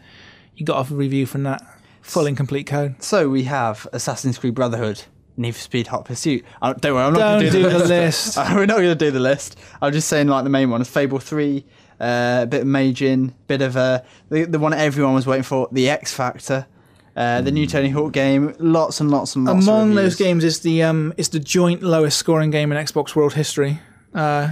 you 0.56 0.66
got 0.66 0.74
to 0.74 0.82
have 0.84 0.92
a 0.92 0.94
review 0.94 1.26
from 1.26 1.42
that 1.44 1.62
full 2.00 2.26
and 2.26 2.36
complete 2.36 2.66
code. 2.66 3.02
So 3.02 3.28
we 3.28 3.44
have 3.44 3.86
Assassin's 3.92 4.38
Creed 4.38 4.54
Brotherhood, 4.54 5.02
Need 5.36 5.52
for 5.52 5.60
Speed 5.60 5.86
Hot 5.88 6.04
Pursuit. 6.04 6.44
Uh, 6.60 6.72
don't 6.74 6.94
worry, 6.94 7.04
I'm 7.04 7.12
not 7.12 7.18
going 7.20 7.44
to 7.44 7.50
do 7.50 7.62
do 7.62 7.78
the 7.78 7.84
list. 7.86 8.36
Uh, 8.36 8.50
We're 8.54 8.66
not 8.66 8.78
going 8.78 8.88
to 8.88 8.94
do 8.94 9.10
the 9.10 9.20
list. 9.20 9.58
I'm 9.80 9.92
just 9.92 10.08
saying 10.08 10.28
like 10.28 10.44
the 10.44 10.50
main 10.50 10.70
ones. 10.70 10.88
Fable 10.88 11.18
Three, 11.18 11.64
uh, 12.00 12.40
a 12.42 12.46
bit 12.46 12.62
of 12.62 12.66
Majin, 12.66 13.32
bit 13.46 13.62
of 13.62 13.76
uh, 13.76 14.02
the 14.28 14.44
the 14.44 14.58
one 14.58 14.72
everyone 14.72 15.14
was 15.14 15.26
waiting 15.26 15.44
for, 15.44 15.68
the 15.72 15.88
X 15.88 16.12
Factor. 16.12 16.66
Uh, 17.14 17.42
the 17.42 17.50
new 17.50 17.66
Tony 17.66 17.90
Hawk 17.90 18.12
game, 18.12 18.54
lots 18.58 19.00
and 19.00 19.10
lots 19.10 19.36
and 19.36 19.44
lots. 19.44 19.66
Among 19.66 19.90
of 19.90 19.96
those 19.96 20.16
games 20.16 20.44
is 20.44 20.60
the 20.60 20.82
um 20.82 21.12
is 21.18 21.28
the 21.28 21.40
joint 21.40 21.82
lowest 21.82 22.16
scoring 22.18 22.50
game 22.50 22.72
in 22.72 22.78
Xbox 22.82 23.14
World 23.14 23.34
history. 23.34 23.80
Uh, 24.14 24.48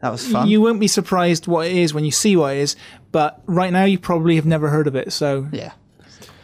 that 0.00 0.10
was 0.12 0.26
fun. 0.26 0.48
You 0.48 0.60
won't 0.62 0.80
be 0.80 0.86
surprised 0.88 1.46
what 1.46 1.66
it 1.66 1.76
is 1.76 1.92
when 1.92 2.04
you 2.04 2.10
see 2.10 2.34
what 2.36 2.54
it 2.56 2.60
is, 2.60 2.76
but 3.12 3.42
right 3.46 3.72
now 3.72 3.84
you 3.84 3.98
probably 3.98 4.36
have 4.36 4.46
never 4.46 4.68
heard 4.68 4.86
of 4.86 4.94
it. 4.96 5.12
So 5.12 5.48
yeah. 5.52 5.72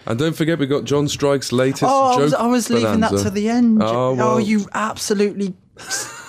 And 0.06 0.18
don't 0.18 0.36
forget, 0.36 0.58
we 0.58 0.66
got 0.66 0.84
John 0.84 1.08
Strike's 1.08 1.50
latest 1.50 1.84
Oh, 1.84 2.08
I 2.08 2.12
joke 2.14 2.20
was, 2.20 2.34
I 2.34 2.46
was 2.46 2.68
leaving 2.68 3.00
that 3.00 3.16
to 3.22 3.30
the 3.30 3.48
end. 3.48 3.82
Oh, 3.82 4.14
Oh, 4.20 4.36
you 4.38 4.68
absolutely 4.74 5.54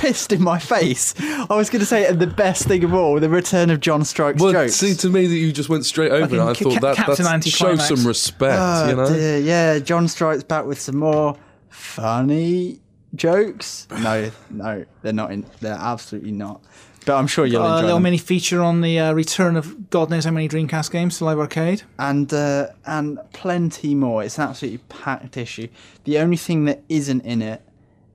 pissed 0.06 0.32
in 0.32 0.43
my 0.43 0.60
face. 0.60 1.16
I 1.20 1.56
was 1.56 1.70
going 1.70 1.80
to 1.80 1.86
say 1.86 2.12
the 2.14 2.28
best 2.28 2.66
thing 2.68 2.84
of 2.84 2.93
all, 2.93 3.20
the 3.20 3.28
return 3.30 3.70
of 3.72 3.80
John 3.80 4.06
Strike's 4.06 4.41
Well, 4.41 4.51
jokes. 4.51 4.76
see, 4.76 4.93
to 4.95 5.10
me 5.10 5.26
that 5.26 5.36
you 5.36 5.51
just 5.51 5.68
went 5.70 5.84
straight 5.86 6.12
over 6.12 6.26
Fucking 6.28 6.38
it. 6.39 6.41
I 6.41 6.53
Ca- 6.53 6.64
thought 6.70 6.82
that 6.82 6.95
Captain 6.95 7.26
that 7.26 7.34
Anticlimax. 7.34 7.88
shows 7.88 7.99
some 7.99 8.08
respect, 8.08 8.58
Oh, 8.60 8.89
you 8.89 8.95
know. 8.95 9.10
dear, 9.10 9.39
yeah, 9.39 9.80
John 9.80 10.08
Strike's 10.08 10.43
back 10.43 10.66
with 10.66 10.80
some 10.80 10.97
more 10.97 11.36
funny 11.70 12.82
jokes. 13.16 13.88
No, 13.91 14.30
no, 14.51 14.86
they're 15.01 15.14
not. 15.14 15.32
In, 15.32 15.45
they're 15.62 15.74
absolutely 15.80 16.32
not. 16.34 16.62
But 17.06 17.18
I'm 17.18 17.28
sure 17.28 17.45
you'll 17.45 17.62
enjoy. 17.64 17.74
a 17.74 17.82
little 17.82 17.95
them. 17.97 18.03
mini 18.03 18.18
feature 18.18 18.62
on 18.64 18.82
the 18.82 18.99
uh, 18.99 19.14
return 19.14 19.56
of 19.56 19.89
God 19.91 20.10
knows 20.10 20.26
how 20.26 20.32
many 20.32 20.49
Dreamcast 20.49 20.91
games 20.91 21.18
to 21.20 21.26
Live 21.26 21.38
Arcade. 21.39 21.84
and 21.99 22.34
uh, 22.34 22.68
and 22.86 23.20
plenty 23.34 23.93
more. 23.95 24.24
It's 24.24 24.38
an 24.38 24.49
absolutely 24.49 24.80
packed 24.89 25.38
issue. 25.38 25.68
The 26.03 26.18
only 26.20 26.38
thing 26.38 26.66
that 26.66 26.82
isn't 26.89 27.22
in 27.22 27.41
it 27.43 27.62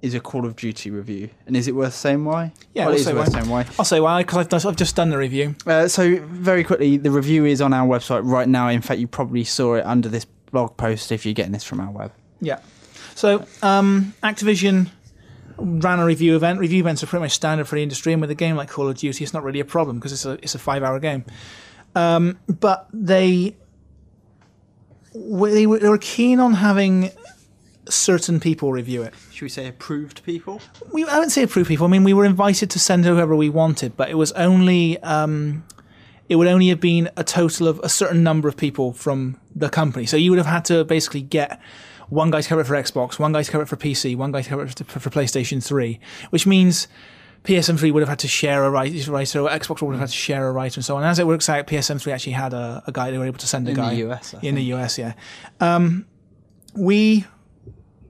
is 0.02 0.14
a 0.14 0.20
Call 0.20 0.46
of 0.46 0.56
Duty 0.56 0.90
review. 0.90 1.28
And 1.46 1.56
is 1.56 1.68
it 1.68 1.74
worth 1.74 1.94
saying 1.94 2.24
why? 2.24 2.52
Yeah, 2.74 2.86
well, 2.86 2.94
is 2.94 3.04
say 3.04 3.12
worth 3.12 3.28
why. 3.28 3.40
saying 3.40 3.50
why. 3.50 3.66
I'll 3.78 3.84
say 3.84 4.00
why 4.00 4.22
because 4.22 4.38
I've, 4.38 4.48
done- 4.48 4.60
I've 4.66 4.76
just 4.76 4.96
done 4.96 5.10
the 5.10 5.18
review. 5.18 5.54
Uh, 5.66 5.88
so 5.88 6.16
very 6.24 6.64
quickly, 6.64 6.96
the 6.96 7.10
review 7.10 7.44
is 7.44 7.60
on 7.60 7.72
our 7.72 7.86
website 7.86 8.22
right 8.24 8.48
now. 8.48 8.68
In 8.68 8.80
fact, 8.80 9.00
you 9.00 9.06
probably 9.06 9.44
saw 9.44 9.74
it 9.74 9.84
under 9.84 10.08
this 10.08 10.24
blog 10.24 10.76
post 10.76 11.12
if 11.12 11.24
you're 11.24 11.34
getting 11.34 11.52
this 11.52 11.64
from 11.64 11.80
our 11.80 11.90
web. 11.90 12.12
Yeah. 12.40 12.60
So 13.14 13.44
um, 13.62 14.14
Activision 14.22 14.88
ran 15.58 15.98
a 15.98 16.06
review 16.06 16.36
event. 16.36 16.58
Review 16.58 16.80
events 16.80 17.02
are 17.02 17.06
pretty 17.06 17.22
much 17.24 17.32
standard 17.32 17.68
for 17.68 17.76
the 17.76 17.82
industry, 17.82 18.12
and 18.12 18.20
with 18.20 18.30
a 18.30 18.34
game 18.34 18.56
like 18.56 18.70
Call 18.70 18.88
of 18.88 18.96
Duty, 18.96 19.22
it's 19.22 19.34
not 19.34 19.44
really 19.44 19.60
a 19.60 19.64
problem 19.64 19.98
because 19.98 20.12
it's 20.12 20.24
a 20.24 20.32
it's 20.42 20.54
a 20.54 20.58
five 20.58 20.82
hour 20.82 20.98
game. 20.98 21.24
Um, 21.94 22.38
but 22.48 22.88
they 22.92 23.56
they 25.12 25.66
were, 25.66 25.78
they 25.78 25.88
were 25.88 25.98
keen 25.98 26.40
on 26.40 26.54
having 26.54 27.10
certain 27.90 28.40
people 28.40 28.72
review 28.72 29.02
it. 29.02 29.14
Should 29.32 29.42
we 29.42 29.48
say 29.48 29.66
approved 29.66 30.22
people? 30.24 30.60
we 30.92 31.04
I 31.04 31.14
wouldn't 31.14 31.32
say 31.32 31.42
approved 31.42 31.68
people. 31.68 31.86
I 31.86 31.90
mean, 31.90 32.04
we 32.04 32.12
were 32.12 32.24
invited 32.24 32.70
to 32.70 32.78
send 32.78 33.04
whoever 33.04 33.34
we 33.36 33.48
wanted, 33.48 33.96
but 33.96 34.10
it 34.10 34.14
was 34.14 34.32
only 34.32 34.98
um, 35.02 35.64
it 36.28 36.36
would 36.36 36.46
only 36.46 36.68
have 36.68 36.80
been 36.80 37.10
a 37.16 37.24
total 37.24 37.68
of 37.68 37.80
a 37.80 37.88
certain 37.88 38.22
number 38.22 38.48
of 38.48 38.56
people 38.56 38.92
from 38.92 39.40
the 39.54 39.68
company. 39.68 40.06
So 40.06 40.16
you 40.16 40.30
would 40.30 40.38
have 40.38 40.46
had 40.46 40.64
to 40.66 40.84
basically 40.84 41.22
get 41.22 41.60
one 42.08 42.30
guy 42.30 42.40
to 42.40 42.48
cover 42.48 42.60
it 42.60 42.66
for 42.66 42.74
Xbox, 42.74 43.18
one 43.18 43.32
guy 43.32 43.42
to 43.42 43.50
cover 43.50 43.62
it 43.62 43.68
for 43.68 43.76
PC, 43.76 44.16
one 44.16 44.32
guy 44.32 44.42
to 44.42 44.48
cover 44.48 44.62
it 44.62 44.78
for, 44.86 45.00
for 45.00 45.10
PlayStation 45.10 45.64
Three, 45.64 46.00
which 46.30 46.46
means. 46.46 46.88
PSM3 47.42 47.94
would 47.94 48.02
have 48.02 48.08
had 48.10 48.18
to 48.18 48.28
share 48.28 48.64
a 48.64 48.70
writer, 48.70 49.10
writer, 49.10 49.40
Xbox 49.44 49.80
would 49.80 49.92
have 49.92 50.00
had 50.00 50.10
to 50.10 50.14
share 50.14 50.46
a 50.46 50.52
writer, 50.52 50.76
and 50.76 50.84
so 50.84 50.98
on. 50.98 51.04
As 51.04 51.18
it 51.18 51.26
works 51.26 51.48
out, 51.48 51.66
PSM3 51.66 52.12
actually 52.12 52.32
had 52.34 52.52
a, 52.52 52.82
a 52.86 52.92
guy 52.92 53.10
they 53.10 53.16
were 53.16 53.24
able 53.24 53.38
to 53.38 53.46
send 53.46 53.66
a 53.66 53.70
In 53.70 53.76
the 53.76 53.80
guy 53.80 53.92
US, 53.92 54.34
I 54.34 54.40
in 54.42 54.56
the 54.56 54.62
US, 54.74 54.98
yeah. 54.98 55.14
Um, 55.58 56.04
we 56.74 57.24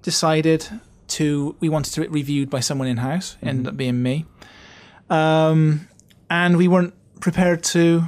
decided 0.02 0.68
to 1.08 1.56
we 1.60 1.68
wanted 1.68 1.92
to 1.94 2.02
it 2.02 2.10
reviewed 2.10 2.50
by 2.50 2.60
someone 2.60 2.88
in 2.88 2.98
house, 2.98 3.36
ended 3.42 3.66
up 3.66 3.76
being 3.76 4.02
me, 4.02 4.26
um, 5.08 5.88
and 6.28 6.56
we 6.56 6.68
weren't 6.68 6.94
prepared 7.20 7.62
to 7.62 8.04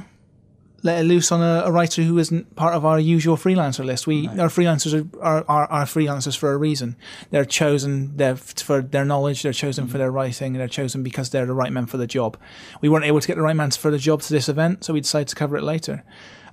let 0.83 0.99
it 0.99 1.03
loose 1.03 1.31
on 1.31 1.41
a, 1.41 1.63
a 1.65 1.71
writer 1.71 2.01
who 2.03 2.17
isn't 2.17 2.55
part 2.55 2.75
of 2.75 2.85
our 2.85 2.99
usual 2.99 3.37
freelancer 3.37 3.85
list. 3.85 4.05
We 4.05 4.27
our 4.27 4.49
freelancers 4.49 4.93
are, 4.93 5.19
are, 5.21 5.45
are, 5.47 5.71
are 5.71 5.85
freelancers 5.85 6.37
for 6.37 6.51
a 6.51 6.57
reason. 6.57 6.97
They're 7.31 7.45
chosen 7.45 8.17
they're 8.17 8.33
f- 8.33 8.59
for 8.59 8.81
their 8.81 9.05
knowledge. 9.05 9.43
They're 9.43 9.53
chosen 9.53 9.87
for 9.87 9.97
their 9.97 10.11
writing. 10.11 10.53
They're 10.53 10.67
chosen 10.67 11.01
because 11.01 11.29
they're 11.29 11.45
the 11.45 11.53
right 11.53 11.71
man 11.71 11.85
for 11.85 11.97
the 11.97 12.07
job. 12.07 12.37
We 12.81 12.89
weren't 12.89 13.05
able 13.05 13.21
to 13.21 13.27
get 13.27 13.37
the 13.37 13.43
right 13.43 13.55
man 13.55 13.71
for 13.71 13.91
the 13.91 13.97
job 13.97 14.21
to 14.23 14.33
this 14.33 14.49
event, 14.49 14.83
so 14.83 14.93
we 14.93 15.01
decided 15.01 15.29
to 15.29 15.35
cover 15.35 15.55
it 15.55 15.63
later. 15.63 16.03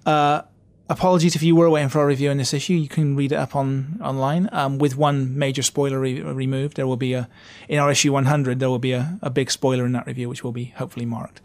Uh, 0.07 0.43
apologies 0.91 1.37
if 1.37 1.43
you 1.43 1.55
were 1.55 1.71
waiting 1.71 1.89
for 1.89 2.01
our 2.01 2.07
review 2.07 2.31
on 2.31 2.37
this 2.37 2.53
issue. 2.53 2.75
You 2.75 2.89
can 2.89 3.17
read 3.17 3.33
it 3.33 3.37
up 3.37 3.57
on 3.57 3.99
online. 4.03 4.49
Um, 4.53 4.79
with 4.79 4.97
one 4.97 5.39
major 5.39 5.63
spoiler 5.63 5.99
re- 5.99 6.21
removed, 6.21 6.77
there 6.77 6.87
will 6.87 6.99
be 6.99 7.15
a 7.15 7.29
in 7.69 7.79
our 7.79 7.91
issue 7.91 8.13
100. 8.13 8.59
There 8.59 8.69
will 8.69 8.79
be 8.79 8.93
a, 8.93 9.19
a 9.23 9.31
big 9.31 9.51
spoiler 9.51 9.87
in 9.87 9.93
that 9.93 10.07
review, 10.07 10.29
which 10.29 10.45
will 10.45 10.53
be 10.53 10.67
hopefully 10.77 11.07
marked. 11.07 11.41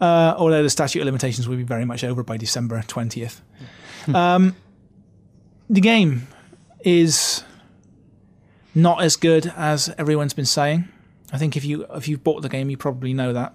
Uh, 0.00 0.34
although 0.36 0.62
the 0.62 0.70
statute 0.70 1.00
of 1.00 1.06
limitations 1.06 1.48
will 1.48 1.56
be 1.56 1.64
very 1.64 1.84
much 1.84 2.04
over 2.04 2.22
by 2.22 2.36
December 2.36 2.80
20th. 2.86 3.40
um, 4.14 4.54
the 5.68 5.80
game 5.80 6.28
is 6.80 7.42
not 8.74 9.02
as 9.02 9.16
good 9.16 9.52
as 9.56 9.92
everyone's 9.98 10.34
been 10.34 10.44
saying. 10.44 10.88
I 11.32 11.38
think 11.38 11.56
if 11.56 11.64
you 11.64 11.84
if 11.94 12.06
you've 12.06 12.22
bought 12.22 12.42
the 12.42 12.48
game, 12.48 12.70
you 12.70 12.76
probably 12.76 13.12
know 13.14 13.32
that. 13.32 13.54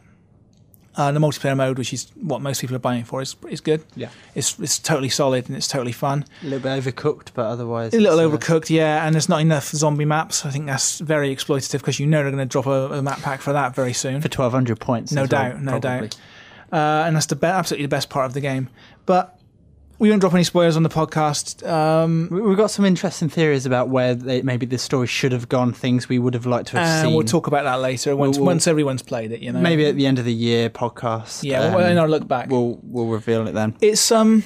Uh, 0.95 1.11
the 1.11 1.19
multiplayer 1.19 1.57
mode, 1.57 1.79
which 1.79 1.91
is 1.91 2.11
what 2.21 2.39
most 2.39 2.61
people 2.61 2.75
are 2.75 2.79
buying 2.79 3.03
for, 3.03 3.21
is 3.21 3.35
is 3.49 3.61
good. 3.61 3.83
Yeah. 3.95 4.09
It's 4.35 4.59
it's 4.59 4.77
totally 4.77 5.09
solid 5.09 5.47
and 5.47 5.57
it's 5.57 5.67
totally 5.67 5.91
fun. 5.91 6.25
A 6.41 6.45
little 6.45 6.59
bit 6.59 6.83
overcooked, 6.83 7.29
but 7.33 7.45
otherwise 7.47 7.93
A 7.95 7.99
little 7.99 8.19
it's, 8.19 8.31
uh, 8.33 8.37
overcooked, 8.37 8.69
yeah, 8.69 9.03
and 9.05 9.15
there's 9.15 9.27
not 9.27 9.41
enough 9.41 9.65
zombie 9.69 10.05
maps. 10.05 10.45
I 10.45 10.51
think 10.51 10.67
that's 10.67 10.99
very 10.99 11.35
exploitative 11.35 11.79
because 11.79 11.99
you 11.99 12.05
know 12.05 12.21
they're 12.21 12.31
going 12.31 12.47
to 12.47 12.51
drop 12.51 12.67
a, 12.67 12.93
a 12.93 13.01
map 13.01 13.19
pack 13.21 13.41
for 13.41 13.53
that 13.53 13.73
very 13.73 13.93
soon. 13.93 14.21
for 14.21 14.29
twelve 14.29 14.53
hundred 14.53 14.79
points. 14.79 15.11
No 15.11 15.23
as 15.23 15.31
well, 15.31 15.49
doubt, 15.51 15.61
no 15.61 15.79
probably. 15.79 16.07
doubt. 16.09 16.17
Uh, 16.71 17.03
and 17.07 17.15
that's 17.15 17.25
the 17.27 17.35
be- 17.35 17.47
absolutely 17.47 17.85
the 17.85 17.89
best 17.95 18.09
part 18.09 18.25
of 18.27 18.33
the 18.33 18.41
game. 18.41 18.69
But 19.07 19.37
we 20.03 20.09
won't 20.09 20.19
drop 20.19 20.33
any 20.33 20.43
spoilers 20.43 20.75
on 20.75 20.83
the 20.83 20.89
podcast. 20.89 21.65
Um, 21.65 22.27
We- 22.29 22.41
We've 22.41 22.57
got 22.57 22.69
some 22.71 22.83
interesting 22.83 23.29
theories 23.29 23.65
about 23.65 23.87
where 23.87 24.13
they, 24.13 24.41
maybe 24.41 24.65
the 24.65 24.77
story 24.77 25.07
should 25.07 25.31
have 25.31 25.47
gone. 25.47 25.71
Things 25.71 26.09
we 26.09 26.19
would 26.19 26.33
have 26.33 26.45
liked 26.45 26.67
to 26.71 26.77
have 26.77 26.85
and 26.85 27.07
seen. 27.07 27.15
we'll 27.15 27.25
talk 27.25 27.47
about 27.47 27.63
that 27.63 27.79
later 27.79 28.13
once 28.13 28.37
We'll- 28.37 28.47
once 28.47 28.67
everyone's 28.67 29.01
played 29.01 29.31
it. 29.31 29.39
You 29.39 29.53
know, 29.53 29.61
maybe 29.61 29.85
at 29.85 29.95
the 29.95 30.05
end 30.05 30.19
of 30.19 30.25
the 30.25 30.33
year 30.33 30.69
podcast. 30.69 31.43
Yeah, 31.43 31.61
um, 31.61 31.73
well, 31.75 31.89
in 31.89 31.97
our 31.97 32.09
look 32.09 32.27
back. 32.27 32.49
we'll 32.49 32.79
we'll 32.83 33.05
reveal 33.07 33.47
it 33.47 33.53
then. 33.53 33.75
it's 33.79 34.11
um 34.11 34.43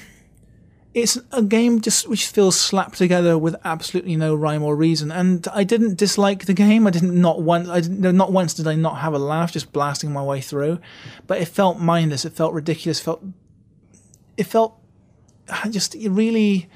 it's 0.93 1.17
a 1.31 1.41
game 1.41 1.81
just 1.81 2.07
which 2.07 2.27
feels 2.27 2.59
slapped 2.59 2.97
together 2.99 3.35
with 3.35 3.55
absolutely 3.65 4.15
no 4.15 4.35
rhyme 4.35 4.61
or 4.61 4.75
reason. 4.75 5.11
And 5.11 5.47
I 5.53 5.63
didn't 5.63 5.97
dislike 5.97 6.45
the 6.45 6.53
game. 6.53 6.85
I 6.85 6.91
didn't 6.91 7.19
not 7.19 7.41
once. 7.41 7.67
I 7.67 7.81
didn't, 7.81 8.15
not 8.15 8.31
once 8.31 8.53
did 8.53 8.67
I 8.67 8.75
not 8.75 8.97
have 8.99 9.13
a 9.13 9.19
laugh 9.19 9.51
just 9.53 9.71
blasting 9.73 10.11
my 10.11 10.21
way 10.23 10.39
through. 10.41 10.79
But 11.25 11.41
it 11.41 11.47
felt 11.47 11.79
mindless. 11.79 12.25
It 12.25 12.33
felt 12.33 12.53
ridiculous. 12.53 12.99
Felt. 12.99 13.23
It 14.37 14.45
felt 14.45 14.76
just 15.69 15.95
really. 16.07 16.69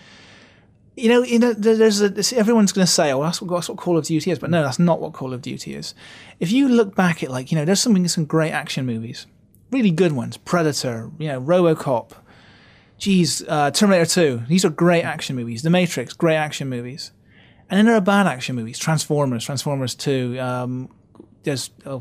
You 0.97 1.09
know, 1.09 1.23
you 1.23 1.39
know. 1.39 1.53
There's 1.53 2.01
a, 2.01 2.37
everyone's 2.37 2.73
going 2.73 2.85
to 2.85 2.91
say, 2.91 3.11
"Oh, 3.13 3.23
that's 3.23 3.41
what, 3.41 3.49
that's 3.49 3.69
what 3.69 3.77
Call 3.77 3.97
of 3.97 4.05
Duty 4.05 4.29
is," 4.29 4.39
but 4.39 4.49
no, 4.49 4.61
that's 4.61 4.79
not 4.79 4.99
what 4.99 5.13
Call 5.13 5.33
of 5.33 5.41
Duty 5.41 5.73
is. 5.73 5.95
If 6.39 6.51
you 6.51 6.67
look 6.67 6.95
back 6.95 7.23
at 7.23 7.31
like, 7.31 7.51
you 7.51 7.57
know, 7.57 7.65
there's 7.65 7.79
some 7.79 8.07
some 8.07 8.25
great 8.25 8.51
action 8.51 8.85
movies, 8.85 9.25
really 9.71 9.91
good 9.91 10.11
ones. 10.11 10.37
Predator, 10.37 11.09
you 11.17 11.29
know, 11.29 11.41
RoboCop, 11.41 12.11
geez, 12.97 13.43
uh, 13.47 13.71
Terminator 13.71 14.05
2, 14.05 14.43
these 14.47 14.63
are 14.63 14.69
great 14.69 15.03
action 15.03 15.35
movies. 15.35 15.63
The 15.63 15.69
Matrix, 15.69 16.13
great 16.13 16.35
action 16.35 16.69
movies. 16.69 17.11
And 17.69 17.77
then 17.77 17.85
there 17.85 17.95
are 17.95 18.01
bad 18.01 18.27
action 18.27 18.57
movies. 18.57 18.77
Transformers, 18.77 19.45
Transformers 19.45 19.95
2. 19.95 20.37
Um, 20.39 20.89
there's 21.43 21.71
oh, 21.85 21.99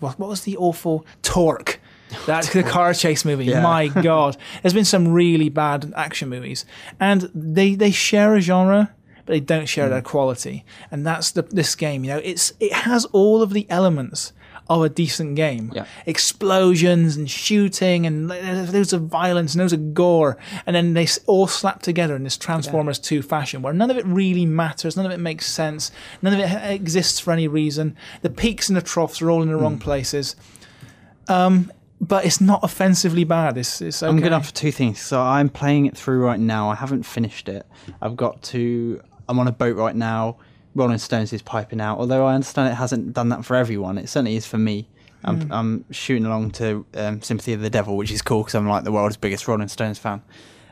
what, 0.00 0.18
was 0.18 0.42
the 0.42 0.56
awful 0.56 1.06
Torque? 1.22 1.80
That's 2.26 2.52
the 2.52 2.62
car 2.62 2.94
chase 2.94 3.24
movie. 3.24 3.46
Yeah. 3.46 3.62
My 3.62 3.88
God, 3.88 4.36
there's 4.62 4.74
been 4.74 4.84
some 4.84 5.08
really 5.08 5.48
bad 5.48 5.92
action 5.96 6.28
movies, 6.28 6.64
and 7.00 7.30
they 7.34 7.74
they 7.74 7.90
share 7.90 8.34
a 8.36 8.40
genre, 8.40 8.94
but 9.24 9.32
they 9.32 9.40
don't 9.40 9.66
share 9.66 9.86
mm. 9.86 9.90
their 9.90 10.02
quality. 10.02 10.64
And 10.90 11.06
that's 11.06 11.32
the 11.32 11.42
this 11.42 11.74
game. 11.74 12.04
You 12.04 12.12
know, 12.12 12.20
it's 12.22 12.52
it 12.60 12.72
has 12.72 13.04
all 13.06 13.42
of 13.42 13.52
the 13.52 13.66
elements 13.70 14.32
of 14.68 14.82
a 14.82 14.88
decent 14.88 15.36
game. 15.36 15.72
Yeah. 15.74 15.86
Explosions 16.06 17.16
and 17.16 17.30
shooting 17.30 18.06
and 18.06 18.28
loads 18.28 18.92
of 18.92 19.02
violence 19.02 19.54
and 19.54 19.60
loads 19.60 19.72
of 19.72 19.94
gore. 19.94 20.38
And 20.66 20.74
then 20.74 20.94
they 20.94 21.06
all 21.26 21.46
slap 21.46 21.82
together 21.82 22.16
in 22.16 22.24
this 22.24 22.36
Transformers 22.36 22.98
yeah. 22.98 23.20
2 23.20 23.22
fashion 23.22 23.62
where 23.62 23.72
none 23.72 23.90
of 23.90 23.96
it 23.96 24.04
really 24.06 24.44
matters, 24.44 24.96
none 24.96 25.06
of 25.06 25.12
it 25.12 25.20
makes 25.20 25.46
sense, 25.46 25.92
none 26.20 26.32
of 26.32 26.40
it 26.40 26.70
exists 26.70 27.20
for 27.20 27.32
any 27.32 27.46
reason. 27.46 27.96
The 28.22 28.30
peaks 28.30 28.68
and 28.68 28.76
the 28.76 28.82
troughs 28.82 29.22
are 29.22 29.30
all 29.30 29.42
in 29.42 29.50
the 29.50 29.56
mm. 29.56 29.60
wrong 29.60 29.78
places. 29.78 30.34
Um, 31.28 31.72
but 32.00 32.24
it's 32.24 32.40
not 32.40 32.60
offensively 32.62 33.24
bad. 33.24 33.56
It's, 33.56 33.80
it's 33.80 34.02
okay. 34.02 34.10
I'm 34.10 34.20
good 34.20 34.44
for 34.44 34.52
two 34.52 34.72
things. 34.72 35.00
So 35.00 35.20
I'm 35.20 35.48
playing 35.48 35.86
it 35.86 35.96
through 35.96 36.24
right 36.24 36.40
now. 36.40 36.68
I 36.68 36.74
haven't 36.74 37.04
finished 37.04 37.48
it. 37.48 37.66
I've 38.02 38.16
got 38.16 38.42
to. 38.44 39.00
I'm 39.28 39.38
on 39.38 39.48
a 39.48 39.52
boat 39.52 39.76
right 39.76 39.96
now 39.96 40.36
Rolling 40.76 40.98
Stones 40.98 41.32
is 41.32 41.42
piping 41.42 41.80
out. 41.80 41.98
Although 41.98 42.26
I 42.26 42.34
understand 42.34 42.70
it 42.70 42.76
hasn't 42.76 43.14
done 43.14 43.30
that 43.30 43.44
for 43.44 43.56
everyone, 43.56 43.96
it 43.96 44.08
certainly 44.08 44.36
is 44.36 44.46
for 44.46 44.58
me. 44.58 44.88
I'm, 45.24 45.40
mm. 45.40 45.50
I'm 45.50 45.84
shooting 45.90 46.26
along 46.26 46.52
to 46.52 46.84
um, 46.94 47.22
Sympathy 47.22 47.54
of 47.54 47.62
the 47.62 47.70
Devil, 47.70 47.96
which 47.96 48.12
is 48.12 48.20
cool 48.22 48.42
because 48.42 48.54
I'm 48.54 48.68
like 48.68 48.84
the 48.84 48.92
world's 48.92 49.16
biggest 49.16 49.48
Rolling 49.48 49.68
Stones 49.68 49.98
fan. 49.98 50.22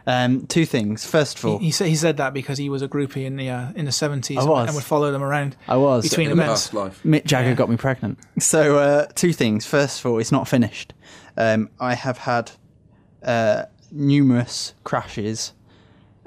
Um, 0.06 0.46
two 0.46 0.66
things. 0.66 1.06
First 1.06 1.38
of 1.38 1.46
all, 1.46 1.58
he, 1.58 1.66
he, 1.66 1.70
said 1.70 1.88
he 1.88 1.96
said 1.96 2.18
that 2.18 2.34
because 2.34 2.58
he 2.58 2.68
was 2.68 2.82
a 2.82 2.88
groupie 2.88 3.24
in 3.24 3.36
the 3.36 3.48
uh, 3.48 3.72
in 3.74 3.86
the 3.86 3.92
seventies 3.92 4.36
and, 4.36 4.50
and 4.50 4.74
would 4.74 4.84
follow 4.84 5.10
them 5.10 5.22
around. 5.22 5.56
I 5.66 5.76
was 5.76 6.08
between 6.08 6.30
in 6.30 6.38
events. 6.38 6.74
Life. 6.74 7.02
Mick 7.04 7.24
Jagger 7.24 7.50
yeah. 7.50 7.54
got 7.54 7.70
me 7.70 7.76
pregnant. 7.76 8.18
So 8.38 8.78
uh, 8.78 9.06
two 9.14 9.32
things. 9.32 9.64
First 9.64 10.00
of 10.00 10.06
all, 10.06 10.18
it's 10.18 10.32
not 10.32 10.46
finished. 10.46 10.92
Um, 11.38 11.70
I 11.80 11.94
have 11.94 12.18
had 12.18 12.50
uh, 13.22 13.64
numerous 13.90 14.74
crashes, 14.84 15.52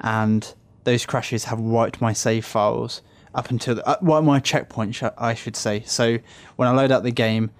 and 0.00 0.54
those 0.84 1.06
crashes 1.06 1.44
have 1.44 1.60
wiped 1.60 2.00
my 2.00 2.12
save 2.12 2.44
files 2.44 3.02
up 3.34 3.50
until 3.50 3.76
the, 3.76 3.86
uh, 3.86 3.96
well, 4.02 4.22
my 4.22 4.40
checkpoint, 4.40 4.96
sh- 4.96 5.04
I 5.16 5.34
should 5.34 5.54
say. 5.54 5.82
So 5.86 6.18
when 6.56 6.68
I 6.68 6.72
load 6.72 6.90
up 6.90 7.04
the 7.04 7.12
game, 7.12 7.50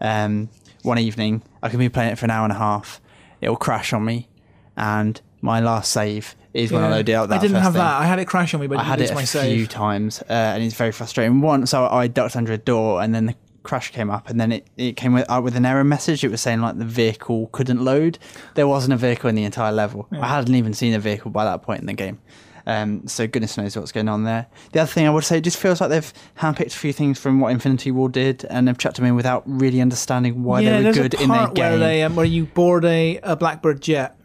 um, 0.00 0.48
one 0.82 0.98
evening 0.98 1.42
I 1.62 1.68
can 1.68 1.78
be 1.78 1.88
playing 1.88 2.12
it 2.12 2.18
for 2.18 2.26
an 2.26 2.30
hour 2.30 2.44
and 2.44 2.52
a 2.52 2.58
half. 2.58 3.00
It'll 3.40 3.56
crash 3.56 3.92
on 3.92 4.04
me, 4.04 4.28
and 4.76 5.20
my 5.40 5.60
last 5.60 5.92
save 5.92 6.34
is 6.54 6.72
when 6.72 6.82
I 6.82 6.88
loaded 6.88 7.14
up. 7.14 7.28
That 7.28 7.38
I 7.38 7.42
didn't 7.42 7.62
have 7.62 7.74
thing. 7.74 7.80
that. 7.80 8.00
I 8.00 8.06
had 8.06 8.18
it 8.18 8.26
crash 8.26 8.54
on 8.54 8.60
me, 8.60 8.66
but 8.66 8.78
I 8.78 8.82
had 8.82 9.00
it 9.00 9.10
a 9.10 9.26
few 9.26 9.66
times, 9.66 10.22
uh, 10.22 10.32
and 10.32 10.62
it's 10.62 10.74
very 10.74 10.92
frustrating. 10.92 11.40
Once 11.40 11.74
I, 11.74 11.86
I 11.86 12.06
ducked 12.08 12.36
under 12.36 12.52
a 12.52 12.58
door, 12.58 13.02
and 13.02 13.14
then 13.14 13.26
the 13.26 13.34
crash 13.62 13.90
came 13.92 14.10
up, 14.10 14.28
and 14.28 14.40
then 14.40 14.52
it, 14.52 14.66
it 14.76 14.96
came 14.96 15.12
with, 15.12 15.30
uh, 15.30 15.40
with 15.42 15.56
an 15.56 15.66
error 15.66 15.84
message. 15.84 16.24
It 16.24 16.30
was 16.30 16.40
saying 16.40 16.60
like 16.60 16.78
the 16.78 16.84
vehicle 16.84 17.48
couldn't 17.52 17.84
load. 17.84 18.18
There 18.54 18.66
wasn't 18.66 18.94
a 18.94 18.96
vehicle 18.96 19.28
in 19.28 19.36
the 19.36 19.44
entire 19.44 19.72
level. 19.72 20.08
Yeah. 20.10 20.22
I 20.22 20.28
hadn't 20.28 20.54
even 20.54 20.74
seen 20.74 20.94
a 20.94 20.98
vehicle 20.98 21.30
by 21.30 21.44
that 21.44 21.62
point 21.62 21.80
in 21.80 21.86
the 21.86 21.92
game. 21.92 22.18
Um, 22.66 23.08
so 23.08 23.26
goodness 23.26 23.56
knows 23.56 23.74
what's 23.78 23.92
going 23.92 24.08
on 24.08 24.24
there. 24.24 24.46
The 24.72 24.80
other 24.80 24.90
thing 24.90 25.06
I 25.06 25.10
would 25.10 25.24
say, 25.24 25.38
it 25.38 25.40
just 25.40 25.56
feels 25.56 25.80
like 25.80 25.88
they've 25.88 26.12
handpicked 26.38 26.66
a 26.66 26.78
few 26.78 26.92
things 26.92 27.18
from 27.18 27.40
what 27.40 27.50
Infinity 27.50 27.90
Ward 27.90 28.12
did, 28.12 28.44
and 28.44 28.68
they've 28.68 28.76
chucked 28.76 28.96
them 28.96 29.06
in 29.06 29.16
without 29.16 29.42
really 29.46 29.80
understanding 29.80 30.42
why 30.42 30.60
yeah, 30.60 30.80
they 30.80 30.86
were 30.86 30.92
good 30.92 31.14
in 31.14 31.30
their 31.30 31.48
game. 31.48 31.64
Where, 31.64 31.78
they, 31.78 32.02
um, 32.02 32.14
where 32.14 32.26
you 32.26 32.44
board 32.44 32.84
a, 32.84 33.20
a 33.22 33.36
Blackbird 33.36 33.80
jet 33.80 34.17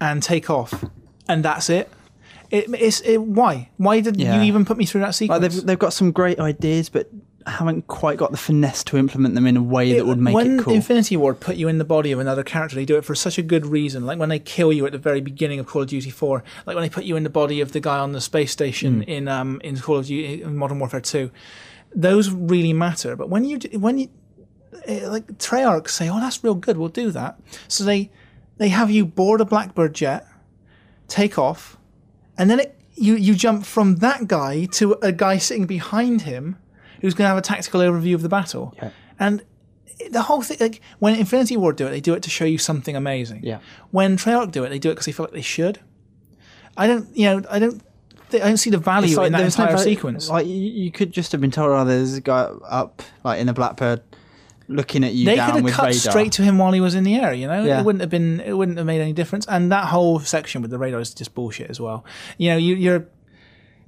and 0.00 0.22
take 0.22 0.50
off, 0.50 0.84
and 1.28 1.44
that's 1.44 1.70
it. 1.70 1.90
It, 2.50 2.66
it's 2.74 3.00
it, 3.02 3.18
why? 3.18 3.70
Why 3.76 4.00
did 4.00 4.20
yeah. 4.20 4.36
you 4.36 4.42
even 4.42 4.64
put 4.64 4.76
me 4.76 4.86
through 4.86 5.02
that 5.02 5.14
sequence? 5.14 5.42
Like 5.42 5.50
they've, 5.52 5.66
they've 5.66 5.78
got 5.78 5.92
some 5.92 6.10
great 6.10 6.40
ideas, 6.40 6.88
but 6.88 7.08
haven't 7.46 7.86
quite 7.86 8.18
got 8.18 8.30
the 8.30 8.36
finesse 8.36 8.84
to 8.84 8.98
implement 8.98 9.34
them 9.34 9.46
in 9.46 9.56
a 9.56 9.62
way 9.62 9.92
it, 9.92 9.96
that 9.96 10.06
would 10.06 10.18
make 10.18 10.34
it 10.34 10.60
cool. 10.60 10.72
When 10.72 10.76
Infinity 10.76 11.16
Ward 11.16 11.40
put 11.40 11.56
you 11.56 11.68
in 11.68 11.78
the 11.78 11.84
body 11.84 12.12
of 12.12 12.18
another 12.18 12.42
character, 12.42 12.76
they 12.76 12.84
do 12.84 12.96
it 12.96 13.04
for 13.04 13.14
such 13.14 13.38
a 13.38 13.42
good 13.42 13.66
reason. 13.66 14.04
Like 14.04 14.18
when 14.18 14.28
they 14.28 14.38
kill 14.38 14.72
you 14.72 14.84
at 14.86 14.92
the 14.92 14.98
very 14.98 15.20
beginning 15.20 15.58
of 15.58 15.66
Call 15.66 15.82
of 15.82 15.88
Duty 15.88 16.10
4, 16.10 16.42
like 16.66 16.74
when 16.74 16.82
they 16.82 16.90
put 16.90 17.04
you 17.04 17.16
in 17.16 17.22
the 17.22 17.30
body 17.30 17.60
of 17.60 17.72
the 17.72 17.80
guy 17.80 17.98
on 17.98 18.12
the 18.12 18.20
space 18.20 18.50
station 18.50 19.00
mm. 19.00 19.08
in 19.08 19.28
um 19.28 19.60
in 19.64 19.78
Call 19.78 19.98
of 19.98 20.06
Duty 20.06 20.42
in 20.42 20.56
Modern 20.56 20.78
Warfare 20.78 21.00
2, 21.00 21.30
those 21.94 22.30
really 22.30 22.72
matter. 22.72 23.16
But 23.16 23.28
when 23.28 23.44
you 23.44 23.58
when 23.78 23.98
you 23.98 24.08
eh, 24.86 25.08
like 25.08 25.26
Treyarch 25.38 25.88
say, 25.88 26.08
"Oh, 26.08 26.20
that's 26.20 26.44
real 26.44 26.54
good. 26.54 26.76
We'll 26.76 26.88
do 26.88 27.10
that." 27.12 27.40
So 27.68 27.84
they 27.84 28.10
they 28.60 28.68
have 28.68 28.90
you 28.90 29.06
board 29.06 29.40
a 29.40 29.46
Blackbird 29.46 29.94
jet, 29.94 30.26
take 31.08 31.38
off, 31.38 31.78
and 32.36 32.50
then 32.50 32.60
it, 32.60 32.78
you 32.94 33.14
you 33.14 33.34
jump 33.34 33.64
from 33.64 33.96
that 33.96 34.28
guy 34.28 34.66
to 34.72 34.98
a 35.00 35.12
guy 35.12 35.38
sitting 35.38 35.64
behind 35.64 36.22
him 36.22 36.58
who's 37.00 37.14
going 37.14 37.24
to 37.24 37.28
have 37.30 37.38
a 37.38 37.42
tactical 37.42 37.80
overview 37.80 38.14
of 38.14 38.20
the 38.20 38.28
battle. 38.28 38.74
Yeah. 38.76 38.90
And 39.18 39.42
the 40.10 40.20
whole 40.20 40.42
thing, 40.42 40.58
like 40.60 40.82
when 40.98 41.14
Infinity 41.14 41.56
Ward 41.56 41.76
do 41.76 41.86
it, 41.86 41.90
they 41.90 42.02
do 42.02 42.12
it 42.12 42.22
to 42.24 42.28
show 42.28 42.44
you 42.44 42.58
something 42.58 42.94
amazing. 42.94 43.40
Yeah. 43.42 43.60
When 43.92 44.18
Treyarch 44.18 44.50
do 44.52 44.62
it, 44.64 44.68
they 44.68 44.78
do 44.78 44.90
it 44.90 44.92
because 44.92 45.06
they 45.06 45.12
feel 45.12 45.24
like 45.24 45.32
they 45.32 45.40
should. 45.40 45.80
I 46.76 46.86
don't, 46.86 47.08
you 47.16 47.24
know, 47.24 47.42
I 47.50 47.58
don't. 47.58 47.82
I 48.32 48.38
don't 48.40 48.58
see 48.58 48.70
the 48.70 48.78
value 48.78 49.16
like, 49.16 49.28
in 49.28 49.32
that 49.32 49.42
entire 49.42 49.72
no 49.72 49.78
sequence. 49.78 50.28
Like 50.28 50.46
you 50.46 50.92
could 50.92 51.12
just 51.12 51.32
have 51.32 51.40
been 51.40 51.50
told, 51.50 51.70
"Oh, 51.70 51.84
there's 51.86 52.14
a 52.14 52.20
guy 52.20 52.42
up, 52.42 53.02
like 53.24 53.40
in 53.40 53.48
a 53.48 53.54
Blackbird, 53.54 54.02
looking 54.70 55.04
at 55.04 55.12
you." 55.12 55.26
They 55.26 55.36
could 55.36 55.56
have 55.56 55.66
cut 55.66 55.86
radar. 55.86 55.92
straight 55.92 56.32
to 56.32 56.42
him 56.42 56.58
while 56.58 56.72
he 56.72 56.80
was 56.80 56.94
in 56.94 57.04
the 57.04 57.16
air. 57.16 57.32
You 57.32 57.46
know, 57.46 57.62
yeah. 57.64 57.80
it 57.80 57.84
wouldn't 57.84 58.00
have 58.00 58.10
been, 58.10 58.40
it 58.40 58.52
wouldn't 58.52 58.78
have 58.78 58.86
made 58.86 59.00
any 59.00 59.12
difference. 59.12 59.46
And 59.46 59.70
that 59.72 59.86
whole 59.86 60.20
section 60.20 60.62
with 60.62 60.70
the 60.70 60.78
radar 60.78 61.00
is 61.00 61.12
just 61.12 61.34
bullshit 61.34 61.70
as 61.70 61.80
well. 61.80 62.04
You 62.38 62.50
know, 62.50 62.56
you, 62.56 62.74
you're 62.74 63.06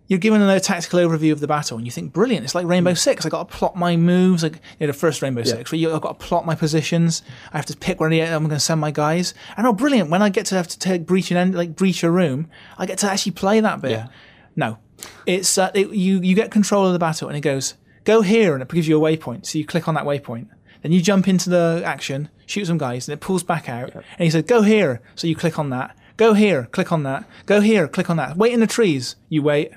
you're 0.09 0.18
given 0.18 0.43
a 0.43 0.61
tactical 0.61 0.99
overview 0.99 1.33
of 1.33 1.41
the 1.41 1.47
battle 1.47 1.78
and 1.78 1.87
you 1.87 1.91
think, 1.91 2.12
brilliant, 2.12 2.45
it's 2.45 2.55
like 2.55 2.66
Rainbow 2.66 2.93
Six. 2.93 3.24
I 3.24 3.30
got 3.30 3.49
to 3.49 3.57
plot 3.57 3.76
my 3.76 3.97
moves, 3.97 4.43
like 4.43 4.57
you 4.78 4.87
know, 4.87 4.89
the 4.89 4.99
first 4.99 5.22
Rainbow 5.22 5.41
yeah. 5.41 5.53
Six, 5.53 5.72
where 5.72 5.78
you, 5.78 5.95
I've 5.95 6.03
got 6.03 6.20
to 6.20 6.26
plot 6.26 6.45
my 6.45 6.55
positions. 6.55 7.22
I 7.53 7.57
have 7.57 7.66
to 7.66 7.76
pick 7.76 7.99
where 7.99 8.11
I'm 8.11 8.43
going 8.43 8.51
to 8.51 8.61
send 8.61 8.80
my 8.80 8.91
guys. 8.91 9.33
And 9.57 9.66
oh, 9.66 9.72
brilliant, 9.72 10.11
when 10.11 10.20
I 10.20 10.28
get 10.28 10.45
to 10.47 10.55
have 10.57 10.68
to 10.68 10.78
take 10.78 11.07
breach 11.07 11.30
an 11.30 11.39
end, 11.39 11.55
like 11.55 11.76
breach 11.76 12.03
a 12.03 12.11
room, 12.11 12.51
I 12.76 12.85
get 12.85 12.99
to 12.99 13.11
actually 13.11 13.33
play 13.33 13.61
that 13.61 13.80
bit. 13.80 13.93
Yeah. 13.93 14.09
No, 14.55 14.78
it's 15.24 15.57
uh, 15.57 15.70
it, 15.74 15.91
you 15.91 16.20
you 16.20 16.35
get 16.35 16.51
control 16.51 16.87
of 16.87 16.93
the 16.93 16.99
battle 16.99 17.28
and 17.28 17.37
it 17.37 17.41
goes 17.41 17.74
go 18.05 18.20
here 18.20 18.53
and 18.53 18.62
it 18.62 18.68
gives 18.68 18.87
you 18.87 19.03
a 19.03 19.16
waypoint. 19.16 19.47
So 19.47 19.59
you 19.59 19.64
click 19.64 19.89
on 19.89 19.95
that 19.95 20.05
waypoint. 20.05 20.49
Then 20.83 20.93
you 20.93 21.01
jump 21.01 21.28
into 21.28 21.49
the 21.49 21.83
action, 21.85 22.28
shoot 22.47 22.66
some 22.66 22.78
guys, 22.78 23.09
and 23.09 23.14
it 23.14 23.20
pulls 23.20 23.43
back 23.43 23.68
out. 23.68 23.95
And 23.95 24.05
he 24.18 24.30
said, 24.30 24.47
"Go 24.47 24.62
here." 24.62 25.01
So 25.14 25.26
you 25.26 25.37
click 25.37 25.59
on 25.59 25.70
that. 25.70 25.97
Go 26.16 26.35
here, 26.35 26.66
click 26.66 26.93
on 26.93 27.05
that. 27.05 27.24
Go 27.47 27.61
here, 27.61 27.89
click 27.89 28.11
on 28.11 28.16
that. 28.18 28.37
Wait 28.37 28.53
in 28.53 28.61
the 28.61 28.66
trees. 28.66 29.16
You 29.28 29.43
wait 29.43 29.72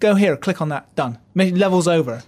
go 0.00 0.14
here, 0.14 0.36
click 0.36 0.60
on 0.60 0.68
that, 0.70 0.94
done. 0.94 1.18
Levels 1.34 1.88
over. 1.88 2.22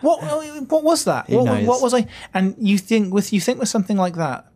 What 0.00 0.20
what 0.68 0.84
was 0.84 1.04
that? 1.04 1.28
What, 1.30 1.62
what, 1.62 1.80
was 1.80 1.94
I? 1.94 2.06
And 2.34 2.54
you 2.58 2.76
think 2.76 3.14
with 3.14 3.32
you 3.32 3.40
think 3.40 3.58
with 3.58 3.68
something 3.68 3.96
like 3.96 4.16
that, 4.16 4.46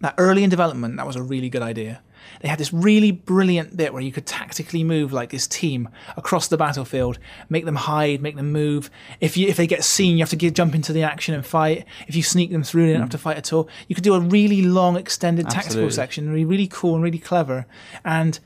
that 0.00 0.14
early 0.16 0.44
in 0.44 0.50
development, 0.50 0.96
that 0.96 1.06
was 1.06 1.16
a 1.16 1.22
really 1.22 1.50
good 1.50 1.62
idea. 1.62 2.00
They 2.40 2.48
had 2.48 2.58
this 2.58 2.72
really 2.72 3.10
brilliant 3.10 3.76
bit 3.76 3.92
where 3.92 4.02
you 4.02 4.12
could 4.12 4.26
tactically 4.26 4.84
move 4.84 5.12
like 5.12 5.30
this 5.30 5.46
team 5.46 5.88
across 6.16 6.48
the 6.48 6.56
battlefield, 6.56 7.18
make 7.48 7.64
them 7.64 7.76
hide, 7.76 8.20
make 8.20 8.36
them 8.36 8.52
move. 8.52 8.90
If 9.20 9.36
you 9.36 9.48
if 9.48 9.56
they 9.56 9.66
get 9.66 9.84
seen, 9.84 10.16
you 10.16 10.22
have 10.22 10.30
to 10.30 10.36
get, 10.36 10.54
jump 10.54 10.74
into 10.74 10.92
the 10.92 11.02
action 11.02 11.34
and 11.34 11.44
fight. 11.44 11.84
If 12.08 12.16
you 12.16 12.22
sneak 12.22 12.50
them 12.50 12.62
through, 12.62 12.86
you 12.86 12.92
don't 12.92 13.02
have 13.02 13.10
to 13.10 13.18
fight 13.18 13.36
at 13.36 13.52
all. 13.52 13.68
You 13.88 13.94
could 13.94 14.04
do 14.04 14.14
a 14.14 14.20
really 14.20 14.62
long, 14.62 14.96
extended 14.96 15.46
Absolutely. 15.46 15.68
tactical 15.68 15.90
section, 15.90 16.30
really, 16.30 16.44
really 16.44 16.68
cool 16.68 16.94
and 16.94 17.04
really 17.04 17.18
clever. 17.18 17.66
And 18.04 18.38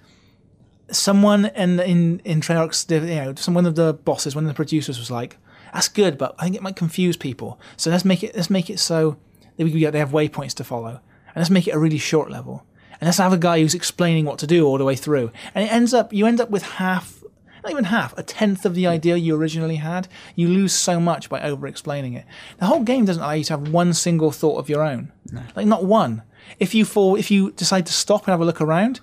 someone 0.90 1.46
in 1.46 1.80
in 1.80 2.20
in 2.24 2.40
Treyarch's, 2.40 2.86
you 2.90 3.00
know, 3.00 3.34
some 3.36 3.54
one 3.54 3.66
of 3.66 3.74
the 3.74 3.94
bosses, 3.94 4.34
one 4.34 4.44
of 4.44 4.48
the 4.48 4.54
producers 4.54 4.98
was 4.98 5.10
like, 5.10 5.36
"That's 5.72 5.88
good, 5.88 6.18
but 6.18 6.34
I 6.38 6.44
think 6.44 6.56
it 6.56 6.62
might 6.62 6.76
confuse 6.76 7.16
people. 7.16 7.60
So 7.76 7.90
let's 7.90 8.04
make 8.04 8.22
it 8.22 8.34
let's 8.34 8.50
make 8.50 8.70
it 8.70 8.78
so 8.78 9.16
that 9.56 9.64
we 9.64 9.84
they 9.84 9.98
have 9.98 10.10
waypoints 10.10 10.54
to 10.54 10.64
follow, 10.64 11.00
and 11.28 11.36
let's 11.36 11.50
make 11.50 11.66
it 11.66 11.74
a 11.74 11.78
really 11.78 11.98
short 11.98 12.30
level, 12.30 12.64
and 13.00 13.06
let's 13.08 13.18
have 13.18 13.32
a 13.32 13.38
guy 13.38 13.60
who's 13.60 13.74
explaining 13.74 14.24
what 14.24 14.38
to 14.40 14.46
do 14.46 14.66
all 14.66 14.78
the 14.78 14.84
way 14.84 14.96
through, 14.96 15.30
and 15.54 15.64
it 15.64 15.72
ends 15.72 15.94
up 15.94 16.12
you 16.12 16.26
end 16.26 16.40
up 16.40 16.50
with 16.50 16.62
half." 16.62 17.22
Not 17.62 17.72
even 17.72 17.84
half, 17.84 18.16
a 18.16 18.22
tenth 18.22 18.64
of 18.64 18.76
the 18.76 18.86
idea 18.86 19.16
you 19.16 19.34
originally 19.34 19.76
had. 19.76 20.06
You 20.36 20.46
lose 20.46 20.72
so 20.72 21.00
much 21.00 21.28
by 21.28 21.40
over 21.40 21.66
explaining 21.66 22.14
it. 22.14 22.24
The 22.58 22.66
whole 22.66 22.84
game 22.84 23.06
doesn't 23.06 23.20
allow 23.20 23.32
you 23.32 23.42
to 23.42 23.54
have 23.54 23.68
one 23.72 23.92
single 23.92 24.30
thought 24.30 24.58
of 24.58 24.68
your 24.68 24.84
own. 24.84 25.10
No. 25.32 25.42
Like, 25.56 25.66
not 25.66 25.84
one. 25.84 26.22
If 26.60 26.76
you 26.76 26.84
fall, 26.84 27.16
if 27.16 27.28
you 27.28 27.50
decide 27.50 27.84
to 27.86 27.92
stop 27.92 28.24
and 28.24 28.32
have 28.32 28.40
a 28.40 28.44
look 28.44 28.60
around, 28.60 29.00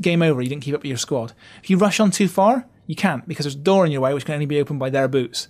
game 0.00 0.22
over. 0.22 0.40
You 0.40 0.48
didn't 0.48 0.62
keep 0.62 0.74
up 0.74 0.82
with 0.82 0.88
your 0.88 0.98
squad. 0.98 1.32
If 1.62 1.70
you 1.70 1.78
rush 1.78 1.98
on 1.98 2.12
too 2.12 2.28
far, 2.28 2.66
you 2.86 2.94
can't 2.94 3.26
because 3.26 3.44
there's 3.44 3.54
a 3.54 3.58
door 3.58 3.84
in 3.84 3.92
your 3.92 4.00
way 4.00 4.14
which 4.14 4.24
can 4.24 4.34
only 4.34 4.46
be 4.46 4.60
opened 4.60 4.78
by 4.78 4.90
their 4.90 5.08
boots. 5.08 5.48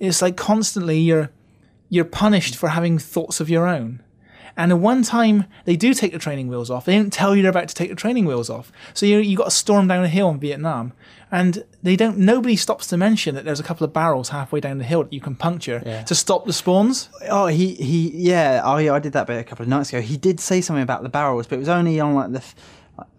It's 0.00 0.22
like 0.22 0.36
constantly 0.36 0.98
you're 0.98 1.30
you're 1.90 2.04
punished 2.04 2.56
for 2.56 2.70
having 2.70 2.98
thoughts 2.98 3.40
of 3.40 3.48
your 3.48 3.66
own. 3.66 4.02
And 4.58 4.70
the 4.72 4.76
one 4.76 5.02
time 5.04 5.44
they 5.64 5.76
do 5.76 5.94
take 5.94 6.12
the 6.12 6.18
training 6.18 6.48
wheels 6.48 6.68
off, 6.70 6.84
they 6.84 6.96
don't 6.96 7.12
tell 7.12 7.34
you 7.34 7.40
they're 7.42 7.50
about 7.50 7.68
to 7.68 7.74
take 7.74 7.88
the 7.88 7.94
training 7.94 8.26
wheels 8.26 8.50
off. 8.50 8.70
So 8.92 9.06
you 9.06 9.18
you 9.18 9.36
got 9.36 9.44
to 9.44 9.50
storm 9.52 9.86
down 9.88 10.04
a 10.04 10.08
hill 10.08 10.28
in 10.30 10.40
Vietnam, 10.40 10.92
and 11.30 11.64
they 11.82 11.94
don't. 11.96 12.18
Nobody 12.18 12.56
stops 12.56 12.88
to 12.88 12.96
mention 12.96 13.34
that 13.36 13.44
there's 13.44 13.60
a 13.60 13.62
couple 13.62 13.84
of 13.86 13.92
barrels 13.92 14.30
halfway 14.30 14.58
down 14.60 14.78
the 14.78 14.84
hill 14.84 15.04
that 15.04 15.12
you 15.12 15.20
can 15.20 15.36
puncture 15.36 15.80
Yeah. 15.86 16.02
to 16.02 16.14
stop 16.14 16.44
the 16.44 16.52
spawns. 16.52 17.08
Oh, 17.30 17.46
he 17.46 17.74
he 17.74 18.10
yeah. 18.14 18.60
Oh, 18.64 18.72
I 18.76 18.94
I 18.96 18.98
did 18.98 19.12
that 19.14 19.26
bit 19.28 19.38
a 19.38 19.44
couple 19.44 19.62
of 19.62 19.68
nights 19.68 19.90
ago. 19.90 20.00
He 20.00 20.16
did 20.16 20.40
say 20.40 20.60
something 20.60 20.82
about 20.82 21.02
the 21.04 21.08
barrels, 21.08 21.46
but 21.46 21.56
it 21.56 21.60
was 21.60 21.68
only 21.68 22.00
on 22.00 22.14
like 22.14 22.32
the. 22.32 22.38
f- 22.38 22.54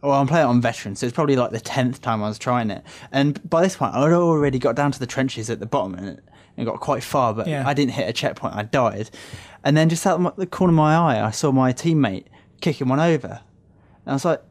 Well, 0.02 0.12
I'm 0.20 0.28
playing 0.28 0.46
it 0.46 0.50
on 0.50 0.60
veteran, 0.60 0.96
so 0.98 1.06
it's 1.06 1.16
probably 1.16 1.38
like 1.38 1.52
the 1.52 1.60
tenth 1.62 2.02
time 2.02 2.22
I 2.22 2.28
was 2.28 2.38
trying 2.38 2.70
it. 2.70 2.84
And 3.14 3.40
by 3.50 3.62
this 3.62 3.78
point, 3.78 3.96
I'd 3.96 4.12
already 4.12 4.60
got 4.60 4.76
down 4.76 4.92
to 4.92 5.00
the 5.00 5.08
trenches 5.08 5.50
at 5.50 5.62
the 5.62 5.66
bottom 5.66 5.94
and, 5.96 6.20
and 6.60 6.68
got 6.68 6.80
quite 6.80 7.04
far, 7.04 7.34
but 7.34 7.48
Yeah. 7.48 7.64
I 7.68 7.74
didn't 7.74 7.94
hit 7.94 8.08
a 8.08 8.14
checkpoint. 8.14 8.54
I 8.56 8.64
died, 8.64 9.10
and 9.64 9.76
then 9.76 9.90
just 9.90 10.06
out 10.06 10.20
of 10.24 10.36
the 10.36 10.46
corner 10.46 10.72
of 10.72 10.76
my 10.76 10.96
eye, 10.96 11.26
I 11.26 11.32
saw 11.32 11.52
my 11.52 11.74
teammate 11.74 12.26
kicking 12.62 12.88
one 12.88 13.00
over, 13.00 13.40
and 14.06 14.12
I 14.12 14.14
was 14.14 14.26
like, 14.26 14.42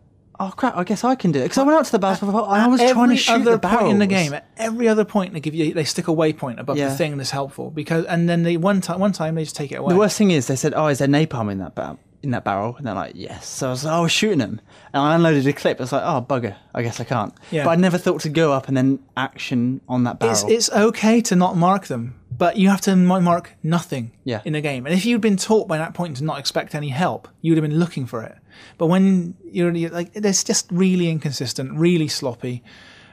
"Oh 0.41 0.53
crap! 0.57 0.77
I 0.77 0.85
guess 0.85 1.05
I 1.05 1.15
can 1.15 1.31
do 1.33 1.39
it." 1.41 1.45
Because 1.45 1.59
I 1.59 1.63
went 1.65 1.79
out 1.79 1.85
to 1.85 1.93
the 1.93 1.99
barrels 1.99 2.23
I 2.23 2.67
was 2.67 2.81
trying 2.81 3.11
to 3.11 3.17
shoot 3.17 3.45
the 3.45 3.59
barrels 3.59 3.81
point 3.83 3.93
in 3.93 3.99
the 3.99 4.07
game. 4.07 4.33
At 4.33 4.49
every 4.57 4.89
other 4.89 5.05
point, 5.05 5.35
they 5.35 5.41
give 5.41 5.55
you 5.55 5.75
they 5.75 5.85
stick 5.85 6.09
a 6.09 6.13
waypoint 6.13 6.59
above 6.59 6.77
Yeah. 6.79 6.89
the 6.89 6.97
thing 6.97 7.17
that's 7.19 7.31
helpful 7.31 7.71
because, 7.71 8.05
and 8.07 8.29
then 8.29 8.43
they 8.43 8.57
one 8.57 8.81
time 8.81 8.99
one 9.01 9.13
time 9.13 9.35
they 9.37 9.45
just 9.45 9.57
take 9.57 9.71
it 9.73 9.77
away. 9.77 9.93
The 9.93 9.99
worst 9.99 10.17
thing 10.19 10.31
is 10.31 10.47
they 10.47 10.57
said, 10.57 10.73
"Oh, 10.75 10.87
is 10.89 10.99
there 10.99 11.09
napalm 11.09 11.51
in 11.53 11.59
that 11.59 11.75
bar- 11.75 11.99
in 12.23 12.31
that 12.33 12.45
barrel?" 12.45 12.75
And 12.77 12.87
they're 12.87 12.95
like, 12.95 13.13
"Yes." 13.15 13.47
So 13.47 13.69
I 13.69 13.71
was 13.71 13.85
like, 13.85 13.93
"Oh, 13.95 13.99
I 13.99 14.01
was 14.01 14.13
shooting 14.13 14.39
them," 14.39 14.61
and 14.93 15.03
I 15.03 15.15
unloaded 15.15 15.47
a 15.47 15.53
clip. 15.53 15.79
I 15.81 15.83
was 15.85 15.93
like, 15.93 16.03
"Oh, 16.05 16.21
bugger! 16.29 16.57
I 16.75 16.83
guess 16.83 17.01
I 17.01 17.05
can't." 17.05 17.33
Yeah. 17.51 17.65
But 17.65 17.71
I 17.71 17.77
never 17.77 17.99
thought 17.99 18.21
to 18.23 18.29
go 18.29 18.53
up 18.53 18.69
and 18.69 18.77
then 18.77 18.99
action 19.17 19.81
on 19.89 20.05
that 20.05 20.19
barrel. 20.19 20.33
It's, 20.33 20.45
it's 20.45 20.71
okay 20.71 21.21
to 21.23 21.37
not 21.37 21.57
mark 21.57 21.87
them, 21.87 22.15
but 22.37 22.57
you 22.57 22.69
have 22.69 22.81
to 22.83 22.95
mark 22.97 23.53
nothing 23.63 24.13
Yeah. 24.25 24.41
in 24.45 24.55
a 24.55 24.61
game. 24.61 24.87
And 24.87 24.95
if 24.95 25.05
you'd 25.07 25.21
been 25.21 25.37
taught 25.37 25.69
by 25.69 25.79
that 25.79 25.95
point 25.95 26.17
to 26.19 26.25
not 26.25 26.39
expect 26.39 26.75
any 26.75 26.89
help, 26.91 27.29
you 27.41 27.53
would 27.53 27.59
have 27.63 27.69
been 27.71 27.79
looking 27.79 28.07
for 28.07 28.23
it. 28.23 28.37
But 28.79 28.87
when 28.87 29.35
you're, 29.51 29.73
you're 29.75 29.91
like, 29.91 30.11
it's 30.15 30.43
just 30.45 30.67
really 30.73 31.09
inconsistent, 31.11 31.79
really 31.79 32.09
sloppy, 32.09 32.63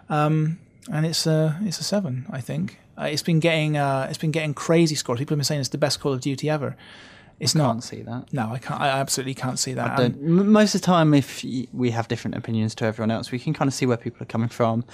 um, 0.09 0.59
and 0.91 1.05
it's 1.05 1.25
a 1.27 1.59
it's 1.63 1.79
a 1.79 1.83
seven, 1.83 2.25
I 2.29 2.41
think. 2.41 2.79
Uh, 2.97 3.03
it's 3.05 3.23
been 3.23 3.39
getting 3.39 3.75
uh, 3.77 4.07
it's 4.09 4.17
been 4.17 4.31
getting 4.31 4.53
crazy 4.53 4.95
scores. 4.95 5.19
People 5.19 5.33
have 5.33 5.39
been 5.39 5.43
saying 5.45 5.59
it's 5.59 5.69
the 5.69 5.77
best 5.77 5.99
Call 5.99 6.13
of 6.13 6.21
Duty 6.21 6.49
ever. 6.49 6.75
It's 7.39 7.53
can't 7.53 7.75
not. 7.77 7.83
see 7.83 8.01
that. 8.03 8.31
No, 8.31 8.49
I 8.53 8.59
can't. 8.59 8.79
I 8.79 8.87
absolutely 8.87 9.33
can't 9.33 9.59
see 9.59 9.73
that. 9.73 9.91
I 9.91 9.95
don't- 9.97 10.15
m- 10.15 10.51
most 10.51 10.73
of 10.75 10.81
the 10.81 10.85
time, 10.85 11.13
if 11.13 11.43
y- 11.43 11.67
we 11.73 11.91
have 11.91 12.07
different 12.07 12.35
opinions 12.37 12.73
to 12.75 12.85
everyone 12.85 13.11
else, 13.11 13.31
we 13.31 13.39
can 13.39 13.53
kind 13.53 13.67
of 13.67 13.73
see 13.73 13.85
where 13.85 13.97
people 13.97 14.21
are 14.23 14.25
coming 14.27 14.47
from. 14.49 14.85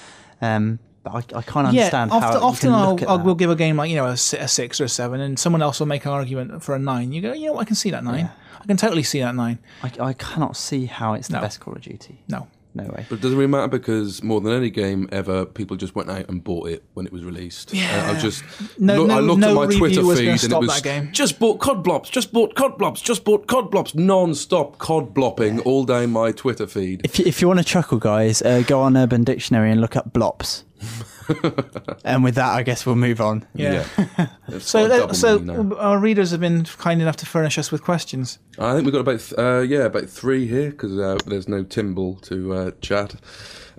Um, 0.41 0.79
but 1.03 1.11
I, 1.33 1.39
I 1.39 1.41
can't 1.41 1.67
understand 1.67 2.11
yeah, 2.11 2.19
how 2.19 2.27
often, 2.39 2.69
you 2.69 2.75
often 2.75 3.05
I'll, 3.07 3.09
I'll 3.19 3.23
we'll 3.25 3.35
give 3.35 3.49
a 3.49 3.55
game 3.55 3.77
like 3.77 3.89
you 3.89 3.95
know 3.95 4.05
a, 4.05 4.11
a 4.13 4.17
six 4.17 4.79
or 4.81 4.85
a 4.85 4.89
seven, 4.89 5.19
and 5.21 5.37
someone 5.37 5.61
else 5.61 5.79
will 5.79 5.87
make 5.87 6.05
an 6.05 6.11
argument 6.11 6.63
for 6.63 6.75
a 6.75 6.79
nine. 6.79 7.11
You 7.11 7.21
go, 7.21 7.33
you 7.33 7.47
know, 7.47 7.53
what, 7.53 7.61
I 7.61 7.65
can 7.65 7.75
see 7.75 7.89
that 7.91 8.03
nine. 8.03 8.29
I 8.59 8.65
can 8.65 8.77
totally 8.77 9.01
see 9.03 9.19
that 9.19 9.33
nine. 9.35 9.57
I, 9.83 9.91
I 9.99 10.13
cannot 10.13 10.55
see 10.55 10.85
how 10.85 11.13
it's 11.13 11.27
the 11.27 11.35
No. 11.35 11.41
best 11.41 11.59
Call 11.59 11.73
of 11.73 11.81
Duty. 11.81 12.23
No, 12.27 12.47
No 12.73 12.83
way. 12.85 13.05
But 13.09 13.19
it 13.19 13.21
doesn't 13.21 13.37
really 13.37 13.49
matter 13.51 13.67
because 13.67 14.23
more 14.23 14.39
than 14.39 14.53
any 14.53 14.69
game 14.69 15.09
ever, 15.11 15.45
people 15.45 15.75
just 15.75 15.93
went 15.93 16.09
out 16.09 16.29
and 16.29 16.41
bought 16.43 16.69
it 16.69 16.83
when 16.93 17.05
it 17.05 17.11
was 17.11 17.23
released. 17.23 17.73
Yeah. 17.73 18.07
Uh, 18.09 18.13
I 18.15 18.19
just 18.19 18.43
No- 18.79 19.01
look- 19.01 19.11
I 19.11 19.15
no- 19.15 19.21
looked 19.21 19.39
no 19.41 19.49
at 19.49 19.55
my 19.55 19.61
review 19.63 19.77
Twitter 19.79 20.05
was 20.05 20.19
feed 20.19 20.25
gonna 20.25 20.31
and 20.33 20.43
it 20.43 20.45
stop 20.45 20.61
was 20.61 20.73
that 20.75 20.83
game. 20.83 21.09
just 21.11 21.37
bought 21.39 21.59
cod 21.59 21.83
blops, 21.83 22.09
just 22.11 22.31
bought 22.31 22.55
cod 22.55 22.77
blops, 22.77 23.03
just 23.03 23.23
bought 23.25 23.47
cod 23.47 23.69
blops, 23.71 23.93
non-stop 23.93 24.77
cod 24.77 25.13
blopping 25.13 25.59
all 25.61 25.83
day 25.83 26.05
my 26.05 26.31
Twitter 26.31 26.65
feed. 26.67 27.01
If 27.03 27.19
you, 27.19 27.25
if 27.25 27.41
you 27.41 27.47
want 27.47 27.59
to 27.59 27.65
chuckle, 27.65 27.97
guys, 27.99 28.41
uh, 28.41 28.63
go 28.65 28.79
on 28.81 28.95
Urban 28.95 29.23
Dictionary 29.23 29.71
and 29.71 29.81
look 29.81 29.95
up 29.97 30.13
blops. 30.13 30.63
and 32.03 32.23
with 32.23 32.35
that, 32.35 32.51
I 32.53 32.63
guess 32.63 32.85
we'll 32.85 32.95
move 32.95 33.21
on. 33.21 33.45
yeah. 33.53 33.85
It's 34.47 34.65
So, 34.69 34.79
got 34.79 34.85
a 34.85 34.89
that, 34.89 34.99
double 34.99 35.13
so 35.13 35.37
now. 35.37 35.75
our 35.77 35.97
readers 35.99 36.31
have 36.31 36.39
been 36.41 36.65
kind 36.65 37.01
enough 37.01 37.15
to 37.17 37.25
furnish 37.25 37.57
us 37.57 37.71
with 37.71 37.83
questions. 37.83 38.39
I 38.59 38.73
think 38.73 38.85
we've 38.85 38.93
got 38.93 38.99
about 39.01 39.19
th- 39.21 39.33
uh, 39.39 39.59
yeah 39.61 39.85
about 39.85 40.09
three 40.09 40.47
here 40.47 40.71
because 40.71 40.97
uh, 40.97 41.17
there's 41.25 41.47
no 41.47 41.63
Timble 41.63 42.15
to 42.23 42.53
uh, 42.53 42.71
chat 42.81 43.15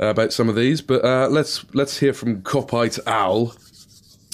uh, 0.01 0.07
about 0.07 0.33
some 0.33 0.49
of 0.49 0.55
these. 0.57 0.81
But 0.81 1.05
uh, 1.05 1.29
let's 1.29 1.65
let's 1.75 1.99
hear 1.99 2.13
from 2.15 2.43
Copite 2.43 2.99
Owl. 3.07 3.55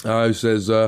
Uh, 0.05 0.27
who 0.27 0.33
says, 0.33 0.69
uh, 0.69 0.87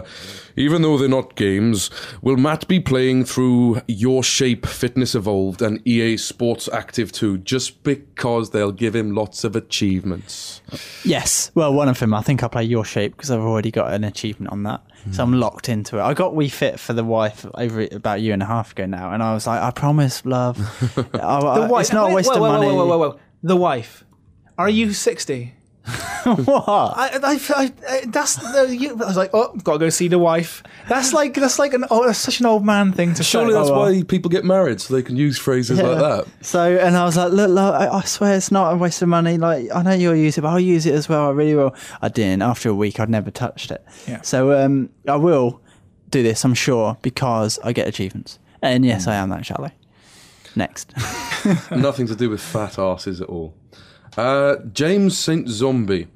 even 0.55 0.83
though 0.83 0.97
they're 0.97 1.09
not 1.09 1.35
games, 1.35 1.89
will 2.21 2.37
Matt 2.37 2.65
be 2.69 2.79
playing 2.79 3.25
through 3.25 3.81
Your 3.85 4.23
Shape 4.23 4.65
Fitness 4.65 5.15
Evolved 5.15 5.61
and 5.61 5.85
EA 5.85 6.15
Sports 6.15 6.69
Active 6.71 7.11
2 7.11 7.39
just 7.39 7.83
because 7.83 8.51
they'll 8.51 8.71
give 8.71 8.95
him 8.95 9.13
lots 9.13 9.43
of 9.43 9.53
achievements? 9.53 10.61
Yes. 11.03 11.51
Well, 11.55 11.73
one 11.73 11.89
of 11.89 11.99
them. 11.99 12.13
I 12.13 12.21
think 12.21 12.41
I'll 12.41 12.47
play 12.47 12.63
Your 12.63 12.85
Shape 12.85 13.11
because 13.17 13.29
I've 13.31 13.41
already 13.41 13.69
got 13.69 13.93
an 13.93 14.05
achievement 14.05 14.49
on 14.53 14.63
that. 14.63 14.81
So 15.11 15.23
I'm 15.23 15.33
locked 15.33 15.67
into 15.67 15.97
it. 15.97 16.01
I 16.03 16.13
got 16.13 16.33
Wii 16.33 16.49
Fit 16.51 16.79
for 16.79 16.93
the 16.93 17.03
wife 17.03 17.45
over 17.55 17.85
about 17.91 18.19
a 18.19 18.21
year 18.21 18.33
and 18.33 18.43
a 18.43 18.45
half 18.45 18.71
ago 18.73 18.85
now, 18.85 19.11
and 19.11 19.23
I 19.23 19.33
was 19.33 19.45
like, 19.47 19.59
I 19.59 19.71
promise, 19.71 20.23
love. 20.25 20.57
I, 21.15 21.19
I- 21.19 21.59
The 21.61 21.67
wife, 21.73 21.81
it's 21.81 21.91
not 21.91 22.03
a 22.03 22.07
wait, 22.09 22.15
waste 22.17 22.29
whoa, 22.29 22.35
of 22.35 22.41
whoa, 22.41 22.51
money. 22.53 22.67
Whoa, 22.67 22.75
whoa, 22.85 22.85
whoa, 22.85 23.09
whoa. 23.09 23.19
The 23.43 23.55
wife. 23.57 24.05
Are 24.59 24.69
you 24.69 24.93
sixty? 24.93 25.55
what? 26.23 26.67
I, 26.67 27.19
I, 27.23 27.71
I, 27.89 28.01
that's 28.07 28.35
the, 28.35 28.75
you, 28.77 28.91
I 28.91 28.93
was 28.93 29.17
like, 29.17 29.31
oh, 29.33 29.55
gotta 29.63 29.79
go 29.79 29.89
see 29.89 30.07
the 30.07 30.19
wife. 30.19 30.61
That's 30.87 31.11
like 31.13 31.33
that's 31.33 31.57
like 31.57 31.73
an 31.73 31.85
oh, 31.89 32.05
that's 32.05 32.19
such 32.19 32.39
an 32.39 32.45
old 32.45 32.63
man 32.63 32.91
thing 32.93 33.13
to 33.15 33.23
Surely 33.23 33.49
say. 33.53 33.57
that's 33.57 33.69
Oh, 33.69 33.79
well. 33.79 33.91
why 33.93 34.03
people 34.03 34.29
get 34.29 34.45
married, 34.45 34.79
so 34.79 34.93
they 34.93 35.01
can 35.01 35.15
use 35.17 35.39
phrases 35.39 35.79
like 35.81 35.97
that. 35.97 36.27
So, 36.41 36.77
and 36.77 36.95
I 36.95 37.03
was 37.05 37.17
like, 37.17 37.31
look, 37.31 37.49
look, 37.49 37.73
I, 37.73 37.87
I 37.89 38.01
swear 38.01 38.35
it's 38.37 38.51
not 38.51 38.73
a 38.73 38.77
waste 38.77 39.01
of 39.01 39.07
money. 39.09 39.37
Like, 39.37 39.67
I 39.73 39.81
know 39.81 39.93
you'll 39.93 40.15
use 40.15 40.37
it, 40.37 40.41
but 40.41 40.49
I'll 40.49 40.59
use 40.59 40.85
it 40.85 40.93
as 40.93 41.09
well. 41.09 41.27
I 41.27 41.31
really 41.31 41.55
will. 41.55 41.73
I 42.01 42.09
didn't. 42.09 42.43
After 42.43 42.69
a 42.69 42.75
week, 42.75 42.99
I'd 42.99 43.09
never 43.09 43.31
touched 43.31 43.71
it. 43.71 43.83
Yeah. 44.07 44.21
So, 44.21 44.63
um, 44.63 44.89
I 45.07 45.15
will 45.15 45.61
do 46.11 46.21
this, 46.21 46.45
I'm 46.45 46.53
sure, 46.53 46.97
because 47.01 47.57
I 47.63 47.73
get 47.73 47.87
achievements. 47.87 48.37
And 48.61 48.85
yes, 48.85 49.07
I 49.07 49.15
am 49.15 49.29
that 49.29 49.45
shallow. 49.45 49.71
Next. 50.55 50.93
Nothing 51.71 52.05
to 52.07 52.15
do 52.15 52.29
with 52.29 52.41
fat 52.41 52.77
asses 52.77 53.21
at 53.21 53.29
all. 53.29 53.55
Uh, 54.17 54.57
James 54.73 55.17
St. 55.17 55.47
Zombie. 55.47 56.07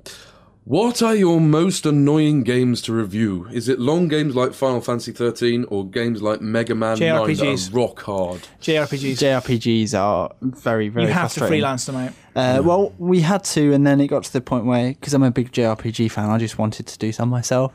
What 0.66 1.04
are 1.04 1.14
your 1.14 1.40
most 1.40 1.86
annoying 1.86 2.42
games 2.42 2.82
to 2.84 2.94
review? 2.94 3.48
Is 3.54 3.70
it 3.70 3.80
long 3.80 4.08
games 4.08 4.36
like 4.36 4.52
Final 4.52 4.82
Fantasy 4.82 5.12
13 5.12 5.66
or 5.66 5.86
games 5.86 6.24
like 6.24 6.42
Mega 6.42 6.74
Man 6.74 6.98
9 6.98 7.08
that 7.08 7.22
JRPGs. 7.38 7.72
are 7.72 7.76
rock 7.78 8.02
hard? 8.02 8.42
JRPGs. 8.62 9.14
JRPGs 9.20 9.94
are 9.98 10.32
very, 10.42 10.90
very 10.90 11.06
you 11.06 11.12
have 11.14 11.32
to 11.34 11.40
frustrating. 11.40 11.52
freelance 11.62 11.86
them 11.86 11.96
out. 11.98 12.14
Uh, 12.36 12.64
well, 12.64 12.94
we 12.98 13.22
had 13.22 13.44
to, 13.44 13.74
and 13.74 13.86
then 13.86 14.02
it 14.02 14.08
got 14.08 14.24
to 14.24 14.34
the 14.34 14.42
point 14.42 14.66
where, 14.66 14.90
because 14.90 15.14
I'm 15.14 15.22
a 15.22 15.30
big 15.30 15.52
JRPG 15.52 16.10
fan, 16.12 16.32
I 16.32 16.40
just 16.40 16.58
wanted 16.58 16.88
to 16.88 16.98
do 16.98 17.12
some 17.12 17.30
myself. 17.30 17.72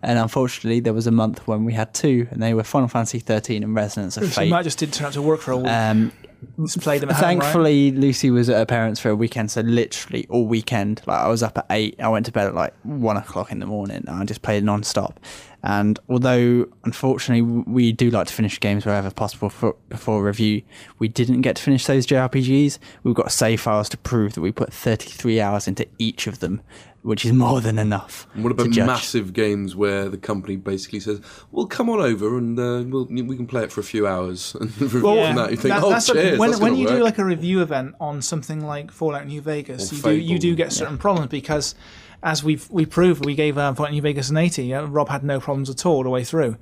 And 0.00 0.16
unfortunately, 0.16 0.78
there 0.78 0.94
was 0.94 1.08
a 1.08 1.10
month 1.10 1.44
when 1.48 1.64
we 1.64 1.72
had 1.72 1.92
two, 1.92 2.28
and 2.30 2.40
they 2.40 2.54
were 2.54 2.62
Final 2.62 2.86
Fantasy 2.86 3.18
13 3.18 3.64
and 3.64 3.74
Resonance 3.74 4.16
of 4.16 4.26
So 4.26 4.42
Fate. 4.42 4.50
Matt 4.50 4.62
just 4.62 4.78
didn't 4.78 4.94
turn 4.94 5.08
out 5.08 5.14
to 5.14 5.22
work 5.22 5.40
for 5.40 5.50
a 5.50 5.56
week. 5.56 5.66
Um, 5.66 6.12
Just 6.60 6.80
them 6.84 6.88
at 6.88 7.02
home, 7.02 7.10
right? 7.10 7.18
thankfully, 7.20 7.90
Lucy 7.92 8.30
was 8.30 8.48
at 8.48 8.56
her 8.56 8.66
parents 8.66 9.00
for 9.00 9.10
a 9.10 9.16
weekend, 9.16 9.50
so 9.50 9.60
literally 9.60 10.26
all 10.28 10.46
weekend, 10.46 11.02
like 11.06 11.20
I 11.20 11.28
was 11.28 11.42
up 11.42 11.58
at 11.58 11.66
eight, 11.70 11.96
I 12.00 12.08
went 12.08 12.26
to 12.26 12.32
bed 12.32 12.46
at 12.46 12.54
like 12.54 12.74
one 12.82 13.16
o'clock 13.16 13.50
in 13.50 13.58
the 13.58 13.66
morning, 13.66 14.04
and 14.06 14.10
I 14.10 14.24
just 14.24 14.42
played 14.42 14.62
non-stop. 14.64 15.18
And 15.62 15.98
although 16.08 16.66
unfortunately 16.84 17.42
we 17.42 17.90
do 17.92 18.10
like 18.10 18.28
to 18.28 18.32
finish 18.32 18.60
games 18.60 18.86
wherever 18.86 19.10
possible 19.10 19.48
for, 19.50 19.74
before 19.88 20.22
review, 20.22 20.62
we 21.00 21.08
didn't 21.08 21.40
get 21.42 21.56
to 21.56 21.62
finish 21.62 21.84
those 21.86 22.06
JRPGs. 22.06 22.78
We've 23.02 23.14
got 23.14 23.32
save 23.32 23.60
files 23.60 23.88
to 23.90 23.96
prove 23.98 24.34
that 24.34 24.40
we 24.40 24.52
put 24.52 24.72
33 24.72 25.40
hours 25.40 25.66
into 25.66 25.86
each 25.98 26.28
of 26.28 26.38
them, 26.38 26.60
which 27.02 27.24
is 27.24 27.32
more 27.32 27.60
than 27.60 27.76
enough. 27.76 28.28
What 28.34 28.52
about 28.52 28.70
judge. 28.70 28.86
massive 28.86 29.32
games 29.32 29.74
where 29.74 30.08
the 30.08 30.16
company 30.16 30.54
basically 30.54 31.00
says, 31.00 31.20
"Well, 31.50 31.66
come 31.66 31.90
on 31.90 31.98
over 32.00 32.38
and 32.38 32.56
uh, 32.58 32.84
we'll, 32.86 33.06
we 33.06 33.36
can 33.36 33.46
play 33.48 33.64
it 33.64 33.72
for 33.72 33.80
a 33.80 33.84
few 33.84 34.06
hours." 34.06 34.54
And 34.60 34.80
review 34.80 35.14
Yeah. 35.16 35.26
from 35.28 35.36
that, 35.36 35.50
you 35.50 35.56
think, 35.56 35.74
That- 35.74 35.82
"Oh, 35.82 35.90
that's 35.90 36.06
the- 36.06 36.12
cheers!" 36.14 36.38
when 36.38 36.50
that's 36.50 36.62
when 36.62 36.72
gonna 36.74 36.82
you 36.82 36.88
do 36.88 37.02
like 37.02 37.18
a 37.18 37.24
review 37.24 37.62
event 37.62 37.96
on 38.00 38.22
something 38.22 38.60
like 38.64 38.92
Fallout 38.92 39.26
New 39.26 39.40
Vegas, 39.40 39.90
Or 40.04 40.12
you 40.12 40.20
do 40.20 40.32
you 40.34 40.38
do 40.38 40.54
get 40.54 40.72
certain 40.72 40.98
problems 40.98 41.28
because, 41.30 41.74
as 42.22 42.42
we've 42.42 42.68
we 42.70 42.86
proved, 42.86 43.24
we 43.24 43.34
gave 43.34 43.58
uh, 43.58 43.72
Fallout 43.74 43.92
New 43.92 44.02
Vegas 44.02 44.30
an 44.30 44.36
eighty. 44.36 44.74
Uh, 44.74 44.86
Rob 44.86 45.08
had 45.08 45.22
no 45.24 45.40
problems 45.40 45.70
at 45.70 45.86
all 45.86 46.02
the 46.02 46.10
way 46.10 46.24
through, 46.24 46.56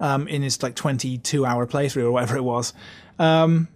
um, 0.00 0.26
in 0.28 0.42
his 0.42 0.62
like 0.62 0.74
twenty 0.74 1.18
two 1.18 1.44
hour 1.44 1.66
playthrough 1.66 2.04
or 2.04 2.12
whatever 2.12 2.36
it 2.36 2.44
was. 2.44 2.72
Um, 3.18 3.68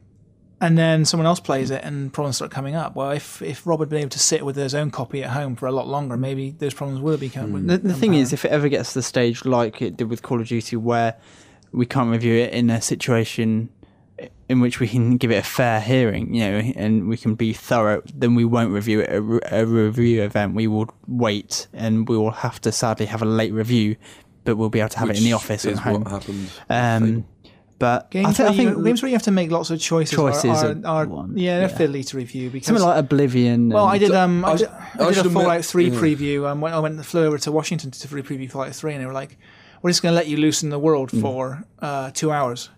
and 0.58 0.78
then 0.78 1.04
someone 1.04 1.26
else 1.26 1.38
plays 1.40 1.70
it 1.70 1.84
and 1.84 2.10
problems 2.12 2.36
start 2.36 2.50
coming 2.50 2.74
up. 2.74 2.96
Well, 2.96 3.10
if 3.10 3.42
if 3.42 3.66
Rob 3.66 3.80
had 3.80 3.90
been 3.90 4.00
able 4.00 4.10
to 4.10 4.18
sit 4.18 4.44
with 4.44 4.56
his 4.56 4.74
own 4.74 4.90
copy 4.90 5.22
at 5.22 5.30
home 5.30 5.56
for 5.56 5.66
a 5.66 5.72
lot 5.72 5.86
longer, 5.86 6.16
maybe 6.16 6.52
those 6.52 6.72
problems 6.72 7.00
would 7.00 7.12
have 7.12 7.20
become. 7.20 7.50
Hmm. 7.50 7.66
The, 7.66 7.78
the 7.78 7.94
thing 7.94 8.14
is, 8.14 8.32
if 8.32 8.44
it 8.44 8.50
ever 8.50 8.68
gets 8.68 8.92
to 8.94 9.00
the 9.00 9.02
stage 9.02 9.44
like 9.44 9.82
it 9.82 9.96
did 9.96 10.08
with 10.08 10.22
Call 10.22 10.40
of 10.40 10.48
Duty, 10.48 10.76
where 10.76 11.16
we 11.72 11.84
can't 11.84 12.10
review 12.10 12.34
it 12.34 12.54
in 12.54 12.70
a 12.70 12.80
situation 12.80 13.68
in 14.48 14.60
which 14.60 14.80
we 14.80 14.88
can 14.88 15.16
give 15.18 15.30
it 15.30 15.36
a 15.36 15.42
fair 15.42 15.80
hearing, 15.80 16.32
you 16.34 16.40
know, 16.40 16.58
and 16.76 17.06
we 17.08 17.16
can 17.16 17.34
be 17.34 17.52
thorough, 17.52 18.02
then 18.14 18.34
we 18.34 18.44
won't 18.44 18.70
review 18.72 19.00
it 19.00 19.08
at 19.10 19.62
a, 19.62 19.66
review 19.66 20.22
event. 20.22 20.54
We 20.54 20.66
will 20.68 20.88
wait, 21.06 21.66
and 21.74 22.08
we 22.08 22.16
will 22.16 22.30
have 22.30 22.60
to 22.62 22.72
sadly 22.72 23.06
have 23.06 23.20
a 23.22 23.26
late 23.26 23.52
review, 23.52 23.96
but 24.44 24.56
we'll 24.56 24.70
be 24.70 24.80
able 24.80 24.88
to 24.90 24.98
have 25.00 25.10
it 25.10 25.18
in 25.18 25.24
the 25.24 25.34
office 25.34 25.64
is 25.64 25.76
at 25.78 25.82
home. 25.84 26.04
what 26.04 26.12
happened. 26.12 26.50
Um, 26.70 27.26
But 27.78 28.10
Games, 28.10 28.28
I, 28.28 28.32
thi- 28.32 28.42
where 28.42 28.50
I 28.52 28.56
think 28.56 28.70
you, 28.78 28.84
games 28.84 29.02
where 29.02 29.10
you 29.10 29.14
have 29.16 29.22
to 29.24 29.30
make 29.30 29.50
lots 29.50 29.68
of 29.68 29.78
choices, 29.78 30.16
Choices 30.16 30.62
are, 30.62 30.68
are 30.70 30.86
are, 30.86 31.02
are 31.02 31.06
one, 31.06 31.36
yeah, 31.36 31.58
they're 31.58 31.68
yeah. 31.68 31.76
fiddly 31.76 32.06
to 32.06 32.16
review 32.16 32.48
because 32.48 32.68
something 32.68 32.82
like 32.82 32.96
Oblivion. 32.98 33.68
Well, 33.68 33.84
I 33.84 33.98
did. 33.98 34.12
Um, 34.12 34.46
I, 34.46 34.52
I- 34.52 34.56
did, 34.56 34.68
I 34.68 34.72
I 34.72 34.96
did 34.96 35.08
a 35.08 35.14
should 35.14 35.26
admit- 35.26 35.42
Fallout 35.42 35.64
Three 35.66 35.90
yeah. 35.90 36.00
preview. 36.00 36.48
Um, 36.48 36.62
when 36.62 36.72
I 36.72 36.78
went 36.78 37.04
flew 37.04 37.26
over 37.26 37.36
to 37.36 37.52
Washington 37.52 37.90
to 37.90 38.08
do 38.08 38.22
preview 38.22 38.46
for 38.46 38.52
Fallout 38.52 38.74
Three, 38.74 38.94
and 38.94 39.02
they 39.02 39.06
were 39.06 39.12
like, 39.12 39.36
"We're 39.82 39.90
just 39.90 40.02
going 40.02 40.12
to 40.12 40.16
let 40.16 40.26
you 40.26 40.38
loose 40.38 40.62
in 40.62 40.70
the 40.70 40.78
world 40.78 41.10
Mm. 41.10 41.20
for 41.20 41.64
uh, 41.80 42.12
two 42.12 42.32
hours." 42.32 42.70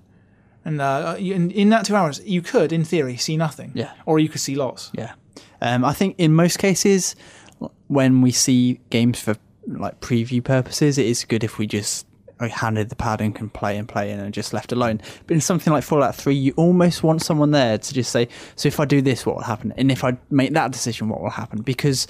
And 0.68 0.82
uh, 0.82 1.16
in, 1.18 1.50
in 1.50 1.70
that 1.70 1.86
two 1.86 1.96
hours, 1.96 2.20
you 2.26 2.42
could, 2.42 2.72
in 2.72 2.84
theory, 2.84 3.16
see 3.16 3.38
nothing. 3.38 3.72
Yeah. 3.74 3.92
Or 4.04 4.18
you 4.18 4.28
could 4.28 4.42
see 4.42 4.54
lots. 4.54 4.90
Yeah. 4.92 5.14
Um, 5.62 5.82
I 5.82 5.94
think 5.94 6.16
in 6.18 6.34
most 6.34 6.58
cases, 6.58 7.16
when 7.86 8.20
we 8.20 8.30
see 8.30 8.78
games 8.90 9.18
for 9.18 9.36
like 9.66 10.00
preview 10.00 10.44
purposes, 10.44 10.98
it 10.98 11.06
is 11.06 11.24
good 11.24 11.42
if 11.42 11.56
we 11.56 11.66
just 11.66 12.06
like, 12.38 12.52
handed 12.52 12.90
the 12.90 12.96
pad 12.96 13.22
and 13.22 13.34
can 13.34 13.48
play 13.48 13.78
and 13.78 13.88
play 13.88 14.10
and 14.10 14.32
just 14.34 14.52
left 14.52 14.70
alone. 14.70 15.00
But 15.26 15.34
in 15.34 15.40
something 15.40 15.72
like 15.72 15.84
Fallout 15.84 16.14
3, 16.14 16.34
you 16.34 16.52
almost 16.56 17.02
want 17.02 17.22
someone 17.22 17.50
there 17.50 17.78
to 17.78 17.94
just 17.94 18.12
say, 18.12 18.28
so 18.54 18.66
if 18.66 18.78
I 18.78 18.84
do 18.84 19.00
this, 19.00 19.24
what 19.24 19.36
will 19.36 19.44
happen? 19.44 19.72
And 19.78 19.90
if 19.90 20.04
I 20.04 20.18
make 20.30 20.52
that 20.52 20.70
decision, 20.70 21.08
what 21.08 21.22
will 21.22 21.30
happen? 21.30 21.62
Because 21.62 22.06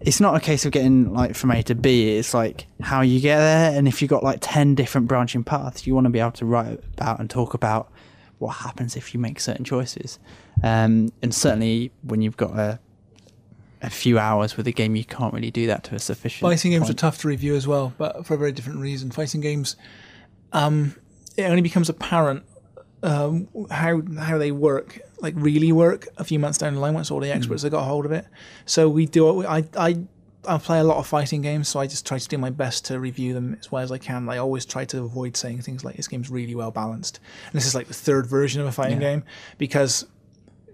it's 0.00 0.20
not 0.20 0.34
a 0.34 0.40
case 0.40 0.64
of 0.64 0.72
getting 0.72 1.12
like 1.12 1.34
from 1.34 1.50
A 1.50 1.62
to 1.64 1.74
B. 1.74 2.16
It's 2.16 2.32
like 2.32 2.66
how 2.80 3.02
you 3.02 3.20
get 3.20 3.38
there. 3.38 3.76
And 3.76 3.86
if 3.86 4.00
you've 4.00 4.08
got 4.08 4.22
like 4.22 4.38
10 4.40 4.74
different 4.74 5.08
branching 5.08 5.44
paths, 5.44 5.86
you 5.86 5.94
want 5.94 6.06
to 6.06 6.10
be 6.10 6.18
able 6.18 6.32
to 6.32 6.46
write 6.46 6.80
about 6.94 7.20
and 7.20 7.28
talk 7.28 7.54
about 7.54 7.92
what 8.38 8.56
happens 8.56 8.96
if 8.96 9.12
you 9.12 9.20
make 9.20 9.38
certain 9.38 9.64
choices. 9.64 10.18
Um, 10.62 11.12
and 11.22 11.34
certainly 11.34 11.92
when 12.02 12.22
you've 12.22 12.38
got 12.38 12.58
a, 12.58 12.80
a 13.82 13.90
few 13.90 14.18
hours 14.18 14.56
with 14.56 14.66
a 14.66 14.72
game, 14.72 14.96
you 14.96 15.04
can't 15.04 15.34
really 15.34 15.50
do 15.50 15.66
that 15.66 15.84
to 15.84 15.94
a 15.94 15.98
sufficient. 15.98 16.48
Fighting 16.48 16.70
games 16.70 16.88
are 16.88 16.94
tough 16.94 17.18
to 17.18 17.28
review 17.28 17.54
as 17.54 17.68
well, 17.68 17.92
but 17.98 18.24
for 18.24 18.34
a 18.34 18.38
very 18.38 18.52
different 18.52 18.80
reason. 18.80 19.10
Fighting 19.10 19.42
games, 19.42 19.76
um, 20.54 20.96
it 21.36 21.42
only 21.42 21.62
becomes 21.62 21.90
apparent 21.90 22.44
um, 23.02 23.48
how 23.70 24.02
how 24.18 24.38
they 24.38 24.52
work, 24.52 25.00
like 25.20 25.34
really 25.36 25.72
work, 25.72 26.08
a 26.16 26.24
few 26.24 26.38
months 26.38 26.58
down 26.58 26.74
the 26.74 26.80
line 26.80 26.94
once 26.94 27.10
all 27.10 27.20
the 27.20 27.28
hmm. 27.28 27.36
experts 27.36 27.62
have 27.62 27.72
got 27.72 27.82
a 27.82 27.84
hold 27.84 28.06
of 28.06 28.12
it. 28.12 28.26
So 28.66 28.88
we 28.88 29.06
do. 29.06 29.44
I 29.44 29.64
I 29.76 30.04
I 30.46 30.58
play 30.58 30.80
a 30.80 30.84
lot 30.84 30.96
of 30.96 31.06
fighting 31.06 31.42
games, 31.42 31.68
so 31.68 31.80
I 31.80 31.86
just 31.86 32.06
try 32.06 32.18
to 32.18 32.28
do 32.28 32.38
my 32.38 32.50
best 32.50 32.86
to 32.86 32.98
review 32.98 33.34
them 33.34 33.56
as 33.60 33.70
well 33.70 33.82
as 33.82 33.92
I 33.92 33.98
can. 33.98 34.28
I 34.28 34.38
always 34.38 34.64
try 34.64 34.84
to 34.86 35.02
avoid 35.02 35.36
saying 35.36 35.62
things 35.62 35.84
like 35.84 35.96
this 35.96 36.08
game's 36.08 36.30
really 36.30 36.54
well 36.54 36.70
balanced. 36.70 37.20
And 37.46 37.54
this 37.54 37.66
is 37.66 37.74
like 37.74 37.88
the 37.88 37.94
third 37.94 38.26
version 38.26 38.60
of 38.60 38.66
a 38.66 38.72
fighting 38.72 39.02
Yeah. 39.02 39.10
game 39.10 39.24
because 39.58 40.06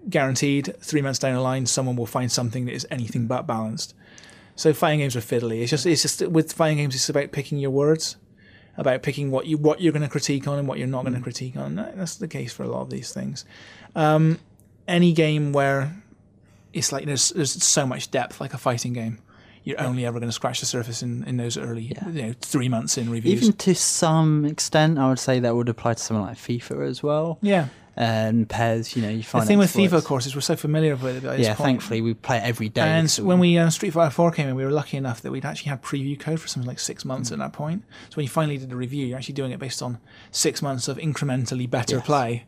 guaranteed 0.09 0.73
three 0.79 1.01
months 1.01 1.19
down 1.19 1.33
the 1.33 1.41
line 1.41 1.65
someone 1.65 1.97
will 1.97 2.05
find 2.05 2.31
something 2.31 2.65
that 2.65 2.73
is 2.73 2.87
anything 2.89 3.27
but 3.27 3.45
balanced. 3.45 3.93
So 4.55 4.73
fighting 4.73 4.99
games 4.99 5.15
are 5.15 5.21
fiddly. 5.21 5.61
It's 5.61 5.71
just 5.71 5.85
it's 5.85 6.01
just 6.01 6.21
with 6.27 6.53
fighting 6.53 6.77
games 6.77 6.95
it's 6.95 7.09
about 7.09 7.31
picking 7.31 7.57
your 7.57 7.71
words, 7.71 8.15
about 8.77 9.01
picking 9.03 9.31
what 9.31 9.45
you 9.47 9.57
what 9.57 9.81
you're 9.81 9.91
going 9.93 10.03
to 10.03 10.09
critique 10.09 10.47
on 10.47 10.59
and 10.59 10.67
what 10.67 10.77
you're 10.77 10.87
not 10.87 11.03
going 11.03 11.15
to 11.15 11.21
critique 11.21 11.57
on. 11.57 11.75
That's 11.75 12.15
the 12.15 12.27
case 12.27 12.53
for 12.53 12.63
a 12.63 12.67
lot 12.67 12.81
of 12.81 12.89
these 12.89 13.11
things. 13.13 13.43
Um, 13.95 14.39
any 14.87 15.11
game 15.13 15.51
where 15.51 15.95
it's 16.73 16.91
like 16.91 17.05
there's 17.05 17.29
there's 17.31 17.51
so 17.63 17.85
much 17.85 18.11
depth, 18.11 18.39
like 18.39 18.53
a 18.53 18.57
fighting 18.57 18.93
game, 18.93 19.19
you're 19.63 19.81
only 19.81 20.05
ever 20.05 20.19
going 20.19 20.29
to 20.29 20.33
scratch 20.33 20.59
the 20.59 20.65
surface 20.65 21.01
in, 21.01 21.23
in 21.25 21.37
those 21.37 21.57
early 21.57 21.83
Yeah. 21.95 22.07
you 22.09 22.21
know 22.27 22.33
three 22.41 22.69
months 22.69 22.97
in 22.97 23.09
reviews. 23.09 23.41
Even 23.43 23.53
to 23.57 23.73
some 23.75 24.45
extent, 24.45 24.99
I 24.99 25.09
would 25.09 25.19
say 25.19 25.39
that 25.39 25.55
would 25.55 25.69
apply 25.69 25.95
to 25.95 25.99
something 25.99 26.25
like 26.25 26.37
FIFA 26.37 26.87
as 26.87 27.01
well. 27.01 27.39
yeah, 27.41 27.67
And 27.99 28.47
PES, 28.47 28.95
you 28.95 29.01
know, 29.01 29.09
you 29.09 29.23
find 29.23 29.41
the 29.41 29.47
thing 29.47 29.57
with 29.57 29.73
FIFA, 29.73 29.93
of 29.93 30.03
course, 30.05 30.27
is 30.27 30.35
we're 30.35 30.41
so 30.41 30.55
familiar 30.55 30.95
with 30.95 31.25
it. 31.25 31.39
Yeah, 31.39 31.55
thankfully 31.55 31.99
we 32.01 32.13
play 32.13 32.37
it 32.37 32.43
every 32.43 32.69
day. 32.69 32.81
And 32.83 33.09
so 33.09 33.23
when 33.23 33.39
we 33.39 33.57
uh, 33.57 33.71
Street 33.71 33.89
Fighter 33.89 34.11
4 34.11 34.31
came 34.33 34.47
in, 34.47 34.55
we 34.55 34.63
were 34.63 34.69
lucky 34.71 34.97
enough 34.97 35.21
that 35.21 35.31
we'd 35.31 35.45
actually 35.45 35.69
had 35.69 35.81
preview 35.81 36.17
code 36.19 36.39
for 36.39 36.47
something 36.47 36.67
like 36.67 36.77
six 36.77 37.03
months 37.05 37.31
at 37.31 37.39
that 37.39 37.53
point. 37.53 37.83
So 38.09 38.17
when 38.17 38.23
you 38.25 38.29
finally 38.29 38.59
did 38.59 38.69
the 38.69 38.75
review, 38.75 39.07
you're 39.07 39.17
actually 39.17 39.33
doing 39.33 39.51
it 39.51 39.57
based 39.57 39.81
on 39.81 39.97
six 40.29 40.61
months 40.61 40.87
of 40.87 40.97
incrementally 40.97 41.67
better 41.67 41.95
Yes. 41.95 42.05
play. 42.05 42.45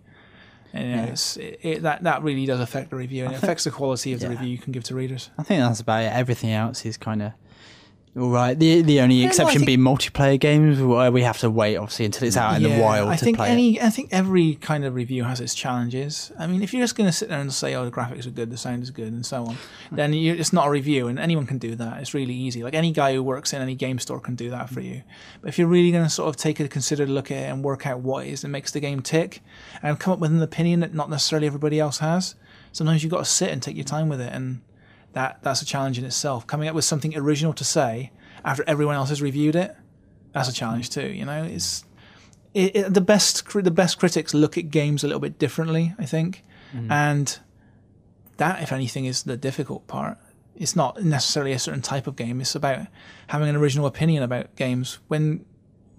And 0.72 0.88
you 0.88 0.96
know, 0.96 1.04
Yeah. 1.06 1.10
it's, 1.10 1.38
it, 1.38 1.60
it, 1.64 1.82
that 1.82 2.04
that 2.04 2.22
really 2.22 2.46
does 2.46 2.60
affect 2.60 2.92
the 2.92 2.96
review, 2.96 3.26
and 3.26 3.34
it 3.34 3.38
affects 3.44 3.64
the 3.64 3.72
quality 3.72 4.14
of 4.14 4.20
the 4.20 4.30
review 4.30 4.50
you 4.50 4.60
can 4.60 4.72
give 4.72 4.84
to 4.84 4.94
readers. 4.94 5.32
I 5.36 5.42
think 5.42 5.62
that's 5.62 5.80
about 5.80 6.04
it. 6.04 6.14
Everything 6.14 6.52
else 6.52 6.86
is 6.86 6.96
kind 6.96 7.24
of 7.24 7.32
all 8.18 8.30
right. 8.30 8.58
The 8.58 8.82
the 8.82 9.02
only 9.02 9.24
exception 9.24 9.66
being 9.66 9.80
multiplayer 9.80 10.40
games, 10.40 10.82
where 10.82 11.12
we 11.12 11.22
have 11.22 11.38
to 11.40 11.50
wait 11.50 11.78
obviously 11.78 12.06
until 12.06 12.28
it's 12.28 12.38
out 12.38 12.56
in 12.56 12.64
the 12.64 12.82
wild 12.82 13.10
I 13.10 13.16
to 13.16 13.24
think 13.24 13.38
play 13.38 13.50
it. 13.50 13.52
any, 13.52 13.82
I 13.82 13.90
think 13.92 14.10
every 14.12 14.56
kind 14.56 14.84
of 14.84 14.96
review 14.96 15.24
has 15.26 15.40
its 15.40 15.54
challenges. 15.54 16.32
I 16.40 16.48
mean, 16.48 16.64
if 16.64 16.74
you're 16.74 16.82
just 16.82 16.96
going 16.96 17.08
to 17.08 17.14
sit 17.14 17.30
there 17.30 17.40
and 17.40 17.54
say, 17.54 17.76
"Oh, 17.76 17.86
the 17.86 17.92
graphics 17.92 18.26
are 18.26 18.32
good, 18.32 18.50
the 18.50 18.58
sound 18.58 18.82
is 18.82 18.90
good," 18.90 19.14
and 19.14 19.24
so 19.24 19.46
on, 19.46 19.56
hmm. 19.90 19.96
then 19.96 20.14
you, 20.14 20.34
it's 20.34 20.52
not 20.52 20.68
a 20.68 20.72
review, 20.72 21.08
and 21.08 21.20
anyone 21.20 21.46
can 21.46 21.60
do 21.60 21.76
that. 21.76 22.02
It's 22.02 22.16
really 22.16 22.34
easy. 22.34 22.64
Like 22.64 22.74
any 22.74 22.92
guy 22.92 23.14
who 23.14 23.22
works 23.22 23.54
in 23.54 23.62
any 23.62 23.76
game 23.76 24.00
store 24.00 24.20
can 24.20 24.36
do 24.36 24.50
that 24.50 24.72
for 24.72 24.82
you. 24.82 24.96
Hmm. 24.96 25.40
But 25.42 25.50
if 25.50 25.60
you're 25.60 25.68
really 25.68 25.92
going 25.92 26.04
to 26.04 26.10
sort 26.10 26.30
of 26.30 26.36
take 26.36 26.60
a 26.60 26.68
considered 26.68 27.10
look 27.10 27.30
at 27.30 27.38
it 27.38 27.52
and 27.52 27.64
work 27.64 27.86
out 27.86 28.00
what 28.00 28.26
it 28.26 28.32
is 28.32 28.42
that 28.42 28.48
makes 28.48 28.72
the 28.72 28.80
game 28.80 29.02
tick, 29.02 29.42
and 29.84 30.00
come 30.00 30.14
up 30.14 30.20
with 30.20 30.32
an 30.32 30.42
opinion 30.42 30.80
that 30.80 30.96
not 30.96 31.12
necessarily 31.12 31.46
everybody 31.46 31.80
else 31.80 32.00
has, 32.00 32.34
sometimes 32.72 33.04
you've 33.04 33.12
got 33.12 33.20
to 33.20 33.26
sit 33.26 33.50
and 33.50 33.62
take 33.62 33.76
your 33.76 33.86
time 33.86 34.10
with 34.10 34.20
it, 34.20 34.34
and 34.34 34.62
that 35.14 35.40
that's 35.42 35.62
a 35.62 35.66
challenge 35.66 35.98
in 35.98 36.06
itself. 36.06 36.46
Coming 36.48 36.68
up 36.68 36.76
with 36.76 36.86
something 36.86 37.16
original 37.16 37.54
to 37.54 37.64
say 37.64 38.12
after 38.44 38.64
everyone 38.68 38.96
else 38.96 39.10
has 39.10 39.22
reviewed 39.22 39.56
it, 39.56 39.76
that's 40.34 40.50
a 40.50 40.54
challenge 40.54 40.90
too. 40.90 41.08
You 41.08 41.26
know, 41.26 41.44
it's 41.44 41.84
it, 42.54 42.76
it, 42.76 42.94
the 42.94 43.02
best 43.02 43.52
the 43.54 43.72
best 43.72 44.00
critics 44.00 44.34
look 44.34 44.58
at 44.58 44.70
games 44.70 45.04
a 45.04 45.08
little 45.08 45.20
bit 45.20 45.38
differently, 45.38 45.94
I 46.00 46.06
think, 46.06 46.44
mm-hmm. 46.74 46.92
and 46.92 47.40
that, 48.38 48.64
if 48.64 48.72
anything, 48.72 49.06
is 49.06 49.24
the 49.24 49.38
difficult 49.38 49.88
part. 49.88 50.18
It's 50.56 50.76
not 50.76 51.04
necessarily 51.04 51.54
a 51.54 51.60
certain 51.60 51.82
type 51.82 52.08
of 52.08 52.16
game. 52.16 52.42
It's 52.42 52.56
about 52.56 52.88
having 53.28 53.48
an 53.48 53.56
original 53.56 53.86
opinion 53.86 54.24
about 54.24 54.56
games. 54.56 55.00
When 55.08 55.46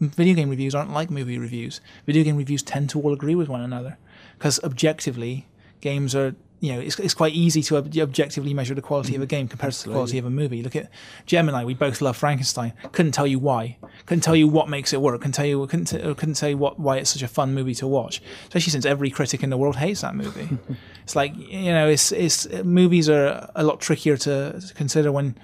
video 0.00 0.34
game 0.34 0.50
reviews 0.50 0.74
aren't 0.74 0.92
like 0.92 1.10
movie 1.10 1.38
reviews, 1.38 1.80
video 2.04 2.24
game 2.24 2.36
reviews 2.36 2.62
tend 2.62 2.90
to 2.90 3.00
all 3.00 3.12
agree 3.12 3.34
with 3.34 3.48
one 3.48 3.60
another 3.60 3.98
because 4.38 4.62
objectively, 4.64 5.46
games 5.80 6.14
are. 6.14 6.34
You 6.60 6.74
know, 6.74 6.80
it's, 6.80 6.98
it's 6.98 7.14
quite 7.14 7.32
easy 7.32 7.62
to 7.64 7.78
ob- 7.78 7.96
objectively 7.96 8.52
measure 8.52 8.74
the 8.74 8.82
quality 8.82 9.16
of 9.16 9.22
a 9.22 9.26
game 9.26 9.48
compared 9.48 9.72
to 9.72 9.84
the 9.84 9.94
quality 9.94 10.18
of 10.18 10.26
a 10.26 10.30
movie. 10.30 10.62
Look 10.62 10.76
at 10.76 10.90
Gemini. 11.24 11.64
We 11.64 11.72
both 11.72 12.02
love 12.02 12.18
Frankenstein. 12.18 12.74
Couldn't 12.92 13.12
tell 13.12 13.26
you 13.26 13.38
why. 13.38 13.78
Couldn't 14.04 14.22
tell 14.22 14.36
you 14.36 14.46
what 14.46 14.68
makes 14.68 14.92
it 14.92 15.00
work. 15.00 15.20
Couldn't 15.20 15.32
tell 15.32 15.46
you. 15.46 15.66
Couldn't, 15.66 15.86
t- 15.86 15.98
couldn't 15.98 16.34
tell 16.34 16.50
you 16.50 16.58
what 16.58 16.78
why 16.78 16.98
it's 16.98 17.10
such 17.10 17.22
a 17.22 17.28
fun 17.28 17.54
movie 17.54 17.74
to 17.76 17.86
watch. 17.86 18.20
Especially 18.42 18.72
since 18.72 18.84
every 18.84 19.08
critic 19.08 19.42
in 19.42 19.48
the 19.48 19.56
world 19.56 19.76
hates 19.76 20.02
that 20.02 20.14
movie. 20.14 20.58
it's 21.02 21.16
like 21.16 21.34
you 21.34 21.72
know, 21.72 21.88
it's 21.88 22.12
it's 22.12 22.46
movies 22.62 23.08
are 23.08 23.50
a 23.54 23.64
lot 23.64 23.80
trickier 23.80 24.18
to, 24.18 24.60
to 24.60 24.74
consider 24.74 25.10
when, 25.10 25.38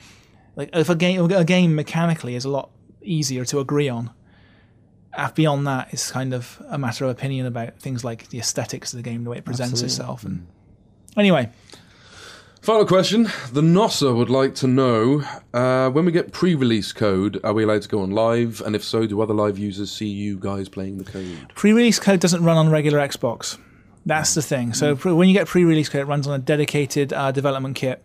like, 0.55 0.69
if 0.75 0.91
a 0.91 0.95
game 0.95 1.31
a 1.31 1.45
game 1.45 1.75
mechanically 1.75 2.35
is 2.35 2.45
a 2.45 2.51
lot 2.51 2.71
easier 3.01 3.45
to 3.47 3.59
agree 3.61 3.89
on. 3.89 4.11
Beyond 5.35 5.67
that, 5.67 5.89
it's 5.93 6.11
kind 6.11 6.35
of 6.35 6.63
a 6.69 6.77
matter 6.77 7.07
of 7.07 7.11
opinion 7.11 7.47
about 7.47 7.79
things 7.81 8.05
like 8.05 8.29
the 8.29 8.39
aesthetics 8.39 8.93
of 8.93 8.99
the 8.99 9.03
game, 9.03 9.25
the 9.25 9.31
way 9.31 9.39
it 9.39 9.47
presents 9.47 9.83
Absolutely. 9.83 9.95
itself, 9.95 10.25
and 10.25 10.41
mm. 10.41 10.47
Anyway. 11.17 11.51
Final 12.63 12.85
question. 12.85 13.25
The 13.53 13.61
NOSA 13.63 14.17
would 14.17 14.29
like 14.31 14.57
to 14.57 14.67
know 14.67 15.23
uh, 15.55 15.89
when 15.91 16.05
we 16.05 16.11
get 16.11 16.33
pre 16.33 16.55
release 16.57 16.93
code, 16.93 17.39
are 17.45 17.53
we 17.53 17.63
allowed 17.63 17.83
to 17.83 17.89
go 17.89 18.01
on 18.01 18.11
live? 18.11 18.61
And 18.67 18.75
if 18.75 18.83
so, 18.83 19.07
do 19.07 19.21
other 19.21 19.35
live 19.35 19.57
users 19.57 19.93
see 19.93 20.09
you 20.09 20.37
guys 20.37 20.69
playing 20.69 20.99
the 20.99 21.05
code? 21.05 21.53
Pre-release 21.55 22.01
code 22.01 22.19
doesn't 22.19 22.43
run 22.43 22.57
on 22.57 22.69
regular 22.69 22.99
Xbox. 22.99 23.57
That's 24.05 24.35
the 24.35 24.43
thing. 24.43 24.73
So 24.75 24.97
pre- 24.97 25.13
when 25.13 25.29
you 25.29 25.35
get 25.35 25.47
pre-release 25.47 25.89
code, 25.89 26.03
it 26.03 26.07
runs 26.07 26.27
on 26.27 26.35
a 26.35 26.39
dedicated 26.43 27.13
uh, 27.13 27.31
development 27.31 27.77
kit. 27.77 28.03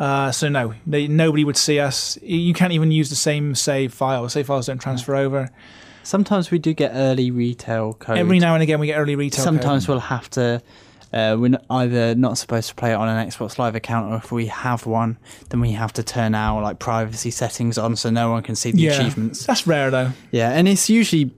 Uh, 0.00 0.30
so 0.32 0.48
no, 0.48 0.74
they, 0.86 1.06
nobody 1.08 1.44
would 1.44 1.56
see 1.56 1.78
us. 1.78 2.18
You- 2.22 2.38
You 2.38 2.54
can't 2.54 2.72
even 2.72 2.90
use 2.90 3.10
the 3.10 3.16
same 3.16 3.54
save 3.54 3.92
file. 3.94 4.28
Save 4.28 4.46
files 4.46 4.66
don't 4.66 4.78
transfer 4.80 5.14
over. 5.14 5.50
Sometimes 6.02 6.50
we 6.50 6.58
do 6.58 6.72
get 6.72 6.92
early 6.94 7.30
retail 7.30 7.94
code. 7.94 8.16
Every 8.18 8.38
now 8.40 8.54
and 8.54 8.62
again, 8.62 8.80
we 8.80 8.86
get 8.88 8.96
early 8.98 9.14
retail. 9.14 9.44
code. 9.44 9.54
Sometimes 9.54 9.86
we'll 9.88 9.98
have 10.00 10.28
to. 10.30 10.62
Uh, 11.12 11.36
we're 11.38 11.48
not- 11.48 11.64
either 11.70 12.14
not 12.14 12.36
supposed 12.38 12.68
to 12.68 12.74
play 12.74 12.90
it 12.92 12.94
on 12.94 13.08
an 13.08 13.28
Xbox 13.28 13.58
Live 13.58 13.74
account, 13.74 14.12
or 14.12 14.16
if 14.16 14.30
we 14.30 14.46
have 14.46 14.86
one, 14.86 15.16
then 15.50 15.60
we 15.60 15.72
have 15.72 15.92
to 15.94 16.02
turn 16.02 16.34
our 16.34 16.62
like 16.62 16.78
privacy 16.78 17.30
settings 17.30 17.78
on 17.78 17.96
so 17.96 18.10
no 18.10 18.30
one 18.30 18.42
can 18.42 18.54
see 18.56 18.70
the 18.72 18.82
yeah, 18.82 18.92
achievements. 18.92 19.46
that's 19.46 19.66
rare 19.66 19.90
though. 19.90 20.10
Yeah, 20.30 20.50
and 20.50 20.68
it's 20.68 20.90
usually 20.90 21.30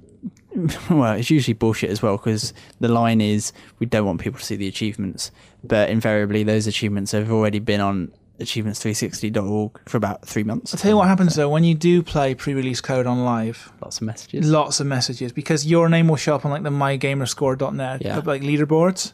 well, 0.90 1.12
it's 1.14 1.30
usually 1.30 1.54
bullshit 1.54 1.90
as 1.90 2.02
well 2.02 2.16
because 2.16 2.52
the 2.80 2.88
line 2.88 3.20
is 3.20 3.52
we 3.78 3.86
don't 3.86 4.04
want 4.04 4.20
people 4.20 4.40
to 4.40 4.44
see 4.44 4.56
the 4.56 4.66
achievements, 4.66 5.30
but 5.62 5.88
invariably 5.90 6.42
those 6.42 6.66
achievements 6.66 7.12
have 7.12 7.30
already 7.30 7.60
been 7.60 7.80
on 7.80 8.10
achievements360.org 8.40 9.80
for 9.86 9.96
about 9.96 10.26
three 10.26 10.42
months. 10.42 10.74
I'll 10.74 10.80
tell 10.80 10.90
you 10.90 10.96
what 10.96 11.08
happens 11.08 11.34
though 11.36 11.48
when 11.48 11.62
you 11.64 11.74
do 11.74 12.02
play 12.02 12.34
pre-release 12.34 12.80
code 12.80 13.06
on 13.06 13.24
live. 13.24 13.70
Lots 13.82 13.98
of 13.98 14.02
messages. 14.02 14.50
Lots 14.50 14.80
of 14.80 14.86
messages 14.86 15.30
because 15.32 15.66
your 15.66 15.88
name 15.88 16.08
will 16.08 16.16
show 16.16 16.34
up 16.34 16.44
on 16.44 16.50
like 16.50 16.62
the 16.62 16.70
mygamerscore.net 16.70 18.02
Yeah. 18.02 18.18
like 18.24 18.42
leaderboards, 18.42 19.12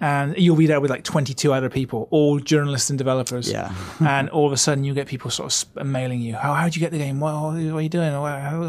and 0.00 0.36
you'll 0.36 0.56
be 0.56 0.66
there 0.66 0.80
with 0.80 0.90
like 0.90 1.04
22 1.04 1.52
other 1.52 1.68
people, 1.68 2.06
all 2.10 2.38
journalists 2.38 2.90
and 2.90 2.98
developers. 2.98 3.50
Yeah. 3.50 3.74
and 4.00 4.28
all 4.30 4.46
of 4.46 4.52
a 4.52 4.56
sudden 4.56 4.84
you 4.84 4.94
get 4.94 5.06
people 5.06 5.30
sort 5.30 5.46
of 5.46 5.52
sp- 5.52 5.78
uh, 5.78 5.84
mailing 5.84 6.20
you, 6.20 6.34
how 6.34 6.54
how'd 6.54 6.76
you 6.76 6.80
get 6.80 6.92
the 6.92 6.98
game? 6.98 7.20
What, 7.20 7.32
what 7.34 7.54
are 7.54 7.80
you 7.80 7.88
doing? 7.88 8.12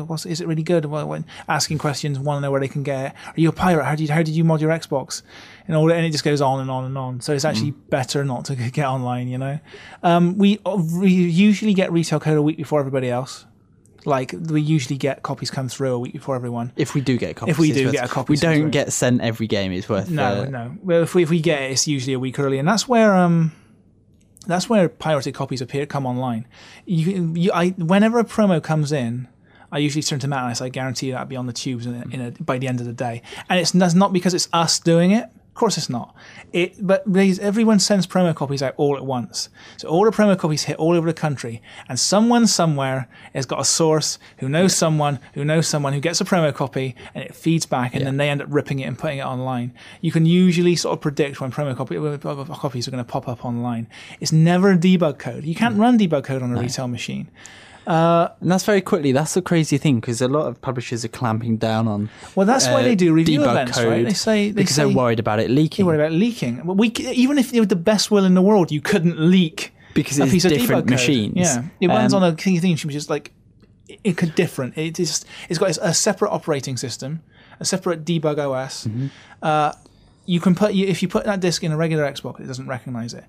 What's, 0.08 0.26
is 0.26 0.42
it 0.42 0.48
really 0.48 0.64
good? 0.64 0.86
What, 0.86 1.24
asking 1.48 1.78
questions, 1.78 2.18
want 2.20 2.38
to 2.38 2.42
know 2.42 2.52
where 2.52 2.62
they 2.62 2.68
can 2.68 2.84
get. 2.84 3.06
it. 3.06 3.14
Are 3.28 3.40
you 3.40 3.50
a 3.50 3.54
pirate? 3.54 3.86
How 3.86 3.96
did 3.96 4.08
you, 4.08 4.14
how 4.14 4.24
did 4.24 4.36
you 4.36 4.44
mod 4.44 4.62
your 4.62 4.72
Xbox? 4.72 5.22
And 5.68 5.76
all, 5.76 5.92
and 5.92 6.04
it 6.06 6.12
just 6.12 6.24
goes 6.24 6.42
on 6.42 6.62
and 6.62 6.72
on 6.72 6.86
and 6.86 6.98
on. 6.98 7.22
So 7.22 7.34
it's 7.34 7.46
actually 7.46 7.74
mm. 7.74 7.90
better 7.90 8.24
not 8.24 8.46
to 8.46 8.56
get 8.72 8.86
online. 8.86 9.28
You 9.28 9.38
know, 9.38 9.60
um, 10.04 10.38
we, 10.38 10.60
uh, 10.66 10.82
we 11.00 11.12
usually 11.12 11.74
get 11.74 11.92
retail 11.92 12.20
code 12.20 12.38
a 12.38 12.42
week 12.42 12.58
before 12.58 12.80
everybody 12.80 13.10
else. 13.10 13.46
Like 14.06 14.34
we 14.38 14.62
usually 14.62 14.98
get 14.98 15.24
copies 15.24 15.52
come 15.52 15.70
through 15.70 15.94
a 15.94 16.00
week 16.00 16.14
before 16.14 16.36
everyone. 16.36 16.72
If 16.76 16.96
we 16.96 17.02
do 17.02 17.18
get 17.18 17.32
a 17.32 17.34
copy, 17.34 17.52
If 17.52 17.60
we 17.60 17.72
do 17.72 17.92
get 17.92 18.06
a 18.06 18.08
copy, 18.08 18.32
we 18.32 18.38
don't 18.38 18.70
get 18.70 18.94
sent 18.94 19.22
every 19.22 19.48
game. 19.48 19.72
It's 19.72 19.90
worth 19.90 20.10
No, 20.10 20.44
uh, 20.44 20.46
no. 20.46 20.78
Well, 20.82 21.04
if 21.04 21.16
we 21.16 21.24
if 21.24 21.30
we 21.30 21.40
get 21.42 21.62
it, 21.64 21.72
it's 21.72 21.88
usually 21.88 22.14
a 22.14 22.20
week 22.20 22.40
early, 22.40 22.60
and 22.60 22.68
that's 22.68 22.88
where 22.88 23.14
um, 23.16 23.52
that's 24.48 24.70
where 24.70 24.90
pirated 24.90 25.34
copies 25.34 25.62
appear 25.62 25.86
come 25.86 26.06
online. 26.06 26.48
You, 26.86 27.34
you, 27.36 27.52
I, 27.54 27.70
whenever 27.70 28.20
a 28.20 28.24
promo 28.24 28.62
comes 28.62 28.92
in, 28.92 29.28
I 29.72 29.78
usually 29.78 30.02
turn 30.02 30.20
to 30.20 30.28
Matt 30.28 30.40
and 30.40 30.50
I 30.50 30.54
say, 30.54 30.66
I 30.66 30.70
guarantee 30.70 31.08
you 31.08 31.12
that'll 31.14 31.28
be 31.28 31.36
on 31.36 31.46
the 31.46 31.54
tubes 31.54 31.86
in, 31.86 31.96
a, 31.96 32.08
in 32.14 32.22
a, 32.22 32.32
by 32.32 32.58
the 32.58 32.68
end 32.68 32.80
of 32.80 32.88
the 32.88 32.94
day. 32.94 33.22
And 33.50 33.60
it's 33.60 33.72
that's 33.72 33.94
not 33.94 34.14
because 34.14 34.34
it's 34.34 34.50
us 34.52 34.80
doing 34.80 35.12
it. 35.12 35.30
Of 35.60 35.62
course, 35.62 35.78
it's 35.78 35.90
not. 35.90 36.16
It, 36.54 36.76
but 36.80 37.04
these, 37.06 37.38
everyone 37.38 37.80
sends 37.80 38.08
promo 38.08 38.34
copies 38.34 38.64
out 38.64 38.76
all 38.78 38.96
at 38.96 39.06
once. 39.06 39.50
So 39.76 39.90
all 39.90 40.06
the 40.06 40.12
promo 40.12 40.40
copies 40.40 40.64
hit 40.64 40.78
all 40.78 40.96
over 40.96 41.06
the 41.06 41.14
country, 41.14 41.62
and 41.90 42.00
someone 42.00 42.48
somewhere 42.48 43.10
has 43.34 43.46
got 43.46 43.60
a 43.60 43.66
source 43.66 44.20
who 44.38 44.48
knows 44.48 44.74
someone 44.74 45.20
who 45.34 45.44
knows 45.44 45.68
someone 45.68 45.92
who 45.92 46.00
gets 46.00 46.22
a 46.22 46.24
promo 46.24 46.54
copy, 46.54 46.96
and 47.14 47.26
it 47.26 47.36
feeds 47.36 47.66
back, 47.66 47.94
and 47.94 48.06
then 48.06 48.16
they 48.16 48.30
end 48.30 48.42
up 48.42 48.48
ripping 48.50 48.80
it 48.80 48.86
and 48.86 48.98
putting 48.98 49.18
it 49.18 49.26
online. 49.26 49.74
You 50.00 50.14
can 50.14 50.26
usually 50.26 50.78
sort 50.78 50.94
of 50.94 51.02
predict 51.02 51.42
when 51.42 51.52
promo 51.52 51.76
copy, 51.76 51.98
uh, 51.98 52.56
copies 52.56 52.88
are 52.88 52.92
going 52.92 53.04
to 53.04 53.12
pop 53.12 53.28
up 53.28 53.44
online. 53.44 53.88
It's 54.22 54.32
never 54.32 54.72
a 54.72 54.78
debug 54.78 55.20
code. 55.20 55.44
You 55.44 55.56
can't 55.56 55.78
run 55.78 56.00
debug 56.00 56.24
code 56.24 56.42
on 56.42 56.56
a 56.56 56.62
retail 56.62 56.88
machine. 56.88 57.30
And 57.90 58.52
that's 58.52 58.64
very 58.66 58.82
quickly. 58.82 59.12
That's 59.12 59.34
the 59.34 59.42
crazy 59.42 59.78
thing 59.78 60.00
because 60.00 60.22
a 60.22 60.28
lot 60.28 60.46
of 60.48 60.62
publishers 60.62 61.04
are 61.04 61.10
clamping 61.10 61.58
down 61.58 61.88
on. 61.88 62.10
Well, 62.36 62.46
that's 62.46 62.68
why 62.68 62.82
uh, 62.82 62.84
they 62.84 62.96
do 62.96 63.12
review 63.14 63.40
debug 63.42 63.52
events, 63.52 63.84
right? 63.84 64.06
They 64.06 64.14
say 64.14 64.52
they 64.52 64.62
because 64.62 64.76
say, 64.76 64.86
they're 64.86 64.96
worried 64.96 65.20
about 65.20 65.40
it 65.40 65.50
leaking. 65.50 65.86
Worried 65.86 66.00
about 66.00 66.12
leaking? 66.12 66.66
Well, 66.66 66.76
we 66.76 66.90
even 66.90 67.38
if 67.38 67.52
you 67.54 67.62
had 67.62 67.70
the 67.70 67.76
best 67.76 68.12
will 68.12 68.26
in 68.26 68.36
the 68.36 68.42
world, 68.42 68.72
you 68.72 68.82
couldn't 68.82 69.20
leak 69.20 69.74
Because 69.94 70.20
a 70.20 70.24
it's 70.24 70.44
different 70.44 70.84
code. 70.84 70.90
machines. 70.90 71.34
Yeah, 71.36 71.64
it 71.82 71.88
runs 71.88 72.14
Um, 72.14 72.24
on 72.24 72.32
a 72.32 72.36
key 72.36 72.60
thing, 72.60 72.78
which 72.84 72.96
is 72.96 73.10
like 73.10 73.32
it, 73.88 74.18
could 74.18 74.36
different. 74.36 74.78
It 74.78 75.00
is 75.00 75.26
it's 75.50 75.58
got 75.58 75.76
a 75.82 75.94
separate 75.94 76.30
operating 76.32 76.78
system, 76.78 77.22
a 77.60 77.66
separate 77.66 78.06
debug 78.06 78.38
OS. 78.38 78.86
Mm-hmm. 78.86 79.08
Uh, 79.42 79.74
you 80.26 80.40
can 80.40 80.54
put 80.54 80.76
if 80.76 81.02
you 81.02 81.08
put 81.08 81.26
that 81.26 81.40
disk 81.40 81.64
in 81.64 81.72
a 81.72 81.78
regular 81.78 82.04
Xbox, 82.04 82.40
it 82.40 82.46
doesn't 82.46 82.68
recognize 82.68 83.16
it. 83.16 83.24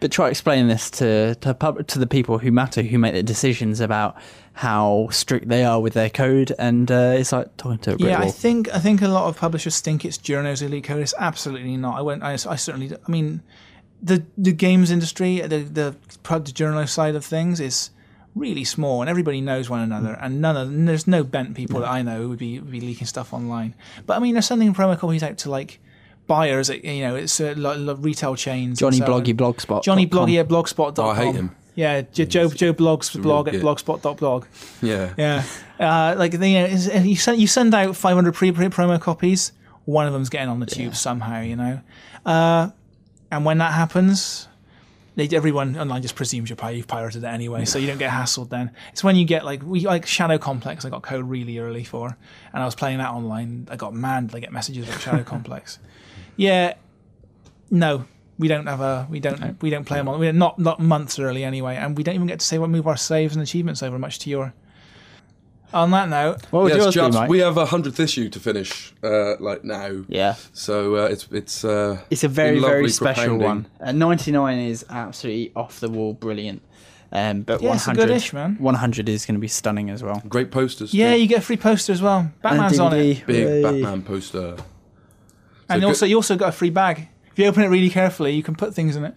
But 0.00 0.12
try 0.12 0.28
explaining 0.28 0.68
this 0.68 0.90
to 0.92 1.34
to, 1.36 1.54
pub, 1.54 1.86
to 1.88 1.98
the 1.98 2.06
people 2.06 2.38
who 2.38 2.52
matter, 2.52 2.82
who 2.82 2.98
make 2.98 3.14
the 3.14 3.22
decisions 3.22 3.80
about 3.80 4.16
how 4.54 5.08
strict 5.10 5.48
they 5.48 5.64
are 5.64 5.80
with 5.80 5.94
their 5.94 6.10
code, 6.10 6.52
and 6.58 6.90
uh, 6.90 7.14
it's 7.16 7.32
like 7.32 7.56
talking 7.56 7.78
to 7.78 7.94
a 7.94 7.96
brick 7.96 8.10
Yeah, 8.10 8.20
I 8.20 8.30
think 8.30 8.68
I 8.74 8.78
think 8.78 9.02
a 9.02 9.08
lot 9.08 9.28
of 9.28 9.36
publishers 9.36 9.80
think 9.80 10.04
it's 10.04 10.18
journos 10.18 10.62
elite 10.62 10.84
code. 10.84 11.00
It's 11.00 11.14
absolutely 11.18 11.76
not. 11.76 11.98
I 11.98 12.02
won't. 12.02 12.22
I, 12.22 12.32
I 12.32 12.56
certainly. 12.56 12.92
I 12.92 13.10
mean, 13.10 13.42
the 14.02 14.24
the 14.36 14.52
games 14.52 14.90
industry, 14.90 15.40
the 15.40 15.60
the 15.60 15.96
pub 16.22 16.46
the 16.46 16.52
journo 16.52 16.88
side 16.88 17.14
of 17.14 17.24
things 17.24 17.60
is 17.60 17.90
really 18.34 18.64
small, 18.64 19.00
and 19.00 19.10
everybody 19.10 19.40
knows 19.40 19.68
one 19.68 19.80
another. 19.80 20.18
And 20.20 20.40
none 20.40 20.56
of 20.56 20.86
there's 20.86 21.06
no 21.06 21.22
bent 21.24 21.54
people 21.54 21.80
that 21.80 21.88
I 21.88 22.02
know 22.02 22.22
who 22.22 22.28
would 22.30 22.38
be 22.38 22.58
would 22.60 22.70
be 22.70 22.80
leaking 22.80 23.06
stuff 23.06 23.32
online. 23.32 23.74
But 24.06 24.16
I 24.16 24.20
mean, 24.20 24.34
they're 24.34 24.42
sending 24.42 24.74
promo 24.74 24.98
copies 24.98 25.22
out 25.22 25.38
to 25.38 25.50
like 25.50 25.80
buyers. 26.28 26.70
at, 26.70 26.84
You 26.84 27.02
know, 27.08 27.16
it's 27.16 27.40
uh, 27.40 27.54
like, 27.56 27.78
like 27.78 27.96
retail 28.00 28.36
chains. 28.36 28.78
Johnny 28.78 28.98
so. 28.98 29.06
Bloggy 29.06 29.34
Blogspot. 29.34 29.82
Johnny 29.82 30.06
Bloggy 30.06 30.38
at 30.38 30.46
blogspot.com. 30.48 31.04
Oh, 31.04 31.08
I 31.10 31.16
hate 31.16 31.34
him. 31.34 31.56
Yeah, 31.74 32.00
J- 32.02 32.26
Joe 32.26 32.48
Joe 32.48 32.72
Bloggs 32.72 33.14
real 33.14 33.22
blog 33.22 33.48
at 33.48 33.52
git. 33.52 33.62
blogspot.blog. 33.62 34.46
Yeah. 34.82 35.14
Yeah, 35.16 35.44
uh, 35.78 36.14
like 36.18 36.32
you, 36.32 36.38
know, 36.38 36.64
it's- 36.64 37.04
you 37.06 37.14
send 37.16 37.40
you 37.40 37.46
send 37.46 37.74
out 37.74 37.94
500 37.96 38.34
pre 38.34 38.52
pre 38.52 38.66
promo 38.66 39.00
copies. 39.00 39.52
One 39.84 40.06
of 40.06 40.12
them's 40.12 40.28
getting 40.28 40.48
on 40.48 40.60
the 40.60 40.66
tube 40.66 40.94
somehow, 40.94 41.40
you 41.40 41.56
know. 41.56 41.80
Uh, 42.26 42.70
and 43.30 43.44
when 43.44 43.58
that 43.58 43.72
happens, 43.72 44.48
they, 45.14 45.28
everyone 45.34 45.78
online 45.78 46.02
just 46.02 46.14
presumes 46.14 46.50
you're 46.50 46.70
you've 46.72 46.86
pirated 46.88 47.24
it 47.24 47.26
anyway, 47.26 47.64
so 47.64 47.78
you 47.78 47.86
don't 47.86 47.98
get 47.98 48.10
hassled. 48.10 48.50
Then 48.50 48.70
it's 48.92 49.02
when 49.02 49.16
you 49.16 49.24
get 49.24 49.44
like 49.44 49.62
we 49.62 49.86
like 49.86 50.04
Shadow 50.06 50.36
Complex. 50.38 50.84
I 50.84 50.90
got 50.90 51.02
code 51.02 51.28
really 51.28 51.58
early 51.58 51.84
for, 51.84 52.16
and 52.52 52.62
I 52.62 52.64
was 52.66 52.74
playing 52.74 52.98
that 52.98 53.10
online. 53.10 53.66
I 53.70 53.76
got 53.76 53.94
mad. 53.94 54.30
I 54.34 54.40
get 54.40 54.52
messages 54.52 54.88
about 54.88 55.00
Shadow 55.00 55.22
Complex. 55.32 55.78
Yeah, 56.38 56.74
no, 57.70 58.04
we 58.38 58.46
don't 58.48 58.66
have 58.66 58.80
a 58.80 59.06
we 59.10 59.18
don't 59.20 59.60
we 59.60 59.70
don't 59.70 59.84
play 59.84 59.98
them 59.98 60.08
on. 60.08 60.18
We're 60.20 60.32
not 60.32 60.58
not 60.58 60.78
months 60.80 61.18
early 61.18 61.42
anyway, 61.44 61.74
and 61.76 61.96
we 61.98 62.02
don't 62.04 62.14
even 62.14 62.28
get 62.28 62.38
to 62.40 62.46
say 62.46 62.58
what 62.58 62.70
move 62.70 62.86
our 62.86 62.96
saves 62.96 63.34
and 63.34 63.42
achievements 63.42 63.82
over 63.82 63.98
much 63.98 64.20
to 64.20 64.30
your. 64.30 64.54
On 65.74 65.90
that 65.90 66.08
note, 66.08 66.46
What 66.50 66.62
would 66.62 66.72
Yes, 66.74 66.94
yours 66.94 67.14
be, 67.14 67.18
Mike? 67.20 67.28
we 67.28 67.40
have 67.40 67.58
a 67.58 67.66
hundredth 67.66 68.00
issue 68.00 68.30
to 68.30 68.40
finish, 68.40 68.94
uh, 69.02 69.34
like 69.38 69.64
now. 69.64 70.02
yeah, 70.08 70.36
So 70.54 70.94
uh, 70.96 71.08
it's 71.12 71.28
it's 71.30 71.62
uh, 71.64 71.98
it's 72.08 72.24
a 72.24 72.28
very 72.28 72.58
very 72.58 72.88
special 72.88 73.36
propounding. 73.36 73.46
one. 73.46 73.66
Uh, 73.78 73.92
Ninety 73.92 74.32
nine 74.32 74.58
is 74.60 74.86
absolutely 74.88 75.52
off 75.54 75.80
the 75.80 75.90
wall, 75.90 76.14
brilliant. 76.14 76.62
Um, 77.12 77.42
but 77.42 77.60
Yeah, 77.60 77.68
one 77.68 77.76
it's 77.76 77.84
a 77.86 77.90
hundred, 77.90 78.06
good-ish, 78.06 78.32
man. 78.32 78.56
one 78.58 78.76
hundred 78.76 79.08
is 79.10 79.26
going 79.26 79.34
to 79.34 79.40
be 79.40 79.48
stunning 79.48 79.90
as 79.90 80.02
well. 80.02 80.22
Great 80.26 80.50
posters. 80.50 80.94
yeah, 80.94 81.12
too. 81.14 81.20
you 81.20 81.26
get 81.26 81.38
a 81.38 81.42
free 81.42 81.56
poster 81.58 81.92
as 81.92 82.00
well. 82.00 82.30
Batman's 82.42 82.78
on 82.78 82.94
it, 82.94 83.26
big 83.26 83.44
hooray. 83.46 83.62
Batman 83.62 84.02
poster. 84.02 84.56
And 85.68 85.80
good- 85.80 85.88
also 85.88 86.06
you 86.06 86.16
also 86.16 86.36
got 86.36 86.48
a 86.50 86.52
free 86.52 86.70
bag. 86.70 87.08
If 87.32 87.38
you 87.38 87.46
open 87.46 87.62
it 87.62 87.68
really 87.68 87.90
carefully, 87.90 88.34
you 88.34 88.42
can 88.42 88.54
put 88.56 88.74
things 88.74 88.96
in 88.96 89.04
it. 89.04 89.14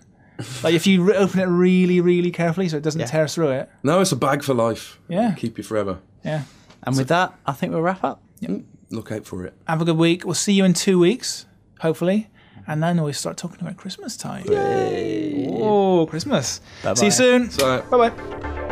Like 0.64 0.74
if 0.74 0.88
you 0.88 1.04
re- 1.04 1.16
open 1.18 1.40
it 1.40 1.46
really, 1.46 2.02
really 2.02 2.32
carefully, 2.32 2.68
so 2.70 2.78
it 2.78 2.84
doesn't 2.84 3.02
Yeah. 3.02 3.08
tear 3.08 3.28
through 3.28 3.50
it. 3.52 3.70
No, 3.84 4.02
it's 4.02 4.12
a 4.12 4.16
bag 4.16 4.44
for 4.44 4.54
life. 4.54 5.00
Yeah. 5.08 5.32
keep 5.38 5.58
you 5.58 5.64
forever. 5.64 6.00
Yeah. 6.26 6.44
And 6.84 6.98
with 6.98 7.10
that, 7.10 7.34
I 7.46 7.52
think 7.54 7.74
we'll 7.74 7.82
wrap 7.84 8.04
up. 8.04 8.22
Mm, 8.42 8.64
look 8.90 9.12
out 9.12 9.26
for 9.26 9.46
it. 9.46 9.54
Have 9.68 9.82
a 9.82 9.86
good 9.86 9.98
week. 9.98 10.26
We'll 10.26 10.34
see 10.34 10.54
you 10.54 10.66
in 10.66 10.74
two 10.74 10.98
weeks, 10.98 11.46
hopefully, 11.80 12.30
and 12.68 12.82
then 12.82 13.02
we'll 13.04 13.14
start 13.14 13.38
talking 13.38 13.62
about 13.62 13.78
Christmas 13.78 14.18
time. 14.18 14.46
Yay! 14.50 15.48
Oh, 15.62 16.08
Christmas. 16.08 16.60
Bye-bye. 16.84 16.94
See 16.96 17.06
you 17.06 17.12
soon. 17.12 17.52
So. 17.52 17.82
Bye 17.92 18.10
bye. 18.10 18.68